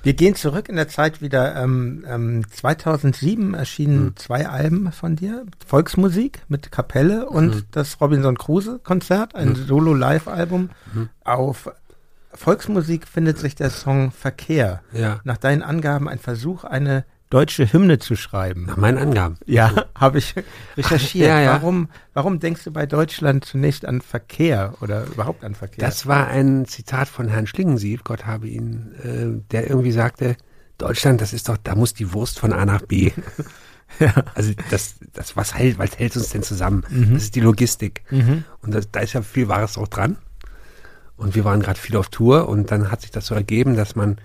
Wir 0.01 0.13
gehen 0.13 0.35
zurück 0.35 0.69
in 0.69 0.77
der 0.77 0.87
Zeit 0.87 1.21
wieder. 1.21 1.61
Ähm, 1.61 2.05
ähm, 2.07 2.49
2007 2.49 3.53
erschienen 3.53 4.15
zwei 4.15 4.47
Alben 4.47 4.93
von 4.93 5.17
dir. 5.17 5.45
Volksmusik 5.67 6.43
mit 6.47 6.71
Kapelle 6.71 7.27
und 7.27 7.65
das 7.71 7.99
Robinson 7.99 8.37
Crusoe 8.37 8.79
Konzert, 8.79 9.35
ein 9.35 9.55
Solo-Live-Album. 9.55 10.69
Auf 11.25 11.69
Volksmusik 12.33 13.07
findet 13.07 13.39
sich 13.39 13.55
der 13.55 13.69
Song 13.69 14.11
Verkehr. 14.11 14.81
Ja. 14.93 15.19
Nach 15.25 15.37
deinen 15.37 15.63
Angaben 15.63 16.07
ein 16.07 16.19
Versuch, 16.19 16.63
eine 16.63 17.03
deutsche 17.29 17.71
Hymne 17.71 17.99
zu 17.99 18.15
schreiben. 18.15 18.65
Nach 18.65 18.77
meinen 18.77 18.97
Angaben. 18.97 19.37
Ja, 19.45 19.85
habe 19.95 20.17
ich 20.17 20.35
recherchiert. 20.77 21.27
ja, 21.27 21.39
ja. 21.39 21.53
Warum, 21.53 21.89
warum 22.13 22.39
denkst 22.39 22.63
du 22.63 22.71
bei 22.71 22.85
Deutschland 22.85 23.45
zunächst 23.45 23.85
an 23.85 24.01
Verkehr 24.01 24.73
oder 24.81 25.05
überhaupt 25.05 25.43
an 25.43 25.55
Verkehr? 25.55 25.85
Das 25.85 26.07
war 26.07 26.27
ein 26.27 26.65
Zitat 26.65 27.07
von 27.07 27.27
Herrn 27.27 27.47
Schlingensief, 27.47 28.03
Gott 28.03 28.25
habe 28.25 28.47
ihn, 28.47 28.95
äh, 29.03 29.51
der 29.51 29.69
irgendwie 29.69 29.91
sagte, 29.91 30.35
Deutschland, 30.77 31.21
das 31.21 31.33
ist 31.33 31.49
doch, 31.49 31.57
da 31.57 31.75
muss 31.75 31.93
die 31.93 32.13
Wurst 32.13 32.39
von 32.39 32.53
A 32.53 32.65
nach 32.65 32.81
B. 32.81 33.11
ja. 33.99 34.13
Also 34.33 34.53
das, 34.71 34.95
das 35.13 35.35
was 35.35 35.53
hält, 35.53 35.77
was 35.77 35.99
hält 35.99 36.15
uns 36.15 36.29
denn 36.29 36.41
zusammen? 36.41 36.83
Mhm. 36.89 37.13
Das 37.13 37.23
ist 37.23 37.35
die 37.35 37.41
Logistik. 37.41 38.03
Und 38.61 38.73
das, 38.73 38.89
da 38.89 39.01
ist 39.01 39.13
ja 39.13 39.21
viel 39.21 39.49
Wahres 39.49 39.77
auch 39.77 39.89
dran. 39.89 40.17
Und 41.17 41.35
wir 41.35 41.43
waren 41.43 41.59
gerade 41.59 41.77
viel 41.77 41.97
auf 41.97 42.07
Tour 42.07 42.47
und 42.47 42.71
dann 42.71 42.91
hat 42.91 43.01
sich 43.01 43.11
das 43.11 43.25
so 43.25 43.35
ergeben, 43.35 43.75
dass 43.75 43.97
man, 43.97 44.19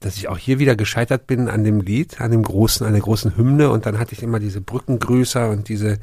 dass 0.00 0.16
ich 0.16 0.28
auch 0.28 0.38
hier 0.38 0.58
wieder 0.58 0.76
gescheitert 0.76 1.26
bin 1.26 1.48
an 1.48 1.64
dem 1.64 1.80
Lied, 1.80 2.20
an 2.20 2.30
dem 2.30 2.42
großen, 2.42 2.86
an 2.86 2.92
der 2.92 3.02
großen 3.02 3.36
Hymne 3.36 3.70
und 3.70 3.86
dann 3.86 3.98
hatte 3.98 4.12
ich 4.12 4.22
immer 4.22 4.38
diese 4.38 4.60
Brückengrüßer 4.60 5.48
und 5.48 5.68
diese 5.68 5.98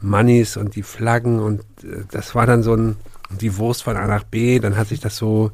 Moneys 0.00 0.56
und 0.56 0.74
die 0.76 0.82
Flaggen 0.82 1.38
und 1.40 1.60
äh, 1.82 2.04
das 2.10 2.34
war 2.34 2.46
dann 2.46 2.62
so 2.62 2.74
ein, 2.74 2.96
die 3.30 3.56
Wurst 3.56 3.84
von 3.84 3.96
A 3.96 4.06
nach 4.06 4.24
B, 4.24 4.58
dann 4.58 4.76
hat 4.76 4.88
sich 4.88 5.00
das 5.00 5.16
so 5.16 5.52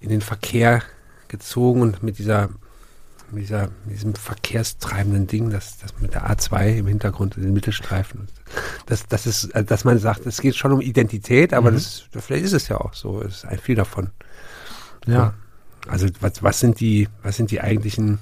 in 0.00 0.08
den 0.08 0.20
Verkehr 0.20 0.82
gezogen 1.28 1.82
und 1.82 2.02
mit 2.02 2.18
dieser 2.18 2.48
mit, 3.32 3.42
dieser, 3.42 3.68
mit 3.84 3.94
diesem 3.94 4.14
verkehrstreibenden 4.14 5.26
Ding, 5.26 5.50
das, 5.50 5.78
das 5.78 5.92
mit 6.00 6.14
der 6.14 6.30
A2 6.30 6.76
im 6.76 6.86
Hintergrund, 6.86 7.34
den 7.34 7.52
Mittelstreifen. 7.52 8.28
Das, 8.86 9.06
das 9.08 9.26
ist, 9.26 9.52
also, 9.52 9.66
dass 9.66 9.84
man 9.84 9.98
sagt, 9.98 10.26
es 10.26 10.40
geht 10.40 10.54
schon 10.54 10.72
um 10.72 10.80
Identität, 10.80 11.52
aber 11.52 11.72
das, 11.72 12.04
vielleicht 12.12 12.44
ist 12.44 12.52
es 12.52 12.68
ja 12.68 12.80
auch 12.80 12.94
so. 12.94 13.20
Es 13.22 13.38
ist 13.38 13.44
ein 13.44 13.58
viel 13.58 13.74
davon. 13.74 14.10
ja. 15.06 15.34
Also 15.88 16.06
was, 16.20 16.42
was 16.42 16.60
sind 16.60 16.80
die, 16.80 17.08
was 17.22 17.36
sind 17.36 17.50
die 17.50 17.60
eigentlichen, 17.60 18.18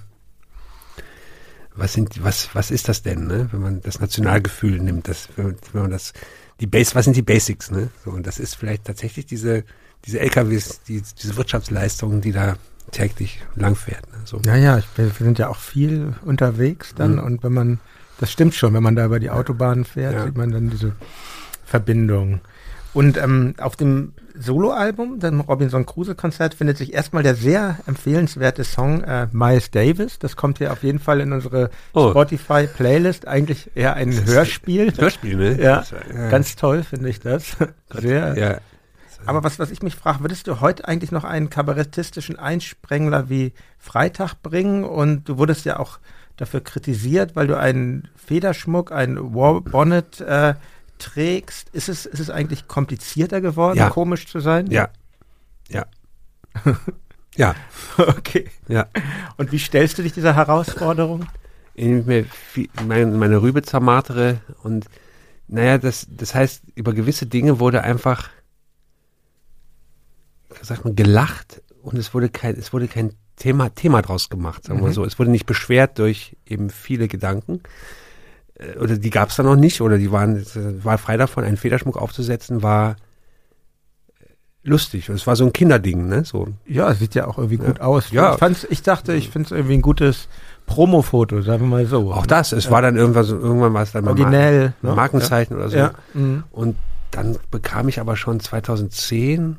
was 1.76 1.92
sind, 1.92 2.22
was, 2.22 2.54
was 2.54 2.70
ist 2.70 2.88
das 2.88 3.02
denn, 3.02 3.26
ne? 3.26 3.48
Wenn 3.50 3.60
man 3.60 3.80
das 3.80 4.00
Nationalgefühl 4.00 4.78
nimmt, 4.80 5.08
das, 5.08 5.28
wenn 5.36 5.46
man, 5.46 5.56
wenn 5.72 5.82
man 5.82 5.90
das, 5.90 6.12
die 6.60 6.66
Base, 6.66 6.94
was 6.94 7.04
sind 7.04 7.16
die 7.16 7.22
Basics, 7.22 7.70
ne? 7.70 7.90
So, 8.04 8.10
und 8.12 8.26
das 8.26 8.38
ist 8.38 8.54
vielleicht 8.54 8.84
tatsächlich 8.84 9.26
diese, 9.26 9.64
diese 10.04 10.20
LKWs, 10.20 10.82
die, 10.86 11.02
diese 11.20 11.36
Wirtschaftsleistungen, 11.36 12.20
die 12.20 12.32
da 12.32 12.56
täglich 12.92 13.40
langfährt. 13.56 14.06
Ne? 14.12 14.18
So. 14.24 14.40
Ja, 14.46 14.54
ja, 14.56 14.78
ich 14.78 14.86
wir 14.96 15.08
sind 15.10 15.38
ja 15.38 15.48
auch 15.48 15.56
viel 15.56 16.14
unterwegs 16.24 16.94
dann 16.94 17.12
Mhm. 17.14 17.18
und 17.24 17.42
wenn 17.42 17.52
man, 17.52 17.80
das 18.20 18.30
stimmt 18.30 18.54
schon, 18.54 18.72
wenn 18.74 18.82
man 18.82 18.94
da 18.94 19.06
über 19.06 19.18
die 19.18 19.30
Autobahnen 19.30 19.84
fährt, 19.84 20.14
Ja. 20.14 20.24
sieht 20.26 20.36
man 20.36 20.52
dann 20.52 20.70
diese 20.70 20.94
Verbindung. 21.64 22.40
Und 22.94 23.16
ähm, 23.16 23.54
auf 23.58 23.76
dem 23.76 24.12
Soloalbum, 24.36 25.18
dem 25.20 25.40
Robinson 25.40 25.84
Crusoe 25.84 26.14
Konzert, 26.14 26.54
findet 26.54 26.76
sich 26.78 26.92
erstmal 26.94 27.22
der 27.22 27.34
sehr 27.34 27.78
empfehlenswerte 27.86 28.64
Song 28.64 29.02
äh, 29.02 29.26
Miles 29.32 29.70
Davis. 29.70 30.18
Das 30.18 30.36
kommt 30.36 30.58
hier 30.58 30.72
auf 30.72 30.82
jeden 30.82 30.98
Fall 31.00 31.20
in 31.20 31.32
unsere 31.32 31.70
Oh. 31.92 32.10
Spotify 32.10 32.66
Playlist. 32.66 33.26
Eigentlich 33.28 33.70
eher 33.74 33.94
ein 33.94 34.12
Hörspiel. 34.26 34.92
Hörspiel, 34.96 35.36
ne? 35.36 35.60
Ja, 35.62 35.76
Das 35.78 35.90
ja. 35.90 36.28
ganz 36.30 36.56
toll 36.56 36.82
finde 36.84 37.08
ich 37.10 37.20
das. 37.20 37.56
Sehr. 37.92 38.38
ja. 38.38 38.58
Aber 39.26 39.42
was, 39.42 39.58
was 39.58 39.70
ich 39.70 39.82
mich 39.82 39.96
frage, 39.96 40.20
würdest 40.20 40.46
du 40.46 40.60
heute 40.60 40.86
eigentlich 40.86 41.10
noch 41.10 41.24
einen 41.24 41.48
kabarettistischen 41.48 42.38
Einsprengler 42.38 43.28
wie 43.30 43.52
Freitag 43.78 44.34
bringen? 44.42 44.84
Und 44.84 45.28
du 45.28 45.38
wurdest 45.38 45.64
ja 45.64 45.78
auch 45.78 45.98
dafür 46.36 46.60
kritisiert, 46.60 47.34
weil 47.34 47.46
du 47.46 47.56
einen 47.56 48.08
Federschmuck, 48.16 48.92
ein 48.92 49.16
War 49.34 49.60
Bonnet 49.62 50.20
äh, 50.20 50.54
trägst. 51.04 51.68
Ist 51.70 51.88
es, 51.88 52.06
ist 52.06 52.20
es 52.20 52.30
eigentlich 52.30 52.66
komplizierter 52.68 53.40
geworden, 53.40 53.78
Ja. 53.78 53.90
komisch 53.90 54.26
zu 54.26 54.40
sein? 54.40 54.70
Ja. 54.70 54.88
Ja. 55.68 55.86
ja. 57.36 57.54
Okay. 57.98 58.48
Ja. 58.68 58.86
Und 59.36 59.52
wie 59.52 59.58
stellst 59.58 59.98
du 59.98 60.02
dich 60.02 60.12
dieser 60.12 60.34
Herausforderung? 60.34 61.26
indem 61.76 61.98
ich 62.00 62.06
mir 62.06 62.24
viel, 62.24 62.68
meine, 62.86 63.06
meine 63.06 63.42
Rübe 63.42 63.62
zermartere 63.62 64.40
und 64.62 64.86
naja, 65.48 65.76
das, 65.78 66.06
das 66.08 66.32
heißt, 66.34 66.62
über 66.76 66.92
gewisse 66.92 67.26
Dinge 67.26 67.58
wurde 67.58 67.82
einfach, 67.82 68.30
sagt 70.62 70.84
man, 70.84 70.94
gelacht 70.96 71.62
und 71.82 71.98
es 71.98 72.14
wurde 72.14 72.28
kein, 72.28 72.56
es 72.56 72.72
wurde 72.72 72.86
kein 72.88 73.14
Thema, 73.36 73.74
Thema 73.74 74.02
draus 74.02 74.28
gemacht, 74.30 74.64
sagen 74.64 74.80
wir 74.80 74.88
Mhm. 74.88 74.92
so. 74.92 75.04
Es 75.04 75.18
wurde 75.18 75.30
nicht 75.32 75.46
beschwert 75.46 75.98
durch 75.98 76.36
eben 76.46 76.70
viele 76.70 77.08
Gedanken. 77.08 77.60
Äh, 78.58 78.78
Oder 78.78 78.96
die 78.98 79.10
gab 79.10 79.30
es 79.30 79.36
da 79.36 79.42
noch 79.42 79.56
nicht, 79.56 79.80
oder 79.80 79.98
die 79.98 80.10
waren, 80.12 80.36
es 80.36 80.56
war 80.84 80.98
frei 80.98 81.16
davon, 81.16 81.44
einen 81.44 81.56
Federschmuck 81.56 81.96
aufzusetzen, 81.96 82.62
war 82.62 82.92
äh, 84.20 84.24
lustig. 84.62 85.08
Es 85.08 85.26
war 85.26 85.36
so 85.36 85.44
ein 85.44 85.52
Kinderding, 85.52 86.06
ne? 86.08 86.24
So. 86.24 86.48
Ja, 86.66 86.94
sieht 86.94 87.14
ja 87.14 87.26
auch 87.26 87.38
irgendwie 87.38 87.56
gut 87.58 87.80
aus. 87.80 88.10
Ja. 88.10 88.32
Ich, 88.34 88.38
fand's, 88.38 88.66
ich 88.70 88.82
dachte, 88.82 89.12
ich 89.14 89.30
finde 89.30 89.46
es 89.46 89.52
irgendwie 89.52 89.74
ein 89.74 89.82
gutes 89.82 90.28
Promo-Foto, 90.66 91.42
sagen 91.42 91.62
wir 91.64 91.68
mal 91.68 91.86
so. 91.86 92.12
Auch 92.12 92.26
das, 92.26 92.52
es 92.52 92.70
war 92.70 92.80
dann 92.82 92.96
irgendwann 92.96 93.24
so, 93.24 93.36
irgendwann 93.38 93.74
war 93.74 93.82
es 93.82 93.92
dann 93.92 94.04
mal 94.04 94.10
Originell. 94.12 94.72
Mar- 94.82 94.92
ne? 94.92 94.96
Markenzeichen 94.96 95.56
oder 95.56 95.68
so. 95.68 95.76
Ja. 95.76 95.92
Mhm. 96.14 96.44
Und 96.52 96.76
dann 97.10 97.36
bekam 97.50 97.88
ich 97.88 98.00
aber 98.00 98.16
schon 98.16 98.40
2010 98.40 99.56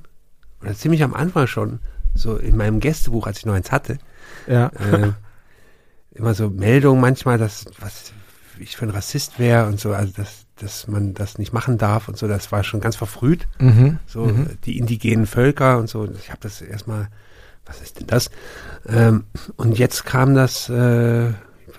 oder 0.62 0.74
ziemlich 0.74 1.04
am 1.04 1.14
Anfang 1.14 1.48
schon 1.48 1.80
so 2.16 2.38
in 2.38 2.58
meinem 2.58 2.80
Gästebuch, 2.80 3.28
als 3.28 3.40
ich 3.40 3.46
noch 3.46 3.54
eins 3.54 3.72
hatte, 3.72 3.98
Ja. 4.48 4.68
äh, 4.68 5.12
immer 6.18 6.34
so 6.34 6.50
Meldungen 6.50 7.02
manchmal, 7.02 7.38
dass 7.38 7.66
was 7.80 8.14
ich 8.60 8.78
für 8.78 8.86
ein 8.86 8.90
Rassist 8.92 9.40
wäre 9.40 9.68
und 9.68 9.80
so, 9.80 9.94
also 9.94 10.12
dass, 10.16 10.46
dass 10.58 10.88
man 10.88 11.14
das 11.14 11.38
nicht 11.38 11.54
machen 11.54 11.78
darf 11.78 12.08
und 12.08 12.18
so, 12.18 12.28
das 12.28 12.52
war 12.52 12.64
schon 12.64 12.82
ganz 12.82 12.96
verfrüht, 12.96 13.48
Mhm. 13.60 14.00
so 14.08 14.28
äh, 14.28 14.46
die 14.66 14.78
indigenen 14.78 15.26
Völker 15.26 15.78
und 15.78 15.90
so. 15.90 16.08
Ich 16.20 16.30
habe 16.30 16.40
das 16.42 16.62
erstmal, 16.62 17.10
was 17.66 17.82
ist 17.82 18.00
denn 18.00 18.08
das? 18.08 18.30
Ähm, 18.88 19.26
und 19.58 19.78
jetzt 19.78 20.06
kam 20.06 20.36
das, 20.36 20.70
äh, 20.70 21.30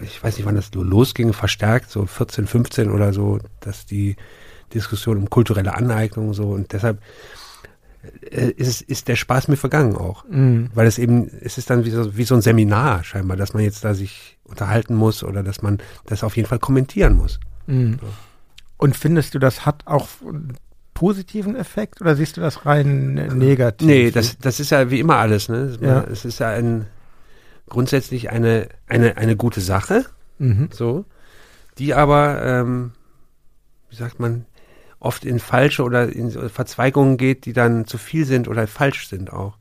ich 0.02 0.22
weiß 0.22 0.36
nicht, 0.36 0.44
wann 0.46 0.56
das 0.56 0.74
losging, 0.74 1.32
verstärkt, 1.32 1.90
so 1.90 2.04
14, 2.06 2.46
15 2.46 2.90
oder 2.90 3.12
so, 3.12 3.38
dass 3.60 3.86
die 3.86 4.16
Diskussion 4.74 5.16
um 5.16 5.30
kulturelle 5.30 5.74
Aneignung 5.74 6.28
und 6.28 6.34
so 6.34 6.50
und 6.50 6.72
deshalb 6.72 7.00
ist, 8.56 8.82
ist 8.82 9.08
der 9.08 9.16
Spaß 9.16 9.48
mir 9.48 9.56
vergangen 9.56 9.96
auch. 9.96 10.24
Mhm. 10.28 10.70
Weil 10.74 10.86
es 10.86 10.98
eben, 10.98 11.28
es 11.40 11.58
ist 11.58 11.70
dann 11.70 11.84
wie 11.84 11.90
so, 11.90 12.16
wie 12.16 12.24
so 12.24 12.34
ein 12.34 12.42
Seminar 12.42 13.04
scheinbar, 13.04 13.36
dass 13.36 13.54
man 13.54 13.62
jetzt 13.62 13.84
da 13.84 13.94
sich 13.94 14.38
unterhalten 14.44 14.94
muss 14.94 15.22
oder 15.24 15.42
dass 15.42 15.62
man 15.62 15.78
das 16.06 16.24
auf 16.24 16.36
jeden 16.36 16.48
Fall 16.48 16.58
kommentieren 16.58 17.16
muss. 17.16 17.40
Mhm. 17.66 17.98
Und 18.76 18.96
findest 18.96 19.34
du, 19.34 19.38
das 19.38 19.64
hat 19.66 19.86
auch 19.86 20.08
einen 20.22 20.56
positiven 20.94 21.56
Effekt 21.56 22.00
oder 22.00 22.16
siehst 22.16 22.36
du 22.36 22.40
das 22.40 22.64
rein 22.66 23.14
negativ? 23.14 23.86
Nee, 23.86 24.10
das, 24.10 24.38
das 24.38 24.60
ist 24.60 24.70
ja 24.70 24.90
wie 24.90 25.00
immer 25.00 25.16
alles, 25.16 25.48
ne? 25.48 25.76
Ja. 25.80 26.04
Es 26.04 26.24
ist 26.24 26.38
ja 26.40 26.48
ein, 26.48 26.86
grundsätzlich 27.68 28.30
eine, 28.30 28.68
eine, 28.86 29.16
eine 29.16 29.36
gute 29.36 29.60
Sache, 29.60 30.04
Mhm. 30.38 30.68
so, 30.70 31.06
die 31.78 31.94
aber, 31.94 32.42
ähm, 32.44 32.92
wie 33.88 33.96
sagt 33.96 34.20
man, 34.20 34.44
oft 35.06 35.24
in 35.24 35.38
falsche 35.38 35.82
oder 35.84 36.08
in 36.12 36.30
Verzweigungen 36.50 37.16
geht, 37.16 37.46
die 37.46 37.52
dann 37.52 37.86
zu 37.86 37.96
viel 37.98 38.24
sind 38.26 38.48
oder 38.48 38.66
falsch 38.66 39.08
sind 39.08 39.32
auch. 39.32 39.56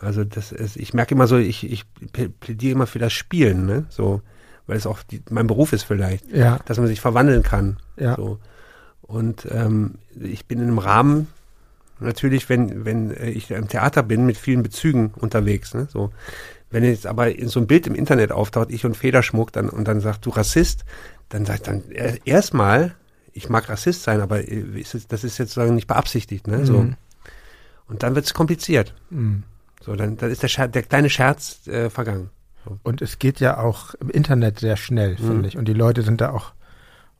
Also 0.00 0.24
das 0.24 0.52
ist, 0.52 0.76
ich 0.76 0.94
merke 0.94 1.14
immer 1.14 1.26
so, 1.26 1.36
ich, 1.36 1.70
ich 1.70 1.84
plädiere 2.40 2.72
immer 2.72 2.86
für 2.86 2.98
das 2.98 3.12
Spielen, 3.12 3.66
ne? 3.66 3.84
So, 3.90 4.22
weil 4.66 4.76
es 4.78 4.86
auch 4.86 5.02
die, 5.02 5.20
mein 5.30 5.46
Beruf 5.46 5.72
ist 5.72 5.82
vielleicht, 5.82 6.30
Ja, 6.32 6.58
dass 6.64 6.78
man 6.78 6.86
sich 6.86 7.00
verwandeln 7.00 7.42
kann. 7.42 7.76
ja. 7.96 8.16
So. 8.16 8.38
Und 9.02 9.46
ähm, 9.50 9.96
ich 10.18 10.46
bin 10.46 10.58
in 10.60 10.68
einem 10.68 10.78
Rahmen, 10.78 11.26
natürlich, 12.00 12.48
wenn, 12.48 12.84
wenn 12.86 13.10
äh, 13.10 13.28
ich 13.30 13.50
im 13.50 13.68
Theater 13.68 14.02
bin, 14.02 14.24
mit 14.24 14.38
vielen 14.38 14.62
Bezügen 14.62 15.12
unterwegs. 15.20 15.74
Ne? 15.74 15.86
So. 15.92 16.10
Wenn 16.70 16.84
jetzt 16.84 17.06
aber 17.06 17.36
in 17.36 17.48
so 17.48 17.60
ein 17.60 17.66
Bild 17.66 17.86
im 17.86 17.94
Internet 17.94 18.32
auftaucht, 18.32 18.70
ich 18.70 18.86
und 18.86 18.96
Federschmuck, 18.96 19.52
dann, 19.52 19.68
und 19.68 19.86
dann 19.86 20.00
sagt, 20.00 20.24
du 20.24 20.30
Rassist, 20.30 20.84
dann 21.28 21.44
sagt 21.44 21.66
dann 21.66 21.82
er- 21.90 22.26
erstmal, 22.26 22.94
ich 23.32 23.48
mag 23.48 23.68
Rassist 23.68 24.02
sein, 24.02 24.20
aber 24.20 24.46
äh, 24.48 24.64
das 25.08 25.24
ist 25.24 25.38
jetzt 25.38 25.52
sozusagen 25.52 25.74
nicht 25.74 25.86
beabsichtigt. 25.86 26.46
Ne? 26.46 26.64
So. 26.66 26.82
Mhm. 26.82 26.96
Und 27.88 28.02
dann 28.02 28.14
wird 28.14 28.26
es 28.26 28.34
kompliziert. 28.34 28.94
Mhm. 29.10 29.42
So, 29.80 29.96
dann, 29.96 30.16
dann 30.16 30.30
ist 30.30 30.42
der, 30.42 30.48
Scher 30.48 30.68
der 30.68 30.82
kleine 30.82 31.10
Scherz 31.10 31.66
äh, 31.66 31.90
vergangen. 31.90 32.30
Und 32.84 33.02
es 33.02 33.18
geht 33.18 33.40
ja 33.40 33.58
auch 33.58 33.94
im 33.94 34.08
Internet 34.10 34.60
sehr 34.60 34.76
schnell, 34.76 35.12
Mhm. 35.12 35.26
finde 35.26 35.48
ich. 35.48 35.56
Und 35.56 35.66
die 35.66 35.72
Leute 35.74 36.02
sind 36.02 36.20
da 36.20 36.30
auch 36.30 36.52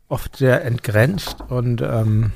oft 0.08 0.36
sehr 0.36 0.64
entgrenzt 0.64 1.36
und 1.48 1.80
ähm, 1.82 2.32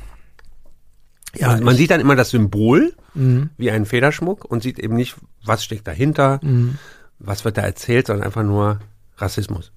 ja, 1.35 1.49
man, 1.49 1.63
man 1.65 1.75
ich- 1.75 1.81
sieht 1.81 1.91
dann 1.91 2.01
immer 2.01 2.17
das 2.17 2.31
Symbol 2.31 2.95
Mhm. 3.15 3.51
wie 3.59 3.71
einen 3.71 3.87
Federschmuck 3.87 4.45
und 4.45 4.63
sieht 4.63 4.79
eben 4.79 4.97
nicht, 4.97 5.17
was 5.45 5.65
steckt 5.65 5.87
dahinter, 5.87 6.41
Mhm. 6.43 6.79
was 7.19 7.45
wird 7.45 7.57
da 7.59 7.63
erzählt, 7.63 8.07
sondern 8.09 8.25
einfach 8.27 8.43
nur 8.43 8.81
Rassismus. 9.19 9.73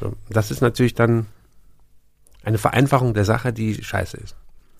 So, 0.00 0.14
das 0.28 0.50
ist 0.50 0.60
natürlich 0.62 0.94
dann 0.94 1.26
eine 2.46 2.58
Vereinfachung 2.58 3.12
der 3.12 3.24
Sache, 3.26 3.52
die 3.52 3.82
scheiße 3.82 4.16
ist. 4.16 4.34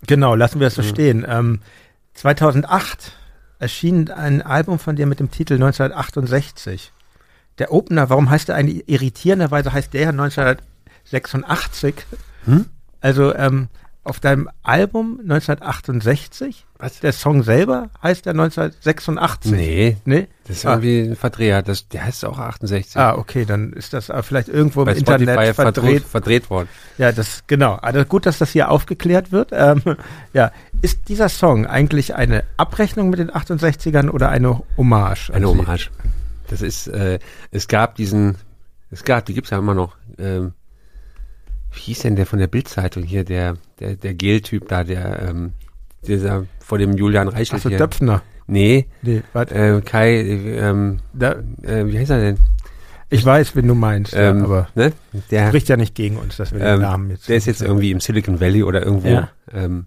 Genau, 0.06 0.34
lassen 0.34 0.60
wir 0.60 0.68
es 0.68 0.74
so 0.76 0.82
Mhm. 0.82 0.86
stehen. 0.86 1.26
Ähm, 1.28 1.60
2008 2.14 3.12
erschien 3.58 4.10
ein 4.10 4.40
Album 4.42 4.78
von 4.78 4.96
dir 4.96 5.06
mit 5.06 5.18
dem 5.20 5.30
Titel 5.30 5.54
1968. 5.54 6.92
Der 7.58 7.72
Opener, 7.72 8.08
warum 8.08 8.30
heißt 8.30 8.48
der 8.48 8.54
eigentlich 8.56 8.88
irritierenderweise 8.88 9.72
heißt 9.72 9.92
der 9.94 10.02
ja 10.02 10.08
1986? 10.10 11.94
Hm? 12.44 12.66
Also 13.00 13.34
ähm, 13.34 13.68
auf 14.06 14.20
deinem 14.20 14.48
Album 14.62 15.18
1968, 15.22 16.66
Was? 16.78 17.00
der 17.00 17.12
Song 17.12 17.42
selber 17.42 17.90
heißt 18.02 18.26
ja 18.26 18.32
1986. 18.32 19.52
Nee, 19.52 19.96
Nee? 20.04 20.28
das 20.46 20.58
ist 20.58 20.66
Ah. 20.66 20.70
irgendwie 20.74 21.00
ein 21.10 21.16
Verdreher. 21.16 21.62
Das, 21.62 21.88
der 21.88 22.04
heißt 22.04 22.24
auch 22.24 22.38
68. 22.38 22.96
Ah, 22.96 23.14
okay, 23.16 23.44
dann 23.44 23.72
ist 23.72 23.92
das 23.92 24.10
vielleicht 24.22 24.48
irgendwo 24.48 24.80
im 24.80 24.86
Bei 24.86 24.94
Spotify 24.94 25.22
Internet 25.30 25.54
verdreht. 25.56 26.02
verdreht, 26.04 26.50
worden. 26.50 26.68
Ja, 26.98 27.12
das 27.12 27.44
genau. 27.46 27.74
Also 27.74 28.04
gut, 28.04 28.26
dass 28.26 28.38
das 28.38 28.50
hier 28.50 28.70
aufgeklärt 28.70 29.32
wird. 29.32 29.50
Ähm, 29.52 29.82
ja, 30.32 30.52
ist 30.82 31.08
dieser 31.08 31.28
Song 31.28 31.66
eigentlich 31.66 32.14
eine 32.14 32.44
Abrechnung 32.56 33.10
mit 33.10 33.18
den 33.18 33.30
68ern 33.30 34.08
oder 34.10 34.28
eine 34.28 34.62
Hommage? 34.76 35.30
Eine? 35.32 35.48
Hommage. 35.48 35.90
Das 36.48 36.62
ist, 36.62 36.86
äh, 36.86 37.18
es 37.50 37.66
gab 37.68 37.96
diesen, 37.96 38.36
es 38.90 39.02
gab, 39.04 39.26
die 39.26 39.34
gibt's 39.34 39.50
ja 39.50 39.58
immer 39.58 39.74
noch, 39.74 39.96
ähm, 40.18 40.52
hieß 41.76 42.00
denn 42.00 42.16
der 42.16 42.26
von 42.26 42.38
der 42.38 42.46
Bildzeitung 42.46 43.02
hier, 43.02 43.24
der, 43.24 43.56
der, 43.80 43.94
der 43.96 44.14
Gel-Typ 44.14 44.68
da, 44.68 44.84
der, 44.84 45.22
ähm, 45.28 45.52
dieser 46.06 46.46
vor 46.60 46.78
dem 46.78 46.96
Julian 46.96 47.28
Reichelt 47.28 47.64
Achso. 47.64 47.68
Döpfner. 47.76 48.22
Nee, 48.46 48.86
Nee, 49.02 49.22
warte. 49.32 49.54
äh, 49.54 49.80
Kai, 49.82 50.14
äh, 50.20 50.58
ähm, 50.58 50.98
Da, 51.12 51.32
äh, 51.62 51.86
wie 51.86 51.98
heißt 51.98 52.10
er 52.10 52.20
denn? 52.20 52.36
ich 53.10 53.24
weiß, 53.24 53.54
wen 53.56 53.66
du 53.68 53.74
meinst, 53.74 54.14
Ähm, 54.16 54.38
ja, 54.38 54.44
aber 54.44 54.68
ne? 54.74 54.92
Der, 55.30 55.48
spricht 55.48 55.68
ja 55.68 55.76
nicht 55.76 55.94
gegen 55.94 56.16
uns, 56.16 56.36
dass 56.36 56.52
wir 56.52 56.58
den 56.60 56.74
ähm, 56.74 56.80
Namen 56.80 57.10
jetzt. 57.10 57.28
der 57.28 57.36
ist 57.36 57.46
jetzt 57.46 57.62
irgendwie 57.62 57.90
im 57.90 58.00
Silicon 58.00 58.40
Valley 58.40 58.62
oder 58.62 58.84
irgendwo. 58.84 59.08
Ja. 59.08 59.28
Ähm, 59.52 59.86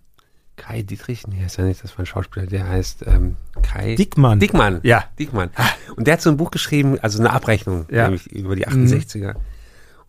Kai 0.58 0.82
Dietrich, 0.82 1.26
nee, 1.28 1.42
ist 1.46 1.58
ja 1.58 1.64
nicht, 1.64 1.82
das 1.84 1.92
war 1.98 2.04
ein 2.04 2.06
Schauspieler, 2.06 2.46
der 2.46 2.68
heißt 2.68 3.06
ähm, 3.08 3.38
Kai 3.62 3.96
Dickmann. 3.96 4.40
Dickmann. 4.42 4.80
Ja. 4.84 5.06
Dickmann. 5.18 5.52
Und 5.96 6.06
der 6.08 6.14
hat 6.16 6.22
so 6.22 6.30
ein 6.30 6.36
Buch 6.36 6.52
geschrieben, 6.52 6.98
also 7.02 7.20
eine 7.20 7.32
Abrechnung, 7.32 7.86
Ja. 7.90 8.04
nämlich 8.06 8.28
über 8.28 8.58
die 8.58 8.68
68er. 8.68 9.36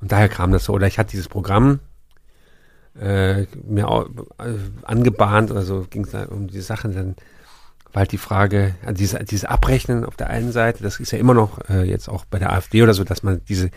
Und 0.01 0.13
daher 0.13 0.29
kam 0.29 0.53
das 0.53 0.65
so. 0.65 0.73
Oder 0.73 0.87
ich 0.87 0.99
hatte 0.99 1.11
dieses 1.11 1.29
Programm 1.29 1.81
äh, 2.99 3.47
mir 3.65 3.89
auch, 3.89 4.09
äh, 4.39 4.55
angebahnt 4.83 5.51
oder 5.51 5.63
so, 5.63 5.87
ging 5.89 6.05
es 6.05 6.15
um 6.29 6.49
die 6.49 6.61
Sachen, 6.61 6.93
dann 6.95 7.17
war 7.93 8.01
halt 8.01 8.13
die 8.13 8.19
Frage, 8.19 8.75
also 8.83 8.95
diese, 8.95 9.25
diese 9.25 9.49
Abrechnen 9.49 10.05
auf 10.05 10.17
der 10.17 10.31
einen 10.31 10.53
Seite, 10.53 10.83
das 10.83 11.01
ist 11.01 11.11
ja 11.13 11.19
immer 11.19 11.35
noch 11.35 11.59
äh, 11.69 11.83
jetzt 11.85 12.09
auch 12.09 12.25
bei 12.25 12.39
der 12.39 12.53
AfD 12.53 12.83
oder 12.83 12.95
so, 12.95 13.05
dass 13.05 13.23
man 13.23 13.41
diese, 13.49 13.71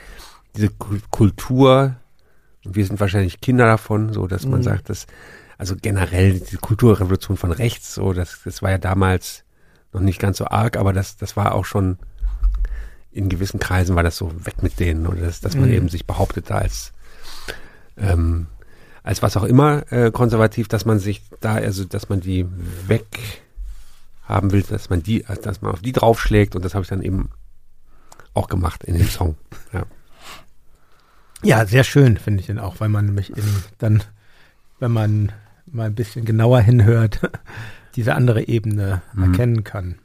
diese 0.55 0.67
Kul- 0.67 1.01
Kultur, 1.09 1.95
und 2.65 2.75
wir 2.75 2.85
sind 2.85 2.99
wahrscheinlich 2.99 3.41
Kinder 3.41 3.65
davon, 3.65 4.13
so 4.13 4.27
dass 4.27 4.45
man 4.45 4.59
Mhm. 4.59 4.63
sagt, 4.63 4.89
dass, 4.89 5.07
also 5.57 5.75
generell 5.79 6.39
die 6.39 6.57
Kulturrevolution 6.57 7.37
von 7.37 7.51
rechts, 7.51 7.93
so, 7.95 8.13
das, 8.13 8.39
das 8.45 8.61
war 8.61 8.71
ja 8.71 8.77
damals 8.77 9.43
noch 9.93 10.01
nicht 10.01 10.19
ganz 10.19 10.37
so 10.37 10.45
arg, 10.45 10.77
aber 10.77 10.93
das, 10.93 11.17
das 11.17 11.35
war 11.35 11.53
auch 11.53 11.65
schon 11.65 11.97
in 13.13 13.29
gewissen 13.29 13.59
Kreisen 13.59 13.95
war 13.95 14.03
das 14.03 14.17
so 14.17 14.31
weg 14.45 14.63
mit 14.63 14.79
denen 14.79 15.07
oder 15.07 15.21
das, 15.21 15.39
dass 15.41 15.55
man 15.55 15.69
Mhm. 15.69 15.75
eben 15.75 15.89
sich 15.89 16.05
behauptete 16.05 16.55
als 16.55 16.91
ähm, 17.97 18.47
als 19.03 19.21
was 19.21 19.35
auch 19.37 19.43
immer 19.43 19.91
äh, 19.91 20.11
konservativ, 20.11 20.67
dass 20.67 20.85
man 20.85 20.97
sich 20.99 21.21
da 21.41 21.55
also 21.55 21.83
dass 21.85 22.09
man 22.09 22.21
die 22.21 22.45
weg 22.87 23.05
haben 24.23 24.51
will, 24.51 24.63
dass 24.63 24.89
man 24.89 25.03
die 25.03 25.23
dass 25.43 25.61
man 25.61 25.71
auf 25.73 25.81
die 25.81 25.91
draufschlägt 25.91 26.55
und 26.55 26.63
das 26.65 26.73
habe 26.73 26.83
ich 26.83 26.89
dann 26.89 27.01
eben 27.01 27.29
auch 28.33 28.47
gemacht 28.47 28.83
in 28.83 28.97
dem 28.97 29.07
Song. 29.07 29.35
Ja. 29.73 29.83
Ja, 31.43 31.65
sehr 31.65 31.83
schön 31.83 32.17
finde 32.17 32.39
ich 32.39 32.45
den 32.47 32.57
auch, 32.59 32.79
weil 32.79 32.89
man 32.89 33.05
nämlich 33.05 33.29
eben 33.37 33.63
dann, 33.77 34.01
wenn 34.79 34.91
man 34.91 35.31
mal 35.65 35.87
ein 35.87 35.95
bisschen 35.95 36.23
genauer 36.25 36.61
hinhört, 36.61 37.19
diese 37.95 38.15
andere 38.15 38.47
Ebene 38.47 39.01
Mhm. 39.13 39.23
erkennen 39.33 39.63
kann. 39.63 39.95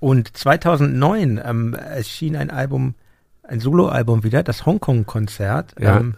Und 0.00 0.36
2009 0.36 1.40
ähm, 1.44 1.74
erschien 1.74 2.34
ein 2.36 2.50
Album, 2.50 2.94
ein 3.42 3.60
Soloalbum 3.60 4.24
wieder, 4.24 4.42
das 4.42 4.66
Hongkong-Konzert, 4.66 5.74
Ja. 5.78 5.98
ähm, 5.98 6.14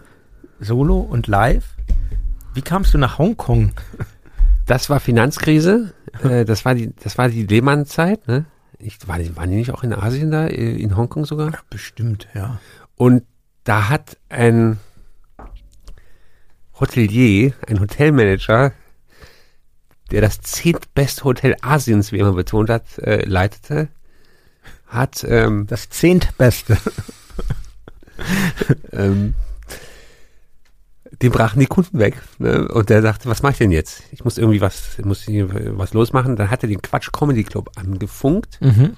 Solo 0.61 0.99
und 1.01 1.27
Live. 1.27 1.75
Wie 2.55 2.63
kamst 2.63 2.95
du 2.95 2.99
nach 2.99 3.19
Hongkong? 3.19 3.73
Das 4.67 4.89
war 4.89 5.01
Finanzkrise, 5.01 5.93
äh, 6.23 6.45
das 6.45 6.65
war 6.65 6.75
die 6.77 6.95
das 7.03 7.19
war 7.19 7.29
die 7.29 7.45
Lehmann-Zeit, 7.45 8.29
ne? 8.29 8.45
Ich, 8.79 8.97
war 9.09 9.19
waren 9.37 9.51
die 9.51 9.57
nicht 9.57 9.73
auch 9.73 9.83
in 9.83 9.93
Asien 9.93 10.31
da, 10.31 10.47
äh, 10.47 10.77
in 10.77 10.97
Hongkong 10.97 11.25
sogar? 11.25 11.53
Bestimmt, 11.69 12.29
ja. 12.35 12.61
Und 12.97 13.25
da 13.65 13.89
hat 13.89 14.17
ein 14.29 14.79
Hotelier, 16.79 17.53
ein 17.69 17.81
Hotelmanager, 17.81 18.73
der 20.13 20.21
das 20.21 20.41
zehntbeste 20.41 21.25
Hotel 21.25 21.57
Asiens, 21.63 22.13
wie 22.13 22.19
er 22.19 22.27
immer 22.29 22.37
betont 22.37 22.71
hat, 22.71 22.99
äh, 22.99 23.25
leitete, 23.25 23.89
hat 24.87 25.25
ähm, 25.29 25.67
Das 25.67 25.89
zehntbeste. 25.89 26.77
ähm, 28.93 29.35
dem 31.23 31.33
brachen 31.33 31.61
die 31.61 31.67
Kunden 31.67 31.99
weg. 31.99 32.21
Ne? 32.39 32.69
Und 32.69 32.91
der 32.91 33.03
sagte, 33.03 33.29
was 33.29 33.43
mache 33.43 33.53
ich 33.53 33.59
denn 33.59 33.71
jetzt? 33.71 34.03
Ich 34.13 34.25
muss 34.25 34.39
irgendwie 34.39 34.61
was, 34.61 34.99
muss 35.05 35.27
was 35.29 35.93
losmachen. 35.95 36.37
Dann 36.37 36.51
hat 36.51 36.63
er 36.63 36.69
den 36.69 36.83
Quatsch 36.83 37.11
Comedy 37.13 37.45
Club 37.45 37.71
angefunkt 37.77 38.59
Mhm. 38.61 38.97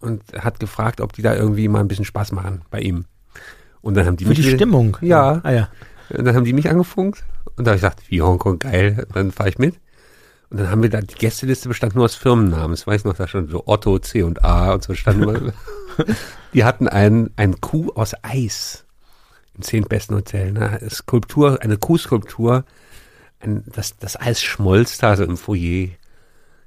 und 0.00 0.22
hat 0.38 0.60
gefragt, 0.60 1.00
ob 1.00 1.12
die 1.12 1.22
da 1.22 1.34
irgendwie 1.34 1.68
mal 1.68 1.80
ein 1.80 1.88
bisschen 1.88 2.04
Spaß 2.04 2.32
machen 2.32 2.62
bei 2.70 2.80
ihm. 2.80 3.04
Und 3.80 3.94
dann 3.94 4.06
haben 4.06 4.16
die 4.16 4.24
Für 4.24 4.30
mich 4.30 4.40
die 4.40 4.50
Stimmung. 4.50 4.96
Ja. 5.02 5.40
Ah 5.42 5.52
ja. 5.52 5.68
Und 6.10 6.24
dann 6.24 6.34
haben 6.36 6.44
die 6.44 6.52
mich 6.52 6.68
angefunkt 6.68 7.24
und 7.56 7.64
da 7.66 7.70
habe 7.70 7.76
ich 7.76 7.82
gesagt, 7.82 8.02
wie 8.10 8.22
Hongkong, 8.22 8.58
geil, 8.58 9.06
dann 9.14 9.32
fahre 9.32 9.48
ich 9.50 9.58
mit. 9.58 9.76
Und 10.52 10.58
dann 10.60 10.70
haben 10.70 10.82
wir 10.82 10.90
da, 10.90 11.00
die 11.00 11.14
Gästeliste 11.14 11.70
bestand 11.70 11.94
nur 11.94 12.04
aus 12.04 12.14
Firmennamen. 12.14 12.72
Das 12.72 12.86
weiß 12.86 13.00
ich 13.00 13.04
noch, 13.06 13.16
da 13.16 13.26
stand 13.26 13.50
so 13.50 13.62
Otto, 13.64 13.98
C 13.98 14.22
und 14.22 14.44
A 14.44 14.74
und 14.74 14.82
so 14.82 14.92
standen 14.92 15.22
immer. 15.22 15.52
die 16.52 16.64
hatten 16.64 16.88
ein, 16.88 17.30
ein 17.36 17.58
Kuh 17.62 17.90
aus 17.94 18.12
Eis 18.20 18.84
im 19.56 19.62
zehntbesten 19.62 20.14
Hotel. 20.14 20.52
Ne? 20.52 20.78
Skulptur, 20.90 21.62
eine 21.62 21.78
Kuhskulptur. 21.78 22.64
Ein, 23.40 23.64
das, 23.72 23.96
das 23.96 24.20
Eis 24.20 24.42
schmolz 24.42 24.98
da 24.98 25.16
so 25.16 25.24
im 25.24 25.38
Foyer. 25.38 25.88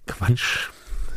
Quatsch. 0.07 0.69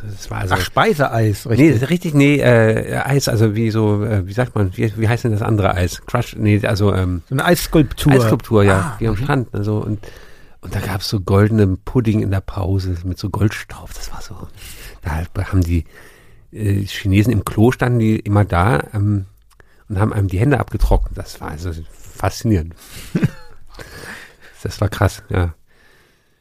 Das 0.03 0.29
war 0.29 0.41
also. 0.41 0.53
Ach, 0.53 0.61
Speiseeis, 0.61 1.45
Nee, 1.45 1.71
richtig. 1.71 1.89
richtig, 1.89 2.13
nee, 2.13 2.35
äh, 2.37 2.97
Eis, 3.03 3.27
also 3.27 3.55
wie 3.55 3.71
so, 3.71 4.03
äh, 4.03 4.27
wie 4.27 4.33
sagt 4.33 4.53
man, 4.53 4.77
wie, 4.77 4.93
wie 4.95 5.09
heißt 5.09 5.23
denn 5.23 5.31
das 5.31 5.41
andere 5.41 5.73
Eis? 5.73 6.05
Crush, 6.05 6.35
nee, 6.35 6.61
also 6.67 6.93
ähm, 6.93 7.23
so 7.27 7.33
eine 7.33 7.45
Eisskulptur. 7.45 8.13
Eisskulptur, 8.13 8.63
ja, 8.63 8.79
Ah, 8.79 8.95
wie 8.99 9.07
am 9.07 9.17
Strand. 9.17 9.47
Also 9.53 9.77
und 9.77 10.05
Und 10.61 10.75
da 10.75 10.79
gab 10.79 11.01
es 11.01 11.09
so 11.09 11.21
goldenen 11.21 11.77
Pudding 11.83 12.21
in 12.21 12.31
der 12.31 12.41
Pause 12.41 12.95
mit 13.05 13.17
so 13.17 13.29
Goldstaub. 13.29 13.93
Das 13.93 14.11
war 14.11 14.21
so. 14.21 14.35
Da 15.01 15.23
haben 15.51 15.61
die 15.61 15.85
äh, 16.51 16.83
Chinesen 16.85 17.31
im 17.31 17.45
Klo 17.45 17.71
standen 17.71 17.99
die 17.99 18.17
immer 18.19 18.43
da 18.43 18.81
ähm, 18.93 19.25
und 19.87 19.99
haben 19.99 20.11
einem 20.11 20.27
die 20.27 20.39
Hände 20.39 20.59
abgetrocknet. 20.59 21.17
Das 21.17 21.39
war 21.39 21.51
also 21.51 21.71
faszinierend. 21.93 22.75
das 24.63 24.81
war 24.81 24.89
krass, 24.89 25.23
ja. 25.29 25.53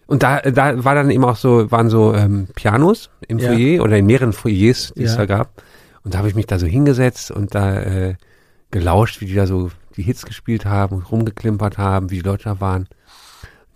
Und 0.07 0.23
da, 0.23 0.41
da 0.41 0.85
war 0.85 0.95
dann 0.95 1.11
eben 1.11 1.25
auch 1.25 1.37
so, 1.37 1.71
waren 1.71 1.91
so 1.91 2.15
ähm, 2.15 2.49
Pianos 2.55 3.11
im 3.29 3.39
Ja. 3.39 3.53
Foyer 3.53 3.83
oder 3.83 3.99
in 3.99 4.07
mehreren 4.07 4.33
Foyers, 4.33 4.93
die 4.97 5.03
es 5.05 5.13
Ja. 5.13 5.19
da 5.19 5.27
gab. 5.27 5.63
Und 6.03 6.15
da 6.15 6.19
habe 6.19 6.29
ich 6.29 6.35
mich 6.35 6.47
da 6.47 6.59
so 6.59 6.67
hingesetzt 6.67 7.31
und 7.31 7.55
da 7.55 7.79
äh, 7.83 8.15
gelauscht, 8.71 9.21
wie 9.21 9.27
die 9.27 9.35
da 9.35 9.47
so 9.47 9.71
die 9.97 10.03
Hits 10.03 10.25
gespielt 10.25 10.65
haben 10.65 10.97
und 10.97 11.13
rumgeklimpert 11.13 11.77
haben, 11.77 12.11
wie 12.11 12.17
die 12.17 12.23
Leute 12.23 12.45
da 12.45 12.61
waren. 12.61 12.89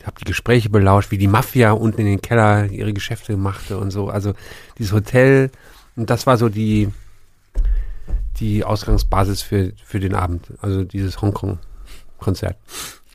Ich 0.03 0.07
habe 0.09 0.18
die 0.18 0.24
Gespräche 0.24 0.68
belauscht, 0.68 1.12
wie 1.12 1.16
die 1.18 1.28
Mafia 1.28 1.70
unten 1.70 2.00
in 2.00 2.07
den 2.09 2.20
Keller 2.20 2.66
ihre 2.66 2.92
Geschäfte 2.92 3.36
machte 3.36 3.78
und 3.78 3.92
so. 3.92 4.09
Also 4.09 4.34
dieses 4.76 4.92
Hotel, 4.92 5.48
und 5.94 6.11
das 6.11 6.26
war 6.26 6.36
so 6.38 6.48
die, 6.48 6.88
die 8.40 8.64
Ausgangsbasis 8.64 9.42
für, 9.42 9.72
für 9.84 10.00
den 10.00 10.16
Abend. 10.16 10.48
Also 10.61 10.82
dieses 10.82 11.22
Hongkong-Konzert. 11.22 12.57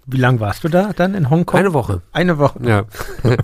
Wie 0.06 0.16
lange 0.16 0.40
warst 0.40 0.64
du 0.64 0.70
da 0.70 0.94
dann 0.94 1.14
in 1.14 1.30
Hongkong? 1.30 1.60
Eine 1.60 1.74
Woche. 1.74 2.02
Eine 2.14 2.38
Woche. 2.38 2.60
Ja. 2.64 2.86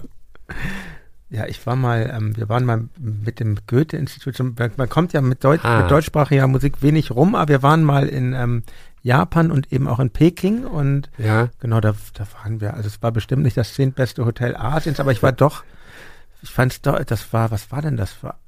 Ja, 1.30 1.48
ich 1.48 1.66
war 1.66 1.76
mal, 1.76 2.14
ähm, 2.16 2.38
wir 2.38 2.48
waren 2.48 2.64
mal 2.64 2.84
mit 3.00 3.40
dem 3.40 3.58
Goethe-Institut, 3.66 4.36
man 4.40 4.88
kommt 4.90 5.14
ja 5.14 5.22
mit, 5.22 5.44
Deut 5.44 5.66
Ah. 5.66 5.82
mit 5.82 5.90
deutschsprachiger 5.90 6.46
Musik 6.46 6.84
wenig 6.84 7.10
rum, 7.10 7.34
aber 7.34 7.50
wir 7.50 7.64
waren 7.64 7.84
mal 7.84 8.08
in 8.08 8.34
ähm, 8.34 8.62
Japan 9.04 9.52
und 9.52 9.72
eben 9.72 9.88
auch 9.88 10.00
in 10.00 10.10
Peking 10.10 10.66
und 10.66 11.10
Ja. 11.18 11.50
genau, 11.60 11.80
da, 11.82 11.94
da 12.14 12.26
waren 12.42 12.62
wir, 12.62 12.74
also 12.74 12.88
es 12.88 13.02
war 13.04 13.12
bestimmt 13.12 13.44
nicht 13.44 13.58
das 13.58 13.74
zehntbeste 13.74 14.26
Hotel 14.26 14.56
Asiens, 14.56 15.00
aber 15.00 15.12
ich 15.12 15.22
war 15.22 15.34
doch, 15.34 15.64
ich 16.42 16.50
fand 16.50 16.72
es 16.72 16.82
doch, 16.82 17.04
das 17.04 17.32
war, 17.34 17.52
was 17.52 17.72
war 17.72 17.82
denn 17.82 17.98
das? 17.98 18.24
War, 18.24 18.40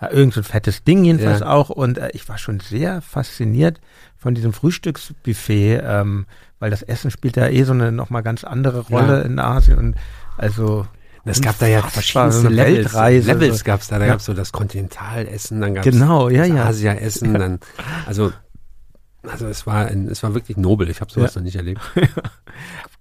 ja, 0.00 0.10
irgend 0.10 0.34
so 0.34 0.40
ein 0.40 0.44
fettes 0.44 0.84
Ding 0.84 1.04
jedenfalls 1.04 1.40
Ja. 1.40 1.48
auch 1.48 1.70
und 1.70 1.98
äh, 1.98 2.10
ich 2.12 2.28
war 2.28 2.38
schon 2.38 2.60
sehr 2.60 3.02
fasziniert 3.02 3.80
von 4.16 4.34
diesem 4.34 4.52
Frühstücksbuffet, 4.52 5.80
ähm, 5.82 6.26
weil 6.58 6.70
das 6.70 6.82
Essen 6.82 7.10
spielt 7.10 7.36
ja 7.36 7.48
eh 7.48 7.62
so 7.64 7.72
eine 7.72 7.92
nochmal 7.92 8.22
ganz 8.22 8.44
andere 8.44 8.80
Rolle 8.80 9.18
Ja. 9.18 9.22
in 9.22 9.38
Asien 9.38 9.78
und 9.78 9.96
also 10.36 10.86
Es 11.24 11.40
gab 11.40 11.58
da 11.58 11.66
ja 11.66 11.82
verschiedenste 11.82 12.46
eine 12.46 12.54
Levels. 12.56 12.76
Weltreise, 12.94 13.32
Levels 13.32 13.64
gab 13.64 13.80
es 13.80 13.88
da. 13.88 13.98
Da 13.98 14.04
Ja. 14.04 14.12
gab 14.12 14.20
es 14.20 14.26
so 14.26 14.34
das 14.34 14.52
Kontinentalessen, 14.52 15.60
dann 15.60 15.74
gab 15.74 15.84
es 15.86 15.92
Genau, 15.92 16.28
ja, 16.28 16.42
das 16.42 16.48
ja. 16.50 16.64
Asia-Essen, 16.66 17.34
dann, 17.34 17.58
also, 18.06 18.32
also 19.30 19.46
es 19.46 19.66
war, 19.66 19.86
ein, 19.86 20.08
es 20.08 20.22
war 20.22 20.34
wirklich 20.34 20.56
nobel. 20.56 20.88
Ich 20.90 21.00
habe 21.00 21.10
sowas 21.12 21.34
Ja. 21.34 21.40
noch 21.40 21.44
nicht 21.44 21.56
erlebt. 21.56 21.80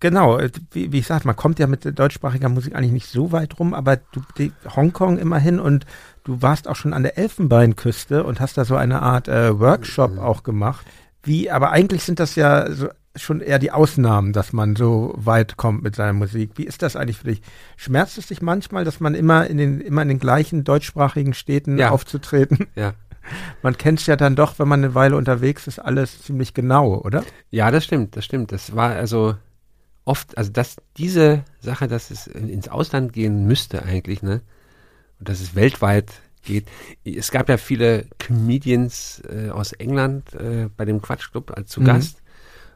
Genau, 0.02 0.38
äh, 0.38 0.52
wie, 0.72 0.92
wie 0.92 1.00
ich 1.00 1.08
sagte, 1.08 1.26
man 1.28 1.36
kommt 1.38 1.58
ja 1.58 1.68
mit 1.68 1.98
deutschsprachiger 1.98 2.50
Musik 2.50 2.76
eigentlich 2.76 2.92
nicht 2.92 3.08
so 3.10 3.32
weit 3.32 3.58
rum, 3.60 3.74
aber 3.74 3.96
du, 3.98 4.22
die, 4.38 4.52
Hongkong 4.76 5.18
immerhin 5.18 5.60
und 5.60 5.86
du 6.26 6.42
warst 6.42 6.68
auch 6.68 6.76
schon 6.76 6.94
an 6.94 7.04
der 7.04 7.18
Elfenbeinküste 7.18 8.24
und 8.24 8.40
hast 8.42 8.58
da 8.58 8.66
so 8.66 8.76
eine 8.76 9.02
Art 9.02 9.28
äh, 9.30 9.58
Workshop 9.60 10.12
Mhm. 10.12 10.20
auch 10.20 10.44
gemacht. 10.44 10.86
Wie, 11.24 11.50
aber 11.50 11.72
eigentlich 11.72 12.04
sind 12.04 12.20
das 12.20 12.36
ja 12.36 12.70
so 12.72 12.90
schon 13.18 13.40
eher 13.40 13.60
die 13.60 13.72
Ausnahmen, 13.72 14.34
dass 14.34 14.52
man 14.52 14.76
so 14.76 15.14
weit 15.16 15.56
kommt 15.56 15.82
mit 15.82 15.96
seiner 15.96 16.12
Musik. 16.12 16.52
Wie 16.56 16.66
ist 16.66 16.82
das 16.82 16.98
eigentlich 16.98 17.18
für 17.20 17.28
dich? 17.28 17.42
Schmerzt 17.78 18.18
es 18.18 18.28
dich 18.28 18.42
manchmal, 18.42 18.84
dass 18.84 19.00
man 19.00 19.16
immer 19.16 19.48
in 19.48 19.58
den, 19.58 19.80
immer 19.80 20.02
in 20.02 20.10
den 20.10 20.20
gleichen 20.20 20.66
deutschsprachigen 20.66 21.34
Städten 21.34 21.78
Ja. 21.78 21.92
aufzutreten? 21.92 22.68
Ja. 22.76 22.94
Man 23.62 23.78
kennt 23.78 24.00
es 24.00 24.06
ja 24.08 24.16
dann 24.16 24.36
doch, 24.36 24.60
wenn 24.60 24.68
man 24.68 24.84
eine 24.84 24.94
Weile 24.96 25.16
unterwegs 25.18 25.68
ist, 25.68 25.80
alles 25.80 26.22
ziemlich 26.22 26.54
genau, 26.54 26.96
oder? 26.96 27.24
Ja, 27.52 27.72
das 27.72 27.84
stimmt, 27.86 28.16
das 28.16 28.26
stimmt. 28.26 28.52
Das 28.52 28.76
war 28.76 28.92
also 28.92 29.36
oft, 30.04 30.38
also 30.38 30.52
dass 30.52 30.76
diese 30.98 31.44
Sache, 31.60 31.88
dass 31.88 32.12
es 32.12 32.28
in- 32.28 32.50
ins 32.50 32.68
Ausland 32.68 33.14
gehen 33.14 33.46
müsste 33.48 33.84
eigentlich, 33.84 34.22
ne? 34.22 34.42
Und 35.20 35.30
dass 35.30 35.40
es 35.42 35.56
weltweit 35.56 36.12
geht. 36.44 36.68
Es 37.04 37.32
gab 37.32 37.50
ja 37.50 37.58
viele 37.58 38.06
Comedians 38.20 39.22
äh, 39.30 39.50
aus 39.50 39.72
England 39.74 40.34
äh, 40.36 40.70
bei 40.78 40.86
dem 40.86 41.02
Quatschclub 41.02 41.52
als 41.58 41.70
zu 41.72 41.82
Mhm. 41.82 41.86
Gast. 41.86 42.22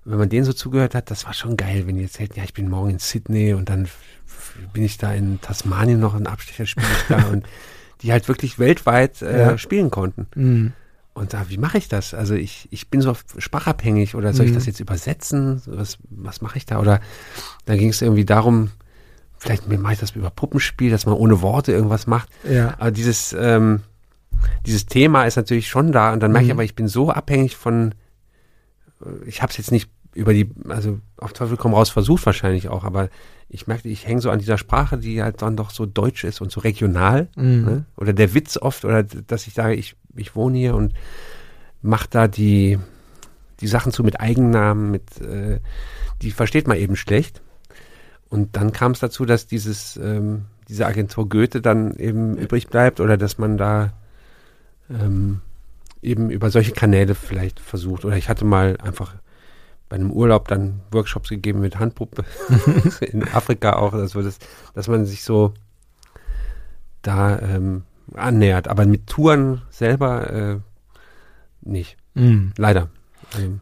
Und 0.06 0.14
wenn 0.14 0.20
man 0.20 0.30
denen 0.30 0.46
so 0.46 0.54
zugehört 0.54 0.96
hat, 0.96 1.12
das 1.12 1.26
war 1.26 1.34
schon 1.34 1.56
geil, 1.58 1.86
wenn 1.86 1.96
die 1.98 2.04
erzählten, 2.04 2.40
ja, 2.40 2.44
ich 2.44 2.54
bin 2.54 2.70
morgen 2.70 2.90
in 2.92 3.00
Sydney 3.00 3.54
und 3.54 3.70
dann 3.70 3.88
bin 4.74 4.84
ich 4.84 4.98
da 4.98 5.14
in 5.14 5.40
Tasmanien 5.42 6.00
noch, 6.00 6.16
ein 6.16 6.26
Abstecher 6.26 6.66
spiele 6.66 6.88
ich 6.98 7.08
da 7.10 7.28
und 7.32 7.46
die 8.02 8.12
halt 8.12 8.28
wirklich 8.28 8.60
weltweit 8.60 9.22
äh, 9.22 9.40
Ja. 9.40 9.58
spielen 9.58 9.90
konnten. 9.92 10.28
Mhm. 10.36 10.74
Und 11.14 11.34
da, 11.34 11.50
wie 11.50 11.58
mache 11.58 11.78
ich 11.78 11.90
das? 11.90 12.14
Also 12.14 12.34
ich, 12.36 12.68
ich 12.72 12.90
bin 12.90 13.02
so 13.02 13.14
sprachabhängig 13.38 14.16
oder 14.16 14.34
soll 14.34 14.46
ich 14.46 14.52
Mhm. 14.52 14.56
das 14.56 14.66
jetzt 14.68 14.80
übersetzen? 14.80 15.62
Was, 15.66 15.98
was 16.10 16.42
mache 16.42 16.58
ich 16.58 16.66
da? 16.66 16.80
Oder 16.80 17.02
da 17.66 17.76
ging 17.76 17.90
es 17.90 18.02
irgendwie 18.02 18.24
darum, 18.26 18.72
vielleicht 19.38 19.68
mache 19.68 19.94
ich 19.94 20.00
das 20.00 20.12
über 20.12 20.30
Puppenspiel, 20.30 20.92
dass 20.92 21.06
man 21.06 21.16
ohne 21.16 21.42
Worte 21.42 21.72
irgendwas 21.74 22.08
macht. 22.08 22.30
Ja. 22.50 22.76
Aber 22.78 22.92
dieses, 22.92 23.34
ähm, 23.38 23.82
dieses 24.66 24.86
Thema 24.86 25.26
ist 25.26 25.36
natürlich 25.36 25.68
schon 25.68 25.92
da 25.92 26.14
und 26.14 26.22
dann 26.22 26.32
merke 26.32 26.46
ich 26.46 26.54
Mhm. 26.54 26.58
aber, 26.58 26.64
ich 26.64 26.76
bin 26.76 26.88
so 26.88 27.10
abhängig 27.12 27.58
von, 27.58 27.94
äh, 29.06 29.28
ich 29.28 29.42
habe 29.42 29.52
es 29.52 29.58
jetzt 29.58 29.72
nicht 29.72 29.90
über 30.14 30.34
die, 30.34 30.50
also 30.70 31.00
auf 31.18 31.34
Teufel 31.34 31.58
komm 31.58 31.74
raus 31.74 31.90
versucht 31.90 32.26
wahrscheinlich 32.26 32.70
auch, 32.70 32.84
aber 32.86 33.10
ich 33.50 33.66
merkte, 33.66 33.90
ich 33.90 34.08
hänge 34.08 34.22
so 34.22 34.30
an 34.30 34.40
dieser 34.40 34.58
Sprache, 34.60 34.98
die 35.00 35.24
halt 35.24 35.42
dann 35.42 35.58
doch 35.58 35.72
so 35.72 35.88
deutsch 35.88 36.24
ist 36.24 36.40
und 36.40 36.52
so 36.52 36.60
regional. 36.60 37.30
Mhm. 37.36 37.66
Ne? 37.66 37.86
Oder 37.98 38.14
der 38.14 38.34
Witz 38.36 38.58
oft, 38.58 38.86
oder 38.86 39.04
dass 39.04 39.48
ich 39.48 39.54
sage, 39.56 39.74
ich, 39.74 39.96
ich 40.16 40.36
wohne 40.36 40.58
hier 40.58 40.76
und 40.76 40.94
mache 41.82 42.08
da 42.10 42.28
die, 42.28 42.78
die 43.60 43.68
Sachen 43.68 43.92
zu 43.92 44.04
mit 44.04 44.20
Eigennamen, 44.20 44.92
mit, 44.92 45.20
äh, 45.22 45.60
die 46.22 46.32
versteht 46.32 46.68
man 46.68 46.78
eben 46.78 46.96
schlecht. 46.96 47.42
Und 48.30 48.56
dann 48.56 48.72
kam 48.72 48.92
es 48.92 49.00
dazu, 49.00 49.26
dass 49.26 49.48
dieses, 49.48 49.98
ähm, 49.98 50.46
diese 50.68 50.86
Agentur 50.86 51.28
Goethe 51.28 51.62
dann 51.62 51.96
eben 51.96 52.38
übrig 52.38 52.68
bleibt 52.68 53.00
oder 53.00 53.18
dass 53.18 53.40
man 53.40 53.58
da 53.58 53.94
ähm, 54.92 55.42
eben 56.04 56.30
über 56.30 56.52
solche 56.52 56.74
Kanäle 56.74 57.16
vielleicht 57.16 57.60
versucht. 57.60 58.06
Oder 58.06 58.18
ich 58.18 58.30
hatte 58.30 58.46
mal 58.46 58.78
einfach 58.78 59.16
bei 59.90 59.96
einem 59.96 60.12
Urlaub 60.12 60.48
dann 60.48 60.82
Workshops 60.92 61.30
gegeben 61.30 61.62
mit 61.62 61.80
Handpuppe 61.80 62.24
in 63.02 63.28
Afrika 63.28 63.74
auch, 63.74 63.94
also 63.94 64.22
das, 64.22 64.38
dass 64.76 64.88
man 64.88 65.06
sich 65.06 65.24
so 65.24 65.54
da 67.02 67.40
ähm, 67.40 67.84
annähert. 68.16 68.68
Aber 68.68 68.86
mit 68.86 69.08
Touren 69.08 69.62
selber 69.70 70.30
äh, 70.32 70.58
nicht. 71.62 71.98
Mhm. 72.14 72.54
Leider. 72.58 72.90
Ähm, 73.38 73.62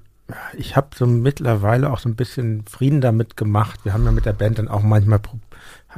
Ich 0.58 0.76
habe 0.76 0.90
so 0.96 1.06
mittlerweile 1.08 1.90
auch 1.92 2.00
so 2.00 2.10
ein 2.10 2.16
bisschen 2.16 2.66
Frieden 2.66 3.00
damit 3.02 3.38
gemacht. 3.38 3.80
Wir 3.84 3.94
haben 3.94 4.06
ja 4.06 4.12
mit 4.12 4.26
der 4.26 4.34
Band 4.34 4.60
dann 4.60 4.68
auch 4.68 4.84
manchmal, 4.84 5.20
pro- 5.20 5.40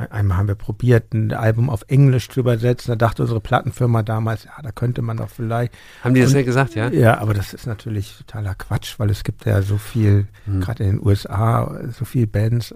einmal 0.10 0.38
haben 0.38 0.47
wir 0.47 0.56
probiert, 0.56 1.14
ein 1.14 1.34
Album 1.34 1.70
auf 1.70 1.84
Englisch 1.88 2.30
zu 2.30 2.39
übersetzen. 2.39 2.91
Da 2.91 2.95
dachte 2.95 3.22
unsere 3.24 3.39
Plattenfirma 3.41 4.04
damals, 4.04 4.45
ja, 4.45 4.52
da 4.62 4.72
könnte 4.72 5.02
man 5.02 5.18
doch 5.18 5.30
vielleicht. 5.30 5.74
haben 6.04 6.14
die 6.14 6.22
das 6.22 6.34
ja 6.34 6.41
gesagt, 6.43 6.76
ja? 6.76 6.89
Ja, 6.89 7.18
aber 7.20 7.34
das 7.34 7.54
ist 7.54 7.68
natürlich 7.68 8.18
totaler 8.18 8.56
Quatsch, 8.56 8.95
weil 9.00 9.10
es 9.10 9.24
gibt 9.24 9.45
ja 9.45 9.62
so 9.62 9.78
viel, 9.78 10.28
Hm. 10.45 10.62
gerade 10.62 10.84
in 10.84 10.97
den 10.97 11.06
USA, 11.06 11.80
so 11.91 12.06
viel 12.06 12.28
Bands. 12.28 12.74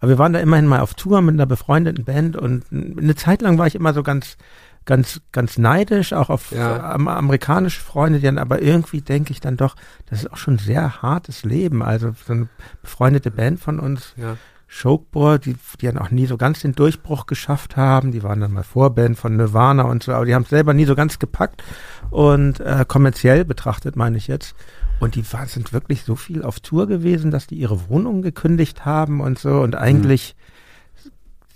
Aber 0.00 0.10
wir 0.10 0.18
waren 0.18 0.32
da 0.32 0.40
immerhin 0.40 0.66
mal 0.66 0.80
auf 0.80 0.94
Tour 0.94 1.20
mit 1.22 1.34
einer 1.34 1.46
befreundeten 1.46 2.04
Band 2.04 2.36
und 2.36 2.64
eine 2.70 3.14
Zeit 3.16 3.42
lang 3.42 3.58
war 3.58 3.66
ich 3.66 3.74
immer 3.74 3.92
so 3.94 4.02
ganz, 4.02 4.36
ganz, 4.84 5.20
ganz 5.32 5.58
neidisch, 5.58 6.12
auch 6.12 6.30
auf 6.30 6.50
Ja. 6.52 6.92
am, 6.92 7.08
amerikanische 7.08 7.80
Freunde, 7.80 8.20
die 8.20 8.24
dann, 8.24 8.38
aber 8.38 8.62
irgendwie 8.62 9.00
denke 9.02 9.32
ich 9.32 9.40
dann 9.40 9.56
doch, 9.56 9.76
das 10.08 10.20
ist 10.20 10.32
auch 10.32 10.36
schon 10.38 10.54
ein 10.54 10.58
sehr 10.58 11.02
hartes 11.02 11.44
Leben. 11.44 11.82
Also 11.82 12.14
so 12.26 12.32
eine 12.32 12.48
befreundete 12.80 13.30
Band 13.30 13.60
von 13.60 13.80
uns, 13.80 14.14
Ja. 14.16 14.36
Shokebore, 14.70 15.38
die, 15.38 15.56
die 15.80 15.86
dann 15.86 15.98
auch 15.98 16.10
nie 16.10 16.26
so 16.26 16.36
ganz 16.36 16.60
den 16.60 16.74
Durchbruch 16.74 17.26
geschafft 17.26 17.76
haben. 17.76 18.12
Die 18.12 18.22
waren 18.22 18.40
dann 18.40 18.52
mal 18.52 18.62
Vorband 18.62 19.18
von 19.18 19.36
Nirvana 19.36 19.84
und 19.84 20.02
so, 20.02 20.12
aber 20.12 20.26
die 20.26 20.34
haben 20.34 20.42
es 20.42 20.50
selber 20.50 20.74
nie 20.74 20.84
so 20.84 20.94
ganz 20.94 21.18
gepackt 21.18 21.64
und 22.10 22.60
äh, 22.60 22.84
kommerziell 22.86 23.44
betrachtet, 23.44 23.96
meine 23.96 24.18
ich 24.18 24.28
jetzt. 24.28 24.54
Und 25.00 25.14
die 25.14 25.32
war, 25.32 25.46
sind 25.46 25.72
wirklich 25.72 26.02
so 26.04 26.16
viel 26.16 26.42
auf 26.42 26.60
Tour 26.60 26.86
gewesen, 26.86 27.30
dass 27.30 27.46
die 27.46 27.54
ihre 27.54 27.88
Wohnung 27.88 28.20
gekündigt 28.20 28.84
haben 28.84 29.20
und 29.20 29.38
so 29.38 29.60
und 29.60 29.74
eigentlich 29.74 30.36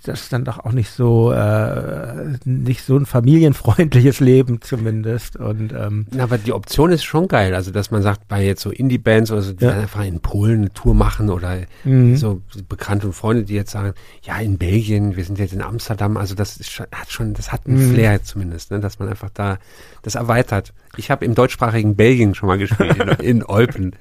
das 0.03 0.21
ist 0.23 0.33
dann 0.33 0.43
doch 0.45 0.59
auch 0.59 0.71
nicht 0.73 0.91
so 0.91 1.31
äh, 1.31 2.35
nicht 2.45 2.83
so 2.85 2.97
ein 2.97 3.05
familienfreundliches 3.05 4.19
Leben 4.19 4.61
zumindest 4.61 5.37
und 5.37 5.73
ähm, 5.73 6.07
Na, 6.11 6.23
aber 6.23 6.37
die 6.37 6.53
Option 6.53 6.91
ist 6.91 7.03
schon 7.03 7.27
geil. 7.27 7.55
Also, 7.55 7.71
dass 7.71 7.89
man 7.91 8.01
sagt, 8.01 8.27
bei 8.27 8.43
jetzt 8.45 8.61
so 8.61 8.69
Indie-Bands 8.69 9.31
oder 9.31 9.41
so, 9.41 9.53
die 9.53 9.65
Ja. 9.65 9.71
einfach 9.71 10.03
in 10.03 10.19
Polen 10.19 10.61
eine 10.61 10.73
Tour 10.73 10.93
machen 10.93 11.29
oder 11.29 11.57
Mhm. 11.83 12.17
so 12.17 12.41
Bekannte 12.69 13.07
und 13.07 13.13
Freunde, 13.13 13.43
die 13.43 13.53
jetzt 13.55 13.71
sagen, 13.71 13.93
ja, 14.23 14.37
in 14.37 14.57
Belgien, 14.57 15.15
wir 15.15 15.23
sind 15.25 15.39
jetzt 15.39 15.53
in 15.53 15.61
Amsterdam. 15.61 16.17
Also, 16.17 16.35
das 16.35 16.57
ist 16.57 16.71
schon, 16.71 16.85
hat 16.93 17.11
schon, 17.11 17.33
das 17.33 17.51
hat 17.51 17.65
einen 17.67 17.77
Mhm. 17.89 17.93
Flair 17.93 18.23
zumindest, 18.23 18.71
ne, 18.71 18.79
dass 18.79 18.99
man 18.99 19.09
einfach 19.09 19.29
da 19.33 19.57
das 20.01 20.15
erweitert. 20.15 20.73
Ich 20.97 21.09
habe 21.11 21.25
im 21.25 21.33
deutschsprachigen 21.35 21.95
Belgien 21.95 22.35
schon 22.35 22.47
mal 22.47 22.57
gespielt, 22.57 22.97
in, 23.19 23.37
in 23.39 23.43
Eupen. 23.45 23.95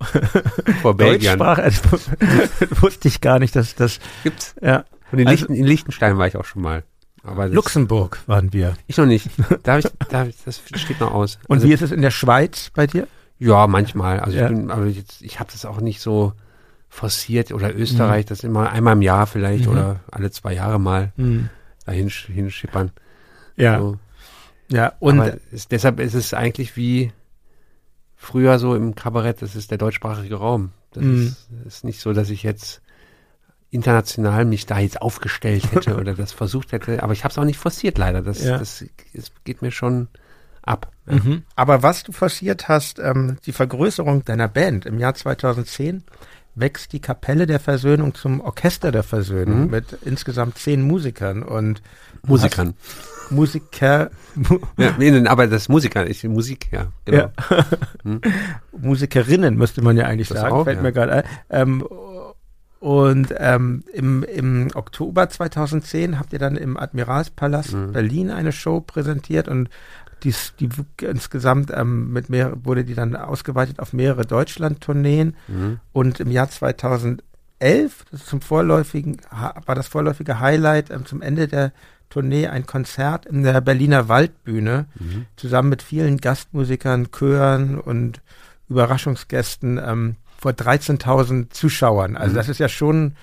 Vor 0.82 0.96
Belgien. 0.96 1.38
Deutschsprache, 1.38 1.62
also, 1.62 1.80
wusste 2.82 3.08
ich 3.08 3.20
gar 3.20 3.38
nicht, 3.38 3.54
dass 3.56 3.74
das 3.74 3.98
Gibt's. 4.22 4.54
ja 4.62 4.84
Und 5.14 5.20
in, 5.20 5.28
Also- 5.28 5.40
Lichten, 5.46 5.54
in 5.54 5.64
Liechtenstein 5.64 6.18
war 6.18 6.26
ich 6.26 6.36
auch 6.36 6.44
schon 6.44 6.62
mal. 6.62 6.84
Aber 7.22 7.48
Luxemburg 7.48 8.20
waren 8.26 8.52
wir. 8.52 8.76
Ich 8.86 8.98
noch 8.98 9.06
nicht. 9.06 9.30
Da 9.62 9.72
hab 9.72 9.78
ich, 9.78 9.86
da 10.10 10.20
hab 10.20 10.28
ich, 10.28 10.36
das 10.44 10.60
steht 10.74 11.00
noch 11.00 11.12
aus. 11.12 11.38
Und 11.48 11.56
Also- 11.56 11.68
wie 11.68 11.72
ist 11.72 11.80
es 11.82 11.90
in 11.90 12.02
der 12.02 12.10
Schweiz 12.10 12.70
bei 12.74 12.86
dir? 12.86 13.08
Ja, 13.38 13.66
manchmal. 13.66 14.20
Also 14.20 14.36
Ja. 14.36 14.44
ich 14.44 14.48
bin, 14.54 14.70
aber 14.70 14.86
jetzt, 14.86 15.22
ich 15.22 15.40
habe 15.40 15.50
das 15.50 15.64
auch 15.64 15.80
nicht 15.80 16.00
so 16.00 16.32
forciert 16.88 17.50
oder 17.52 17.74
Österreich, 17.74 18.26
das 18.26 18.44
immer 18.44 18.70
einmal 18.70 18.92
im 18.94 19.02
Jahr 19.02 19.26
vielleicht 19.26 19.64
Mhm. 19.66 19.72
oder 19.72 20.00
alle 20.10 20.30
zwei 20.30 20.52
Jahre 20.54 20.78
mal 20.78 21.12
Mhm. 21.16 21.48
dahin 21.86 22.08
sch- 22.10 22.30
hinschippern. 22.30 22.92
Ja, 23.56 23.78
So. 23.78 23.98
ja. 24.68 24.92
Und 25.00 25.20
es, 25.50 25.66
deshalb 25.68 25.98
ist 26.00 26.14
es 26.14 26.34
eigentlich 26.34 26.76
wie 26.76 27.10
früher 28.16 28.58
so 28.58 28.74
im 28.76 28.94
Kabarett, 28.94 29.42
das 29.42 29.56
ist 29.56 29.70
der 29.70 29.78
deutschsprachige 29.78 30.36
Raum. 30.36 30.70
Das 30.92 31.02
Mhm. 31.04 31.26
ist, 31.26 31.48
ist 31.66 31.84
nicht 31.84 32.00
so, 32.00 32.12
dass 32.12 32.30
ich 32.30 32.42
jetzt 32.42 32.80
international 33.74 34.44
mich 34.44 34.66
da 34.66 34.78
jetzt 34.78 35.02
aufgestellt 35.02 35.72
hätte 35.72 35.96
oder 36.00 36.14
das 36.14 36.32
versucht 36.32 36.72
hätte, 36.72 37.02
aber 37.02 37.12
ich 37.12 37.24
habe 37.24 37.32
es 37.32 37.38
auch 37.38 37.44
nicht 37.44 37.58
forciert 37.58 37.98
leider. 37.98 38.22
Das, 38.22 38.42
Ja. 38.42 38.58
das, 38.58 38.84
es 39.12 39.32
geht 39.44 39.60
mir 39.62 39.70
schon 39.72 40.08
ab. 40.62 40.90
Mhm. 41.06 41.42
Aber 41.56 41.82
was 41.82 42.02
du 42.04 42.12
forciert 42.12 42.68
hast, 42.68 42.98
ähm, 42.98 43.36
die 43.44 43.52
Vergrößerung 43.52 44.24
deiner 44.24 44.48
Band 44.48 44.86
im 44.86 44.98
Jahr 44.98 45.14
2010 45.14 46.02
wächst 46.56 46.92
die 46.92 47.00
Kapelle 47.00 47.46
der 47.46 47.58
Versöhnung 47.58 48.14
zum 48.14 48.40
Orchester 48.40 48.92
der 48.92 49.02
Versöhnung 49.02 49.64
Mhm. 49.64 49.70
mit 49.70 49.86
insgesamt 50.04 50.56
zehn 50.56 50.82
Musikern 50.82 51.42
und 51.42 51.82
Musikern. 52.22 52.74
Musiker, 53.30 54.10
Mu 54.34 54.58
Ja, 54.76 54.94
nee, 54.98 55.26
aber 55.26 55.46
das 55.46 55.68
Musiker, 55.68 56.06
ich 56.06 56.22
Musik, 56.24 56.68
ja, 56.70 56.86
genau. 57.04 57.18
Ja. 57.50 57.64
Hm. 58.04 58.20
Musikerinnen 58.78 59.56
müsste 59.56 59.82
man 59.82 59.96
ja 59.96 60.04
eigentlich 60.06 60.28
Das 60.28 60.40
sagen, 60.40 60.54
auch, 60.54 60.64
fällt 60.64 60.76
ja. 60.76 60.82
mir 60.82 60.92
gerade 60.92 61.12
ein. 61.12 61.24
Ähm, 61.50 61.84
und 62.84 63.32
ähm, 63.38 63.82
im, 63.94 64.22
im 64.24 64.68
Oktober 64.74 65.30
2010 65.30 66.18
habt 66.18 66.34
ihr 66.34 66.38
dann 66.38 66.54
im 66.58 66.76
Admiralspalast 66.76 67.72
Mhm. 67.72 67.92
Berlin 67.92 68.30
eine 68.30 68.52
Show 68.52 68.82
präsentiert 68.82 69.48
und 69.48 69.70
dies, 70.22 70.52
die 70.60 70.68
insgesamt 71.00 71.70
ähm, 71.74 72.12
mit 72.12 72.28
mehr, 72.28 72.52
wurde 72.62 72.84
die 72.84 72.94
dann 72.94 73.16
ausgeweitet 73.16 73.78
auf 73.80 73.94
mehrere 73.94 74.26
Deutschland-Tourneen 74.26 75.34
Mhm. 75.48 75.80
und 75.94 76.20
im 76.20 76.30
Jahr 76.30 76.50
2011, 76.50 77.22
das 78.10 78.20
ist 78.20 78.26
zum 78.26 78.42
vorläufigen, 78.42 79.16
war 79.64 79.74
das 79.74 79.88
vorläufige 79.88 80.40
Highlight 80.40 80.90
ähm, 80.90 81.06
zum 81.06 81.22
Ende 81.22 81.48
der 81.48 81.72
Tournee 82.10 82.48
ein 82.48 82.66
Konzert 82.66 83.24
in 83.24 83.44
der 83.44 83.62
Berliner 83.62 84.08
Waldbühne 84.10 84.84
Mhm. 85.00 85.24
zusammen 85.36 85.70
mit 85.70 85.80
vielen 85.82 86.18
Gastmusikern, 86.18 87.08
Chören 87.12 87.78
und 87.80 88.20
Überraschungsgästen 88.68 89.80
ähm, 89.82 90.16
vor 90.44 90.52
13.000 90.52 91.48
Zuschauern. 91.50 92.18
Also 92.18 92.32
Mhm. 92.32 92.36
das 92.36 92.48
ist 92.50 92.58
ja 92.58 92.68
schon 92.68 93.14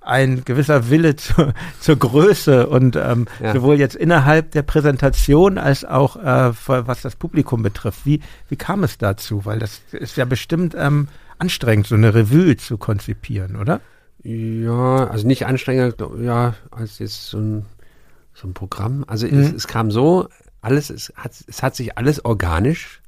ein 0.00 0.44
gewisser 0.44 0.90
Wille 0.90 1.16
zur, 1.24 1.52
zur 1.80 1.96
Größe 1.96 2.68
und 2.68 2.94
ähm, 2.94 3.26
Ja. 3.42 3.52
sowohl 3.52 3.80
jetzt 3.80 3.96
innerhalb 3.96 4.52
der 4.52 4.62
Präsentation 4.62 5.58
als 5.58 5.84
auch 5.84 6.14
äh, 6.22 6.52
vor- 6.52 6.86
was 6.86 7.02
das 7.02 7.16
Publikum 7.16 7.64
betrifft. 7.64 8.06
Wie, 8.06 8.20
wie 8.48 8.54
kam 8.54 8.84
es 8.84 8.96
dazu? 8.96 9.44
Weil 9.44 9.58
das 9.58 9.80
ist 9.90 10.16
ja 10.16 10.24
bestimmt 10.24 10.76
ähm, 10.78 11.08
anstrengend, 11.38 11.88
so 11.88 11.96
eine 11.96 12.14
Revue 12.14 12.56
zu 12.56 12.78
konzipieren, 12.78 13.56
oder? 13.56 13.80
Ja, 14.22 15.08
also 15.08 15.26
nicht 15.26 15.46
anstrengender, 15.46 16.10
ja, 16.22 16.54
als 16.70 17.00
jetzt 17.00 17.26
so 17.26 17.38
ein, 17.38 17.66
so 18.34 18.46
ein 18.46 18.54
Programm. 18.54 19.04
Also 19.08 19.26
es, 19.26 19.32
Mhm. 19.50 19.56
es 19.56 19.66
kam 19.66 19.90
so, 19.90 20.28
alles, 20.60 20.90
es 20.90 21.12
hat, 21.16 21.32
es 21.48 21.60
hat 21.64 21.74
sich 21.74 21.98
alles 21.98 22.24
organisch, 22.24 23.00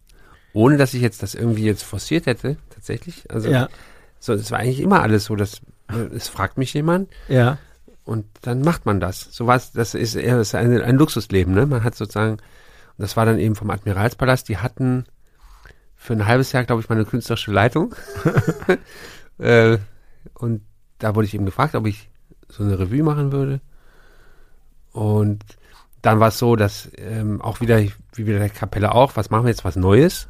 ohne 0.53 0.77
dass 0.77 0.93
ich 0.95 1.03
jetzt 1.03 1.23
das 1.23 1.37
irgendwie 1.37 1.65
jetzt 1.65 1.85
forciert 1.85 2.27
hätte, 2.27 2.57
tatsächlich. 2.81 3.31
Also 3.31 3.51
so, 4.19 4.33
es 4.33 4.51
war 4.51 4.59
eigentlich 4.59 4.81
immer 4.81 5.03
alles 5.03 5.27
so, 5.27 5.37
dass 5.37 5.61
äh, 5.89 6.15
es 6.15 6.29
fragt 6.29 6.59
mich 6.59 6.75
jemand 6.75 7.11
ja. 7.29 7.59
und 8.05 8.27
dann 8.43 8.63
macht 8.63 8.87
man 8.87 9.01
das. 9.01 9.29
So 9.31 9.47
was, 9.47 9.73
das 9.73 9.95
ist 9.95 10.15
eher 10.15 10.37
das 10.37 10.49
ist 10.49 10.55
ein, 10.55 10.81
ein 10.81 10.97
Luxusleben, 10.97 11.55
ne? 11.55 11.67
Man 11.67 11.85
hat 11.85 11.95
sozusagen, 11.95 12.33
und 12.33 12.41
das 12.99 13.17
war 13.17 13.27
dann 13.27 13.39
eben 13.39 13.55
vom 13.55 13.71
Admiralspalast, 13.71 14.49
die 14.49 14.59
hatten 14.59 15.05
für 15.97 16.15
ein 16.15 16.27
halbes 16.27 16.53
Jahr, 16.53 16.65
glaube 16.65 16.83
ich, 16.83 16.89
meine 16.89 17.05
künstlerische 17.05 17.53
Leitung. 17.53 17.95
äh, 19.39 19.79
und 20.35 20.63
da 20.99 21.15
wurde 21.15 21.27
ich 21.27 21.35
eben 21.35 21.47
gefragt, 21.47 21.75
ob 21.75 21.87
ich 21.87 22.09
so 22.49 22.63
eine 22.63 22.79
Revue 22.79 23.03
machen 23.03 23.33
würde. 23.33 23.61
Und 24.93 25.45
dann 26.03 26.21
war 26.21 26.29
es 26.29 26.39
so, 26.39 26.57
dass 26.57 26.91
ähm, 26.97 27.41
auch 27.41 27.61
wieder, 27.61 27.81
wie 27.81 28.27
wieder 28.27 28.39
der 28.39 28.49
Kapelle 28.49 28.95
auch, 28.95 29.17
was 29.17 29.31
machen 29.31 29.45
wir 29.45 29.51
jetzt, 29.51 29.65
was 29.65 29.77
Neues? 29.77 30.29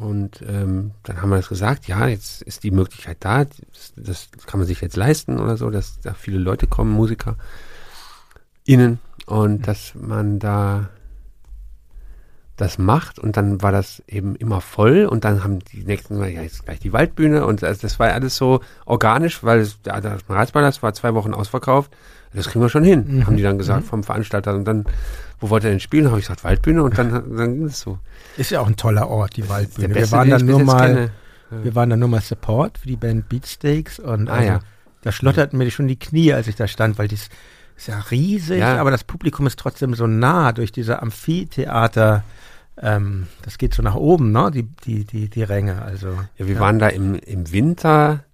Und 0.00 0.42
ähm, 0.48 0.92
dann 1.02 1.20
haben 1.20 1.28
wir 1.28 1.36
das 1.36 1.50
gesagt, 1.50 1.86
ja, 1.86 2.06
jetzt 2.08 2.40
ist 2.40 2.64
die 2.64 2.70
Möglichkeit 2.70 3.18
da, 3.20 3.44
das, 3.44 3.92
das 3.96 4.46
kann 4.46 4.58
man 4.58 4.66
sich 4.66 4.80
jetzt 4.80 4.96
leisten 4.96 5.38
oder 5.38 5.58
so, 5.58 5.68
dass 5.68 6.00
da 6.00 6.14
viele 6.14 6.38
Leute 6.38 6.66
kommen, 6.66 6.90
Musiker, 6.90 7.36
innen, 8.64 8.98
und 9.26 9.68
dass 9.68 9.94
man 9.94 10.38
da 10.38 10.88
das 12.56 12.78
macht. 12.78 13.18
Und 13.18 13.36
dann 13.36 13.60
war 13.60 13.72
das 13.72 14.02
eben 14.06 14.36
immer 14.36 14.62
voll. 14.62 15.04
Und 15.04 15.24
dann 15.24 15.44
haben 15.44 15.58
die 15.58 15.84
nächsten 15.84 16.14
gesagt, 16.14 16.32
ja, 16.32 16.42
jetzt 16.42 16.64
gleich 16.64 16.78
die 16.78 16.94
Waldbühne. 16.94 17.44
Und 17.44 17.62
das, 17.62 17.78
das 17.78 17.98
war 17.98 18.10
alles 18.10 18.36
so 18.36 18.60
organisch, 18.86 19.44
weil 19.44 19.60
es, 19.60 19.82
der 19.82 20.00
der 20.00 20.12
Admiralspalast 20.12 20.82
war 20.82 20.94
zwei 20.94 21.12
Wochen 21.12 21.34
ausverkauft, 21.34 21.90
das 22.32 22.48
kriegen 22.48 22.60
wir 22.64 22.68
schon 22.68 22.84
hin, 22.84 23.04
Mhm. 23.06 23.26
haben 23.26 23.36
die 23.36 23.42
dann 23.42 23.58
gesagt 23.58 23.84
vom 23.86 24.02
Veranstalter 24.04 24.54
und 24.54 24.64
dann, 24.64 24.84
wo 25.40 25.50
wollt 25.50 25.64
ihr 25.64 25.70
denn 25.70 25.80
spielen? 25.80 26.06
Habe 26.08 26.18
ich 26.18 26.26
gesagt, 26.26 26.44
Waldbühne 26.44 26.82
und 26.82 26.96
dann, 26.98 27.10
dann 27.12 27.54
ging 27.54 27.64
es 27.64 27.80
so. 27.80 27.98
Ist 28.36 28.50
ja 28.50 28.60
auch 28.60 28.66
ein 28.68 28.76
toller 28.76 29.08
Ort, 29.08 29.36
die 29.36 29.48
Waldbühne. 29.48 29.88
Der 29.88 29.94
Wir 29.96 30.00
beste, 30.02 30.16
waren 30.16 30.30
dann 30.30 30.46
nur 30.46 30.62
mal, 30.62 30.86
kenne. 30.94 31.10
wir 31.64 31.74
waren 31.74 31.90
dann 31.90 31.98
nur 31.98 32.08
mal 32.08 32.20
Support 32.20 32.78
für 32.78 32.86
die 32.88 32.96
Band 32.96 33.28
Beatsteaks 33.28 33.98
und 33.98 34.28
Ah, 34.28 34.34
also, 34.34 34.46
ja. 34.48 34.60
da 35.02 35.12
schlotterten 35.12 35.58
mir 35.58 35.70
schon 35.70 35.88
die 35.88 35.98
Knie, 35.98 36.32
als 36.32 36.46
ich 36.46 36.56
da 36.56 36.66
stand, 36.68 36.98
weil 36.98 37.08
dies 37.08 37.28
ist 37.76 37.88
ja 37.88 37.98
riesig, 38.10 38.58
Ja. 38.58 38.76
aber 38.76 38.90
das 38.90 39.04
Publikum 39.04 39.46
ist 39.46 39.58
trotzdem 39.58 39.94
so 39.94 40.06
nah 40.06 40.52
durch 40.52 40.70
diese 40.72 41.00
Amphitheater. 41.02 42.22
Ähm, 42.82 43.26
das 43.42 43.58
geht 43.58 43.74
so 43.74 43.82
nach 43.82 43.94
oben, 43.94 44.32
ne? 44.32 44.50
Die, 44.52 44.62
die, 44.62 45.04
die, 45.04 45.28
die 45.28 45.42
Ränge. 45.42 45.82
Also 45.82 46.08
Ja, 46.36 46.46
wir 46.46 46.54
ja. 46.54 46.60
waren 46.60 46.78
da 46.78 46.88
im, 46.88 47.14
im 47.14 47.50
Winter 47.52 48.24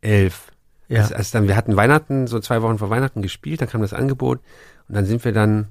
elf. 0.00 0.52
Ja. 0.88 1.02
Als, 1.02 1.12
als 1.12 1.30
dann, 1.30 1.48
wir 1.48 1.56
hatten 1.56 1.76
Weihnachten, 1.76 2.26
so 2.26 2.38
zwei 2.40 2.62
Wochen 2.62 2.78
vor 2.78 2.90
Weihnachten 2.90 3.22
gespielt, 3.22 3.60
dann 3.60 3.68
kam 3.68 3.80
das 3.80 3.92
Angebot 3.92 4.40
und 4.88 4.94
dann 4.94 5.04
sind 5.04 5.24
wir 5.24 5.32
dann 5.32 5.68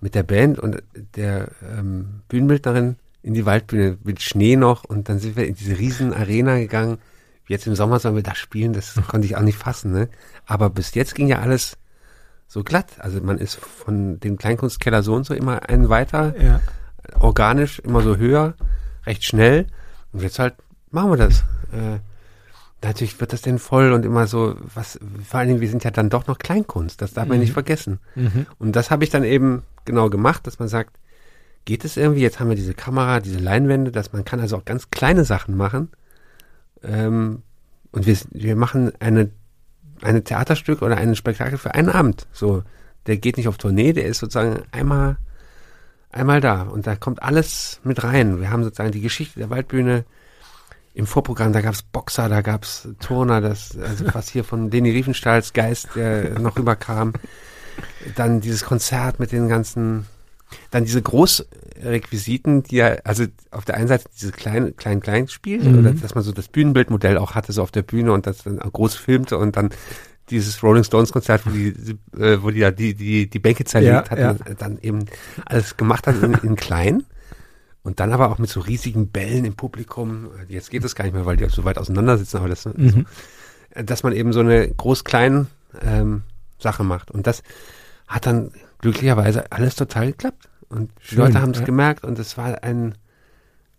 mit 0.00 0.14
der 0.14 0.22
Band 0.22 0.58
und 0.58 0.82
der 1.16 1.48
ähm, 1.76 2.22
Bühnenbildnerin 2.28 2.96
in 3.22 3.34
die 3.34 3.46
Waldbühne 3.46 3.98
mit 4.02 4.20
Schnee 4.20 4.56
noch 4.56 4.84
und 4.84 5.08
dann 5.08 5.18
sind 5.18 5.36
wir 5.36 5.46
in 5.46 5.54
diese 5.54 5.78
riesen 5.78 6.12
Arena 6.12 6.58
gegangen. 6.58 6.98
Jetzt 7.48 7.66
im 7.66 7.74
Sommer 7.74 7.98
sollen 7.98 8.16
wir 8.16 8.22
da 8.22 8.34
spielen, 8.34 8.72
das 8.72 8.94
konnte 9.08 9.26
ich 9.26 9.36
auch 9.36 9.42
nicht 9.42 9.58
fassen, 9.58 9.92
ne? 9.92 10.08
Aber 10.46 10.70
bis 10.70 10.94
jetzt 10.94 11.14
ging 11.14 11.28
ja 11.28 11.40
alles 11.40 11.76
so 12.48 12.62
glatt. 12.62 12.86
Also 12.98 13.20
man 13.20 13.38
ist 13.38 13.54
von 13.56 14.20
dem 14.20 14.36
Kleinkunstkeller 14.38 15.02
so 15.02 15.14
und 15.14 15.24
so 15.24 15.34
immer 15.34 15.68
einen 15.68 15.88
weiter, 15.88 16.34
ja. 16.40 16.60
organisch 17.18 17.78
immer 17.78 18.02
so 18.02 18.16
höher, 18.16 18.54
recht 19.06 19.24
schnell. 19.24 19.66
Und 20.12 20.22
jetzt 20.22 20.38
halt 20.38 20.54
machen 20.90 21.10
wir 21.10 21.16
das. 21.16 21.44
Äh, 21.72 21.98
natürlich 22.82 23.20
wird 23.20 23.32
das 23.32 23.42
denn 23.42 23.58
voll 23.58 23.92
und 23.92 24.04
immer 24.04 24.26
so, 24.26 24.56
was, 24.74 24.98
vor 25.28 25.40
allen 25.40 25.48
Dingen, 25.48 25.60
wir 25.60 25.68
sind 25.68 25.84
ja 25.84 25.90
dann 25.90 26.10
doch 26.10 26.26
noch 26.26 26.38
Kleinkunst, 26.38 27.00
das 27.00 27.12
darf 27.14 27.28
man 27.28 27.38
Mhm. 27.38 27.42
nicht 27.42 27.52
vergessen. 27.52 27.98
Mhm. 28.14 28.46
Und 28.58 28.76
das 28.76 28.90
habe 28.90 29.04
ich 29.04 29.10
dann 29.10 29.24
eben 29.24 29.62
genau 29.84 30.10
gemacht, 30.10 30.46
dass 30.46 30.58
man 30.58 30.68
sagt, 30.68 30.98
geht 31.64 31.84
es 31.84 31.96
irgendwie, 31.96 32.22
jetzt 32.22 32.40
haben 32.40 32.48
wir 32.48 32.56
diese 32.56 32.74
Kamera, 32.74 33.20
diese 33.20 33.38
Leinwände, 33.38 33.92
dass 33.92 34.12
man 34.12 34.24
kann 34.24 34.40
also 34.40 34.56
auch 34.56 34.64
ganz 34.64 34.90
kleine 34.90 35.24
Sachen 35.24 35.56
machen. 35.56 35.90
Ähm, 36.82 37.42
und 37.92 38.06
wir, 38.06 38.16
wir 38.30 38.56
machen 38.56 38.92
eine, 38.98 39.30
eine 40.00 40.24
Theaterstück 40.24 40.82
oder 40.82 40.96
ein 40.96 41.14
Spektakel 41.14 41.58
für 41.58 41.74
einen 41.74 41.88
Abend. 41.88 42.26
So, 42.32 42.64
der 43.06 43.16
geht 43.18 43.36
nicht 43.36 43.48
auf 43.48 43.58
Tournee, 43.58 43.92
der 43.92 44.06
ist 44.06 44.18
sozusagen 44.18 44.62
einmal, 44.72 45.18
einmal 46.10 46.40
da. 46.40 46.62
Und 46.62 46.86
da 46.86 46.96
kommt 46.96 47.22
alles 47.22 47.80
mit 47.84 48.02
rein. 48.02 48.40
Wir 48.40 48.50
haben 48.50 48.64
sozusagen 48.64 48.90
die 48.92 49.00
Geschichte 49.00 49.38
der 49.38 49.50
Waldbühne 49.50 50.04
im 50.94 51.06
Vorprogramm, 51.06 51.52
da 51.52 51.60
gab's 51.62 51.82
Boxer, 51.82 52.28
da 52.28 52.42
gab's 52.42 52.88
Turner, 53.00 53.40
das, 53.40 53.76
also 53.78 54.04
was 54.12 54.28
hier 54.28 54.44
von 54.44 54.70
Leni 54.70 54.90
Riefenstahls 54.90 55.52
Geist, 55.52 55.88
der 55.96 56.38
noch 56.38 56.58
rüberkam. 56.58 57.14
Dann 58.16 58.40
dieses 58.40 58.64
Konzert 58.64 59.18
mit 59.18 59.32
den 59.32 59.48
ganzen, 59.48 60.06
dann 60.70 60.84
diese 60.84 61.00
Großrequisiten, 61.00 62.62
die 62.64 62.76
ja, 62.76 62.96
also 63.04 63.24
auf 63.50 63.64
der 63.64 63.76
einen 63.76 63.88
Seite 63.88 64.04
dieses 64.14 64.32
kleine, 64.32 64.72
klein, 64.72 65.00
klein 65.00 65.28
Spiel, 65.28 65.62
Mhm. 65.62 65.78
oder 65.78 65.92
dass 65.92 66.14
man 66.14 66.22
so 66.24 66.32
das 66.32 66.48
Bühnenbildmodell 66.48 67.16
auch 67.18 67.34
hatte, 67.34 67.52
so 67.52 67.62
auf 67.62 67.70
der 67.70 67.82
Bühne 67.82 68.12
und 68.12 68.26
das 68.26 68.42
dann 68.44 68.58
groß 68.58 68.94
filmte 68.94 69.38
und 69.38 69.56
dann 69.56 69.70
dieses 70.30 70.62
Rolling 70.62 70.84
Stones 70.84 71.12
Konzert, 71.12 71.46
wo 71.46 71.50
die, 71.50 71.68
äh, 72.18 72.42
wo 72.42 72.50
die 72.50 72.60
ja 72.60 72.70
die, 72.70 72.94
die, 72.94 73.28
die 73.28 73.38
Bänke 73.38 73.64
zerlegt 73.64 73.92
Ja, 73.92 74.10
hatten, 74.10 74.20
ja. 74.46 74.54
dann 74.54 74.78
eben 74.80 75.06
alles 75.46 75.76
gemacht 75.76 76.06
hat 76.06 76.22
in, 76.22 76.34
in 76.42 76.56
klein. 76.56 77.04
Und 77.82 77.98
dann 77.98 78.12
aber 78.12 78.30
auch 78.30 78.38
mit 78.38 78.48
so 78.48 78.60
riesigen 78.60 79.08
Bällen 79.08 79.44
im 79.44 79.54
Publikum. 79.54 80.30
Jetzt 80.48 80.70
geht 80.70 80.84
das 80.84 80.94
gar 80.94 81.04
nicht 81.04 81.14
mehr, 81.14 81.26
weil 81.26 81.36
die 81.36 81.48
so 81.48 81.64
weit 81.64 81.78
auseinander 81.78 82.16
sitzen, 82.16 82.36
aber 82.36 82.48
das, 82.48 82.64
Mhm. 82.66 83.06
dass 83.74 84.02
man 84.04 84.12
eben 84.12 84.32
so 84.32 84.40
eine 84.40 84.68
groß-klein 84.68 85.48
ähm, 85.80 86.22
Sache 86.58 86.84
macht. 86.84 87.10
Und 87.10 87.26
das 87.26 87.42
hat 88.06 88.26
dann 88.26 88.52
glücklicherweise 88.78 89.50
alles 89.50 89.74
total 89.74 90.06
geklappt. 90.06 90.48
Und 90.68 90.90
die 91.10 91.16
Leute 91.16 91.40
haben 91.40 91.50
es 91.50 91.58
ja. 91.58 91.64
gemerkt 91.64 92.04
und 92.04 92.18
es 92.18 92.38
war 92.38 92.62
ein 92.62 92.94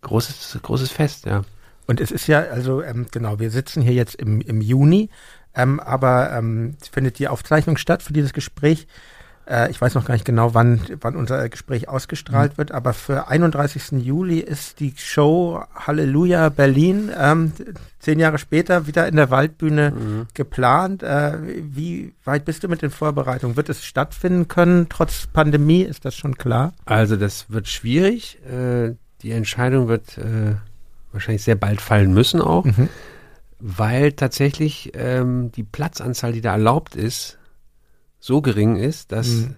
großes, 0.02 0.58
großes 0.62 0.90
Fest, 0.90 1.26
ja. 1.26 1.42
Und 1.86 2.00
es 2.00 2.10
ist 2.10 2.26
ja, 2.28 2.40
also 2.40 2.82
ähm, 2.82 3.06
genau, 3.10 3.38
wir 3.40 3.50
sitzen 3.50 3.82
hier 3.82 3.92
jetzt 3.92 4.14
im, 4.14 4.40
im 4.40 4.60
Juni, 4.60 5.10
ähm, 5.54 5.80
aber 5.80 6.32
ähm, 6.32 6.76
es 6.80 6.88
findet 6.88 7.18
die 7.18 7.28
Aufzeichnung 7.28 7.76
statt 7.76 8.02
für 8.02 8.12
dieses 8.12 8.32
Gespräch 8.32 8.86
Äh, 9.46 9.70
ich 9.70 9.80
weiß 9.80 9.94
noch 9.94 10.04
gar 10.04 10.14
nicht 10.14 10.24
genau, 10.24 10.54
wann, 10.54 10.80
wann 11.00 11.16
unser 11.16 11.48
Gespräch 11.48 11.88
ausgestrahlt 11.88 12.52
mhm. 12.52 12.58
wird, 12.58 12.72
aber 12.72 12.92
für 12.92 13.28
31. 13.28 13.92
Juli 14.04 14.38
ist 14.40 14.80
die 14.80 14.94
Show 14.96 15.62
Halleluja 15.74 16.48
Berlin 16.48 17.10
ähm, 17.18 17.52
zehn 17.98 18.18
Jahre 18.18 18.38
später 18.38 18.86
wieder 18.86 19.06
in 19.06 19.16
der 19.16 19.30
Waldbühne 19.30 19.90
mhm. 19.90 20.26
geplant. 20.34 21.02
Äh, 21.02 21.38
wie 21.60 22.12
weit 22.24 22.44
bist 22.44 22.64
du 22.64 22.68
mit 22.68 22.82
den 22.82 22.90
Vorbereitungen? 22.90 23.56
Wird 23.56 23.68
es 23.68 23.84
stattfinden 23.84 24.48
können, 24.48 24.88
trotz 24.88 25.26
Pandemie? 25.26 25.82
Ist 25.82 26.04
das 26.04 26.14
schon 26.14 26.36
klar? 26.36 26.72
Also 26.86 27.16
das 27.16 27.50
wird 27.50 27.68
schwierig. 27.68 28.38
Äh, 28.44 28.94
die 29.22 29.32
Entscheidung 29.32 29.88
wird 29.88 30.18
äh, 30.18 30.54
wahrscheinlich 31.12 31.42
sehr 31.42 31.54
bald 31.54 31.80
fallen 31.80 32.12
müssen 32.12 32.40
auch, 32.40 32.64
mhm. 32.64 32.88
weil 33.58 34.12
tatsächlich 34.12 34.92
ähm, 34.94 35.52
die 35.52 35.62
Platzanzahl, 35.62 36.32
die 36.32 36.40
da 36.40 36.52
erlaubt 36.52 36.96
ist, 36.96 37.38
so 38.24 38.40
gering 38.40 38.76
ist, 38.76 39.12
dass 39.12 39.28
mhm. 39.28 39.56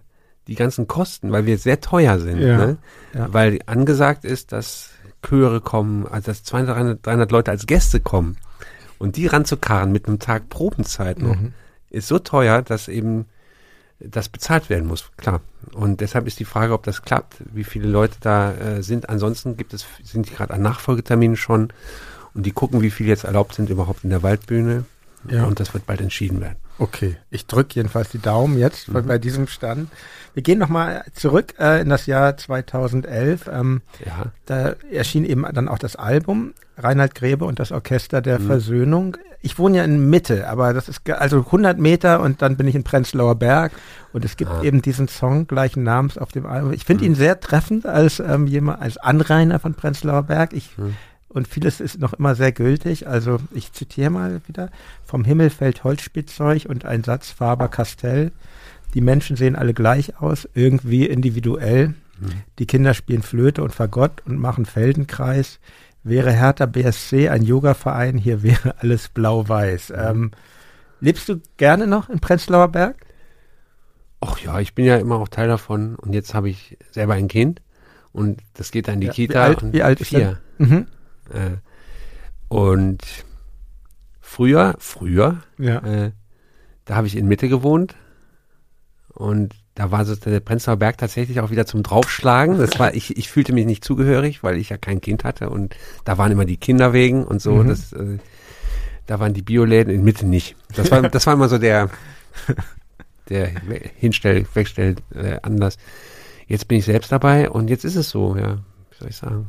die 0.49 0.57
ganzen 0.57 0.89
Kosten, 0.89 1.31
weil 1.31 1.47
wir 1.47 1.57
sehr 1.57 1.81
teuer 1.81 2.19
sind, 2.19 2.41
ja, 2.41 2.57
ne? 2.57 2.79
ja. 3.15 3.33
weil 3.33 3.61
angesagt 3.67 4.25
ist, 4.25 4.51
dass 4.51 4.91
Chöre 5.23 5.61
kommen, 5.61 6.05
also 6.07 6.33
dass 6.33 6.43
200, 6.43 7.07
300 7.07 7.31
Leute 7.31 7.53
als 7.53 7.67
Gäste 7.67 8.01
kommen 8.01 8.37
und 8.99 9.17
die 9.17 9.29
ranzukarren 9.29 9.93
mit 9.93 10.09
einem 10.09 10.19
Tag 10.19 10.49
Probenzeit 10.49 11.21
noch, 11.21 11.37
mhm. 11.37 11.53
ist 11.91 12.09
so 12.09 12.19
teuer, 12.19 12.61
dass 12.61 12.89
eben 12.89 13.27
das 14.01 14.29
bezahlt 14.29 14.69
werden 14.69 14.89
muss, 14.89 15.13
klar. 15.17 15.43
Und 15.73 16.01
deshalb 16.01 16.27
ist 16.27 16.41
die 16.41 16.45
Frage, 16.45 16.73
ob 16.73 16.83
das 16.83 17.03
klappt, 17.03 17.37
wie 17.53 17.65
viele 17.65 17.89
Leute 17.89 18.17
da 18.21 18.53
äh, 18.53 18.83
sind. 18.83 19.09
Ansonsten 19.09 19.57
gibt 19.57 19.75
es, 19.75 19.87
sind 20.03 20.29
die 20.29 20.35
gerade 20.35 20.53
an 20.53 20.61
Nachfolgeterminen 20.61 21.37
schon 21.37 21.73
und 22.35 22.45
die 22.45 22.53
gucken, 22.53 22.83
wie 22.83 22.91
viele 22.91 23.11
jetzt 23.11 23.25
erlaubt 23.25 23.55
sind 23.55 23.71
überhaupt 23.71 24.03
in 24.03 24.11
der 24.11 24.25
Waldbühne. 24.25 24.85
Ja. 25.31 25.45
Und 25.45 25.61
das 25.61 25.75
wird 25.75 25.87
bald 25.87 26.01
entschieden 26.01 26.41
werden. 26.41 26.57
Okay, 26.79 27.17
ich 27.31 27.47
drücke 27.47 27.75
jedenfalls 27.77 28.11
die 28.11 28.19
Daumen 28.19 28.59
jetzt 28.59 28.89
mhm. 28.89 29.07
bei 29.07 29.19
diesem 29.19 29.47
Stand. 29.47 29.89
Wir 30.35 30.43
gehen 30.43 30.59
nochmal 30.59 31.05
zurück 31.15 31.55
äh, 31.59 31.81
in 31.81 31.89
das 31.89 32.05
Jahr 32.07 32.37
2011. 32.37 33.49
Ähm, 33.51 33.81
ja. 34.05 34.27
Da 34.45 34.75
erschien 34.91 35.25
eben 35.25 35.47
dann 35.55 35.69
auch 35.69 35.79
das 35.79 35.97
Album 35.97 36.53
Reinhard 36.77 37.15
Grebe 37.15 37.47
und 37.47 37.59
das 37.59 37.73
Orchester 37.73 38.21
der 38.21 38.39
mhm. 38.39 38.47
Versöhnung. 38.47 39.17
Ich 39.41 39.59
wohne 39.59 39.79
ja 39.79 39.85
in 39.85 40.11
Mitte, 40.11 40.49
aber 40.49 40.75
das 40.75 40.89
ist 40.89 41.09
also 41.09 41.39
100 41.39 41.79
Meter 41.79 42.21
und 42.21 42.43
dann 42.43 42.57
bin 42.57 42.69
ich 42.69 42.75
in 42.75 42.85
Prenzlauer 42.85 43.37
Berg 43.37 43.73
und 44.13 44.25
es 44.25 44.37
gibt 44.37 44.51
ah. 44.51 44.63
eben 44.63 44.83
diesen 44.83 45.09
Song 45.09 45.47
gleichen 45.47 45.83
Namens 45.83 46.19
auf 46.19 46.33
dem 46.33 46.45
Album. 46.45 46.73
Ich 46.73 46.85
finde 46.85 47.05
mhm. 47.05 47.13
ihn 47.13 47.15
sehr 47.15 47.41
treffend 47.41 47.87
als 47.87 48.21
ähm, 48.21 48.47
jemand 48.47 48.83
als 48.83 48.99
Anrainer 48.99 49.61
von 49.61 49.75
Prenzlauer 49.75 50.25
Berg. 50.25 50.53
Ich 50.53 50.77
mhm 50.77 50.97
und 51.37 51.47
vieles 51.47 51.81
ist 51.81 52.01
noch 52.01 52.15
immer 52.15 52.35
sehr 52.35 52.51
gültig. 52.51 53.07
Also 53.07 53.39
ich 53.53 53.71
zitiere 53.73 54.09
mal 54.09 54.41
wieder, 54.47 54.71
vom 55.05 55.23
Himmel 55.23 55.51
fällt 55.51 55.85
Holzspielzeug 55.85 56.65
und 56.67 56.87
ein 56.87 57.05
Satz 57.05 57.31
Faber 57.31 57.69
Castell. 57.69 58.33
Die 58.95 59.03
Menschen 59.03 59.37
sehen 59.37 59.55
alle 59.55 59.75
gleich 59.75 60.19
aus, 60.19 60.49
irgendwie 60.55 61.05
individuell. 61.05 61.89
Mhm. 61.89 62.43
Die 62.59 62.67
Kinder 62.67 62.95
spielen 62.95 63.21
Flöte 63.21 63.63
und 63.63 63.75
Fagott 63.75 64.23
und 64.25 64.39
machen 64.39 64.65
Feldenkreis. 64.65 65.61
Wäre 66.03 66.33
Hertha 66.33 66.65
BSC 66.65 67.29
ein 67.29 67.43
Yoga-Verein, 67.43 68.17
hier 68.17 68.43
wäre 68.43 68.77
alles 68.79 69.11
blau-weiß. 69.11 69.91
Mhm. 69.91 69.97
Ähm, 69.99 70.31
lebst 71.01 71.29
du 71.29 71.43
gerne 71.59 71.87
noch 71.87 72.09
in 72.09 72.21
Prenzlauer 72.21 72.69
Berg? 72.69 72.97
Ach 74.23 74.39
ja, 74.39 74.59
ich 74.59 74.75
bin 74.75 74.87
ja 74.87 74.97
immer 74.97 75.17
auch 75.17 75.29
Teil 75.29 75.49
davon 75.49 75.97
und 75.97 76.15
jetzt 76.15 76.33
habe 76.33 76.49
ich 76.49 76.79
selber 76.93 77.13
ein 77.13 77.29
Kind 77.29 77.61
und 78.13 78.41
das 78.55 78.71
geht 78.71 78.89
dann 78.89 78.95
in 78.95 79.01
die 79.03 79.07
ja, 79.09 79.13
Kita. 79.13 79.35
Wie 79.35 79.39
alt, 79.39 79.73
wie 79.75 79.83
alt 79.83 80.01
ist 80.01 80.09
vier. 80.09 80.39
Mhm. 80.57 80.87
Äh, 81.31 81.57
und 82.49 83.03
früher, 84.21 84.77
früher, 84.79 85.39
ja. 85.59 85.79
äh, 85.79 86.13
da 86.85 86.97
habe 86.97 87.07
ich 87.07 87.17
in 87.17 87.27
Mitte 87.27 87.49
gewohnt 87.49 87.95
und 89.09 89.55
da 89.75 89.91
war 89.91 90.05
so 90.05 90.15
der 90.15 90.41
Prenzlauer 90.41 90.77
Berg 90.77 90.99
tatsächlich 90.99 91.41
auch 91.41 91.51
wieder 91.51 91.67
zum 91.67 91.83
Draufschlagen. 91.83 92.59
Das 92.59 92.79
war, 92.79 92.95
ich, 92.95 93.17
ich 93.17 93.31
fühlte 93.31 93.53
mich 93.53 93.67
nicht 93.67 93.85
zugehörig, 93.85 94.43
weil 94.43 94.57
ich 94.57 94.71
ja 94.71 94.79
kein 94.79 95.01
Kind 95.01 95.25
hatte 95.25 95.51
und 95.51 95.77
da 96.05 96.17
waren 96.19 96.33
immer 96.33 96.47
die 96.47 96.57
Kinder 96.57 96.93
wegen 96.93 97.25
und 97.25 97.43
so. 97.43 97.57
Mhm. 97.57 97.69
Das, 97.69 97.93
äh, 97.93 98.19
da 99.07 99.21
waren 99.21 99.35
die 99.35 99.43
Bioläden 99.43 99.93
in 99.93 100.03
Mitte 100.03 100.27
nicht. 100.27 100.57
Das 100.75 100.91
war, 100.91 101.03
das 101.03 101.27
war 101.27 101.35
immer 101.35 101.49
so 101.49 101.59
der, 101.59 101.91
der 103.29 103.49
Hinstell, 103.97 104.47
Wegstell, 104.55 104.97
äh, 105.15 105.39
anders. 105.43 105.77
Jetzt 106.47 106.69
bin 106.69 106.79
ich 106.79 106.85
selbst 106.85 107.13
dabei 107.13 107.51
und 107.51 107.69
jetzt 107.69 107.85
ist 107.85 107.97
es 107.97 108.11
so, 108.11 108.37
ja, 108.37 108.57
wie 108.91 108.99
soll 108.99 109.09
ich 109.09 109.17
sagen. 109.17 109.49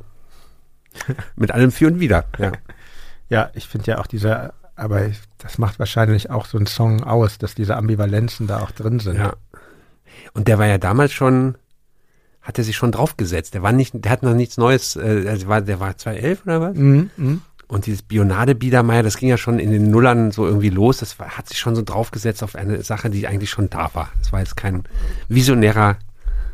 Mit 1.36 1.52
allem 1.52 1.72
für 1.72 1.88
und 1.88 2.00
wieder. 2.00 2.26
Ja, 2.38 2.52
ja 3.30 3.50
ich 3.54 3.68
finde 3.68 3.92
ja 3.92 4.00
auch 4.00 4.08
dieser, 4.08 4.54
aber 4.76 5.10
das 5.40 5.58
macht 5.58 5.80
wahrscheinlich 5.80 6.30
auch 6.30 6.46
so 6.46 6.58
ein 6.58 6.68
Song 6.68 7.04
aus, 7.04 7.38
dass 7.38 7.56
diese 7.56 7.76
Ambivalenzen 7.76 8.48
da 8.48 8.60
auch 8.60 8.72
drin 8.72 9.00
sind. 9.00 9.18
Ja. 9.18 9.34
Und 10.34 10.48
der 10.48 10.58
war 10.60 10.68
ja 10.68 10.78
damals 10.78 11.14
schon, 11.14 11.58
hat 12.42 12.58
er 12.58 12.64
sich 12.64 12.76
schon 12.76 12.92
draufgesetzt. 12.92 13.54
Der 13.54 13.64
war 13.64 13.72
nicht, 13.72 13.94
der 13.94 14.12
hat 14.12 14.24
noch 14.24 14.34
nichts 14.34 14.58
Neues, 14.58 14.96
äh, 14.96 15.26
also 15.28 15.48
war, 15.48 15.62
der 15.62 15.80
war 15.80 15.98
2011 15.98 16.46
oder 16.46 16.62
was? 16.62 16.76
Mhm, 16.76 17.10
mh. 17.18 17.38
Und 17.68 17.86
dieses 17.86 18.02
Bionade 18.02 18.56
Biedermeier, 18.56 19.04
das 19.04 19.18
ging 19.18 19.28
ja 19.28 19.38
schon 19.38 19.60
in 19.60 19.72
den 19.72 19.92
Nullern 19.92 20.32
so 20.32 20.46
irgendwie 20.46 20.70
los. 20.70 21.00
Das 21.00 21.20
war, 21.20 21.38
hat 21.38 21.50
sich 21.50 21.60
schon 21.60 21.76
so 21.76 21.82
draufgesetzt 21.82 22.42
auf 22.42 22.56
eine 22.56 22.82
Sache, 22.82 23.10
die 23.10 23.28
eigentlich 23.28 23.50
schon 23.50 23.70
da 23.70 23.94
war. 23.94 24.10
Das 24.20 24.32
war 24.32 24.40
jetzt 24.40 24.56
kein 24.56 24.84
visionärer 25.28 25.98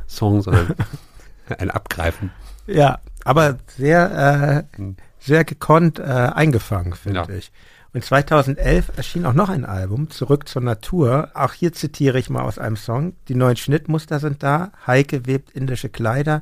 Song, 0.07 0.41
sondern 0.41 0.73
ein 1.59 1.69
Abgreifen. 1.69 2.31
Ja, 2.65 2.99
aber 3.23 3.57
sehr, 3.77 4.67
äh, 4.77 4.83
sehr 5.19 5.45
gekonnt 5.45 5.99
äh, 5.99 6.03
eingefangen, 6.03 6.93
finde 6.93 7.25
ja. 7.27 7.35
ich. 7.35 7.51
Und 7.93 8.03
2011 8.03 8.97
erschien 8.97 9.25
auch 9.25 9.33
noch 9.33 9.49
ein 9.49 9.65
Album, 9.65 10.09
Zurück 10.09 10.49
zur 10.49 10.63
Natur. 10.63 11.29
Auch 11.35 11.53
hier 11.53 11.73
zitiere 11.73 12.17
ich 12.17 12.29
mal 12.29 12.41
aus 12.41 12.57
einem 12.57 12.75
Song. 12.75 13.13
Die 13.27 13.35
neuen 13.35 13.55
Schnittmuster 13.55 14.19
sind 14.19 14.41
da. 14.41 14.71
Heike 14.87 15.27
webt 15.27 15.51
indische 15.51 15.89
Kleider. 15.89 16.41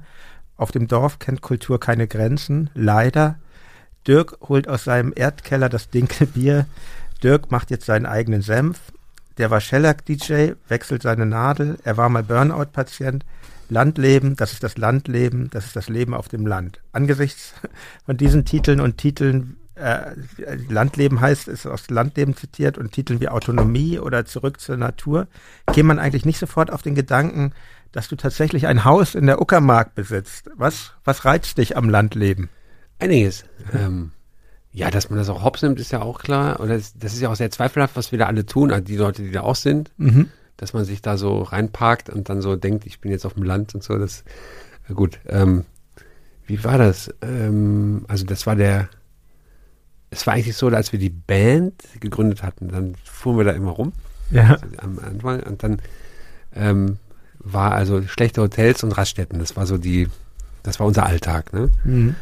Auf 0.55 0.71
dem 0.71 0.87
Dorf 0.87 1.19
kennt 1.19 1.41
Kultur 1.41 1.79
keine 1.79 2.07
Grenzen. 2.07 2.69
Leider. 2.73 3.35
Dirk 4.07 4.37
holt 4.47 4.69
aus 4.69 4.85
seinem 4.85 5.11
Erdkeller 5.13 5.67
das 5.67 5.89
Dinkelbier. 5.89 6.67
Dirk 7.21 7.51
macht 7.51 7.69
jetzt 7.69 7.85
seinen 7.85 8.05
eigenen 8.05 8.41
Senf. 8.41 8.79
Der 9.37 9.51
war 9.51 9.59
Shellac-DJ, 9.59 10.53
wechselt 10.67 11.03
seine 11.03 11.25
Nadel. 11.25 11.77
Er 11.83 11.97
war 11.97 12.09
mal 12.09 12.23
Burnout-Patient. 12.23 13.25
Landleben, 13.72 14.35
das 14.35 14.52
ist 14.52 14.64
das 14.64 14.77
Landleben, 14.77 15.49
das 15.49 15.65
ist 15.65 15.77
das 15.77 15.88
Leben 15.88 16.14
auf 16.14 16.27
dem 16.27 16.45
Land. 16.45 16.81
Angesichts 16.91 17.53
von 18.06 18.18
diesen 18.18 18.43
Titeln 18.43 18.81
und 18.81 18.98
Titeln, 18.98 19.56
äh, 19.76 20.14
Landleben 20.68 21.22
heißt, 21.22 21.48
ist 21.48 21.65
aus 21.65 21.89
Landleben 21.89 22.35
zitiert 22.35 22.77
und 22.77 22.91
Titeln 22.91 23.22
wie 23.22 23.30
Autonomie 23.30 23.98
oder 23.98 24.26
Zurück 24.26 24.60
zur 24.60 24.76
Natur, 24.76 25.27
käme 25.72 25.88
man 25.88 25.99
eigentlich 25.99 26.26
nicht 26.26 26.38
sofort 26.38 26.69
auf 26.69 26.81
den 26.81 26.95
Gedanken, 26.95 27.53
dass 27.93 28.10
du 28.10 28.18
tatsächlich 28.18 28.68
ein 28.68 28.84
Haus 28.84 29.15
in 29.15 29.26
der 29.26 29.41
Uckermark 29.41 29.95
besitzt. 29.95 30.49
Was, 30.56 30.91
was 31.06 31.23
reizt 31.23 31.57
dich 31.57 31.77
am 31.77 31.89
Landleben? 31.89 32.49
Einiges. 32.99 33.45
ähm, 33.73 34.11
ja, 34.73 34.91
dass 34.91 35.10
man 35.10 35.18
das 35.18 35.30
auch 35.30 35.43
hops 35.43 35.61
nimmt, 35.61 35.80
ist 35.80 35.91
ja 35.91 36.02
auch 36.02 36.19
klar. 36.19 36.60
Oder 36.60 36.76
das, 36.76 36.93
das 36.98 37.14
ist 37.14 37.22
ja 37.22 37.30
auch 37.30 37.35
sehr 37.35 37.52
zweifelhaft, 37.52 37.95
was 37.95 38.11
wir 38.11 38.19
da 38.19 38.26
alle 38.26 38.45
tun, 38.45 38.72
also 38.72 38.84
die 38.84 38.98
Leute, 38.98 39.23
die 39.23 39.31
da 39.31 39.41
auch 39.41 39.56
sind. 39.56 39.91
Mhm 39.98 40.30
dass 40.61 40.73
man 40.73 40.85
sich 40.85 41.01
da 41.01 41.17
so 41.17 41.41
reinparkt 41.41 42.09
und 42.11 42.29
dann 42.29 42.41
so 42.41 42.55
denkt, 42.55 42.85
ich 42.85 43.01
bin 43.01 43.11
jetzt 43.11 43.25
auf 43.25 43.33
dem 43.33 43.43
Land 43.43 43.73
und 43.73 43.83
so. 43.83 43.97
Das 43.97 44.23
gut. 44.93 45.19
Ähm, 45.27 45.65
wie 46.45 46.63
war 46.63 46.77
das? 46.77 47.13
Ähm, 47.21 48.05
also 48.07 48.25
das 48.25 48.45
war 48.45 48.55
der. 48.55 48.88
Es 50.11 50.27
war 50.27 50.35
eigentlich 50.35 50.55
so, 50.55 50.67
als 50.67 50.91
wir 50.91 50.99
die 50.99 51.09
Band 51.09 51.83
gegründet 51.99 52.43
hatten, 52.43 52.67
dann 52.67 52.95
fuhren 53.03 53.38
wir 53.38 53.43
da 53.43 53.51
immer 53.51 53.71
rum. 53.71 53.93
Ja. 54.29 54.51
Also 54.53 54.65
am 54.77 54.99
Anfang 54.99 55.43
und 55.43 55.63
dann 55.63 55.81
ähm, 56.53 56.97
war 57.39 57.71
also 57.71 58.03
schlechte 58.03 58.41
Hotels 58.41 58.83
und 58.83 58.91
Raststätten. 58.91 59.39
Das 59.39 59.55
war 59.55 59.65
so 59.65 59.77
die, 59.77 60.09
das 60.63 60.79
war 60.79 60.85
unser 60.85 61.07
Alltag. 61.07 61.53
Ne? 61.53 61.71
Mhm. 61.85 62.15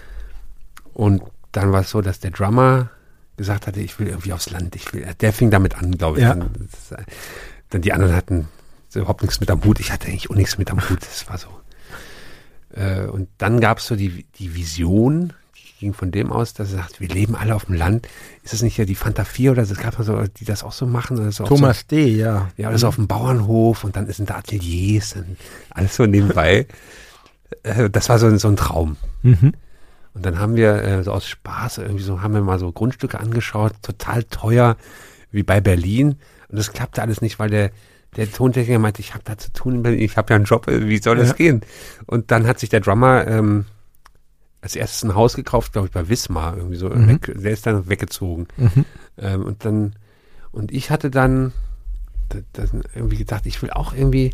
Und 0.93 1.23
dann 1.51 1.71
war 1.71 1.81
es 1.81 1.89
so, 1.89 2.01
dass 2.01 2.19
der 2.19 2.31
Drummer 2.31 2.89
gesagt 3.35 3.67
hatte, 3.67 3.79
ich 3.81 3.99
will 3.99 4.07
irgendwie 4.07 4.33
aufs 4.33 4.49
Land. 4.49 4.75
Ich 4.75 4.93
will, 4.93 5.05
der 5.19 5.33
fing 5.33 5.49
damit 5.49 5.75
an, 5.75 5.91
glaube 5.91 6.19
ich. 6.19 6.23
Ja. 6.23 6.35
Das, 6.35 6.99
dann 7.69 7.81
die 7.81 7.93
anderen 7.93 8.15
hatten 8.15 8.47
überhaupt 8.95 9.21
nichts 9.21 9.39
mit 9.39 9.51
am 9.51 9.63
Hut. 9.63 9.79
Ich 9.79 9.91
hatte 9.91 10.07
eigentlich 10.07 10.29
auch 10.29 10.35
nichts 10.35 10.57
mit 10.57 10.71
am 10.71 10.89
Hut. 10.89 11.01
Das 11.01 11.29
war 11.29 11.37
so. 11.37 11.49
Äh, 12.73 13.07
und 13.07 13.29
dann 13.37 13.59
gab 13.59 13.79
es 13.79 13.87
so 13.87 13.95
die, 13.95 14.25
die 14.37 14.55
Vision, 14.55 15.33
die 15.55 15.79
ging 15.79 15.93
von 15.93 16.11
dem 16.11 16.31
aus, 16.31 16.53
dass 16.53 16.71
er 16.71 16.79
sagt, 16.79 16.99
wir 16.99 17.07
leben 17.07 17.35
alle 17.35 17.55
auf 17.55 17.65
dem 17.65 17.75
Land. 17.75 18.07
Ist 18.43 18.53
das 18.53 18.61
nicht 18.61 18.77
ja 18.77 18.85
die 18.85 18.95
Fanta 18.95 19.23
4 19.23 19.51
oder 19.51 19.63
es 19.63 19.75
gab 19.77 19.97
mal 19.97 20.03
so, 20.03 20.21
die 20.23 20.45
das 20.45 20.63
auch 20.63 20.71
so 20.71 20.85
machen? 20.85 21.19
Oder 21.19 21.31
so 21.31 21.43
Thomas 21.45 21.81
so, 21.81 21.95
D., 21.95 22.07
ja. 22.07 22.49
Ja, 22.57 22.69
oder 22.69 22.77
so 22.77 22.87
auf 22.87 22.95
dem 22.95 23.07
Bauernhof 23.07 23.83
und 23.83 23.95
dann 23.95 24.11
sind 24.11 24.29
da 24.29 24.35
Ateliers 24.35 25.15
und 25.15 25.37
alles 25.69 25.95
so 25.95 26.05
nebenbei. 26.05 26.67
Äh, 27.63 27.89
das 27.89 28.09
war 28.09 28.19
so, 28.19 28.35
so 28.37 28.47
ein 28.47 28.57
Traum. 28.57 28.97
Mhm. 29.21 29.53
Und 30.13 30.25
dann 30.25 30.39
haben 30.39 30.55
wir 30.55 30.83
äh, 30.83 31.03
so 31.03 31.11
aus 31.11 31.27
Spaß 31.27 31.79
irgendwie 31.79 32.03
so, 32.03 32.21
haben 32.21 32.33
wir 32.33 32.41
mal 32.41 32.59
so 32.59 32.71
Grundstücke 32.71 33.19
angeschaut, 33.19 33.73
total 33.81 34.23
teuer, 34.23 34.75
wie 35.31 35.43
bei 35.43 35.61
Berlin. 35.61 36.15
Und 36.49 36.57
das 36.57 36.73
klappte 36.73 37.01
alles 37.01 37.21
nicht, 37.21 37.39
weil 37.39 37.49
der, 37.49 37.71
der 38.15 38.31
Tontechniker 38.31 38.79
meinte, 38.79 39.01
ich 39.01 39.13
habe 39.13 39.23
da 39.23 39.37
zu 39.37 39.51
tun, 39.53 39.85
ich 39.85 40.17
habe 40.17 40.33
ja 40.33 40.35
einen 40.35 40.45
Job, 40.45 40.67
wie 40.67 40.97
soll 40.97 41.17
das 41.17 41.29
ja. 41.29 41.35
gehen? 41.35 41.61
Und 42.05 42.31
dann 42.31 42.47
hat 42.47 42.59
sich 42.59 42.69
der 42.69 42.79
Drummer 42.81 43.27
ähm, 43.27 43.65
als 44.61 44.75
erstes 44.75 45.03
ein 45.03 45.15
Haus 45.15 45.35
gekauft, 45.35 45.73
glaube 45.73 45.87
ich, 45.87 45.93
bei 45.93 46.09
Wismar, 46.09 46.57
irgendwie 46.57 46.75
so. 46.75 46.89
Mhm. 46.89 47.07
Weg, 47.07 47.31
der 47.35 47.51
ist 47.51 47.65
dann 47.65 47.87
weggezogen. 47.87 48.47
Mhm. 48.57 48.85
Ähm, 49.17 49.43
und 49.43 49.63
dann, 49.63 49.93
und 50.51 50.71
ich 50.71 50.89
hatte 50.89 51.09
dann, 51.09 51.53
dann 52.53 52.83
irgendwie 52.93 53.17
gedacht, 53.17 53.45
ich 53.45 53.61
will 53.61 53.71
auch 53.71 53.93
irgendwie 53.93 54.33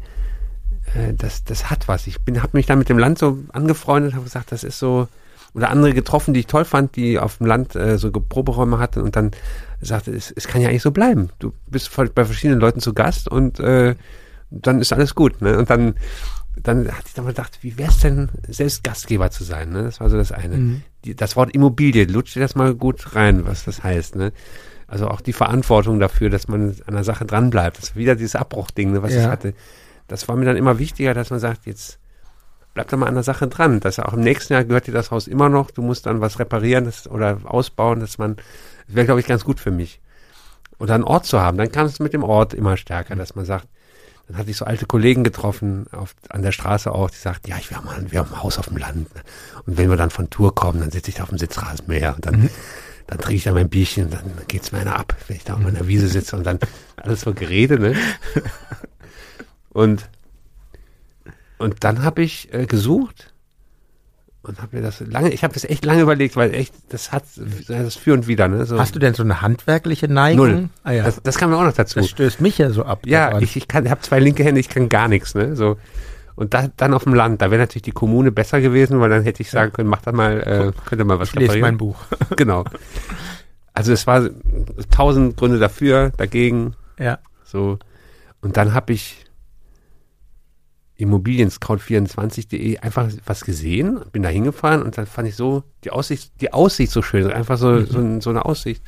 äh, 0.93 1.13
das, 1.13 1.43
das 1.43 1.69
hat 1.69 1.87
was. 1.87 2.07
Ich 2.07 2.21
bin, 2.21 2.41
habe 2.41 2.57
mich 2.57 2.65
dann 2.65 2.79
mit 2.79 2.89
dem 2.89 2.97
Land 2.97 3.19
so 3.19 3.39
angefreundet, 3.51 4.13
habe 4.13 4.23
gesagt, 4.23 4.51
das 4.51 4.63
ist 4.63 4.79
so, 4.79 5.07
oder 5.53 5.69
andere 5.69 5.93
getroffen, 5.93 6.33
die 6.33 6.41
ich 6.41 6.47
toll 6.47 6.65
fand, 6.65 6.95
die 6.95 7.17
auf 7.17 7.37
dem 7.37 7.47
Land 7.47 7.75
äh, 7.75 7.97
so 7.97 8.11
Proberäume 8.11 8.77
hatten 8.77 9.01
und 9.01 9.15
dann 9.15 9.31
sagte, 9.87 10.11
es, 10.11 10.31
es 10.31 10.47
kann 10.47 10.61
ja 10.61 10.69
eigentlich 10.69 10.81
so 10.81 10.91
bleiben. 10.91 11.29
Du 11.39 11.53
bist 11.67 11.91
bei 11.95 12.25
verschiedenen 12.25 12.59
Leuten 12.59 12.79
zu 12.79 12.93
Gast 12.93 13.29
und 13.29 13.59
äh, 13.59 13.95
dann 14.49 14.79
ist 14.79 14.93
alles 14.93 15.15
gut. 15.15 15.41
Ne? 15.41 15.57
Und 15.57 15.69
dann, 15.69 15.95
dann 16.61 16.87
hatte 16.87 17.07
ich 17.07 17.13
dann 17.13 17.25
mal 17.25 17.31
gedacht, 17.31 17.59
wie 17.61 17.77
wäre 17.77 17.89
es 17.89 17.99
denn, 17.99 18.29
selbst 18.47 18.83
Gastgeber 18.83 19.31
zu 19.31 19.43
sein? 19.43 19.69
Ne? 19.69 19.83
Das 19.83 19.99
war 19.99 20.09
so 20.09 20.17
das 20.17 20.31
eine. 20.31 20.57
Mhm. 20.57 20.81
Die, 21.03 21.15
das 21.15 21.35
Wort 21.35 21.53
Immobilie, 21.53 22.05
lutscht 22.05 22.35
dir 22.35 22.41
das 22.41 22.55
mal 22.55 22.73
gut 22.73 23.15
rein, 23.15 23.45
was 23.45 23.65
das 23.65 23.83
heißt. 23.83 24.15
Ne? 24.15 24.31
Also 24.87 25.07
auch 25.07 25.21
die 25.21 25.33
Verantwortung 25.33 25.99
dafür, 25.99 26.29
dass 26.29 26.47
man 26.47 26.75
an 26.85 26.93
der 26.93 27.03
Sache 27.03 27.25
dranbleibt. 27.25 27.77
Das 27.77 27.89
ist 27.89 27.95
wieder 27.95 28.15
dieses 28.15 28.35
Abbruchding, 28.35 28.91
ne, 28.91 29.01
was 29.01 29.13
ja. 29.13 29.21
ich 29.21 29.27
hatte. 29.27 29.53
Das 30.07 30.27
war 30.27 30.35
mir 30.35 30.45
dann 30.45 30.57
immer 30.57 30.77
wichtiger, 30.77 31.13
dass 31.13 31.31
man 31.31 31.39
sagt, 31.39 31.65
jetzt 31.65 31.99
bleib 32.75 32.89
da 32.89 32.97
mal 32.97 33.07
an 33.07 33.15
der 33.15 33.23
Sache 33.23 33.47
dran. 33.47 33.79
Dass 33.79 33.99
auch 33.99 34.13
im 34.13 34.21
nächsten 34.21 34.53
Jahr 34.53 34.63
gehört 34.63 34.85
dir 34.85 34.93
das 34.93 35.09
Haus 35.09 35.27
immer 35.27 35.49
noch. 35.49 35.71
Du 35.71 35.81
musst 35.81 36.05
dann 36.05 36.21
was 36.21 36.37
reparieren 36.37 36.85
das, 36.85 37.09
oder 37.09 37.39
ausbauen, 37.45 37.99
dass 37.99 38.19
man, 38.19 38.37
das 38.87 38.95
wäre, 38.95 39.05
glaube 39.05 39.19
ich, 39.19 39.27
ganz 39.27 39.43
gut 39.43 39.59
für 39.59 39.71
mich. 39.71 39.99
Oder 40.77 40.95
einen 40.95 41.03
Ort 41.03 41.25
zu 41.25 41.39
haben, 41.39 41.57
dann 41.57 41.71
kann 41.71 41.85
es 41.85 41.99
mit 41.99 42.13
dem 42.13 42.23
Ort 42.23 42.53
immer 42.53 42.77
stärker, 42.77 43.15
dass 43.15 43.35
man 43.35 43.45
sagt, 43.45 43.67
dann 44.27 44.37
hatte 44.37 44.49
ich 44.49 44.57
so 44.57 44.65
alte 44.65 44.85
Kollegen 44.85 45.23
getroffen, 45.23 45.85
auf, 45.91 46.15
an 46.29 46.41
der 46.41 46.51
Straße 46.51 46.91
auch, 46.91 47.09
die 47.09 47.17
sagten, 47.17 47.49
ja, 47.49 47.57
ich 47.57 47.69
wäre 47.69 47.83
mal, 47.83 48.11
wir 48.11 48.19
haben 48.19 48.33
ein 48.33 48.41
Haus 48.43 48.57
auf 48.57 48.67
dem 48.67 48.77
Land. 48.77 49.13
Ne? 49.13 49.21
Und 49.65 49.77
wenn 49.77 49.89
wir 49.89 49.97
dann 49.97 50.09
von 50.09 50.29
Tour 50.29 50.53
kommen, 50.55 50.79
dann 50.79 50.91
sitze 50.91 51.09
ich 51.09 51.15
da 51.15 51.23
auf 51.23 51.29
dem 51.29 51.37
Sitzrasenmäher 51.37 52.15
und 52.15 52.25
dann, 52.25 52.41
mhm. 52.41 52.49
dann 53.07 53.19
trinke 53.19 53.35
ich 53.35 53.43
da 53.43 53.53
mein 53.53 53.69
Bierchen 53.69 54.05
und 54.05 54.13
dann 54.13 54.31
geht's 54.47 54.71
mir 54.71 54.79
einer 54.79 54.97
ab, 54.97 55.15
wenn 55.27 55.37
ich 55.37 55.43
da 55.43 55.53
auf 55.53 55.59
meiner 55.59 55.87
Wiese 55.87 56.07
sitze 56.07 56.35
und 56.35 56.43
dann 56.43 56.59
alles 56.97 57.21
so 57.21 57.33
Gerede, 57.33 57.79
ne? 57.79 57.95
Und, 59.75 60.07
und 61.57 61.83
dann 61.83 62.01
habe 62.01 62.23
ich 62.23 62.53
äh, 62.53 62.65
gesucht 62.65 63.33
und 64.47 64.61
habe 64.61 64.77
mir 64.77 64.83
das 64.83 64.99
lange, 64.99 65.29
ich 65.29 65.43
habe 65.43 65.53
das 65.53 65.63
echt 65.65 65.85
lange 65.85 66.01
überlegt, 66.01 66.35
weil 66.35 66.53
echt, 66.53 66.73
das 66.89 67.11
hat 67.11 67.23
das 67.67 67.95
für 67.95 68.13
und 68.13 68.27
wieder. 68.27 68.47
Ne? 68.47 68.65
So. 68.65 68.79
Hast 68.79 68.95
du 68.95 68.99
denn 68.99 69.13
so 69.13 69.23
eine 69.23 69.41
handwerkliche 69.41 70.07
Neigung? 70.07 70.47
Null. 70.47 70.69
Ah, 70.83 70.91
ja. 70.91 71.03
das, 71.03 71.21
das 71.21 71.37
kam 71.37 71.49
mir 71.49 71.57
auch 71.57 71.63
noch 71.63 71.73
dazu. 71.73 71.99
Das 71.99 72.09
stößt 72.09 72.41
mich 72.41 72.57
ja 72.57 72.69
so 72.69 72.85
ab. 72.85 73.05
Ja, 73.05 73.27
daran. 73.27 73.43
ich, 73.43 73.55
ich 73.55 73.67
kann, 73.67 73.89
habe 73.89 74.01
zwei 74.01 74.19
linke 74.19 74.43
Hände, 74.43 74.59
ich 74.59 74.69
kann 74.69 74.89
gar 74.89 75.07
nichts. 75.07 75.35
Ne? 75.35 75.55
So 75.55 75.77
und 76.35 76.53
da, 76.53 76.67
dann 76.75 76.93
auf 76.93 77.05
dem 77.05 77.13
Land, 77.13 77.41
da 77.41 77.49
wäre 77.49 77.61
natürlich 77.61 77.83
die 77.83 77.91
Kommune 77.91 78.31
besser 78.31 78.59
gewesen, 78.61 78.99
weil 78.99 79.09
dann 79.09 79.23
hätte 79.23 79.41
ich 79.41 79.49
sagen 79.49 79.71
können, 79.71 79.89
mach 79.89 80.01
da 80.01 80.11
mal, 80.11 80.41
äh, 80.41 80.71
könnt 80.85 81.01
ihr 81.01 81.05
mal 81.05 81.19
was 81.19 81.29
ich 81.29 81.35
lese 81.35 81.59
mein 81.59 81.77
Buch. 81.77 81.97
genau. 82.35 82.65
Also 83.73 83.93
es 83.93 84.05
war 84.05 84.29
tausend 84.91 85.37
Gründe 85.37 85.59
dafür, 85.59 86.11
dagegen. 86.17 86.75
Ja. 86.99 87.19
So 87.43 87.79
und 88.41 88.57
dann 88.57 88.73
habe 88.73 88.93
ich 88.93 89.24
Immobilienscout24.de 90.97 92.79
einfach 92.79 93.09
was 93.25 93.43
gesehen, 93.43 94.01
bin 94.11 94.23
da 94.23 94.29
hingefahren 94.29 94.81
und 94.81 94.97
dann 94.97 95.05
fand 95.05 95.27
ich 95.27 95.35
so 95.35 95.63
die 95.83 95.91
Aussicht, 95.91 96.31
die 96.39 96.53
Aussicht 96.53 96.91
so 96.91 97.01
schön, 97.01 97.31
einfach 97.31 97.57
so, 97.57 97.71
mhm. 97.71 97.87
so, 97.87 98.21
so, 98.21 98.29
eine 98.29 98.45
Aussicht. 98.45 98.83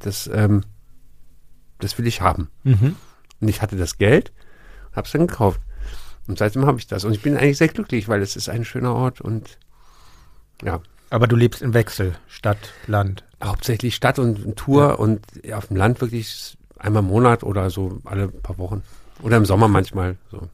Das, 0.00 0.30
ähm, 0.32 0.62
das 1.80 1.98
will 1.98 2.06
ich 2.06 2.20
haben. 2.20 2.50
Mhm. 2.62 2.94
Und 3.40 3.48
ich 3.48 3.62
hatte 3.62 3.76
das 3.76 3.98
Geld, 3.98 4.32
hab's 4.92 5.12
dann 5.12 5.26
gekauft. 5.26 5.60
Und 6.28 6.38
seitdem 6.38 6.66
habe 6.66 6.78
ich 6.78 6.86
das. 6.86 7.04
Und 7.04 7.14
ich 7.14 7.22
bin 7.22 7.36
eigentlich 7.36 7.58
sehr 7.58 7.68
glücklich, 7.68 8.08
weil 8.08 8.20
es 8.20 8.36
ist 8.36 8.48
ein 8.48 8.64
schöner 8.64 8.94
Ort 8.94 9.20
und 9.20 9.58
ja. 10.62 10.80
Aber 11.10 11.26
du 11.26 11.36
lebst 11.36 11.62
im 11.62 11.72
Wechsel, 11.72 12.14
Stadt, 12.28 12.74
Land. 12.86 13.24
Hauptsächlich 13.42 13.94
Stadt 13.94 14.18
und 14.18 14.56
Tour 14.56 14.88
ja. 14.88 14.94
und 14.94 15.22
auf 15.52 15.68
dem 15.68 15.76
Land 15.76 16.00
wirklich 16.00 16.58
einmal 16.76 17.02
im 17.02 17.08
Monat 17.08 17.42
oder 17.44 17.70
so 17.70 18.00
alle 18.04 18.28
paar 18.28 18.58
Wochen. 18.58 18.82
Oder 19.22 19.38
im 19.38 19.46
Sommer 19.46 19.68
manchmal 19.68 20.16
so. 20.30 20.48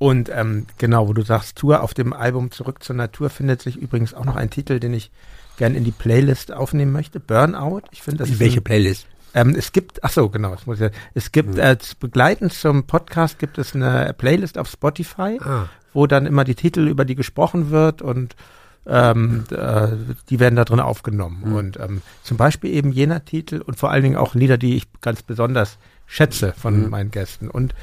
Und 0.00 0.30
ähm, 0.34 0.64
genau, 0.78 1.08
wo 1.08 1.12
du 1.12 1.20
sagst, 1.20 1.58
Tour 1.58 1.82
auf 1.82 1.92
dem 1.92 2.14
Album 2.14 2.50
Zurück 2.52 2.82
zur 2.82 2.96
Natur 2.96 3.28
findet 3.28 3.60
sich 3.60 3.76
übrigens 3.76 4.14
auch 4.14 4.24
noch 4.24 4.34
ein 4.34 4.48
Titel, 4.48 4.80
den 4.80 4.94
ich 4.94 5.10
gerne 5.58 5.76
in 5.76 5.84
die 5.84 5.90
Playlist 5.90 6.54
aufnehmen 6.54 6.90
möchte. 6.90 7.20
Burnout. 7.20 7.82
Ich 7.90 8.00
finde 8.00 8.24
das. 8.24 8.40
Welche 8.40 8.60
ein, 8.60 8.64
Playlist? 8.64 9.06
Ähm, 9.34 9.54
es 9.54 9.72
gibt, 9.72 10.02
ach 10.02 10.10
so, 10.10 10.30
genau, 10.30 10.52
das 10.52 10.64
muss 10.66 10.80
ich, 10.80 10.90
es 11.12 11.32
gibt 11.32 11.56
mhm. 11.56 11.60
als 11.60 11.94
begleitend 11.94 12.54
zum 12.54 12.84
Podcast 12.84 13.38
gibt 13.38 13.58
es 13.58 13.74
eine 13.74 14.14
Playlist 14.16 14.56
auf 14.56 14.70
Spotify, 14.70 15.38
ah. 15.44 15.68
wo 15.92 16.06
dann 16.06 16.24
immer 16.24 16.44
die 16.44 16.54
Titel 16.54 16.88
über 16.88 17.04
die 17.04 17.14
gesprochen 17.14 17.70
wird 17.70 18.00
und 18.00 18.36
ähm, 18.86 19.44
äh, 19.50 19.88
die 20.30 20.40
werden 20.40 20.56
da 20.56 20.64
drin 20.64 20.80
aufgenommen. 20.80 21.42
Mhm. 21.44 21.54
Und 21.54 21.78
ähm, 21.78 22.00
zum 22.22 22.38
Beispiel 22.38 22.70
eben 22.70 22.90
jener 22.90 23.26
Titel 23.26 23.60
und 23.60 23.78
vor 23.78 23.90
allen 23.90 24.02
Dingen 24.02 24.16
auch 24.16 24.34
Lieder, 24.34 24.56
die 24.56 24.76
ich 24.76 24.88
ganz 25.02 25.22
besonders 25.22 25.76
schätze 26.06 26.54
von 26.56 26.84
mhm. 26.84 26.88
meinen 26.88 27.10
Gästen. 27.10 27.50
Und 27.50 27.74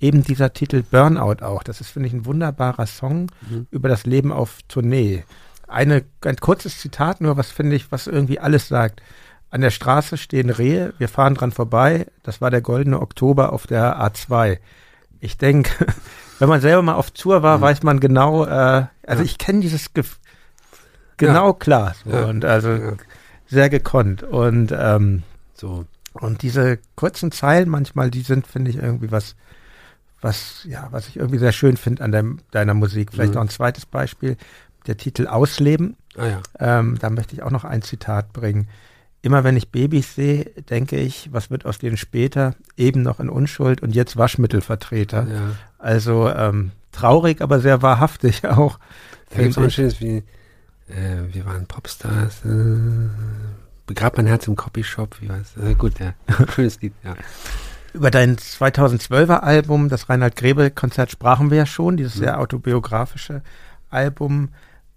eben 0.00 0.22
dieser 0.22 0.52
Titel 0.52 0.82
Burnout 0.82 1.42
auch. 1.44 1.62
Das 1.62 1.80
ist, 1.80 1.90
finde 1.90 2.08
ich, 2.08 2.14
ein 2.14 2.26
wunderbarer 2.26 2.86
Song 2.86 3.30
mhm. 3.48 3.66
über 3.70 3.88
das 3.88 4.04
Leben 4.06 4.32
auf 4.32 4.58
Tournee. 4.68 5.24
Eine, 5.68 6.04
ein 6.24 6.36
kurzes 6.36 6.78
Zitat 6.78 7.20
nur, 7.20 7.36
was 7.36 7.50
finde 7.50 7.76
ich, 7.76 7.90
was 7.90 8.06
irgendwie 8.06 8.38
alles 8.38 8.68
sagt. 8.68 9.02
An 9.50 9.60
der 9.60 9.70
Straße 9.70 10.16
stehen 10.16 10.50
Rehe, 10.50 10.92
wir 10.98 11.08
fahren 11.08 11.34
dran 11.34 11.52
vorbei. 11.52 12.06
Das 12.22 12.40
war 12.40 12.50
der 12.50 12.60
goldene 12.60 13.00
Oktober 13.00 13.52
auf 13.52 13.66
der 13.66 14.00
A2. 14.00 14.58
Ich 15.20 15.38
denke, 15.38 15.86
wenn 16.38 16.48
man 16.48 16.60
selber 16.60 16.82
mal 16.82 16.94
auf 16.94 17.10
Tour 17.10 17.42
war, 17.42 17.58
mhm. 17.58 17.62
weiß 17.62 17.82
man 17.82 18.00
genau, 18.00 18.44
äh, 18.44 18.86
also 19.06 19.22
ja. 19.22 19.24
ich 19.24 19.38
kenne 19.38 19.60
dieses 19.60 19.94
Gef 19.94 20.18
genau 21.16 21.48
ja. 21.48 21.52
klar. 21.54 21.94
So, 22.04 22.10
ja. 22.10 22.24
Und 22.26 22.44
also 22.44 22.96
sehr 23.46 23.70
gekonnt. 23.70 24.22
Und 24.22 24.74
ähm, 24.76 25.22
so. 25.54 25.86
Und 26.12 26.42
diese 26.42 26.78
kurzen 26.94 27.30
Zeilen 27.30 27.68
manchmal, 27.68 28.10
die 28.10 28.22
sind, 28.22 28.46
finde 28.46 28.70
ich, 28.70 28.78
irgendwie 28.78 29.10
was 29.10 29.36
was, 30.20 30.64
ja, 30.64 30.88
was 30.90 31.08
ich 31.08 31.16
irgendwie 31.16 31.38
sehr 31.38 31.52
schön 31.52 31.76
finde 31.76 32.02
an 32.02 32.12
deinem, 32.12 32.38
deiner 32.50 32.74
Musik. 32.74 33.12
Vielleicht 33.12 33.30
mhm. 33.30 33.36
noch 33.36 33.42
ein 33.42 33.48
zweites 33.48 33.86
Beispiel, 33.86 34.36
der 34.86 34.96
Titel 34.96 35.26
Ausleben. 35.26 35.96
Ah, 36.16 36.26
ja. 36.26 36.42
ähm, 36.58 36.98
da 36.98 37.10
möchte 37.10 37.34
ich 37.34 37.42
auch 37.42 37.50
noch 37.50 37.64
ein 37.64 37.82
Zitat 37.82 38.32
bringen. 38.32 38.68
Immer 39.22 39.44
wenn 39.44 39.56
ich 39.56 39.70
Babys 39.70 40.14
sehe, 40.14 40.44
denke 40.70 40.96
ich, 40.96 41.30
was 41.32 41.50
wird 41.50 41.66
aus 41.66 41.78
denen 41.78 41.96
später? 41.96 42.54
Eben 42.76 43.02
noch 43.02 43.18
in 43.18 43.28
Unschuld 43.28 43.82
und 43.82 43.94
jetzt 43.94 44.16
Waschmittelvertreter. 44.16 45.26
Ja. 45.28 45.40
Also 45.78 46.30
ähm, 46.30 46.70
traurig, 46.92 47.40
aber 47.40 47.60
sehr 47.60 47.82
wahrhaftig 47.82 48.46
auch. 48.48 48.78
Da 49.30 49.38
gibt 49.38 49.50
es 49.50 49.58
auch 49.58 49.62
ein 49.62 49.70
schönes 49.70 50.00
wie, 50.00 50.18
äh, 50.88 51.22
wir 51.32 51.44
waren 51.44 51.66
Popstars, 51.66 52.44
äh, 52.44 53.08
begrab 53.86 54.16
mein 54.16 54.26
Herz 54.26 54.46
im 54.46 54.56
Copyshop, 54.56 55.20
wie 55.20 55.26
es? 55.26 55.56
Äh, 55.56 55.74
gut, 55.74 55.94
ja, 55.98 56.14
schönes 56.54 56.80
Lied, 56.80 56.92
ja. 57.02 57.16
Über 57.96 58.10
dein 58.10 58.36
2012er 58.36 59.38
Album, 59.38 59.88
das 59.88 60.10
Reinhard 60.10 60.36
Grebe 60.36 60.70
Konzert, 60.70 61.10
sprachen 61.10 61.50
wir 61.50 61.56
ja 61.56 61.64
schon, 61.64 61.96
dieses 61.96 62.16
mhm. 62.16 62.20
sehr 62.20 62.40
autobiografische 62.40 63.40
Album. 63.88 64.50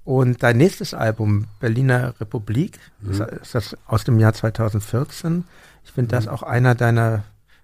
Und 0.04 0.44
dein 0.44 0.58
nächstes 0.58 0.94
Album, 0.94 1.46
Berliner 1.62 2.20
Republik, 2.20 2.78
mhm. 3.00 3.12
ist, 3.12 3.20
ist, 3.22 3.56
das 3.56 3.78
aus 3.88 4.04
dem 4.04 4.20
Jahr 4.20 4.34
2014. 4.34 5.46
Ich 5.86 5.94
finde 5.94 6.14
mhm. 6.14 6.18
das 6.18 6.28
auch 6.28 6.44
einer 6.44 6.76
deiner, 6.76 7.24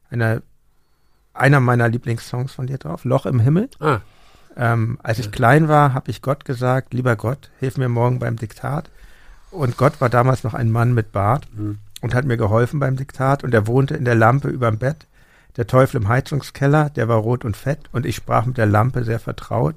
einer, 0.10 0.42
einer 1.34 1.60
meiner 1.60 1.90
Lieblingssongs 1.90 2.54
von 2.54 2.68
dir 2.68 2.78
drauf, 2.78 3.04
Loch 3.04 3.26
im 3.26 3.42
Himmel. 3.42 3.70
Ah. 3.82 4.00
Ähm, 4.56 5.00
als 5.04 5.18
ja. 5.18 5.26
ich 5.26 5.32
klein 5.34 5.68
war, 5.68 5.94
habe 5.94 6.12
ich 6.12 6.22
Gott 6.22 6.46
gesagt, 6.46 6.94
lieber 6.94 7.18
Gott, 7.18 7.50
hilf 7.60 7.76
mir 7.76 7.90
morgen 7.90 8.20
beim 8.20 8.38
Diktat. 8.38 8.90
Und 9.52 9.76
Gott 9.76 10.00
war 10.00 10.10
damals 10.10 10.46
noch 10.46 10.54
ein 10.54 10.72
Mann 10.72 10.94
mit 10.94 11.12
Bart 11.12 11.46
mhm. 11.54 11.80
und 12.00 12.14
hat 12.14 12.24
mir 12.24 12.38
geholfen 12.38 12.80
beim 12.80 12.96
Diktat 12.96 13.44
und 13.44 13.54
er 13.54 13.68
wohnte 13.68 13.96
in 13.96 14.06
der 14.06 14.16
Lampe 14.16 14.48
überm 14.48 14.78
Bett 14.78 15.08
der 15.58 15.68
Teufel 15.68 16.02
im 16.02 16.08
Heizungskeller, 16.08 16.90
der 16.90 17.08
war 17.08 17.18
rot 17.18 17.46
und 17.46 17.56
fett 17.56 17.80
und 17.92 18.06
ich 18.06 18.16
sprach 18.16 18.46
mit 18.46 18.58
der 18.58 18.66
Lampe 18.66 19.04
sehr 19.04 19.20
vertraut. 19.20 19.76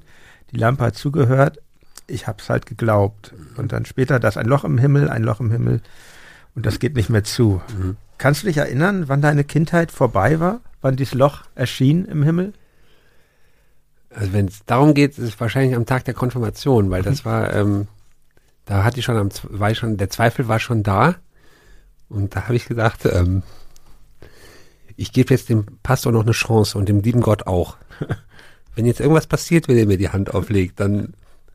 Die 0.51 0.57
Lampe 0.57 0.83
hat 0.85 0.95
zugehört, 0.95 1.59
ich 2.07 2.27
hab's 2.27 2.49
halt 2.49 2.65
geglaubt. 2.65 3.33
Und 3.55 3.71
dann 3.71 3.85
später 3.85 4.19
das 4.19 4.37
ein 4.37 4.47
Loch 4.47 4.63
im 4.63 4.77
Himmel, 4.77 5.09
ein 5.09 5.23
Loch 5.23 5.39
im 5.39 5.51
Himmel 5.51 5.81
und 6.55 6.65
das 6.65 6.79
geht 6.79 6.95
nicht 6.95 7.09
mehr 7.09 7.23
zu. 7.23 7.61
Mhm. 7.77 7.95
Kannst 8.17 8.43
du 8.43 8.47
dich 8.47 8.57
erinnern, 8.57 9.07
wann 9.07 9.21
deine 9.21 9.43
Kindheit 9.43 9.91
vorbei 9.91 10.39
war? 10.39 10.59
Wann 10.81 10.95
dieses 10.95 11.13
Loch 11.13 11.43
erschien 11.55 12.05
im 12.05 12.23
Himmel? 12.23 12.53
Also 14.09 14.33
wenn 14.33 14.47
es 14.47 14.65
darum 14.65 14.93
geht, 14.93 15.11
ist 15.11 15.19
es 15.19 15.39
wahrscheinlich 15.39 15.75
am 15.75 15.85
Tag 15.85 16.03
der 16.05 16.13
Konfirmation, 16.13 16.89
weil 16.89 17.03
das 17.03 17.23
mhm. 17.23 17.29
war, 17.29 17.53
ähm, 17.53 17.87
da 18.65 18.83
hatte 18.83 18.99
ich 18.99 19.05
schon 19.05 19.17
am, 19.17 19.29
war 19.43 19.71
ich 19.71 19.77
schon, 19.77 19.97
der 19.97 20.09
Zweifel 20.09 20.47
war 20.47 20.59
schon 20.59 20.83
da. 20.83 21.15
Und 22.09 22.35
da 22.35 22.43
habe 22.43 22.55
ich 22.55 22.67
gedacht, 22.67 23.05
ähm, 23.05 23.43
ich 24.99 25.13
gebe 25.13 25.33
jetzt 25.33 25.47
dem 25.47 25.65
Pastor 25.81 26.11
noch 26.11 26.23
eine 26.23 26.33
Chance 26.33 26.77
und 26.77 26.89
dem 26.89 26.99
lieben 26.99 27.21
Gott 27.21 27.47
auch. 27.47 27.77
Wenn 28.75 28.85
jetzt 28.85 28.99
irgendwas 28.99 29.27
passiert, 29.27 29.67
wenn 29.67 29.77
er 29.77 29.85
mir 29.85 29.97
die 29.97 30.09
Hand 30.09 30.33
auflegt, 30.33 30.79
dann 30.79 31.13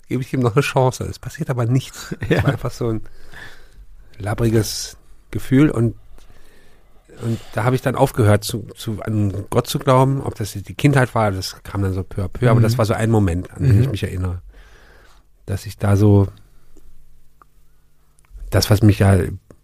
gebe 0.09 0.23
ich 0.23 0.33
ihm 0.33 0.41
noch 0.41 0.55
eine 0.55 0.63
Chance. 0.63 1.05
Es 1.05 1.19
passiert 1.19 1.51
aber 1.51 1.67
nichts. 1.67 2.17
Ja. 2.29 2.39
Es 2.39 2.45
war 2.45 2.53
einfach 2.53 2.71
so 2.71 2.89
ein 2.89 3.03
labriges 4.19 4.97
Gefühl 5.31 5.71
und 5.71 5.95
und 7.23 7.39
da 7.53 7.63
habe 7.63 7.77
ich 7.77 7.83
dann 7.83 7.95
aufgehört, 7.95 8.43
zu, 8.43 8.67
zu, 8.75 9.01
an 9.03 9.47
Gott 9.49 9.69
zu 9.69 9.79
glauben, 9.79 10.21
ob 10.21 10.35
das 10.35 10.53
die 10.55 10.75
Kindheit 10.75 11.15
war, 11.15 11.31
das 11.31 11.63
kam 11.63 11.81
dann 11.81 11.93
so 11.93 12.03
peu 12.03 12.25
à 12.25 12.29
peu, 12.29 12.47
mhm. 12.47 12.51
aber 12.51 12.61
das 12.61 12.77
war 12.77 12.85
so 12.87 12.93
ein 12.93 13.09
Moment, 13.09 13.53
an 13.53 13.63
den 13.63 13.77
mhm. 13.77 13.83
ich 13.83 13.91
mich 13.91 14.03
erinnere. 14.03 14.43
Dass 15.47 15.65
ich 15.65 15.79
da 15.79 15.95
so, 15.95 16.27
das, 18.51 18.69
was 18.69 18.83
mich 18.83 18.99
ja, 18.99 19.17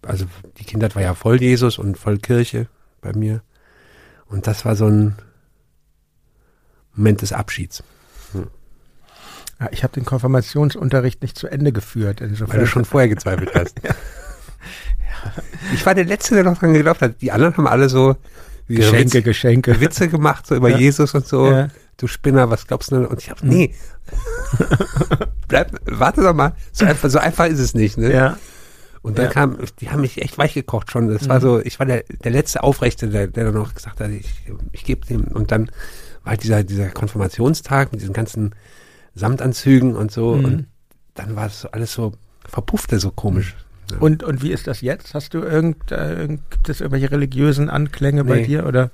also 0.03 0.25
die 0.59 0.63
Kindheit 0.63 0.95
war 0.95 1.01
ja 1.01 1.13
voll 1.13 1.41
Jesus 1.41 1.77
und 1.77 1.97
voll 1.97 2.19
Kirche 2.19 2.67
bei 3.01 3.11
mir. 3.11 3.41
Und 4.31 4.47
das 4.47 4.63
war 4.65 4.75
so 4.75 4.87
ein 4.87 5.15
Moment 6.95 7.21
des 7.21 7.33
Abschieds. 7.33 7.83
Ja, 9.59 9.69
ich 9.71 9.83
habe 9.83 9.93
den 9.93 10.05
Konfirmationsunterricht 10.05 11.21
nicht 11.21 11.37
zu 11.37 11.47
Ende 11.47 11.71
geführt. 11.71 12.21
Insofern. 12.21 12.53
Weil 12.53 12.59
du 12.61 12.67
schon 12.67 12.85
vorher 12.85 13.09
gezweifelt 13.09 13.51
hast. 13.53 13.75
Ich 15.71 15.85
war 15.85 15.93
der 15.93 16.05
Letzte, 16.05 16.33
der 16.33 16.43
noch 16.43 16.57
dran 16.57 16.73
geglaubt 16.73 17.01
hat. 17.01 17.21
Die 17.21 17.31
anderen 17.31 17.55
haben 17.55 17.67
alle 17.67 17.89
so 17.89 18.15
Geschenke, 18.67 18.97
Witze, 18.97 19.21
Geschenke. 19.21 19.79
Witze 19.79 20.07
gemacht, 20.07 20.47
so 20.47 20.55
über 20.55 20.69
Ja. 20.69 20.77
Jesus 20.79 21.13
und 21.13 21.27
so. 21.27 21.51
Ja. 21.51 21.67
Du 21.97 22.07
Spinner, 22.07 22.49
was 22.49 22.65
glaubst 22.65 22.91
du 22.91 22.95
denn? 22.95 23.05
Und 23.05 23.21
ich 23.21 23.29
hab, 23.29 23.43
nee. 23.43 23.75
Bleib, 25.47 25.79
warte 25.85 26.21
doch 26.23 26.33
mal. 26.33 26.53
So 26.71 26.85
einfach, 26.85 27.11
so 27.11 27.19
einfach 27.19 27.45
ist 27.45 27.59
es 27.59 27.75
nicht, 27.75 27.99
ne? 27.99 28.11
Ja. 28.11 28.37
Und 29.01 29.17
dann 29.17 29.25
Ja. 29.25 29.31
kam, 29.31 29.57
die 29.79 29.89
haben 29.89 30.01
mich 30.01 30.21
echt 30.21 30.37
weich 30.37 30.53
gekocht 30.53 30.91
schon. 30.91 31.07
Das 31.07 31.27
war 31.27 31.41
so, 31.41 31.59
ich 31.59 31.79
war 31.79 31.85
der, 31.87 32.03
der 32.23 32.31
letzte 32.31 32.61
Aufrechte, 32.63 33.07
der, 33.09 33.27
der 33.27 33.45
dann 33.45 33.53
noch 33.55 33.73
gesagt 33.73 33.99
hat, 33.99 34.09
ich, 34.11 34.29
ich 34.71 34.83
gebe 34.83 35.05
dem. 35.07 35.23
Und 35.23 35.51
dann 35.51 35.71
war 36.23 36.31
halt 36.31 36.43
dieser, 36.43 36.63
dieser 36.63 36.89
Konfirmationstag 36.89 37.91
mit 37.91 38.01
diesen 38.01 38.13
ganzen 38.13 38.53
Samtanzügen 39.15 39.95
und 39.95 40.11
so. 40.11 40.35
Mhm. 40.35 40.45
Und 40.45 40.65
dann 41.15 41.35
war 41.35 41.47
es 41.47 41.61
so 41.61 41.71
alles 41.71 41.93
so 41.93 42.13
verpuffte, 42.47 42.99
so 42.99 43.11
komisch. 43.11 43.55
Ja. 43.91 43.97
Und, 43.97 44.23
und 44.23 44.41
wie 44.43 44.51
ist 44.51 44.67
das 44.67 44.81
jetzt? 44.81 45.13
Hast 45.15 45.33
du 45.33 45.39
irgend, 45.39 45.91
äh, 45.91 46.27
gibt 46.49 46.69
es 46.69 46.79
irgendwelche 46.79 47.11
religiösen 47.11 47.69
Anklänge 47.69 48.23
bei 48.23 48.37
Nee. 48.41 48.45
dir 48.47 48.65
oder? 48.65 48.91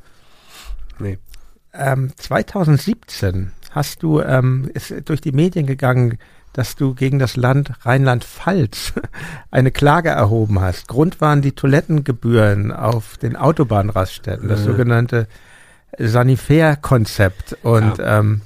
nee. 1.00 1.18
Ähm, 1.74 2.12
2017 2.16 3.52
hast 3.72 4.02
du, 4.02 4.22
ähm, 4.22 4.72
ist 4.74 4.94
durch 5.06 5.22
die 5.22 5.32
Medien 5.34 5.68
gegangen, 5.68 6.18
dass 6.58 6.76
du 6.76 6.94
gegen 6.96 7.20
das 7.20 7.36
Land 7.38 7.72
Rheinland-Pfalz 7.86 8.94
eine 9.52 9.72
Klage 9.72 10.10
erhoben 10.10 10.60
hast. 10.60 10.88
Grund 10.88 11.22
waren 11.22 11.42
die 11.42 11.52
Toilettengebühren 11.54 12.72
auf 12.74 13.18
den 13.18 13.36
Autobahnraststätten, 13.36 14.50
das 14.50 14.62
Mhm. 14.62 14.66
sogenannte 14.66 15.28
Sanifair-Konzept. 15.98 17.58
Und 17.64 17.94
ähm, 18.00 18.42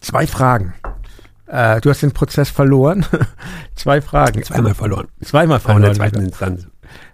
zwei 0.00 0.26
Fragen. 0.26 0.74
Äh, 1.46 1.80
du 1.80 1.90
hast 1.90 2.02
den 2.02 2.12
Prozess 2.12 2.50
verloren. 2.50 3.04
zwei 3.74 4.00
Fragen. 4.00 4.42
Zweimal 4.44 4.74
verloren. 4.74 5.08
Zweimal 5.22 5.58
Auch 5.58 5.68
in 5.70 5.82
der 5.82 5.94
verloren. 5.94 5.94
zweiten 5.96 6.20
Instanz. 6.26 6.66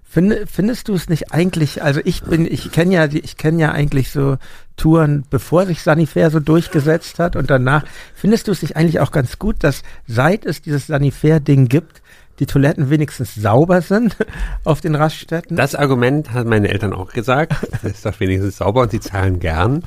Find, 0.09 0.35
findest 0.51 0.89
du 0.89 0.95
es 0.95 1.09
nicht 1.09 1.33
eigentlich, 1.33 1.83
also 1.83 2.01
ich 2.05 2.23
bin, 2.23 2.47
ich 2.51 2.71
kenne 2.73 2.95
ja, 2.95 3.05
ich 3.07 3.37
kenne 3.37 3.61
ja 3.61 3.73
eigentlich 3.73 4.11
so 4.13 4.37
Touren, 4.77 5.25
bevor 5.31 5.67
sich 5.67 5.83
Sanifair 5.83 6.31
so 6.31 6.41
durchgesetzt 6.41 7.19
hat 7.19 7.37
und 7.37 7.51
danach, 7.51 7.85
findest 8.15 8.49
du 8.49 8.53
es 8.53 8.63
nicht 8.63 8.77
eigentlich 8.77 9.01
auch 9.01 9.11
ganz 9.11 9.39
gut, 9.39 9.57
dass 9.61 9.83
seit 10.07 10.47
es 10.47 10.63
dieses 10.63 10.87
Sanifair-Ding 10.87 11.69
gibt, 11.69 12.03
die 12.39 12.47
Toiletten 12.47 12.89
wenigstens 12.89 13.35
sauber 13.35 13.83
sind 13.83 14.17
auf 14.65 14.81
den 14.81 14.95
Raststätten? 14.95 15.57
Das 15.57 15.75
Argument 15.75 16.33
haben 16.33 16.49
meine 16.51 16.69
Eltern 16.69 16.93
auch 16.93 17.13
gesagt. 17.13 17.55
Das 17.83 17.85
ist 17.93 18.07
doch 18.07 18.19
wenigstens 18.21 18.59
sauber 18.59 18.83
und 18.83 18.91
sie 18.93 19.01
zahlen 19.01 19.41
gern. 19.41 19.83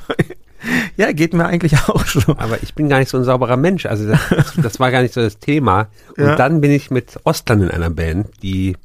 ja, 0.96 1.12
geht 1.12 1.32
mir 1.32 1.46
eigentlich 1.46 1.76
auch 1.88 2.04
so. 2.06 2.36
Aber 2.36 2.62
ich 2.62 2.74
bin 2.74 2.88
gar 2.88 2.98
nicht 2.98 3.08
so 3.08 3.16
ein 3.18 3.24
sauberer 3.24 3.56
Mensch. 3.56 3.86
Also 3.86 4.06
das, 4.08 4.52
das 4.62 4.78
war 4.80 4.90
gar 4.90 5.02
nicht 5.02 5.14
so 5.14 5.20
das 5.22 5.38
Thema. 5.38 5.88
Und 6.16 6.24
Ja. 6.24 6.36
dann 6.36 6.60
bin 6.60 6.70
ich 6.72 6.90
mit 6.90 7.18
Ostern 7.24 7.62
in 7.62 7.70
einer 7.70 7.90
Band, 7.90 8.28
die 8.42 8.76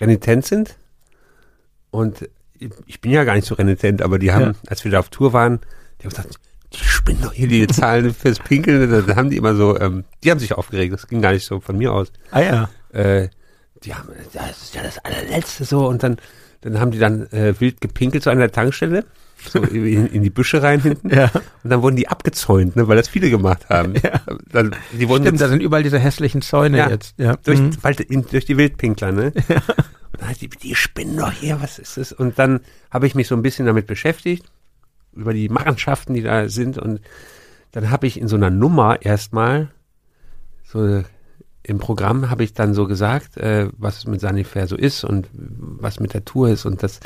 renitent 0.00 0.44
sind. 0.46 0.76
Und 1.90 2.28
ich 2.86 3.00
bin 3.00 3.10
ja 3.12 3.24
gar 3.24 3.34
nicht 3.34 3.46
so 3.46 3.54
renitent, 3.54 4.02
aber 4.02 4.18
die 4.18 4.32
haben, 4.32 4.44
Ja. 4.44 4.52
als 4.68 4.84
wir 4.84 4.90
da 4.90 4.98
auf 5.00 5.10
Tour 5.10 5.32
waren, 5.32 5.60
die 6.00 6.04
haben 6.04 6.10
gesagt, 6.10 6.38
die 6.72 6.78
spinnen 6.84 7.22
doch 7.22 7.32
hier 7.32 7.48
die 7.48 7.66
Zahlen 7.68 8.14
fürs 8.14 8.38
Pinkeln. 8.38 9.06
Da 9.06 9.16
haben 9.16 9.30
die 9.30 9.36
immer 9.36 9.54
so, 9.54 9.78
ähm, 9.78 10.04
die 10.22 10.30
haben 10.30 10.40
sich 10.40 10.52
aufgeregt. 10.54 10.92
Das 10.92 11.06
ging 11.06 11.20
gar 11.22 11.32
nicht 11.32 11.44
so 11.46 11.60
von 11.60 11.76
mir 11.78 11.92
aus. 11.92 12.12
Ah 12.30 12.40
ja. 12.40 12.68
Äh, 12.92 13.28
die 13.84 13.94
haben, 13.94 14.08
das 14.32 14.62
ist 14.62 14.74
ja 14.74 14.82
das 14.82 14.98
allerletzte 15.04 15.64
so. 15.64 15.86
Und 15.86 16.02
dann, 16.02 16.16
dann 16.62 16.80
haben 16.80 16.90
die 16.90 16.98
dann 16.98 17.30
äh, 17.32 17.54
wild 17.60 17.80
gepinkelt 17.80 18.24
so 18.24 18.30
an 18.30 18.38
der 18.38 18.50
Tankstelle. 18.50 19.04
So 19.36 19.60
in, 19.62 20.06
in 20.06 20.22
die 20.22 20.30
Büsche 20.30 20.62
rein 20.62 20.80
hinten. 20.80 21.10
Ja. 21.14 21.30
Und 21.62 21.70
dann 21.70 21.82
wurden 21.82 21.96
die 21.96 22.08
abgezäunt, 22.08 22.76
ne, 22.76 22.88
weil 22.88 22.96
das 22.96 23.08
viele 23.08 23.28
gemacht 23.30 23.68
haben. 23.68 23.94
Ja. 24.02 24.20
Dann, 24.50 24.74
die 24.92 25.08
wurden 25.08 25.24
Stimmt, 25.24 25.40
da 25.40 25.48
sind 25.48 25.60
überall 25.62 25.82
diese 25.82 25.98
hässlichen 25.98 26.40
Zäune 26.40 26.78
Ja. 26.78 26.88
jetzt. 26.88 27.14
Ja. 27.18 27.36
durch, 27.44 27.60
Mhm. 27.60 27.72
in, 28.08 28.26
durch 28.26 28.44
die 28.46 28.56
Wildpinkler, 28.56 29.12
ne? 29.12 29.32
Hat 30.22 30.40
die, 30.40 30.48
die 30.48 30.74
spinnen 30.74 31.16
doch 31.18 31.32
hier, 31.32 31.60
was 31.60 31.78
ist 31.78 31.96
das? 31.98 32.12
Und 32.12 32.38
dann 32.38 32.60
habe 32.90 33.06
ich 33.06 33.14
mich 33.14 33.28
so 33.28 33.34
ein 33.34 33.42
bisschen 33.42 33.66
damit 33.66 33.86
beschäftigt, 33.86 34.46
über 35.12 35.34
die 35.34 35.48
Machenschaften, 35.48 36.14
die 36.14 36.22
da 36.22 36.48
sind. 36.48 36.78
Und 36.78 37.00
dann 37.72 37.90
habe 37.90 38.06
ich 38.06 38.18
in 38.18 38.28
so 38.28 38.36
einer 38.36 38.50
Nummer 38.50 39.02
erstmal, 39.02 39.68
so 40.64 41.02
im 41.62 41.78
Programm 41.78 42.30
habe 42.30 42.44
ich 42.44 42.54
dann 42.54 42.72
so 42.74 42.86
gesagt, 42.86 43.36
äh, 43.36 43.68
was 43.76 44.06
mit 44.06 44.20
Sanifair 44.20 44.66
so 44.68 44.76
ist 44.76 45.04
und 45.04 45.28
was 45.32 45.98
mit 46.00 46.14
der 46.14 46.24
Tour 46.24 46.48
ist. 46.48 46.64
Und 46.64 46.82
das, 46.82 47.00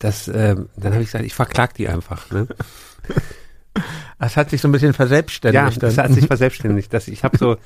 das, 0.00 0.26
äh, 0.28 0.56
dann 0.76 0.92
habe 0.92 1.02
ich 1.02 1.08
gesagt, 1.08 1.24
ich 1.24 1.34
verklag 1.34 1.74
die 1.74 1.88
einfach. 1.88 2.30
Ne? 2.30 2.48
Das 4.18 4.36
hat 4.36 4.50
sich 4.50 4.60
so 4.60 4.68
ein 4.68 4.72
bisschen 4.72 4.92
verselbstständigt. 4.92 5.76
Ja, 5.76 5.80
das 5.80 5.96
hat 5.96 6.12
sich 6.12 6.26
verselbstständigt. 6.26 6.92
Das, 6.92 7.08
ich 7.08 7.24
habe 7.24 7.38
so, 7.38 7.56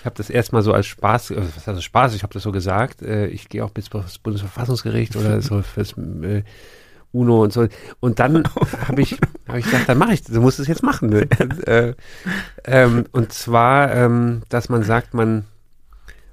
ich 0.00 0.04
habe 0.04 0.16
das 0.16 0.28
erstmal 0.28 0.62
so 0.62 0.72
als 0.72 0.86
Spaß, 0.86 1.30
äh, 1.30 1.42
was 1.54 1.66
heißt 1.66 1.84
Spaß? 1.84 2.14
Ich 2.14 2.24
habe 2.24 2.32
das 2.32 2.42
so 2.42 2.50
gesagt. 2.50 3.02
Äh, 3.02 3.26
ich 3.26 3.48
gehe 3.48 3.64
auch 3.64 3.70
bis 3.70 3.90
das 3.90 4.18
Bundesverfassungsgericht 4.18 5.14
oder 5.14 5.40
so 5.40 5.62
fürs 5.62 5.92
äh, 5.92 6.42
UNO 7.12 7.44
und 7.44 7.52
so. 7.52 7.68
Und 8.00 8.18
dann 8.18 8.42
habe 8.88 9.02
ich, 9.02 9.18
habe 9.46 9.60
ich 9.60 9.66
gesagt, 9.66 9.88
dann 9.88 9.98
mache 9.98 10.14
ich, 10.14 10.24
du 10.24 10.40
musst 10.40 10.58
es 10.58 10.66
jetzt 10.66 10.82
machen. 10.82 11.10
Ne? 11.10 11.28
Und, 11.38 11.68
äh, 11.68 11.94
ähm, 12.64 13.04
und 13.12 13.32
zwar, 13.32 13.94
ähm, 13.94 14.42
dass 14.48 14.68
man 14.68 14.82
sagt, 14.82 15.14
man 15.14 15.44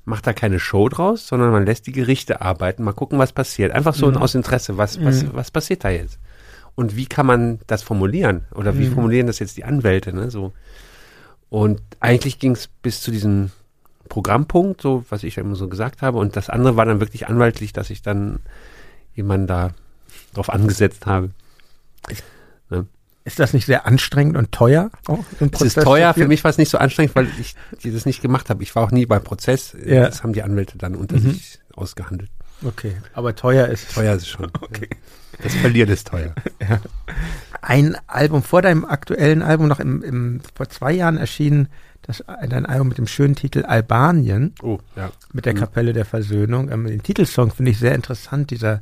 macht 0.05 0.25
da 0.27 0.33
keine 0.33 0.59
Show 0.59 0.89
draus, 0.89 1.27
sondern 1.27 1.51
man 1.51 1.65
lässt 1.65 1.87
die 1.87 1.91
Gerichte 1.91 2.41
arbeiten, 2.41 2.83
mal 2.83 2.93
gucken, 2.93 3.19
was 3.19 3.33
passiert. 3.33 3.71
Einfach 3.71 3.93
so 3.93 4.11
aus 4.11 4.35
Interesse, 4.35 4.77
was, 4.77 5.03
was, 5.03 5.33
was 5.33 5.51
passiert 5.51 5.83
da 5.83 5.89
jetzt? 5.89 6.19
Und 6.75 6.95
wie 6.95 7.05
kann 7.05 7.25
man 7.25 7.59
das 7.67 7.83
formulieren? 7.83 8.45
Oder 8.55 8.77
wie 8.77 8.87
formulieren 8.87 9.27
das 9.27 9.39
jetzt 9.39 9.57
die 9.57 9.63
Anwälte? 9.63 10.13
Ne? 10.13 10.31
So. 10.31 10.53
Und 11.49 11.81
eigentlich 11.99 12.39
ging 12.39 12.53
es 12.53 12.67
bis 12.67 13.01
zu 13.01 13.11
diesem 13.11 13.51
Programmpunkt, 14.09 14.81
so 14.81 15.05
was 15.09 15.23
ich 15.23 15.35
ja 15.35 15.43
immer 15.43 15.55
so 15.55 15.67
gesagt 15.67 16.01
habe. 16.01 16.17
Und 16.17 16.35
das 16.35 16.49
andere 16.49 16.77
war 16.77 16.85
dann 16.85 16.99
wirklich 16.99 17.27
anwaltlich, 17.27 17.73
dass 17.73 17.89
ich 17.89 18.01
dann 18.01 18.39
jemanden 19.15 19.47
da 19.47 19.71
drauf 20.33 20.49
angesetzt 20.49 21.05
habe. 21.05 21.31
Ist 23.23 23.39
das 23.39 23.53
nicht 23.53 23.65
sehr 23.67 23.85
anstrengend 23.85 24.35
und 24.35 24.51
teuer? 24.51 24.89
Den 25.39 25.51
Es 25.53 25.61
ist 25.61 25.75
teuer, 25.81 26.13
für 26.13 26.27
mich 26.27 26.43
war 26.43 26.49
es 26.49 26.57
nicht 26.57 26.69
so 26.69 26.79
anstrengend, 26.79 27.15
weil 27.15 27.27
ich 27.39 27.55
das 27.83 28.05
nicht 28.05 28.21
gemacht 28.21 28.49
habe. 28.49 28.63
Ich 28.63 28.75
war 28.75 28.83
auch 28.83 28.91
nie 28.91 29.05
beim 29.05 29.23
Prozess. 29.23 29.75
Ja. 29.85 30.05
Das 30.05 30.23
haben 30.23 30.33
die 30.33 30.41
Anwälte 30.41 30.77
dann 30.77 30.95
unter 30.95 31.19
sich 31.19 31.59
ausgehandelt. 31.75 32.31
Okay, 32.63 32.95
aber 33.13 33.35
teuer 33.35 33.67
ist 33.67 33.89
es. 33.89 33.95
Teuer 33.95 34.15
ist 34.15 34.23
es 34.23 34.29
schon. 34.29 34.51
Das 35.41 35.55
Verlieren 35.55 35.89
ist 35.89 36.07
teuer. 36.07 36.35
ein 37.61 37.97
Album 38.05 38.43
vor 38.43 38.61
deinem 38.61 38.85
aktuellen 38.85 39.41
Album 39.41 39.67
noch 39.67 39.79
im, 39.79 40.03
im 40.03 40.41
vor 40.53 40.69
zwei 40.69 40.91
Jahren 40.91 41.17
erschienen, 41.17 41.67
das 42.03 42.23
dein 42.47 42.65
Album 42.65 42.89
mit 42.89 42.97
dem 42.97 43.07
schönen 43.07 43.35
Titel 43.35 43.63
Albanien 43.63 44.53
Oh, 44.61 44.79
ja. 44.95 45.11
mit 45.33 45.45
der 45.45 45.53
Kapelle 45.53 45.93
der 45.93 46.05
Versöhnung. 46.05 46.71
Ähm, 46.71 46.85
den 46.85 47.01
Titelsong 47.01 47.51
finde 47.51 47.71
ich 47.71 47.79
sehr 47.79 47.95
interessant. 47.95 48.51
Dieser 48.51 48.81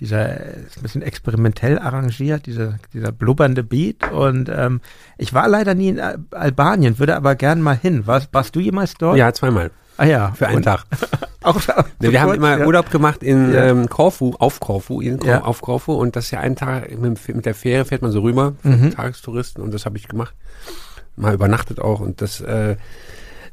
dieser 0.00 0.38
ist 0.40 0.76
ein 0.76 0.82
bisschen 0.82 1.02
experimentell 1.02 1.78
arrangiert, 1.78 2.46
dieser 2.46 2.78
dieser 2.92 3.12
blubbernde 3.12 3.62
Beat 3.62 4.10
und 4.12 4.48
ähm, 4.48 4.80
ich 5.18 5.32
war 5.34 5.48
leider 5.48 5.74
nie 5.74 5.88
in 5.88 6.00
Al 6.00 6.18
Albanien, 6.32 6.98
würde 6.98 7.16
aber 7.16 7.34
gern 7.34 7.62
mal 7.62 7.76
hin. 7.76 8.06
Warst, 8.06 8.28
warst 8.32 8.54
du 8.56 8.60
jemals 8.60 8.94
dort? 8.94 9.16
Ja, 9.16 9.32
zweimal. 9.32 9.70
Ah 9.98 10.04
ja, 10.04 10.32
Für 10.32 10.48
einen 10.48 10.56
Und 10.58 10.64
Tag. 10.64 10.84
Auch, 11.42 11.58
Ne, 12.00 12.12
wir 12.12 12.20
haben 12.20 12.34
immer 12.34 12.58
ja. 12.58 12.66
Urlaub 12.66 12.90
gemacht 12.90 13.22
in 13.22 13.54
Ja. 13.54 13.64
ähm, 13.66 13.88
Korfu, 13.88 14.34
auf 14.38 14.60
Korfu, 14.60 15.00
in 15.00 15.18
Kor 15.18 15.28
Ja. 15.30 15.42
auf 15.44 15.62
Korfu 15.62 15.94
und 15.94 16.16
das 16.16 16.26
ist 16.26 16.30
ja 16.32 16.40
einen 16.40 16.56
Tag 16.56 16.90
mit, 16.98 17.26
mit 17.34 17.46
der 17.46 17.54
Fähre 17.54 17.86
fährt 17.86 18.02
man 18.02 18.10
so 18.10 18.20
rüber, 18.20 18.54
für 18.60 18.68
Mhm. 18.68 18.90
Tagestouristen 18.90 19.62
und 19.62 19.72
das 19.72 19.86
habe 19.86 19.96
ich 19.96 20.06
gemacht. 20.08 20.34
Mal 21.16 21.32
übernachtet 21.32 21.80
auch 21.80 22.00
und 22.00 22.20
das, 22.20 22.42
äh, 22.42 22.76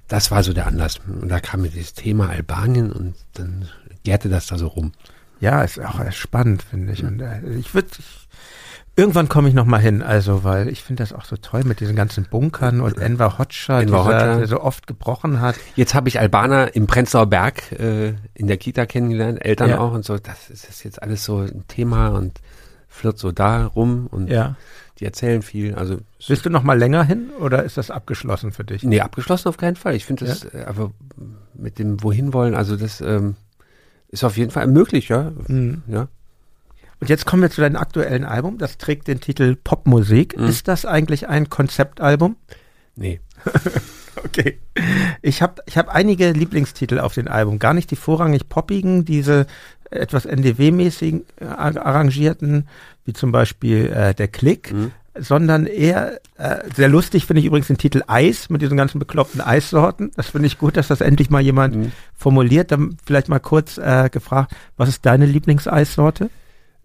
das 0.10 0.32
war 0.32 0.44
so 0.44 0.52
der 0.52 0.68
Anlass. 0.68 1.00
Und 1.08 1.30
da 1.30 1.40
kam 1.40 1.62
mir 1.62 1.70
dieses 1.70 1.94
Thema 1.94 2.28
Albanien 2.30 2.92
und 2.92 3.16
dann 3.36 3.70
gärte 4.04 4.28
das 4.28 4.48
da 4.48 4.58
so 4.58 4.68
rum. 4.68 4.92
Ja, 5.44 5.62
ist 5.62 5.80
auch 5.80 6.00
spannend, 6.12 6.64
finde 6.64 6.94
ich. 6.94 7.04
Und 7.04 7.20
äh, 7.22 7.42
ich 7.60 7.74
würde 7.74 7.90
irgendwann 8.96 9.28
komme 9.28 9.50
ich 9.50 9.54
noch 9.56 9.66
mal 9.66 9.80
hin, 9.80 10.02
also 10.02 10.44
weil 10.44 10.70
ich 10.70 10.84
finde 10.84 11.04
das 11.04 11.12
auch 11.14 11.26
so 11.26 11.36
toll 11.36 11.64
mit 11.66 11.80
diesen 11.80 11.96
ganzen 11.96 12.26
Bunkern 12.30 12.80
und 12.80 12.98
Enver 13.00 13.38
Hoxha, 13.40 13.82
Enver 13.82 14.06
Hoxha. 14.06 14.38
der 14.38 14.48
so 14.48 14.62
oft 14.62 14.88
gebrochen 14.88 15.42
hat. 15.42 15.56
Jetzt 15.76 15.96
habe 15.96 16.08
ich 16.10 16.20
Albaner 16.20 16.76
im 16.76 16.88
Prenzlauer 16.88 17.26
Berg 17.26 17.72
äh, 17.74 18.14
in 18.36 18.48
der 18.48 18.58
Kita 18.58 18.86
kennengelernt, 18.86 19.44
Eltern 19.44 19.70
Ja. 19.72 19.80
auch 19.80 19.92
und 19.94 20.06
so. 20.06 20.18
Das 20.18 20.50
ist 20.50 20.64
das 20.64 20.76
ist 20.76 20.84
jetzt 20.84 21.02
alles 21.02 21.26
so 21.26 21.40
ein 21.40 21.66
Thema 21.68 22.10
und 22.10 22.40
flirt 22.88 23.18
so 23.18 23.32
da 23.32 23.66
rum 23.66 24.08
und 24.12 24.30
Ja. 24.30 24.56
die 25.00 25.06
erzählen 25.06 25.42
viel. 25.42 25.74
Also 25.76 25.98
Willst 26.28 26.46
du 26.46 26.50
noch 26.52 26.64
mal 26.64 26.78
länger 26.78 27.04
hin 27.04 27.32
oder 27.40 27.64
ist 27.64 27.76
das 27.78 27.90
abgeschlossen 27.92 28.52
für 28.54 28.64
dich? 28.64 28.84
Nee, 28.84 29.02
abgeschlossen 29.02 29.50
auf 29.50 29.58
keinen 29.58 29.76
Fall. 29.76 29.96
Ich 29.96 30.06
finde 30.06 30.26
das, 30.26 30.46
äh, 30.46 30.64
aber 30.68 30.92
mit 31.56 31.80
dem 31.80 32.02
wohin 32.04 32.32
wollen, 32.32 32.54
also 32.56 32.78
das 32.78 33.02
ähm, 33.02 33.36
ist 34.14 34.24
auf 34.24 34.38
jeden 34.38 34.52
Fall 34.52 34.68
möglich, 34.68 35.10
ja. 35.10 35.32
Mhm. 35.48 35.82
ja. 35.88 36.08
Und 37.00 37.10
jetzt 37.10 37.26
kommen 37.26 37.42
wir 37.42 37.50
zu 37.50 37.62
deinem 37.62 37.76
aktuellen 37.76 38.24
Album. 38.24 38.60
Das 38.60 38.78
trägt 38.78 39.08
den 39.08 39.20
Titel 39.20 39.58
Popmusik. 39.62 40.38
Mhm. 40.38 40.46
Ist 40.46 40.68
das 40.68 40.86
eigentlich 40.86 41.28
ein 41.28 41.50
Konzeptalbum? 41.50 42.38
Nee. 42.96 43.20
Okay. 44.26 44.60
Ich 45.22 45.42
habe 45.42 45.62
ich 45.66 45.78
hab 45.78 45.90
einige 45.90 46.32
Lieblingstitel 46.32 47.00
auf 47.00 47.14
dem 47.16 47.28
Album. 47.28 47.58
Gar 47.60 47.74
nicht 47.74 47.90
die 47.92 47.96
vorrangig 47.96 48.48
poppigen, 48.48 49.06
diese 49.06 49.48
etwas 49.90 50.26
NDW-mäßigen 50.26 51.24
äh, 51.42 51.46
arrangierten, 51.46 52.68
wie 53.06 53.14
zum 53.14 53.32
Beispiel 53.32 53.88
äh, 53.88 54.14
Der 54.14 54.28
Klick. 54.28 54.72
Mhm. 54.72 54.92
Sondern 55.18 55.66
eher, 55.68 56.20
äh, 56.38 56.58
sehr 56.76 56.90
lustig 56.90 57.26
finde 57.26 57.40
ich 57.42 57.46
übrigens 57.46 57.68
den 57.68 57.78
Titel 57.78 58.02
Eis 58.08 58.50
mit 58.50 58.62
diesen 58.62 58.78
ganzen 58.78 59.00
bekloppten 59.00 59.42
Eissorten. 59.42 60.12
Das 60.16 60.28
finde 60.28 60.48
ich 60.48 60.58
gut, 60.58 60.76
dass 60.78 60.88
das 60.88 61.02
endlich 61.02 61.30
mal 61.30 61.42
jemand 61.42 61.76
Mhm. 61.76 61.92
formuliert. 62.16 62.72
Dann 62.72 62.98
vielleicht 63.06 63.30
mal 63.30 63.40
kurz 63.40 63.78
äh, 63.78 64.10
gefragt, 64.12 64.54
was 64.78 64.90
ist 64.90 65.06
deine 65.06 65.26
Lieblingseissorte? 65.26 66.30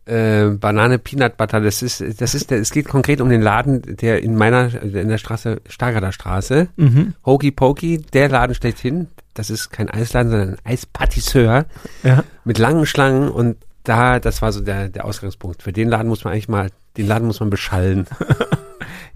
Äh, 0.05 0.51
Banane 0.59 0.99
Peanut 0.99 1.37
Butter, 1.37 1.61
das 1.61 1.83
ist, 1.83 2.03
das 2.21 2.35
ist, 2.35 2.51
der, 2.51 2.59
es 2.61 2.71
geht 2.71 2.89
konkret 2.89 3.21
um 3.21 3.29
den 3.29 3.43
Laden, 3.43 3.83
der 3.97 4.23
in 4.23 4.37
meiner, 4.37 4.71
in 4.83 5.09
der 5.09 5.19
Straße, 5.19 5.61
Stargarder 5.69 6.13
Straße, 6.13 6.69
Mhm. 6.77 7.15
Hokey 7.27 7.51
Pokey, 7.51 7.99
der 8.15 8.31
Laden 8.31 8.55
schlechthin. 8.55 9.09
Das 9.35 9.51
ist 9.51 9.71
kein 9.71 9.91
Eisladen, 9.91 10.31
sondern 10.31 10.49
ein 10.51 10.59
Eispatisseur 10.65 11.67
Ja. 12.03 12.25
mit 12.45 12.59
langen 12.59 12.87
Schlangen 12.87 13.29
und 13.29 13.57
da, 13.85 14.19
das 14.19 14.43
war 14.43 14.53
so 14.53 14.61
der, 14.61 14.89
der 14.89 15.05
Ausgangspunkt. 15.05 15.63
Für 15.63 15.73
den 15.73 15.89
Laden 15.89 16.09
muss 16.09 16.25
man 16.25 16.33
eigentlich 16.33 16.49
mal, 16.49 16.69
den 16.99 17.07
Laden 17.07 17.27
muss 17.27 17.41
man 17.41 17.51
beschallen. 17.51 18.07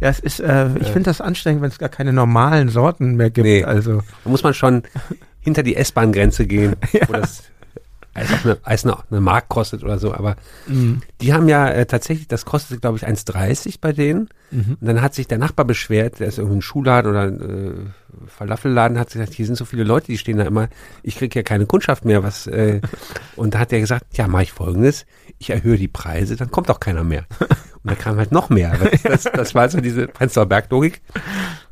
Ja, 0.00 0.08
es 0.08 0.18
ist, 0.18 0.40
äh, 0.40 0.66
ich 0.80 0.88
finde 0.88 1.04
das 1.04 1.20
anstrengend, 1.20 1.62
wenn 1.62 1.70
es 1.70 1.78
gar 1.78 1.88
keine 1.88 2.12
normalen 2.12 2.68
Sorten 2.68 3.14
mehr 3.14 3.30
gibt. 3.30 3.46
Nee. 3.46 3.62
Also 3.62 4.02
Da 4.24 4.30
muss 4.30 4.42
man 4.42 4.52
schon 4.52 4.82
hinter 5.38 5.62
die 5.62 5.76
S-Bahn-Grenze 5.76 6.44
gehen, 6.44 6.74
wo 7.06 7.12
das 7.12 7.44
Eis, 8.14 8.32
auch 8.32 8.44
eine, 8.44 8.58
Eis 8.62 8.84
eine, 8.84 8.96
eine 9.10 9.20
Mark 9.20 9.48
kostet 9.48 9.82
oder 9.82 9.98
so. 9.98 10.12
Aber 10.14 10.36
die 11.20 11.32
haben 11.32 11.48
ja 11.48 11.68
äh, 11.68 11.86
tatsächlich, 11.86 12.28
das 12.28 12.44
kostet 12.44 12.80
glaube 12.82 12.98
ich 12.98 13.06
1,30 13.06 13.76
bei 13.80 13.92
denen. 13.92 14.28
Und 14.50 14.76
dann 14.82 15.00
hat 15.00 15.14
sich 15.14 15.26
der 15.26 15.38
Nachbar 15.38 15.64
beschwert, 15.64 16.20
der 16.20 16.26
ist 16.26 16.36
irgendwie 16.36 16.58
ein 16.58 16.62
Schuhladen 16.62 17.10
oder 17.10 17.22
ein 17.22 17.40
äh, 17.40 18.28
Falafelladen, 18.28 18.98
hat 18.98 19.10
gesagt, 19.10 19.32
hier 19.32 19.46
sind 19.46 19.56
so 19.56 19.64
viele 19.64 19.82
Leute, 19.84 20.08
die 20.08 20.18
stehen 20.18 20.36
da 20.36 20.44
immer, 20.44 20.68
ich 21.02 21.16
kriege 21.16 21.38
ja 21.38 21.42
keine 21.42 21.64
Kundschaft 21.64 22.04
mehr. 22.04 22.22
Was, 22.22 22.46
äh, 22.48 22.82
und 23.36 23.54
da 23.54 23.60
hat 23.60 23.72
er 23.72 23.80
gesagt, 23.80 24.18
ja, 24.18 24.28
mache 24.28 24.42
ich 24.42 24.52
folgendes, 24.52 25.06
ich 25.38 25.48
erhöhe 25.50 25.78
die 25.78 25.88
Preise, 25.88 26.36
dann 26.36 26.50
kommt 26.50 26.70
auch 26.70 26.80
keiner 26.80 27.02
mehr. 27.02 27.24
Und 27.40 27.90
da 27.90 27.94
kam 27.94 28.16
halt 28.18 28.30
noch 28.30 28.50
mehr. 28.50 28.78
Das, 29.04 29.22
das 29.24 29.54
war 29.54 29.68
so 29.70 29.80
diese 29.80 30.06
Prenzlauer 30.06 30.46
Berglogik. 30.46 31.00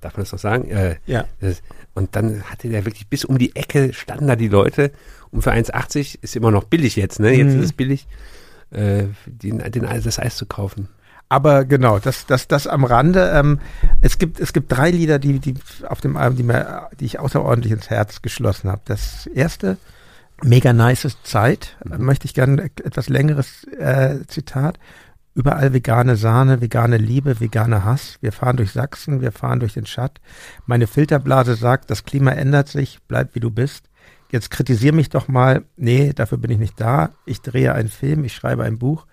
Darf 0.01 0.17
man 0.17 0.25
das 0.25 0.33
noch 0.33 0.39
sagen? 0.39 0.71
Äh, 0.71 0.97
Ja. 1.07 1.27
das, 1.41 1.63
und 1.95 2.17
dann 2.17 2.45
hatte 2.45 2.69
der 2.71 2.87
wirklich 2.87 3.09
bis 3.09 3.25
um 3.27 3.37
die 3.37 3.55
Ecke 3.57 3.93
standen 3.93 4.27
da 4.27 4.37
die 4.37 4.49
Leute. 4.49 4.91
Und 5.33 5.43
für 5.43 5.53
1,80 5.53 6.19
ist 6.23 6.37
immer 6.37 6.51
noch 6.51 6.65
billig 6.65 6.97
jetzt, 6.97 7.21
ne? 7.21 7.31
Jetzt 7.33 7.55
Mhm. 7.55 7.61
ist 7.61 7.65
es 7.67 7.73
billig, 7.73 8.07
äh, 8.71 9.05
den, 9.27 9.59
den, 9.59 9.83
das 9.83 10.19
Eis 10.19 10.37
zu 10.37 10.47
kaufen. 10.47 10.89
Aber 11.29 11.65
genau, 11.65 12.01
das, 12.01 12.27
das, 12.27 12.49
das 12.49 12.67
am 12.67 12.83
Rande. 12.85 13.31
Ähm, 13.33 13.61
es 14.01 14.19
gibt, 14.19 14.41
es 14.41 14.53
gibt 14.53 14.73
drei 14.73 14.91
Lieder, 14.91 15.21
die, 15.21 15.39
die 15.39 15.55
auf 15.89 16.01
dem 16.01 16.17
Album, 16.17 16.37
die 16.37 16.43
mir, 16.43 16.89
die 16.99 17.05
ich 17.05 17.21
außerordentlich 17.21 17.73
ins 17.73 17.89
Herz 17.91 18.21
geschlossen 18.23 18.69
habe. 18.69 18.83
Das 18.87 19.27
erste, 19.29 19.77
mega 20.43 20.73
nice 20.73 21.17
Zeit, 21.23 21.77
Mhm. 21.85 22.05
möchte 22.05 22.25
ich 22.27 22.35
gerne 22.35 22.65
etwas 22.65 23.09
längeres 23.09 23.63
äh, 23.79 24.27
Zitat. 24.27 24.79
Überall 25.37 25.73
vegane 25.73 26.17
Sahne, 26.17 26.61
vegane 26.61 26.97
Liebe, 26.97 27.39
vegane 27.39 27.85
Hass. 27.85 28.17
Wir 28.21 28.33
fahren 28.33 28.57
durch 28.57 28.73
Sachsen, 28.73 29.21
wir 29.21 29.31
fahren 29.31 29.61
durch 29.61 29.75
den 29.75 29.87
Schatt. 29.87 30.21
Meine 30.67 30.89
Filterblase 30.89 31.55
sagt, 31.55 31.89
das 31.91 32.05
Klima 32.05 32.33
ändert 32.33 32.67
sich, 32.69 32.99
bleib 33.07 33.37
wie 33.37 33.41
du 33.41 33.51
bist. 33.53 33.85
Jetzt 34.31 34.51
kritisier 34.51 34.93
mich 34.93 35.09
doch 35.09 35.29
mal. 35.29 35.65
Nee, 35.77 36.13
dafür 36.15 36.39
bin 36.39 36.51
ich 36.51 36.59
nicht 36.59 36.81
da. 36.81 37.11
Ich 37.27 37.43
drehe 37.43 37.75
einen 37.75 37.89
Film, 37.89 38.25
ich 38.25 38.35
schreibe 38.35 38.65
ein 38.65 38.79
Buch. 38.79 39.07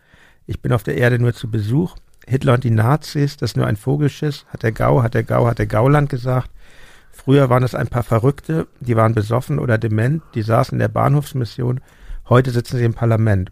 Ich 0.46 0.62
bin 0.62 0.72
auf 0.72 0.84
der 0.84 0.98
Erde 0.98 1.20
nur 1.20 1.34
zu 1.34 1.50
Besuch. 1.50 1.96
Hitler 2.28 2.54
und 2.54 2.64
die 2.64 2.72
Nazis, 2.72 3.38
das 3.38 3.52
ist 3.52 3.58
nur 3.58 3.66
ein 3.66 3.78
Vogelschiss, 3.78 4.46
hat 4.50 4.64
der 4.64 4.74
Gau, 4.74 5.02
hat 5.02 5.14
der 5.14 5.24
Gau, 5.24 5.48
hat 5.48 5.60
der 5.60 5.66
Gauland 5.66 6.10
gesagt. 6.10 6.52
Früher 7.12 7.50
waren 7.50 7.64
es 7.64 7.74
ein 7.74 7.88
paar 7.88 8.04
Verrückte, 8.04 8.68
die 8.80 8.96
waren 8.96 9.16
besoffen 9.16 9.60
oder 9.60 9.78
dement, 9.78 10.22
die 10.36 10.42
saßen 10.42 10.76
in 10.76 10.80
der 10.80 10.90
Bahnhofsmission, 10.90 11.80
heute 12.28 12.52
sitzen 12.52 12.78
sie 12.78 12.84
im 12.84 12.94
Parlament. 12.94 13.52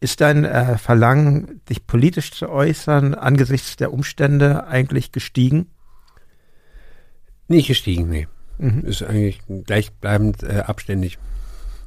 Ist 0.00 0.22
dein 0.22 0.44
äh, 0.44 0.78
Verlangen, 0.78 1.60
dich 1.68 1.86
politisch 1.86 2.32
zu 2.32 2.48
äußern, 2.48 3.14
angesichts 3.14 3.76
der 3.76 3.92
Umstände 3.92 4.66
eigentlich 4.66 5.12
gestiegen? 5.12 5.66
Nicht 7.48 7.68
gestiegen, 7.68 8.08
nee. 8.08 8.26
Mhm. 8.60 8.84
Ist 8.86 9.02
eigentlich 9.02 9.40
gleichbleibend 9.66 10.42
äh, 10.42 10.62
abständig. 10.66 11.18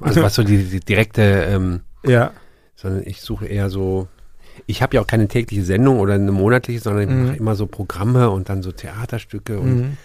Also 0.00 0.22
was 0.22 0.34
so 0.34 0.42
die, 0.42 0.64
die 0.64 0.80
direkte, 0.80 1.22
ähm, 1.22 1.80
Ja. 2.04 2.32
sondern 2.74 3.02
ich 3.06 3.20
suche 3.22 3.46
eher 3.46 3.70
so, 3.70 4.08
ich 4.66 4.82
habe 4.82 4.96
ja 4.96 5.00
auch 5.02 5.06
keine 5.06 5.28
tägliche 5.28 5.64
Sendung 5.64 5.98
oder 6.00 6.14
eine 6.14 6.32
monatliche, 6.32 6.80
sondern 6.80 7.02
ich 7.04 7.08
Mhm. 7.10 7.26
mache 7.26 7.36
immer 7.36 7.54
so 7.54 7.66
Programme 7.66 8.30
und 8.30 8.48
dann 8.48 8.62
so 8.62 8.72
Theaterstücke 8.72 9.58
und 9.60 9.76
Mhm. 9.76 9.96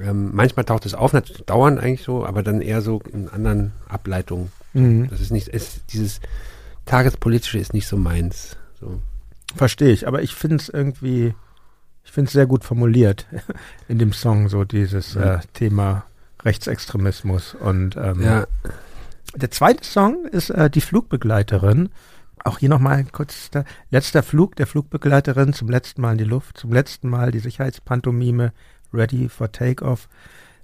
ähm, 0.00 0.30
manchmal 0.34 0.64
taucht 0.64 0.84
es 0.86 0.94
auf, 0.94 1.12
natürlich 1.12 1.44
dauernd 1.44 1.80
eigentlich 1.80 2.02
so, 2.02 2.24
aber 2.26 2.42
dann 2.42 2.60
eher 2.60 2.82
so 2.82 3.00
in 3.12 3.28
anderen 3.28 3.72
Ableitungen. 3.88 4.52
Mhm. 4.74 5.08
Das 5.10 5.20
ist 5.20 5.30
nicht, 5.32 5.48
ist, 5.48 5.80
dieses 5.92 6.20
Tagespolitische 6.86 7.58
ist 7.58 7.74
nicht 7.74 7.86
so 7.86 7.96
meins. 7.96 8.56
So. 8.80 9.00
Verstehe 9.56 9.90
ich, 9.92 10.06
aber 10.06 10.22
ich 10.22 10.34
finde 10.34 10.56
es 10.56 10.68
irgendwie, 10.68 11.34
ich 12.04 12.12
finde 12.12 12.28
es 12.28 12.32
sehr 12.32 12.46
gut 12.46 12.64
formuliert 12.64 13.26
in 13.88 13.98
dem 13.98 14.12
Song, 14.12 14.48
so 14.48 14.64
dieses 14.64 15.16
äh, 15.16 15.38
Thema 15.54 16.04
Rechtsextremismus. 16.44 17.54
Und 17.54 17.96
ähm, 17.96 18.22
Ja, 18.22 18.46
der 19.34 19.50
zweite 19.50 19.84
Song 19.84 20.26
ist 20.26 20.50
äh, 20.50 20.68
Die 20.70 20.80
Flugbegleiterin. 20.80 21.90
Auch 22.44 22.58
hier 22.58 22.68
nochmal 22.68 23.04
kurz, 23.12 23.50
der, 23.50 23.64
letzter 23.90 24.22
Flug 24.22 24.56
der 24.56 24.66
Flugbegleiterin, 24.66 25.52
zum 25.52 25.68
letzten 25.68 26.02
Mal 26.02 26.12
in 26.12 26.18
die 26.18 26.24
Luft, 26.24 26.58
zum 26.58 26.72
letzten 26.72 27.08
Mal 27.08 27.30
die 27.30 27.38
Sicherheitspantomime, 27.38 28.52
ready 28.92 29.28
for 29.28 29.52
takeoff. 29.52 30.08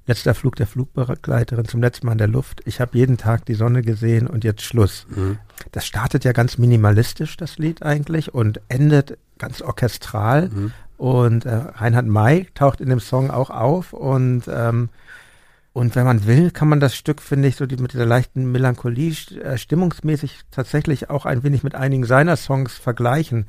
Letzter 0.06 0.34
Flug 0.34 0.56
der 0.56 0.66
Flugbegleiterin, 0.66 1.66
zum 1.66 1.82
letzten 1.82 2.06
Mal 2.06 2.12
in 2.12 2.18
der 2.18 2.28
Luft. 2.28 2.62
Ich 2.64 2.80
habe 2.80 2.96
jeden 2.96 3.16
Tag 3.18 3.44
die 3.44 3.54
Sonne 3.54 3.82
gesehen 3.82 4.26
und 4.26 4.42
jetzt 4.42 4.62
Schluss. 4.62 5.06
mhm. 5.10 5.38
Das 5.72 5.86
startet 5.86 6.24
ja 6.24 6.32
ganz 6.32 6.56
minimalistisch, 6.56 7.36
das 7.36 7.58
Lied 7.58 7.82
eigentlich, 7.82 8.32
und 8.32 8.60
endet 8.68 9.18
ganz 9.38 9.60
orchestral. 9.60 10.48
Mhm. 10.48 10.72
Und 10.98 11.46
äh, 11.46 11.54
Reinhard 11.54 12.06
May 12.06 12.46
taucht 12.54 12.80
in 12.82 12.90
dem 12.90 13.00
Song 13.00 13.30
auch 13.30 13.48
auf. 13.50 13.92
Und, 13.94 14.42
ähm, 14.52 14.90
und 15.72 15.94
wenn 15.96 16.04
man 16.04 16.26
will, 16.26 16.50
kann 16.50 16.68
man 16.68 16.80
das 16.80 16.96
Stück, 16.96 17.22
finde 17.22 17.48
ich, 17.48 17.56
so 17.56 17.64
die, 17.66 17.76
mit 17.76 17.92
dieser 17.92 18.04
leichten 18.06 18.50
Melancholie 18.52 19.14
äh, 19.42 19.56
stimmungsmäßig 19.56 20.40
tatsächlich 20.50 21.08
auch 21.08 21.24
ein 21.24 21.42
wenig 21.44 21.62
mit 21.62 21.74
einigen 21.76 22.04
seiner 22.04 22.36
Songs 22.36 22.74
vergleichen. 22.74 23.46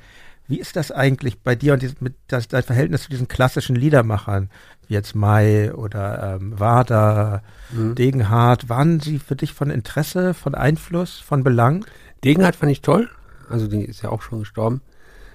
Wie 0.47 0.59
ist 0.59 0.75
das 0.75 0.91
eigentlich 0.91 1.41
bei 1.41 1.55
dir 1.55 1.73
und 1.73 1.81
dies- 1.81 2.01
mit 2.01 2.15
das, 2.27 2.47
dein 2.47 2.63
Verhältnis 2.63 3.03
zu 3.03 3.09
diesen 3.09 3.27
klassischen 3.27 3.75
Liedermachern, 3.75 4.49
wie 4.87 4.93
jetzt 4.95 5.13
May 5.15 5.71
oder 5.71 6.37
ähm, 6.39 6.59
Wader, 6.59 7.41
Mhm. 7.71 7.93
Degenhardt? 7.95 8.67
Waren 8.69 8.99
sie 8.99 9.19
für 9.19 9.35
dich 9.35 9.53
von 9.53 9.69
Interesse, 9.69 10.33
von 10.33 10.55
Einfluss, 10.55 11.19
von 11.19 11.43
Belang? 11.43 11.85
Degenhardt 12.23 12.55
fand 12.55 12.71
ich 12.71 12.81
toll. 12.81 13.09
Also 13.47 13.67
die 13.67 13.83
ist 13.85 14.01
ja 14.03 14.09
auch 14.09 14.21
schon 14.23 14.39
gestorben, 14.39 14.81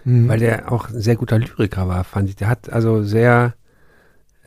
weil 0.04 0.38
der 0.38 0.70
auch 0.70 0.90
ein 0.90 1.00
sehr 1.00 1.16
guter 1.16 1.38
Lyriker 1.38 1.88
war, 1.88 2.04
fand 2.04 2.28
ich. 2.28 2.36
Der 2.36 2.48
hat 2.48 2.70
also 2.70 3.02
sehr, 3.02 3.54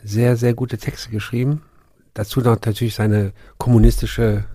sehr, 0.03 0.37
sehr 0.37 0.53
gute 0.53 0.77
Texte 0.77 1.09
geschrieben. 1.09 1.63
Dazu 2.13 2.41
noch 2.41 2.57
natürlich 2.63 2.95
seine 2.95 3.31
kommunistische 3.57 4.45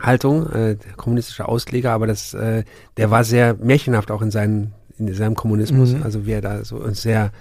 Haltung, 0.00 0.50
äh, 0.50 0.76
kommunistische 0.96 1.46
Ausleger, 1.46 1.92
aber 1.92 2.06
das, 2.06 2.34
äh, 2.34 2.64
der 2.96 3.10
war 3.10 3.24
sehr 3.24 3.54
märchenhaft 3.54 4.10
auch 4.10 4.22
in, 4.22 4.30
seinen, 4.30 4.72
in 4.98 5.12
seinem 5.14 5.34
Kommunismus. 5.34 5.92
Mhm. 5.94 6.02
Also 6.02 6.26
wie 6.26 6.32
er 6.32 6.40
da 6.40 6.64
so 6.64 6.76
und 6.76 6.96
sehr 6.96 7.32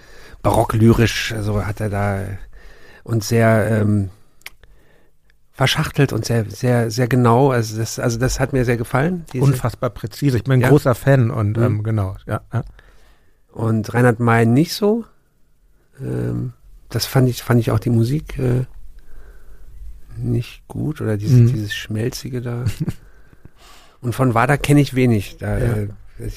barock-lyrisch, 0.41 1.33
also 1.33 1.65
hat 1.65 1.79
er 1.79 1.89
da 1.89 2.21
und 3.03 3.23
sehr 3.23 3.81
ähm, 3.81 4.09
verschachtelt 5.59 6.13
und 6.13 6.23
sehr, 6.23 6.45
sehr, 6.49 6.89
sehr 6.89 7.09
genau. 7.09 7.51
Also 7.51 7.77
das, 7.77 7.99
also 7.99 8.17
das 8.17 8.39
hat 8.39 8.53
mir 8.53 8.63
sehr 8.63 8.77
gefallen. 8.77 9.25
Unfassbar 9.33 9.89
präzise. 9.89 10.37
Ich 10.37 10.45
bin 10.45 10.53
ein 10.53 10.61
Ja. 10.61 10.69
großer 10.69 10.95
Fan 10.95 11.31
und 11.31 11.57
Mhm. 11.57 11.63
ähm, 11.63 11.83
genau, 11.83 12.15
ja. 12.25 12.39
Und 13.51 13.93
Reinhard 13.93 14.21
May 14.21 14.45
nicht 14.45 14.73
so. 14.73 15.03
Ähm, 15.99 16.53
das 16.87 17.05
fand 17.05 17.27
ich, 17.27 17.43
fand 17.43 17.59
ich 17.59 17.71
auch 17.71 17.79
die 17.79 17.89
Musik 17.89 18.39
äh, 18.39 18.63
nicht 20.17 20.65
gut 20.69 21.01
oder 21.01 21.17
dieses, 21.17 21.39
Mhm. 21.41 21.47
dieses 21.53 21.75
Schmelzige 21.75 22.41
da. 22.41 22.63
Und 24.01 24.15
von 24.15 24.33
Wada 24.33 24.55
kenne 24.55 24.79
ich 24.79 24.93
wenig. 24.95 25.35
Da, 25.39 25.57
Ja. 25.57 25.73
äh, 25.75 25.89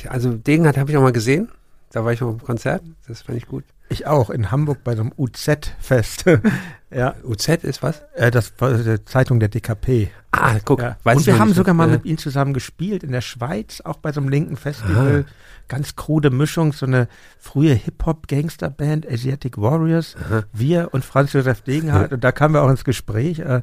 also 0.09 0.33
Degenhardt 0.33 0.79
habe 0.79 0.91
ich 0.91 0.97
auch 0.97 1.03
mal 1.03 1.13
gesehen. 1.13 1.49
Da 1.93 2.05
war 2.05 2.13
ich 2.13 2.21
auf 2.23 2.37
dem 2.37 2.45
Konzert. 2.45 2.83
Das 3.07 3.23
fand 3.23 3.39
ich 3.39 3.47
gut. 3.47 3.63
Ich 3.93 4.07
auch, 4.07 4.31
in 4.31 4.51
Hamburg 4.51 4.83
bei 4.85 4.97
so 4.97 5.03
einem 5.03 5.13
UZ-Fest. 5.17 6.25
ja, 6.91 7.15
UZ 7.25 7.49
ist 7.63 7.83
was? 7.83 8.03
äh, 8.15 8.31
das 8.31 8.53
war 8.59 8.73
die 8.73 9.05
Zeitung 9.05 9.39
der 9.39 9.49
DKP. 9.51 10.11
Ah, 10.31 10.57
guck. 10.65 10.81
Ja. 10.81 10.97
Und 11.05 11.27
wir 11.27 11.39
haben 11.39 11.53
sogar 11.53 11.75
mal 11.75 11.89
Äh, 11.89 11.93
mit 11.93 12.05
ihm 12.07 12.17
zusammen 12.19 12.55
gespielt 12.55 13.03
in 13.05 13.13
der 13.13 13.21
Schweiz, 13.21 13.83
auch 13.83 13.99
bei 13.99 14.13
so 14.13 14.21
einem 14.21 14.31
linken 14.31 14.57
Festival. 14.57 15.27
Ah. 15.29 15.33
Ganz 15.69 15.95
krude 15.95 16.31
Mischung, 16.31 16.73
so 16.73 16.87
eine 16.87 17.07
frühe 17.39 17.75
Hip-Hop-Gangster-Band, 17.75 19.07
Asiatic 19.09 19.59
Warriors. 19.59 20.17
Aha. 20.27 20.43
Wir 20.53 20.89
und 20.93 21.05
Franz 21.05 21.33
Josef 21.35 21.61
Degenhardt. 21.63 22.13
Und 22.13 22.25
da 22.25 22.33
kamen 22.33 22.55
wir 22.55 22.63
auch 22.63 22.71
ins 22.71 22.85
Gespräch. 22.85 23.39
Äh, 23.41 23.57
äh, 23.57 23.63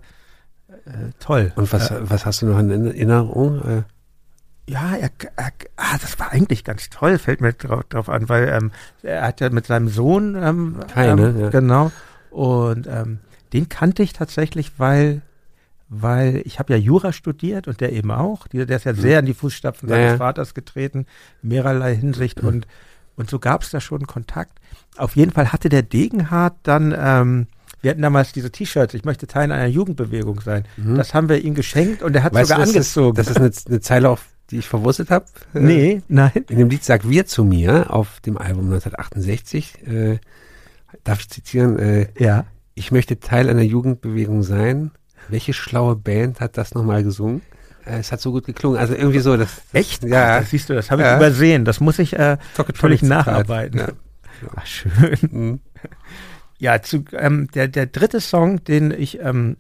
toll. 1.19 1.51
Und 1.55 1.73
was, 1.73 1.91
Äh, 1.91 2.09
was 2.09 2.25
hast 2.25 2.41
du 2.41 2.45
noch 2.45 2.59
in 2.59 2.69
Erinnerung? 2.85 3.83
Ja, 4.69 4.95
er, 4.95 5.09
er, 5.35 5.51
ah, 5.77 5.97
das 6.01 6.19
war 6.19 6.31
eigentlich 6.31 6.63
ganz 6.63 6.89
toll, 6.89 7.17
fällt 7.17 7.41
mir 7.41 7.53
drauf, 7.53 7.83
drauf 7.89 8.07
an, 8.09 8.29
weil 8.29 8.47
ähm, 8.49 8.71
er 9.01 9.23
hat 9.23 9.41
ja 9.41 9.49
mit 9.49 9.65
seinem 9.65 9.87
Sohn, 9.89 10.35
ähm, 10.41 10.77
Kai, 10.93 11.07
ähm? 11.09 11.39
Ja. 11.39 11.49
genau, 11.49 11.91
und 12.29 12.85
ähm, 12.87 13.19
den 13.53 13.67
kannte 13.69 14.03
ich 14.03 14.13
tatsächlich, 14.13 14.73
weil 14.77 15.21
weil 15.91 16.43
ich 16.45 16.59
habe 16.59 16.73
ja 16.73 16.79
Jura 16.79 17.11
studiert 17.11 17.67
und 17.67 17.81
der 17.81 17.91
eben 17.93 18.11
auch, 18.11 18.47
der, 18.47 18.67
der 18.67 18.77
ist 18.77 18.83
ja 18.85 18.93
sehr 18.93 19.19
in 19.21 19.25
die 19.25 19.33
Fußstapfen 19.33 19.87
Mhm. 19.89 19.91
Ja, 19.91 19.97
seines 19.97 20.11
ja. 20.11 20.17
Vaters 20.17 20.53
getreten, 20.53 21.07
in 21.41 21.49
mehrerlei 21.49 21.95
Hinsicht 21.95 22.41
Mhm. 22.43 22.47
und 22.49 22.67
Und 23.15 23.29
so 23.29 23.37
gab 23.39 23.63
es 23.63 23.71
da 23.71 23.81
schon 23.81 24.07
Kontakt. 24.07 24.59
Auf 24.95 25.15
jeden 25.17 25.31
Fall 25.31 25.51
hatte 25.51 25.67
der 25.67 25.81
Degenhardt 25.81 26.55
dann, 26.63 26.95
ähm, 26.97 27.47
wir 27.81 27.91
hatten 27.91 28.01
damals 28.01 28.31
diese 28.31 28.49
T-Shirts, 28.51 28.93
ich 28.93 29.03
möchte 29.03 29.27
Teil 29.27 29.51
einer 29.51 29.65
Jugendbewegung 29.65 30.39
sein. 30.41 30.63
Mhm. 30.77 30.95
Das 30.95 31.13
haben 31.13 31.27
wir 31.27 31.43
ihm 31.43 31.53
geschenkt 31.55 32.01
und 32.01 32.15
er 32.15 32.23
hat 32.23 32.33
Weißt 32.33 32.47
sogar 32.49 32.59
das 32.59 32.69
angezogen. 32.69 33.19
Ist, 33.19 33.29
das 33.29 33.35
ist 33.35 33.67
eine, 33.67 33.73
eine 33.73 33.81
Zeile, 33.81 34.09
auf 34.09 34.25
die 34.51 34.57
ich 34.59 34.67
verwurstet 34.67 35.09
habe. 35.11 35.25
nee, 35.53 36.01
nein. 36.07 36.31
In 36.49 36.57
dem 36.57 36.69
Lied 36.69 36.83
sagt 36.83 37.07
wir 37.09 37.25
zu 37.25 37.43
mir 37.43 37.93
auf 37.93 38.19
dem 38.21 38.37
Album 38.37 38.65
1968, 38.65 39.87
äh, 39.87 40.19
darf 41.03 41.19
ich 41.19 41.29
zitieren, 41.29 41.77
äh, 41.79 42.07
Ja. 42.17 42.45
ich 42.75 42.91
möchte 42.91 43.19
Teil 43.19 43.49
einer 43.49 43.61
Jugendbewegung 43.61 44.43
sein. 44.43 44.91
Welche 45.27 45.53
schlaue 45.53 45.95
Band 45.95 46.39
hat 46.39 46.57
das 46.57 46.73
nochmal 46.73 47.03
gesungen? 47.03 47.41
Äh, 47.85 47.99
es 47.99 48.11
hat 48.11 48.21
so 48.21 48.31
gut 48.31 48.45
geklungen. 48.45 48.79
Also 48.79 48.95
irgendwie 48.95 49.19
so, 49.19 49.37
das. 49.37 49.61
Echt? 49.73 50.03
Ja. 50.03 50.35
Ach, 50.35 50.39
das 50.39 50.49
siehst 50.49 50.69
du, 50.69 50.73
das 50.73 50.89
habe 50.89 51.03
ich 51.03 51.07
Ja. 51.07 51.17
übersehen. 51.17 51.65
Das 51.65 51.79
muss 51.79 51.99
ich 51.99 52.13
äh, 52.17 52.37
Zitat. 52.55 53.03
nacharbeiten. 53.03 53.79
Ja. 53.79 53.87
Ach, 54.55 54.65
schön. 54.65 55.17
Mhm. 55.21 55.59
Ja, 56.57 56.81
zu, 56.81 57.05
ähm, 57.13 57.47
der, 57.53 57.67
der 57.67 57.85
dritte 57.85 58.19
Song, 58.19 58.63
den 58.63 58.91
ich, 58.91 59.19
ähm, 59.21 59.57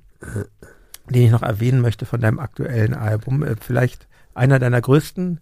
den 1.09 1.23
ich 1.23 1.31
noch 1.31 1.43
erwähnen 1.43 1.81
möchte 1.81 2.05
von 2.05 2.19
deinem 2.19 2.39
aktuellen 2.39 2.93
Album, 2.93 3.43
äh, 3.43 3.55
vielleicht 3.59 4.07
einer 4.33 4.59
deiner 4.59 4.81
größten, 4.81 5.39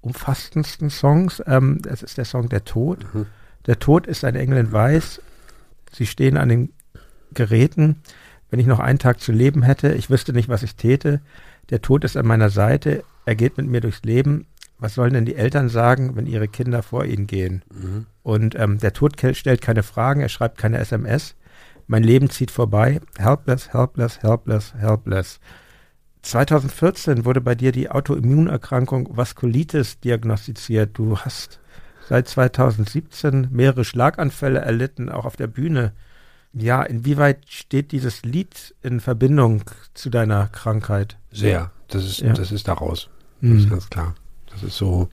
umfassendsten 0.00 0.90
Songs, 0.90 1.42
ähm, 1.46 1.78
das 1.82 2.02
ist 2.02 2.18
der 2.18 2.24
Song 2.24 2.48
Der 2.48 2.64
Tod. 2.64 3.06
Mhm. 3.14 3.26
Der 3.66 3.78
Tod 3.78 4.06
ist 4.06 4.24
ein 4.24 4.36
Engel 4.36 4.58
in 4.58 4.72
Weiß. 4.72 5.20
Sie 5.92 6.06
stehen 6.06 6.36
an 6.36 6.48
den 6.48 6.72
Geräten. 7.34 7.96
Wenn 8.50 8.60
ich 8.60 8.66
noch 8.66 8.80
einen 8.80 8.98
Tag 8.98 9.20
zu 9.20 9.32
leben 9.32 9.62
hätte, 9.62 9.92
ich 9.92 10.10
wüsste 10.10 10.32
nicht, 10.32 10.48
was 10.48 10.62
ich 10.62 10.74
täte. 10.76 11.20
Der 11.68 11.82
Tod 11.82 12.04
ist 12.04 12.16
an 12.16 12.26
meiner 12.26 12.50
Seite. 12.50 13.04
Er 13.26 13.36
geht 13.36 13.56
mit 13.56 13.66
mir 13.66 13.80
durchs 13.80 14.02
Leben. 14.02 14.46
Was 14.78 14.94
sollen 14.94 15.12
denn 15.12 15.26
die 15.26 15.36
Eltern 15.36 15.68
sagen, 15.68 16.16
wenn 16.16 16.26
ihre 16.26 16.48
Kinder 16.48 16.82
vor 16.82 17.04
ihnen 17.04 17.26
gehen? 17.26 17.62
Mhm. 17.70 18.06
Und 18.22 18.54
ähm, 18.58 18.78
der 18.78 18.94
Tod 18.94 19.14
stellt 19.36 19.60
keine 19.60 19.82
Fragen, 19.82 20.22
er 20.22 20.30
schreibt 20.30 20.58
keine 20.58 20.78
SMS. 20.78 21.34
Mein 21.86 22.02
Leben 22.02 22.30
zieht 22.30 22.50
vorbei. 22.50 23.00
Helpless, 23.18 23.72
helpless, 23.72 24.22
helpless, 24.22 24.74
helpless. 24.74 25.40
2014 26.22 27.24
wurde 27.24 27.40
bei 27.40 27.54
dir 27.54 27.72
die 27.72 27.90
Autoimmunerkrankung 27.90 29.16
Vaskulitis 29.16 30.00
diagnostiziert. 30.00 30.90
Du 30.98 31.18
hast 31.18 31.60
seit 32.08 32.28
2017 32.28 33.48
mehrere 33.50 33.84
Schlaganfälle 33.84 34.58
erlitten, 34.60 35.08
auch 35.08 35.24
auf 35.24 35.36
der 35.36 35.46
Bühne. 35.46 35.92
Ja, 36.52 36.82
inwieweit 36.82 37.38
steht 37.48 37.92
dieses 37.92 38.22
Lied 38.24 38.74
in 38.82 39.00
Verbindung 39.00 39.62
zu 39.94 40.10
deiner 40.10 40.48
Krankheit? 40.48 41.16
Sehr. 41.30 41.70
Das 41.88 42.04
ist, 42.04 42.20
Ja. 42.20 42.32
das 42.32 42.50
ist 42.52 42.66
daraus. 42.68 43.08
Das 43.40 43.50
Hm. 43.50 43.58
ist 43.58 43.70
ganz 43.70 43.88
klar. 43.90 44.14
Das 44.52 44.62
ist 44.62 44.76
so 44.76 45.08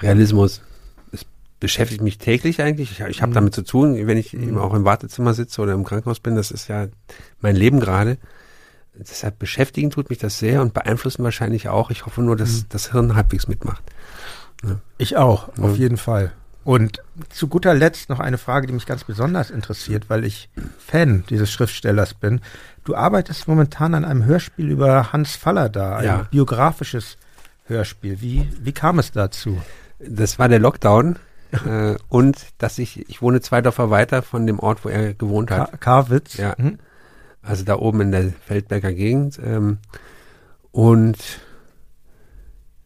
Realismus. 0.00 0.62
Es 1.12 1.26
beschäftigt 1.60 2.00
mich 2.00 2.16
täglich 2.18 2.62
eigentlich. 2.62 2.92
Ich, 2.92 3.00
ich 3.00 3.20
habe 3.22 3.30
Mhm. 3.30 3.34
damit 3.34 3.54
zu 3.54 3.62
tun, 3.62 3.94
wenn 4.06 4.16
ich 4.16 4.32
Mhm. 4.32 4.42
eben 4.42 4.58
auch 4.58 4.72
im 4.74 4.84
Wartezimmer 4.84 5.34
sitze 5.34 5.60
oder 5.60 5.74
im 5.74 5.84
Krankenhaus 5.84 6.20
bin. 6.20 6.34
Das 6.34 6.50
ist 6.50 6.68
ja 6.68 6.88
mein 7.40 7.54
Leben 7.56 7.78
gerade. 7.80 8.16
Deshalb 9.08 9.38
beschäftigen 9.38 9.90
tut 9.90 10.10
mich 10.10 10.18
das 10.18 10.38
sehr 10.38 10.60
und 10.62 10.74
beeinflussen 10.74 11.24
wahrscheinlich 11.24 11.68
auch. 11.68 11.90
Ich 11.90 12.06
hoffe 12.06 12.22
nur, 12.22 12.36
dass 12.36 12.62
Mhm. 12.62 12.66
das 12.68 12.92
Hirn 12.92 13.14
halbwegs 13.14 13.48
mitmacht. 13.48 13.82
Ich 14.98 15.16
auch, 15.16 15.48
auf 15.58 15.72
Ja. 15.76 15.82
jeden 15.82 15.96
Fall. 15.96 16.32
Und 16.64 17.02
zu 17.30 17.48
guter 17.48 17.72
Letzt 17.72 18.10
noch 18.10 18.20
eine 18.20 18.36
Frage, 18.36 18.66
die 18.66 18.74
mich 18.74 18.84
ganz 18.84 19.04
besonders 19.04 19.50
interessiert, 19.50 20.10
weil 20.10 20.24
ich 20.26 20.50
Fan 20.78 21.24
dieses 21.30 21.50
Schriftstellers 21.50 22.12
bin. 22.12 22.42
Du 22.84 22.94
arbeitest 22.94 23.48
momentan 23.48 23.94
an 23.94 24.04
einem 24.04 24.26
Hörspiel 24.26 24.68
über 24.68 25.12
Hans 25.12 25.36
Fallada, 25.36 25.96
ein 25.96 26.04
Ja. 26.04 26.26
biografisches 26.30 27.16
Hörspiel. 27.64 28.20
Wie, 28.20 28.46
wie 28.60 28.72
kam 28.72 28.98
es 28.98 29.10
dazu? 29.12 29.60
Das 29.98 30.38
war 30.38 30.48
der 30.48 30.58
Lockdown. 30.58 31.18
äh, 31.66 31.96
und 32.08 32.36
dass 32.58 32.78
ich, 32.78 33.08
ich 33.08 33.22
wohne 33.22 33.40
zwei 33.40 33.60
Dörfer 33.60 33.90
weiter 33.90 34.22
von 34.22 34.46
dem 34.46 34.60
Ort, 34.60 34.84
wo 34.84 34.88
er 34.88 35.14
gewohnt 35.14 35.50
hat. 35.50 35.80
Karwitz? 35.80 36.36
Ja. 36.36 36.54
Mhm. 36.58 36.78
Also 37.42 37.64
da 37.64 37.76
oben 37.76 38.00
in 38.02 38.12
der 38.12 38.32
Feldberger 38.32 38.92
Gegend. 38.92 39.40
Ähm, 39.42 39.78
und 40.72 41.18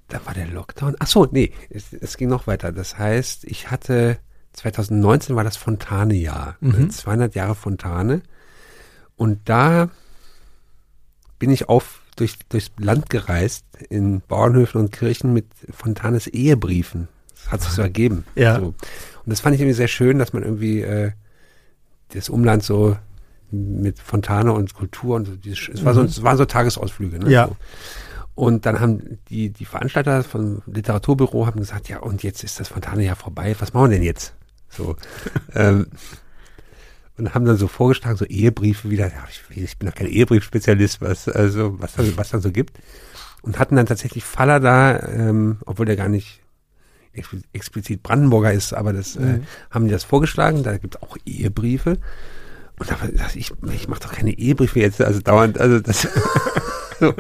da 0.09 0.25
war 0.27 0.35
der 0.35 0.47
Lockdown. 0.47 0.97
Ach 0.99 1.07
so, 1.07 1.27
nee, 1.31 1.53
es, 1.71 1.93
es 1.93 2.17
ging 2.17 2.29
noch 2.29 2.47
weiter. 2.47 2.73
Das 2.73 2.99
heißt, 2.99 3.45
ich 3.45 3.71
hatte 3.71 4.19
2019 4.53 5.37
war 5.37 5.45
das 5.45 5.57
Fontane-Jahr. 5.57 6.57
Mhm. 6.61 6.71
ne, 6.71 6.89
200 6.89 7.35
Jahre 7.35 7.55
Fontane. 7.55 8.23
Und 9.17 9.41
da 9.49 9.91
bin 11.39 11.51
ich 11.51 11.69
auf 11.69 12.01
durch, 12.17 12.39
durchs 12.49 12.71
Land 12.79 13.11
gereist 13.11 13.65
in 13.91 14.21
Bauernhöfen 14.21 14.81
und 14.81 14.93
Kirchen 14.93 15.33
mit 15.33 15.47
Fontanes 15.71 16.27
Ehebriefen. 16.29 17.09
Das 17.35 17.51
hat 17.51 17.63
sich 17.63 17.73
so 17.73 17.83
ergeben. 17.83 18.25
Ja. 18.37 18.61
So. 18.61 18.67
Und 18.67 18.77
das 19.27 19.41
fand 19.41 19.55
ich 19.55 19.61
irgendwie 19.61 19.77
sehr 19.77 19.89
schön, 19.89 20.19
dass 20.19 20.33
man 20.33 20.43
irgendwie 20.43 20.83
äh, 20.83 21.13
das 22.11 22.29
Umland 22.29 22.63
so 22.63 22.97
mit 23.81 23.99
Fontane 23.99 24.53
und 24.53 24.75
Kultur 24.75 25.17
und 25.17 25.27
so, 25.27 25.37
dieses, 25.37 25.69
es, 25.69 25.85
war 25.85 25.95
so, 25.95 26.01
Mhm. 26.03 26.07
es 26.09 26.23
waren 26.23 26.37
so 26.37 26.45
Tagesausflüge. 26.45 27.19
Ne? 27.19 27.31
Ja. 27.31 27.49
So. 27.49 27.57
Und 28.37 28.67
dann 28.67 28.81
haben 28.81 29.19
die, 29.29 29.51
die 29.51 29.65
Veranstalter 29.65 30.25
vom 30.25 30.63
Literaturbüro 30.67 31.47
haben 31.47 31.61
gesagt, 31.61 31.89
ja, 31.89 32.01
und 32.01 32.23
jetzt 32.25 32.43
ist 32.43 32.59
das 32.59 32.69
Fontane 32.69 33.05
ja 33.05 33.15
vorbei, 33.15 33.55
was 33.61 33.73
machen 33.73 33.91
wir 33.91 33.97
denn 33.97 34.03
jetzt? 34.05 34.35
So. 34.69 34.97
ähm, 35.55 35.87
und 37.17 37.33
haben 37.33 37.45
dann 37.45 37.57
so 37.57 37.69
vorgeschlagen, 37.69 38.17
so 38.17 38.25
Ehebriefe 38.25 38.91
wieder, 38.91 39.07
ja, 39.07 39.25
ich, 39.31 39.43
ich 39.57 39.79
bin 39.79 39.89
doch 39.89 39.95
kein 39.95 40.09
Ehebriefspezialist, 40.09 41.01
was, 41.01 41.29
also, 41.29 41.81
was, 41.81 41.95
dann- 41.95 42.17
was 42.17 42.31
dann 42.31 42.41
so 42.41 42.51
gibt. 42.51 42.79
Und 43.43 43.59
hatten 43.59 43.77
dann 43.77 43.87
tatsächlich 43.87 44.25
Faller 44.25 44.59
da, 44.59 44.99
ähm, 45.07 45.59
obwohl 45.67 45.87
der 45.87 45.97
gar 45.97 46.09
nicht 46.09 46.41
ex- 47.13 47.29
explizit 47.53 48.03
Brandenburger 48.03 48.53
ist, 48.53 48.73
aber 48.73 48.93
das 48.93 49.15
äh, 49.17 49.21
Mhm. 49.21 49.43
haben 49.71 49.85
die 49.85 49.93
das 49.93 50.03
vorgeschlagen, 50.03 50.63
da 50.65 50.77
gibt 50.79 50.97
es 50.97 51.03
auch 51.03 51.17
Ehebriefe. 51.25 51.99
Und 52.79 52.91
da 52.91 52.97
dachte 52.97 53.39
ich, 53.39 53.53
ich 53.73 53.89
mache 53.89 54.01
doch 54.01 54.13
keine 54.13 54.37
Ehebriefe 54.37 54.81
jetzt, 54.81 55.01
also 55.01 55.21
dauernd, 55.21 55.61
also 55.61 55.79
das, 55.81 56.03
so, 57.01 57.15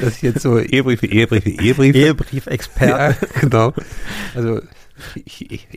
dass 0.00 0.16
ich 0.16 0.22
jetzt 0.22 0.42
so 0.42 0.58
Ehebriefe, 0.58 1.06
Ehebriefe, 1.06 1.48
Ehebriefe. 1.48 1.98
Ehebriefexperte. 1.98 3.16
Ja, 3.20 3.40
genau. 3.40 3.72
Also 4.34 4.60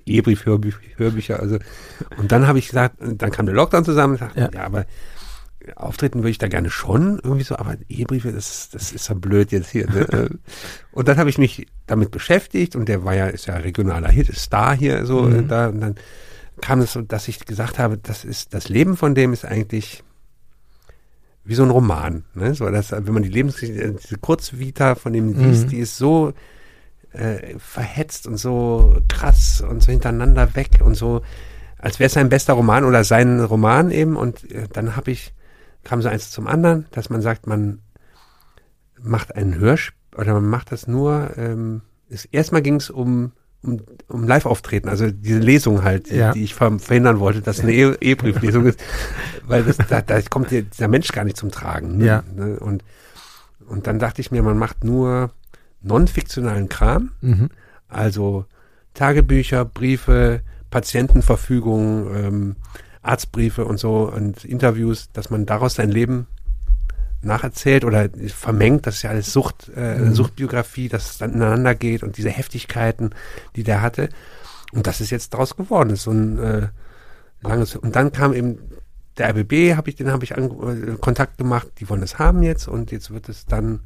Hörbü 0.09 0.71
Hörbücher, 0.97 1.39
also 1.39 1.57
und 2.17 2.31
dann 2.31 2.47
habe 2.47 2.59
ich 2.59 2.67
gesagt, 2.67 2.97
dann 2.99 3.31
kam 3.31 3.45
der 3.45 3.55
Lockdown 3.55 3.85
zusammen 3.85 4.13
und 4.13 4.19
sagte, 4.19 4.39
Ja. 4.39 4.49
ja. 4.53 4.63
aber 4.65 4.85
auftreten 5.75 6.19
würde 6.19 6.29
ich 6.29 6.37
da 6.37 6.47
gerne 6.47 6.69
schon, 6.69 7.19
irgendwie 7.23 7.43
so, 7.43 7.55
aber 7.57 7.75
Ehebriefe, 7.89 8.31
das, 8.31 8.69
das 8.69 8.91
ist 8.91 9.07
ja 9.09 9.15
blöd 9.15 9.51
jetzt 9.51 9.71
hier. 9.71 9.89
Ne? 9.89 10.29
und 10.91 11.07
dann 11.07 11.17
habe 11.17 11.29
ich 11.29 11.37
mich 11.39 11.65
damit 11.87 12.11
beschäftigt 12.11 12.75
und 12.75 12.87
der 12.87 13.03
war 13.03 13.15
ja, 13.15 13.27
ist 13.27 13.47
ja 13.47 13.55
regionaler 13.55 14.09
Hit, 14.09 14.35
Star 14.35 14.75
hier 14.75 15.05
so 15.05 15.23
Mhm. 15.23 15.47
da 15.47 15.69
und 15.69 15.81
dann 15.81 15.95
kam 16.61 16.81
es 16.81 16.93
so, 16.93 17.01
dass 17.01 17.27
ich 17.27 17.45
gesagt 17.45 17.79
habe, 17.79 17.97
das 17.97 18.23
ist, 18.25 18.53
das 18.53 18.69
Leben 18.69 18.97
von 18.97 19.15
dem 19.15 19.33
ist 19.33 19.45
eigentlich 19.45 20.03
wie 21.43 21.55
so 21.55 21.63
ein 21.63 21.69
Roman, 21.69 22.25
ne? 22.33 22.55
So, 22.55 22.69
dass, 22.69 22.91
wenn 22.91 23.13
man 23.13 23.23
die 23.23 23.29
Lebensgeschichte, 23.29 23.91
diese 23.93 24.17
Kurzvita 24.17 24.95
von 24.95 25.13
dem 25.13 25.27
Mhm. 25.27 25.39
liest, 25.39 25.71
die 25.71 25.79
ist 25.79 25.97
so 25.97 26.33
äh, 27.11 27.57
verhetzt 27.59 28.25
und 28.27 28.37
so 28.37 28.97
krass 29.07 29.61
und 29.61 29.83
so 29.83 29.91
hintereinander 29.91 30.55
weg 30.55 30.79
und 30.83 30.95
so, 30.95 31.21
als 31.77 31.99
wäre 31.99 32.07
es 32.07 32.13
sein 32.13 32.29
bester 32.29 32.53
Roman 32.53 32.83
oder 32.83 33.03
sein 33.03 33.39
Roman 33.39 33.91
eben. 33.91 34.15
Und 34.17 34.49
äh, 34.51 34.67
dann 34.73 34.95
habe 34.95 35.11
ich, 35.11 35.33
kam 35.83 36.01
so 36.01 36.09
eins 36.09 36.31
zum 36.31 36.47
anderen, 36.47 36.87
dass 36.91 37.09
man 37.09 37.21
sagt, 37.21 37.45
man 37.45 37.79
macht 38.99 39.35
einen 39.35 39.55
Hörspiel 39.55 39.95
oder 40.17 40.33
man 40.33 40.47
macht 40.47 40.71
das 40.71 40.87
nur, 40.87 41.37
ähm, 41.37 41.81
erstmal 42.31 42.61
ging 42.61 42.75
es 42.75 42.89
um, 42.89 43.33
um, 43.65 43.81
um 44.07 44.27
Live-Auftreten, 44.27 44.87
also 44.89 45.09
diese 45.11 45.39
Lesung 45.39 45.83
halt, 45.83 46.09
die, 46.11 46.15
Ja. 46.15 46.31
die 46.31 46.43
ich 46.43 46.53
ver 46.53 46.77
verhindern 46.79 47.19
wollte, 47.19 47.41
dass 47.41 47.59
eine 47.59 47.73
E- 47.73 47.97
E-Brieflesung 47.99 48.65
ist, 48.65 48.79
weil 49.47 49.63
das, 49.63 49.77
da, 49.89 50.01
da 50.01 50.21
kommt 50.21 50.51
der, 50.51 50.61
dieser 50.63 50.87
Mensch 50.87 51.11
gar 51.11 51.23
nicht 51.23 51.37
zum 51.37 51.51
Tragen. 51.51 51.97
Ne? 51.97 52.05
Ja. 52.05 52.23
Ne? 52.35 52.59
Und, 52.59 52.83
und 53.67 53.87
dann 53.87 53.99
dachte 53.99 54.21
ich 54.21 54.31
mir, 54.31 54.41
man 54.43 54.57
macht 54.57 54.83
nur 54.83 55.31
non-fiktionalen 55.81 56.69
Kram, 56.69 57.11
Mhm. 57.21 57.49
also 57.89 58.45
Tagebücher, 58.93 59.65
Briefe, 59.65 60.41
Patientenverfügungen, 60.69 62.07
ähm, 62.15 62.55
Arztbriefe 63.01 63.65
und 63.65 63.77
so 63.77 64.09
und 64.11 64.43
Interviews, 64.45 65.09
dass 65.13 65.29
man 65.29 65.45
daraus 65.45 65.75
sein 65.75 65.89
Leben 65.91 66.27
nacherzählt 67.25 67.83
oder 67.85 68.09
vermengt, 68.27 68.85
das 68.87 68.95
ist 68.95 69.01
ja 69.03 69.09
alles 69.09 69.31
Sucht, 69.33 69.69
äh, 69.75 69.97
Mhm. 69.99 70.13
Suchtbiografie, 70.13 70.87
dass 70.89 71.11
es 71.11 71.17
dann 71.17 71.33
ineinander 71.33 71.75
geht 71.75 72.03
und 72.03 72.17
diese 72.17 72.29
Heftigkeiten, 72.29 73.11
die 73.55 73.63
der 73.63 73.81
hatte. 73.81 74.09
Und 74.73 74.87
das 74.87 75.01
ist 75.01 75.09
jetzt 75.09 75.33
daraus 75.33 75.55
geworden. 75.55 75.89
Das 75.89 75.99
ist 75.99 76.03
so 76.05 76.11
ein 76.11 76.37
äh, 76.37 76.67
langes. 77.41 77.75
Und 77.75 77.95
dann 77.95 78.11
kam 78.11 78.33
eben 78.33 78.57
der 79.17 79.29
RBB, 79.29 79.75
habe 79.77 79.89
ich, 79.89 79.95
den 79.95 80.11
habe 80.11 80.23
ich 80.23 80.35
an, 80.37 80.43
äh, 80.45 80.97
Kontakt 80.99 81.37
gemacht, 81.37 81.67
die 81.79 81.89
wollen 81.89 82.03
es 82.03 82.19
haben 82.19 82.43
jetzt 82.43 82.67
und 82.67 82.91
jetzt 82.91 83.11
wird 83.11 83.29
es 83.29 83.45
dann 83.45 83.79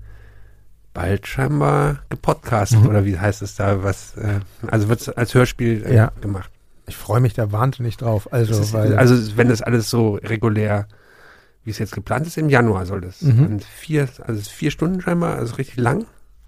bald 0.94 1.28
scheinbar 1.28 2.00
gepodcastet 2.10 2.82
Mhm. 2.82 2.88
oder 2.90 3.06
wie 3.06 3.20
heißt 3.20 3.42
es 3.44 3.56
da, 3.56 3.84
was, 3.84 4.18
äh, 4.18 4.40
also 4.68 4.90
wird 4.90 5.02
es 5.02 5.10
als 5.10 5.34
Hörspiel 5.36 5.86
äh, 5.86 5.96
Ja. 5.96 6.12
gemacht. 6.22 6.50
Ich 6.88 6.98
freue 6.98 7.22
mich 7.22 7.34
da 7.36 7.52
wahnsinnig 7.52 7.98
drauf. 7.98 8.34
Also, 8.34 8.52
Das 8.54 8.60
ist, 8.68 8.74
weil, 8.74 8.98
also 8.98 9.38
wenn 9.38 9.50
das 9.50 9.62
alles 9.62 9.90
so 9.92 10.16
regulär, 10.16 10.88
wie 11.70 11.72
es 11.72 11.78
jetzt 11.78 11.94
geplant 11.94 12.26
ist, 12.26 12.36
im 12.36 12.50
Januar 12.50 12.88
soll 12.88 13.02
das. 13.02 13.22
Mhm. 13.22 13.46
Und 13.46 13.64
vier, 13.64 14.10
also 14.24 14.42
vier 14.42 14.72
Stunden 14.72 15.02
scheinbar, 15.02 15.36
also 15.36 15.54
richtig 15.54 15.78
lang, 15.78 16.08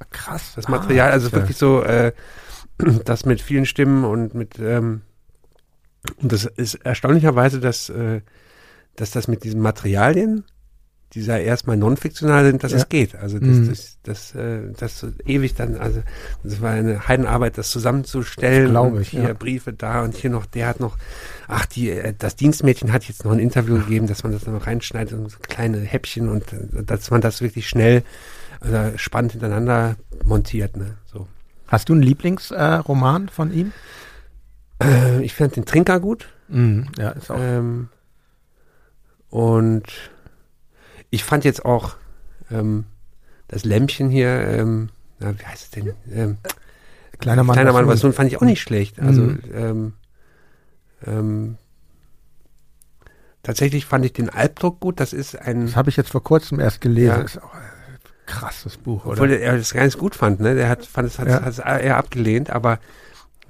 krass. 0.10 0.54
das 0.56 0.68
Material, 0.68 1.12
also 1.12 1.28
Ah, 1.28 1.34
wirklich 1.34 1.58
so, 1.58 1.84
äh, 1.84 2.12
das 3.06 3.24
mit 3.28 3.40
vielen 3.40 3.68
Stimmen 3.68 4.04
und 4.04 4.34
mit, 4.34 4.58
ähm, 4.58 5.02
Und 6.18 6.32
das 6.32 6.46
ist 6.46 6.74
erstaunlicherweise, 6.74 7.60
dass, 7.60 7.90
äh, 7.90 8.22
dass 8.96 9.12
das 9.12 9.28
mit 9.28 9.44
diesen 9.44 9.62
Materialien, 9.62 10.44
die 11.14 11.22
ja 11.22 11.38
erstmal 11.38 11.78
non-fiktional 11.78 12.46
sind, 12.46 12.64
dass 12.64 12.72
Ja. 12.72 12.78
es 12.78 12.90
geht. 12.90 13.16
Also 13.16 13.38
das, 13.40 13.48
Mhm. 13.50 13.70
das, 13.70 13.98
das, 14.04 14.36
äh, 14.36 14.72
das 14.78 15.00
so 15.00 15.10
ewig 15.26 15.56
dann, 15.56 15.76
also 15.78 16.02
das 16.44 16.62
war 16.62 16.72
eine 16.72 17.08
Heidenarbeit, 17.08 17.58
das 17.58 17.70
zusammenzustellen. 17.72 18.70
Glaube 18.70 19.02
ich, 19.02 19.10
Hier 19.10 19.24
ja. 19.24 19.34
Briefe 19.34 19.74
da 19.74 20.04
und 20.04 20.16
hier 20.16 20.30
noch, 20.30 20.46
der 20.46 20.68
hat 20.68 20.80
noch, 20.80 20.98
ach, 21.48 21.66
die, 21.66 21.90
äh, 21.90 22.14
das 22.18 22.36
Dienstmädchen 22.36 22.94
hat 22.94 23.04
jetzt 23.06 23.26
noch 23.26 23.32
ein 23.32 23.40
Interview 23.40 23.76
gegeben, 23.80 24.08
dass 24.08 24.24
man 24.24 24.32
das 24.32 24.44
dann 24.46 24.54
noch 24.54 24.68
reinschneidet 24.68 25.14
und 25.14 25.30
so 25.30 25.38
kleine 25.42 25.80
Häppchen 25.80 26.30
und 26.30 26.54
äh, 26.54 26.84
dass 26.86 27.12
man 27.12 27.20
das 27.22 27.42
wirklich 27.42 27.68
schnell 27.68 28.04
oder 28.68 28.98
spannend 28.98 29.34
hintereinander 29.34 29.96
montiert. 30.24 30.78
Ne? 30.78 30.96
So. 31.12 31.28
Hast 31.68 31.90
du 31.90 31.94
einen 31.94 32.04
Lieblingsroman 32.04 33.28
äh, 33.28 33.32
von 33.32 33.52
ihm? 33.54 33.72
Äh, 34.82 35.22
ich 35.24 35.34
fand 35.36 35.56
den 35.56 35.66
Trinker 35.66 36.00
gut. 36.00 36.30
Mhm. 36.48 36.88
Ja, 36.98 37.10
ist 37.12 37.32
auch. 37.32 37.38
Ähm, 37.40 37.90
und 39.30 39.84
ich 41.12 41.24
fand 41.24 41.44
jetzt 41.46 41.64
auch 41.64 41.96
ähm, 42.50 42.86
das 43.48 43.64
Lämpchen 43.66 44.10
hier, 44.10 44.30
ähm, 44.48 44.90
na, 45.20 45.38
wie 45.40 45.46
heißt 45.46 45.64
es 45.66 45.70
denn? 45.72 45.94
Ähm, 46.12 46.38
kleiner 47.20 47.44
Mann. 47.44 47.54
Kleiner 47.54 47.74
Mann, 47.74 47.88
was 47.88 48.02
nun- 48.02 48.14
fand 48.14 48.30
ich 48.32 48.38
auch 48.38 48.42
nicht 48.42 48.62
schlecht. 48.62 49.00
Also 49.00 49.22
Mhm. 49.22 49.40
ähm, 49.54 49.94
ähm, 51.06 51.58
tatsächlich 53.44 53.86
fand 53.86 54.06
ich 54.06 54.14
den 54.14 54.30
Albdruck 54.30 54.80
gut. 54.80 55.00
Das 55.00 55.14
ist 55.14 55.36
ein, 55.38 55.68
Das 55.68 55.76
habe 55.76 55.90
ich 55.90 55.98
jetzt 55.98 56.10
vor 56.12 56.24
kurzem 56.24 56.60
erst 56.60 56.82
gelesen. 56.82 57.08
Ja. 57.18 57.22
Ist 57.22 57.42
auch 57.42 57.54
ein 57.54 57.62
krasses 58.26 58.78
Buch, 58.78 59.06
oder? 59.06 59.14
obwohl 59.22 59.32
er 59.34 59.58
das 59.58 59.74
ganz 59.74 59.98
gut 59.98 60.16
fand. 60.16 60.40
Ne? 60.40 60.56
Der 60.56 60.70
hat, 60.70 60.86
fand 60.86 61.08
es 61.08 61.20
hat, 61.20 61.28
Ja. 61.28 61.42
hat 61.42 61.48
es 61.50 61.60
eher 61.60 61.98
abgelehnt, 61.98 62.50
aber 62.50 62.80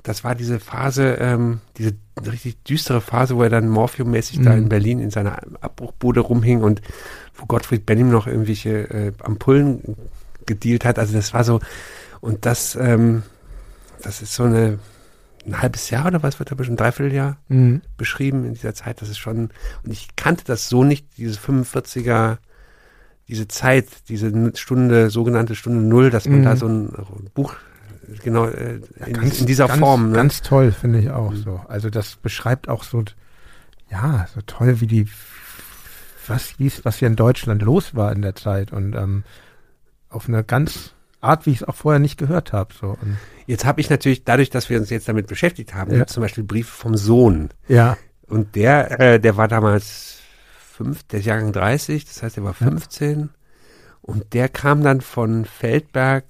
das 0.04 0.24
war 0.24 0.34
diese 0.34 0.60
Phase, 0.60 1.14
ähm, 1.20 1.62
diese 1.78 1.94
richtig 2.26 2.64
düstere 2.64 3.02
Phase, 3.02 3.36
wo 3.36 3.44
er 3.44 3.50
dann 3.50 3.70
Morphium-mäßig 3.70 4.42
da 4.42 4.52
Mhm. 4.52 4.58
in 4.64 4.70
Berlin 4.70 5.00
in 5.00 5.12
seiner 5.12 5.40
Abbruchbude 5.62 6.22
rumhing 6.22 6.64
und 6.64 6.82
wo 7.36 7.46
Gottfried 7.46 7.86
Bennim 7.86 8.10
noch 8.10 8.28
irgendwelche 8.28 8.90
äh, 8.90 9.12
Ampullen 9.24 9.96
gedealt 10.46 10.86
hat. 10.86 11.00
Also 11.00 11.14
das 11.14 11.34
war 11.34 11.44
so, 11.44 11.60
und 12.20 12.46
das, 12.46 12.76
ähm, 12.76 13.24
das 14.04 14.22
ist 14.22 14.34
so 14.34 14.44
eine, 14.44 14.80
ein 15.46 15.62
halbes 15.62 15.90
Jahr 15.90 16.06
oder 16.08 16.22
was 16.24 16.38
wird 16.40 16.52
da 16.52 16.56
bestimmt, 16.56 16.80
ein 16.80 16.84
Dreivierteljahr 16.86 17.38
Mhm. 17.48 17.82
beschrieben 17.98 18.46
in 18.46 18.54
dieser 18.54 18.74
Zeit. 18.76 19.02
Das 19.02 19.10
ist 19.10 19.18
schon, 19.18 19.50
und 19.84 19.92
ich 19.92 20.16
kannte 20.16 20.44
das 20.46 20.70
so 20.70 20.84
nicht, 20.84 21.06
diese 21.18 21.40
45er, 21.40 22.38
diese 23.28 23.48
Zeit, 23.48 23.88
diese 24.10 24.32
Stunde, 24.56 25.10
sogenannte 25.10 25.56
Stunde 25.56 25.80
Null, 25.82 26.10
dass 26.10 26.28
man 26.28 26.40
Mhm. 26.40 26.44
da 26.44 26.56
so 26.56 26.68
ein 26.68 26.92
Buch 27.34 27.56
genau 28.24 28.46
äh, 28.48 28.82
in, 29.06 29.14
Ganz- 29.14 29.40
in 29.40 29.46
dieser 29.48 29.68
ganz, 29.68 29.80
Form. 29.80 30.10
Ne? 30.10 30.16
Ganz 30.16 30.42
toll, 30.42 30.72
finde 30.72 31.00
ich 31.00 31.10
auch 31.12 31.32
Mhm. 31.32 31.38
so. 31.38 31.62
Also 31.68 31.90
das 31.90 32.18
beschreibt 32.18 32.68
auch 32.68 32.84
so, 32.84 33.04
ja, 33.90 34.28
so 34.34 34.42
toll, 34.46 34.82
wie 34.82 34.88
die, 34.88 35.08
was, 36.28 36.60
wie 36.60 36.68
es, 36.68 36.84
was 36.86 36.98
hier 36.98 37.08
in 37.08 37.16
Deutschland 37.16 37.62
los 37.62 37.96
war 37.96 38.12
in 38.12 38.22
der 38.22 38.36
Zeit 38.36 38.72
und 38.72 38.96
ähm, 38.96 39.24
auf 40.10 40.28
eine 40.28 40.44
ganz 40.44 40.94
Art, 41.22 41.46
wie 41.46 41.52
ich 41.52 41.62
es 41.62 41.68
auch 41.68 41.76
vorher 41.76 42.00
nicht 42.00 42.18
gehört 42.18 42.52
habe. 42.54 42.74
So. 42.74 42.98
Und, 43.02 43.18
Jetzt 43.46 43.66
habe 43.66 43.80
ich 43.82 43.90
natürlich, 43.90 44.24
dadurch, 44.24 44.50
dass 44.50 44.70
wir 44.70 44.80
uns 44.80 44.90
jetzt 44.90 45.08
damit 45.08 45.28
beschäftigt 45.28 45.74
haben, 45.74 45.94
Ja. 45.96 46.08
zum 46.08 46.22
Beispiel 46.22 46.44
Briefe 46.44 46.72
vom 46.76 46.96
Sohn. 46.98 47.50
ja, 47.68 47.98
Und 48.28 48.56
der, 48.56 49.00
äh, 49.00 49.20
der 49.20 49.38
war 49.38 49.48
damals 49.48 50.20
fünf, 50.60 51.04
der 51.04 51.20
ist 51.20 51.26
Jahrgang 51.26 51.52
30, 51.54 52.06
das 52.06 52.24
heißt, 52.24 52.38
er 52.38 52.44
war 52.44 52.54
15. 52.54 53.30
Und 54.02 54.34
der 54.34 54.50
kam 54.50 54.84
dann 54.84 55.02
von 55.02 55.46
Feldberg 55.46 56.26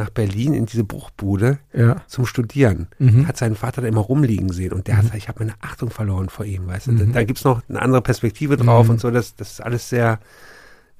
nach 0.00 0.10
Berlin 0.10 0.54
in 0.54 0.66
diese 0.66 0.82
Bruchbude 0.82 1.58
ja. 1.72 2.02
zum 2.08 2.26
Studieren. 2.26 2.88
Mhm. 2.98 3.28
Hat 3.28 3.36
seinen 3.36 3.54
Vater 3.54 3.82
da 3.82 3.88
immer 3.88 4.00
rumliegen 4.00 4.50
sehen 4.50 4.72
und 4.72 4.86
der 4.88 4.96
hat 4.96 5.02
gesagt, 5.02 5.18
ich 5.18 5.28
habe 5.28 5.44
meine 5.44 5.54
Achtung 5.60 5.90
verloren 5.90 6.28
vor 6.28 6.44
ihm, 6.46 6.66
weißt 6.66 6.88
du. 6.88 6.92
Mhm. 6.92 6.98
Da, 6.98 7.04
da 7.20 7.24
gibt's 7.24 7.44
noch 7.44 7.62
eine 7.68 7.80
andere 7.80 8.02
Perspektive 8.02 8.56
drauf 8.56 8.86
Mhm. 8.86 8.92
und 8.92 9.00
so, 9.00 9.10
das, 9.10 9.36
das 9.36 9.52
ist 9.52 9.60
alles 9.60 9.88
sehr 9.88 10.18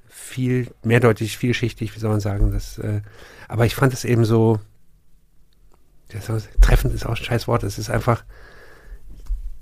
viel, 0.07 0.71
mehrdeutig, 0.83 1.37
vielschichtig, 1.37 1.95
wie 1.95 1.99
soll 1.99 2.11
man 2.11 2.19
sagen. 2.21 2.51
Das, 2.51 2.77
äh, 2.77 3.01
aber 3.47 3.65
ich 3.65 3.75
fand 3.75 3.91
es 3.93 4.05
eben 4.05 4.23
so, 4.23 4.59
ja, 6.13 6.21
so 6.21 6.37
treffend 6.61 6.93
ist 6.93 7.05
auch 7.05 7.11
ein 7.11 7.15
scheiß 7.23 7.47
Wort, 7.47 7.63
es 7.63 7.77
ist 7.79 7.89
einfach 7.89 8.23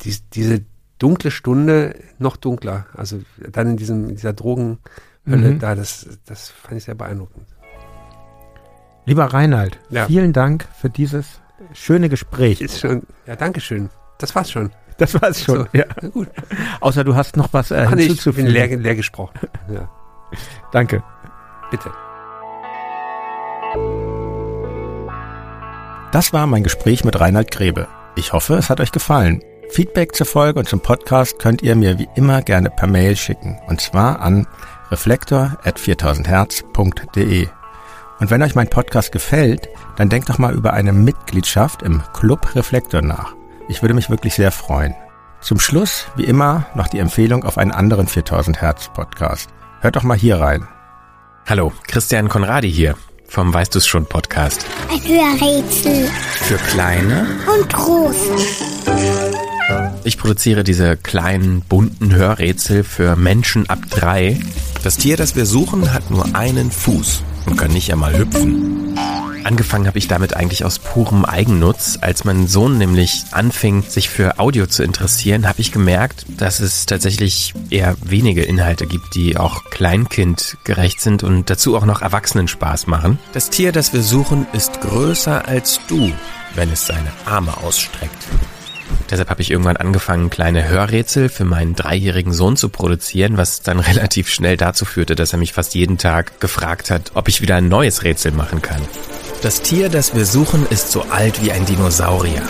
dies, 0.01 0.27
diese 0.29 0.61
dunkle 0.97 1.31
Stunde 1.31 1.95
noch 2.17 2.35
dunkler. 2.37 2.87
Also 2.93 3.21
dann 3.51 3.71
in 3.71 3.77
diesem, 3.77 4.09
in 4.09 4.15
dieser 4.15 4.33
Drogenhölle 4.33 4.79
Mhm. 5.25 5.59
da, 5.59 5.75
das, 5.75 6.07
das 6.25 6.49
fand 6.49 6.77
ich 6.77 6.83
sehr 6.83 6.95
beeindruckend. 6.95 7.47
Lieber 9.09 9.25
Reinhard, 9.25 9.77
Ja. 9.89 10.05
vielen 10.05 10.31
Dank 10.33 10.67
für 10.79 10.89
dieses 10.89 11.41
schöne 11.73 12.09
Gespräch. 12.09 12.61
Ist 12.61 12.79
schon, 12.79 13.01
ja, 13.25 13.35
danke 13.35 13.59
schön. 13.59 13.89
Das 14.19 14.35
war's 14.35 14.51
schon. 14.51 14.69
Das 14.99 15.19
war's 15.19 15.41
schon. 15.43 15.61
So. 15.61 15.65
Ja. 15.73 15.85
Gut. 16.13 16.27
Außer 16.79 17.03
du 17.03 17.15
hast 17.15 17.35
noch 17.37 17.51
was 17.53 17.71
äh, 17.71 17.85
Ach, 17.87 17.95
nee, 17.95 18.03
ich 18.03 18.05
bin 18.07 18.07
hinzuzufügen. 18.09 18.49
leer, 18.51 18.67
leer 18.77 18.95
gesprochen. 18.95 19.33
Ja, 19.73 19.89
Danke. 20.71 21.01
bitte. 21.71 21.89
Das 26.11 26.33
war 26.33 26.45
mein 26.47 26.63
Gespräch 26.63 27.03
mit 27.03 27.19
Reinhard 27.19 27.49
Grebe. 27.51 27.87
Ich 28.15 28.31
hoffe, 28.33 28.55
es 28.55 28.69
hat 28.69 28.79
euch 28.79 28.91
gefallen. 28.91 29.41
Feedback 29.71 30.13
zur 30.15 30.25
Folge 30.27 30.59
und 30.59 30.67
zum 30.67 30.81
Podcast 30.81 31.39
könnt 31.39 31.61
ihr 31.63 31.75
mir 31.75 31.97
wie 31.97 32.09
immer 32.15 32.41
gerne 32.41 32.69
per 32.69 32.87
Mail 32.87 33.15
schicken. 33.15 33.57
Und 33.67 33.81
zwar 33.81 34.19
an 34.21 34.45
reflektor.4000herz.de. 34.91 37.47
Und 38.19 38.31
wenn 38.31 38.43
euch 38.43 38.53
mein 38.53 38.69
Podcast 38.69 39.13
gefällt, 39.13 39.69
dann 39.95 40.09
denkt 40.09 40.29
doch 40.29 40.37
mal 40.37 40.53
über 40.53 40.73
eine 40.73 40.91
Mitgliedschaft 40.91 41.81
im 41.81 42.03
Club 42.13 42.53
Reflektor 42.53 43.01
nach. 43.01 43.33
Ich 43.69 43.81
würde 43.81 43.93
mich 43.93 44.09
wirklich 44.09 44.33
sehr 44.33 44.51
freuen. 44.51 44.93
Zum 45.39 45.57
Schluss, 45.57 46.07
wie 46.17 46.25
immer, 46.25 46.65
noch 46.75 46.89
die 46.89 46.99
Empfehlung 46.99 47.45
auf 47.45 47.57
einen 47.57 47.71
anderen 47.71 48.07
4000 48.07 48.61
Hertz 48.61 48.89
Podcast. 48.93 49.49
Hört 49.79 49.95
doch 49.95 50.03
mal 50.03 50.17
hier 50.17 50.37
rein. 50.41 50.67
Hallo, 51.47 51.71
Christian 51.87 52.27
Konradi 52.27 52.69
hier 52.69 52.95
vom 53.29 53.53
Weißt 53.53 53.73
du's 53.73 53.87
schon 53.87 54.05
Podcast. 54.05 54.65
Ein 54.91 55.01
Hörrätsel 55.01 56.09
Für 56.41 56.57
kleine. 56.57 57.25
und 57.57 57.71
große. 57.71 58.35
Ich 60.03 60.17
produziere 60.17 60.65
diese 60.65 60.97
kleinen 60.97 61.61
bunten 61.61 62.13
Hörrätsel 62.13 62.83
für 62.83 63.15
Menschen 63.15 63.69
ab 63.69 63.79
drei. 63.91 64.39
Das 64.83 64.97
Tier, 64.97 65.15
das 65.15 65.35
wir 65.37 65.45
suchen, 65.45 65.93
hat 65.93 66.09
nur 66.09 66.35
einen 66.35 66.71
Fuß 66.71 67.23
und 67.49 67.57
kann 67.57 67.71
nicht 67.71 67.91
einmal 67.91 68.17
hüpfen. 68.17 68.95
Angefangen 69.43 69.87
habe 69.87 69.97
ich 69.97 70.07
damit 70.07 70.35
eigentlich 70.35 70.65
aus 70.65 70.79
purem 70.79 71.25
Eigennutz. 71.25 71.97
Als 72.01 72.23
mein 72.23 72.47
Sohn 72.47 72.77
nämlich 72.77 73.23
anfing, 73.31 73.83
sich 73.83 74.09
für 74.09 74.37
Audio 74.37 74.67
zu 74.67 74.83
interessieren, 74.83 75.47
habe 75.47 75.61
ich 75.61 75.71
gemerkt, 75.71 76.25
dass 76.37 76.59
es 76.59 76.85
tatsächlich 76.85 77.53
eher 77.69 77.95
wenige 78.03 78.43
Inhalte 78.43 78.85
gibt, 78.85 79.15
die 79.15 79.37
auch 79.37 79.63
kleinkindgerecht 79.65 81.01
sind 81.01 81.23
und 81.23 81.49
dazu 81.49 81.75
auch 81.75 81.85
noch 81.85 82.01
Erwachsenen 82.01 82.47
Spaß 82.47 82.87
machen. 82.87 83.17
Das 83.33 83.49
Tier, 83.49 83.71
das 83.71 83.93
wir 83.93 84.03
suchen, 84.03 84.45
ist 84.53 84.81
größer 84.81 85.47
als 85.47 85.79
du, 85.87 86.11
wenn 86.55 86.69
es 86.71 86.85
seine 86.85 87.11
Arme 87.25 87.57
ausstreckt. 87.57 88.27
Deshalb 89.09 89.29
habe 89.29 89.41
ich 89.41 89.51
irgendwann 89.51 89.77
angefangen, 89.77 90.29
kleine 90.29 90.67
Hörrätsel 90.67 91.29
für 91.29 91.45
meinen 91.45 91.75
dreijährigen 91.75 92.33
Sohn 92.33 92.57
zu 92.57 92.69
produzieren, 92.69 93.37
was 93.37 93.61
dann 93.61 93.79
relativ 93.79 94.29
schnell 94.29 94.57
dazu 94.57 94.85
führte, 94.85 95.15
dass 95.15 95.33
er 95.33 95.39
mich 95.39 95.53
fast 95.53 95.75
jeden 95.75 95.97
Tag 95.97 96.39
gefragt 96.39 96.91
hat, 96.91 97.11
ob 97.15 97.27
ich 97.27 97.41
wieder 97.41 97.55
ein 97.55 97.69
neues 97.69 98.03
Rätsel 98.03 98.31
machen 98.31 98.61
kann. 98.61 98.81
Das 99.41 99.61
Tier, 99.61 99.89
das 99.89 100.15
wir 100.15 100.25
suchen, 100.25 100.67
ist 100.69 100.91
so 100.91 101.03
alt 101.03 101.41
wie 101.41 101.51
ein 101.51 101.65
Dinosaurier. 101.65 102.43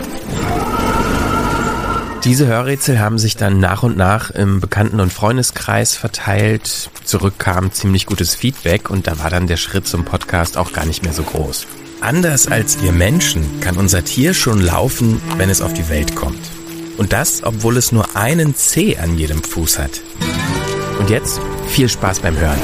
Diese 2.26 2.48
Hörrätsel 2.48 3.00
haben 3.00 3.18
sich 3.18 3.38
dann 3.38 3.60
nach 3.60 3.82
und 3.82 3.96
nach 3.96 4.30
im 4.30 4.60
Bekannten- 4.60 5.00
und 5.00 5.14
Freundeskreis 5.14 5.96
verteilt. 5.96 6.90
Zurück 7.06 7.36
kam 7.40 7.72
ziemlich 7.72 8.06
gutes 8.06 8.36
Feedback 8.36 8.90
und 8.90 9.08
da 9.08 9.20
war 9.20 9.30
dann 9.30 9.48
der 9.48 9.56
Schritt 9.56 9.88
zum 9.88 10.04
Podcast 10.04 10.58
auch 10.58 10.74
gar 10.74 10.86
nicht 10.86 11.02
mehr 11.02 11.14
so 11.14 11.24
groß. 11.24 11.66
Anders 12.02 12.48
als 12.48 12.82
wir 12.82 12.92
Menschen 12.92 13.62
kann 13.62 13.78
unser 13.78 14.04
Tier 14.04 14.34
schon 14.34 14.62
laufen, 14.62 15.22
wenn 15.38 15.50
es 15.50 15.62
auf 15.62 15.74
die 15.74 15.88
Welt 15.88 16.16
kommt. 16.16 16.40
Und 16.98 17.14
das, 17.14 17.42
obwohl 17.44 17.78
es 17.78 17.94
nur 17.94 18.18
einen 18.18 18.54
Zeh 18.54 18.98
an 18.98 19.18
jedem 19.18 19.42
Fuß 19.42 19.80
hat. 19.80 20.02
Und 21.00 21.10
jetzt 21.10 21.40
viel 21.68 21.88
Spaß 21.88 22.20
beim 22.20 22.38
Hören. 22.38 22.60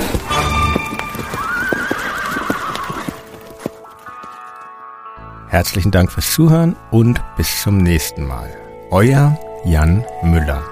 Herzlichen 5.48 5.92
Dank 5.92 6.12
fürs 6.12 6.34
Zuhören 6.34 6.76
und 6.92 7.22
bis 7.38 7.62
zum 7.62 7.78
nächsten 7.78 8.28
Mal. 8.28 8.65
Euer 8.98 9.38
Jan 9.66 10.06
Müller. 10.24 10.64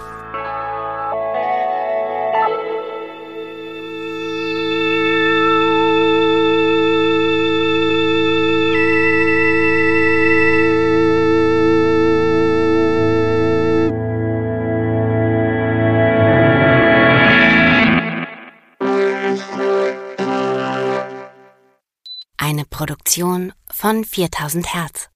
Eine 22.38 22.64
Produktion 22.70 23.52
von 23.70 24.06
4000 24.06 24.74
Hertz. 24.74 25.13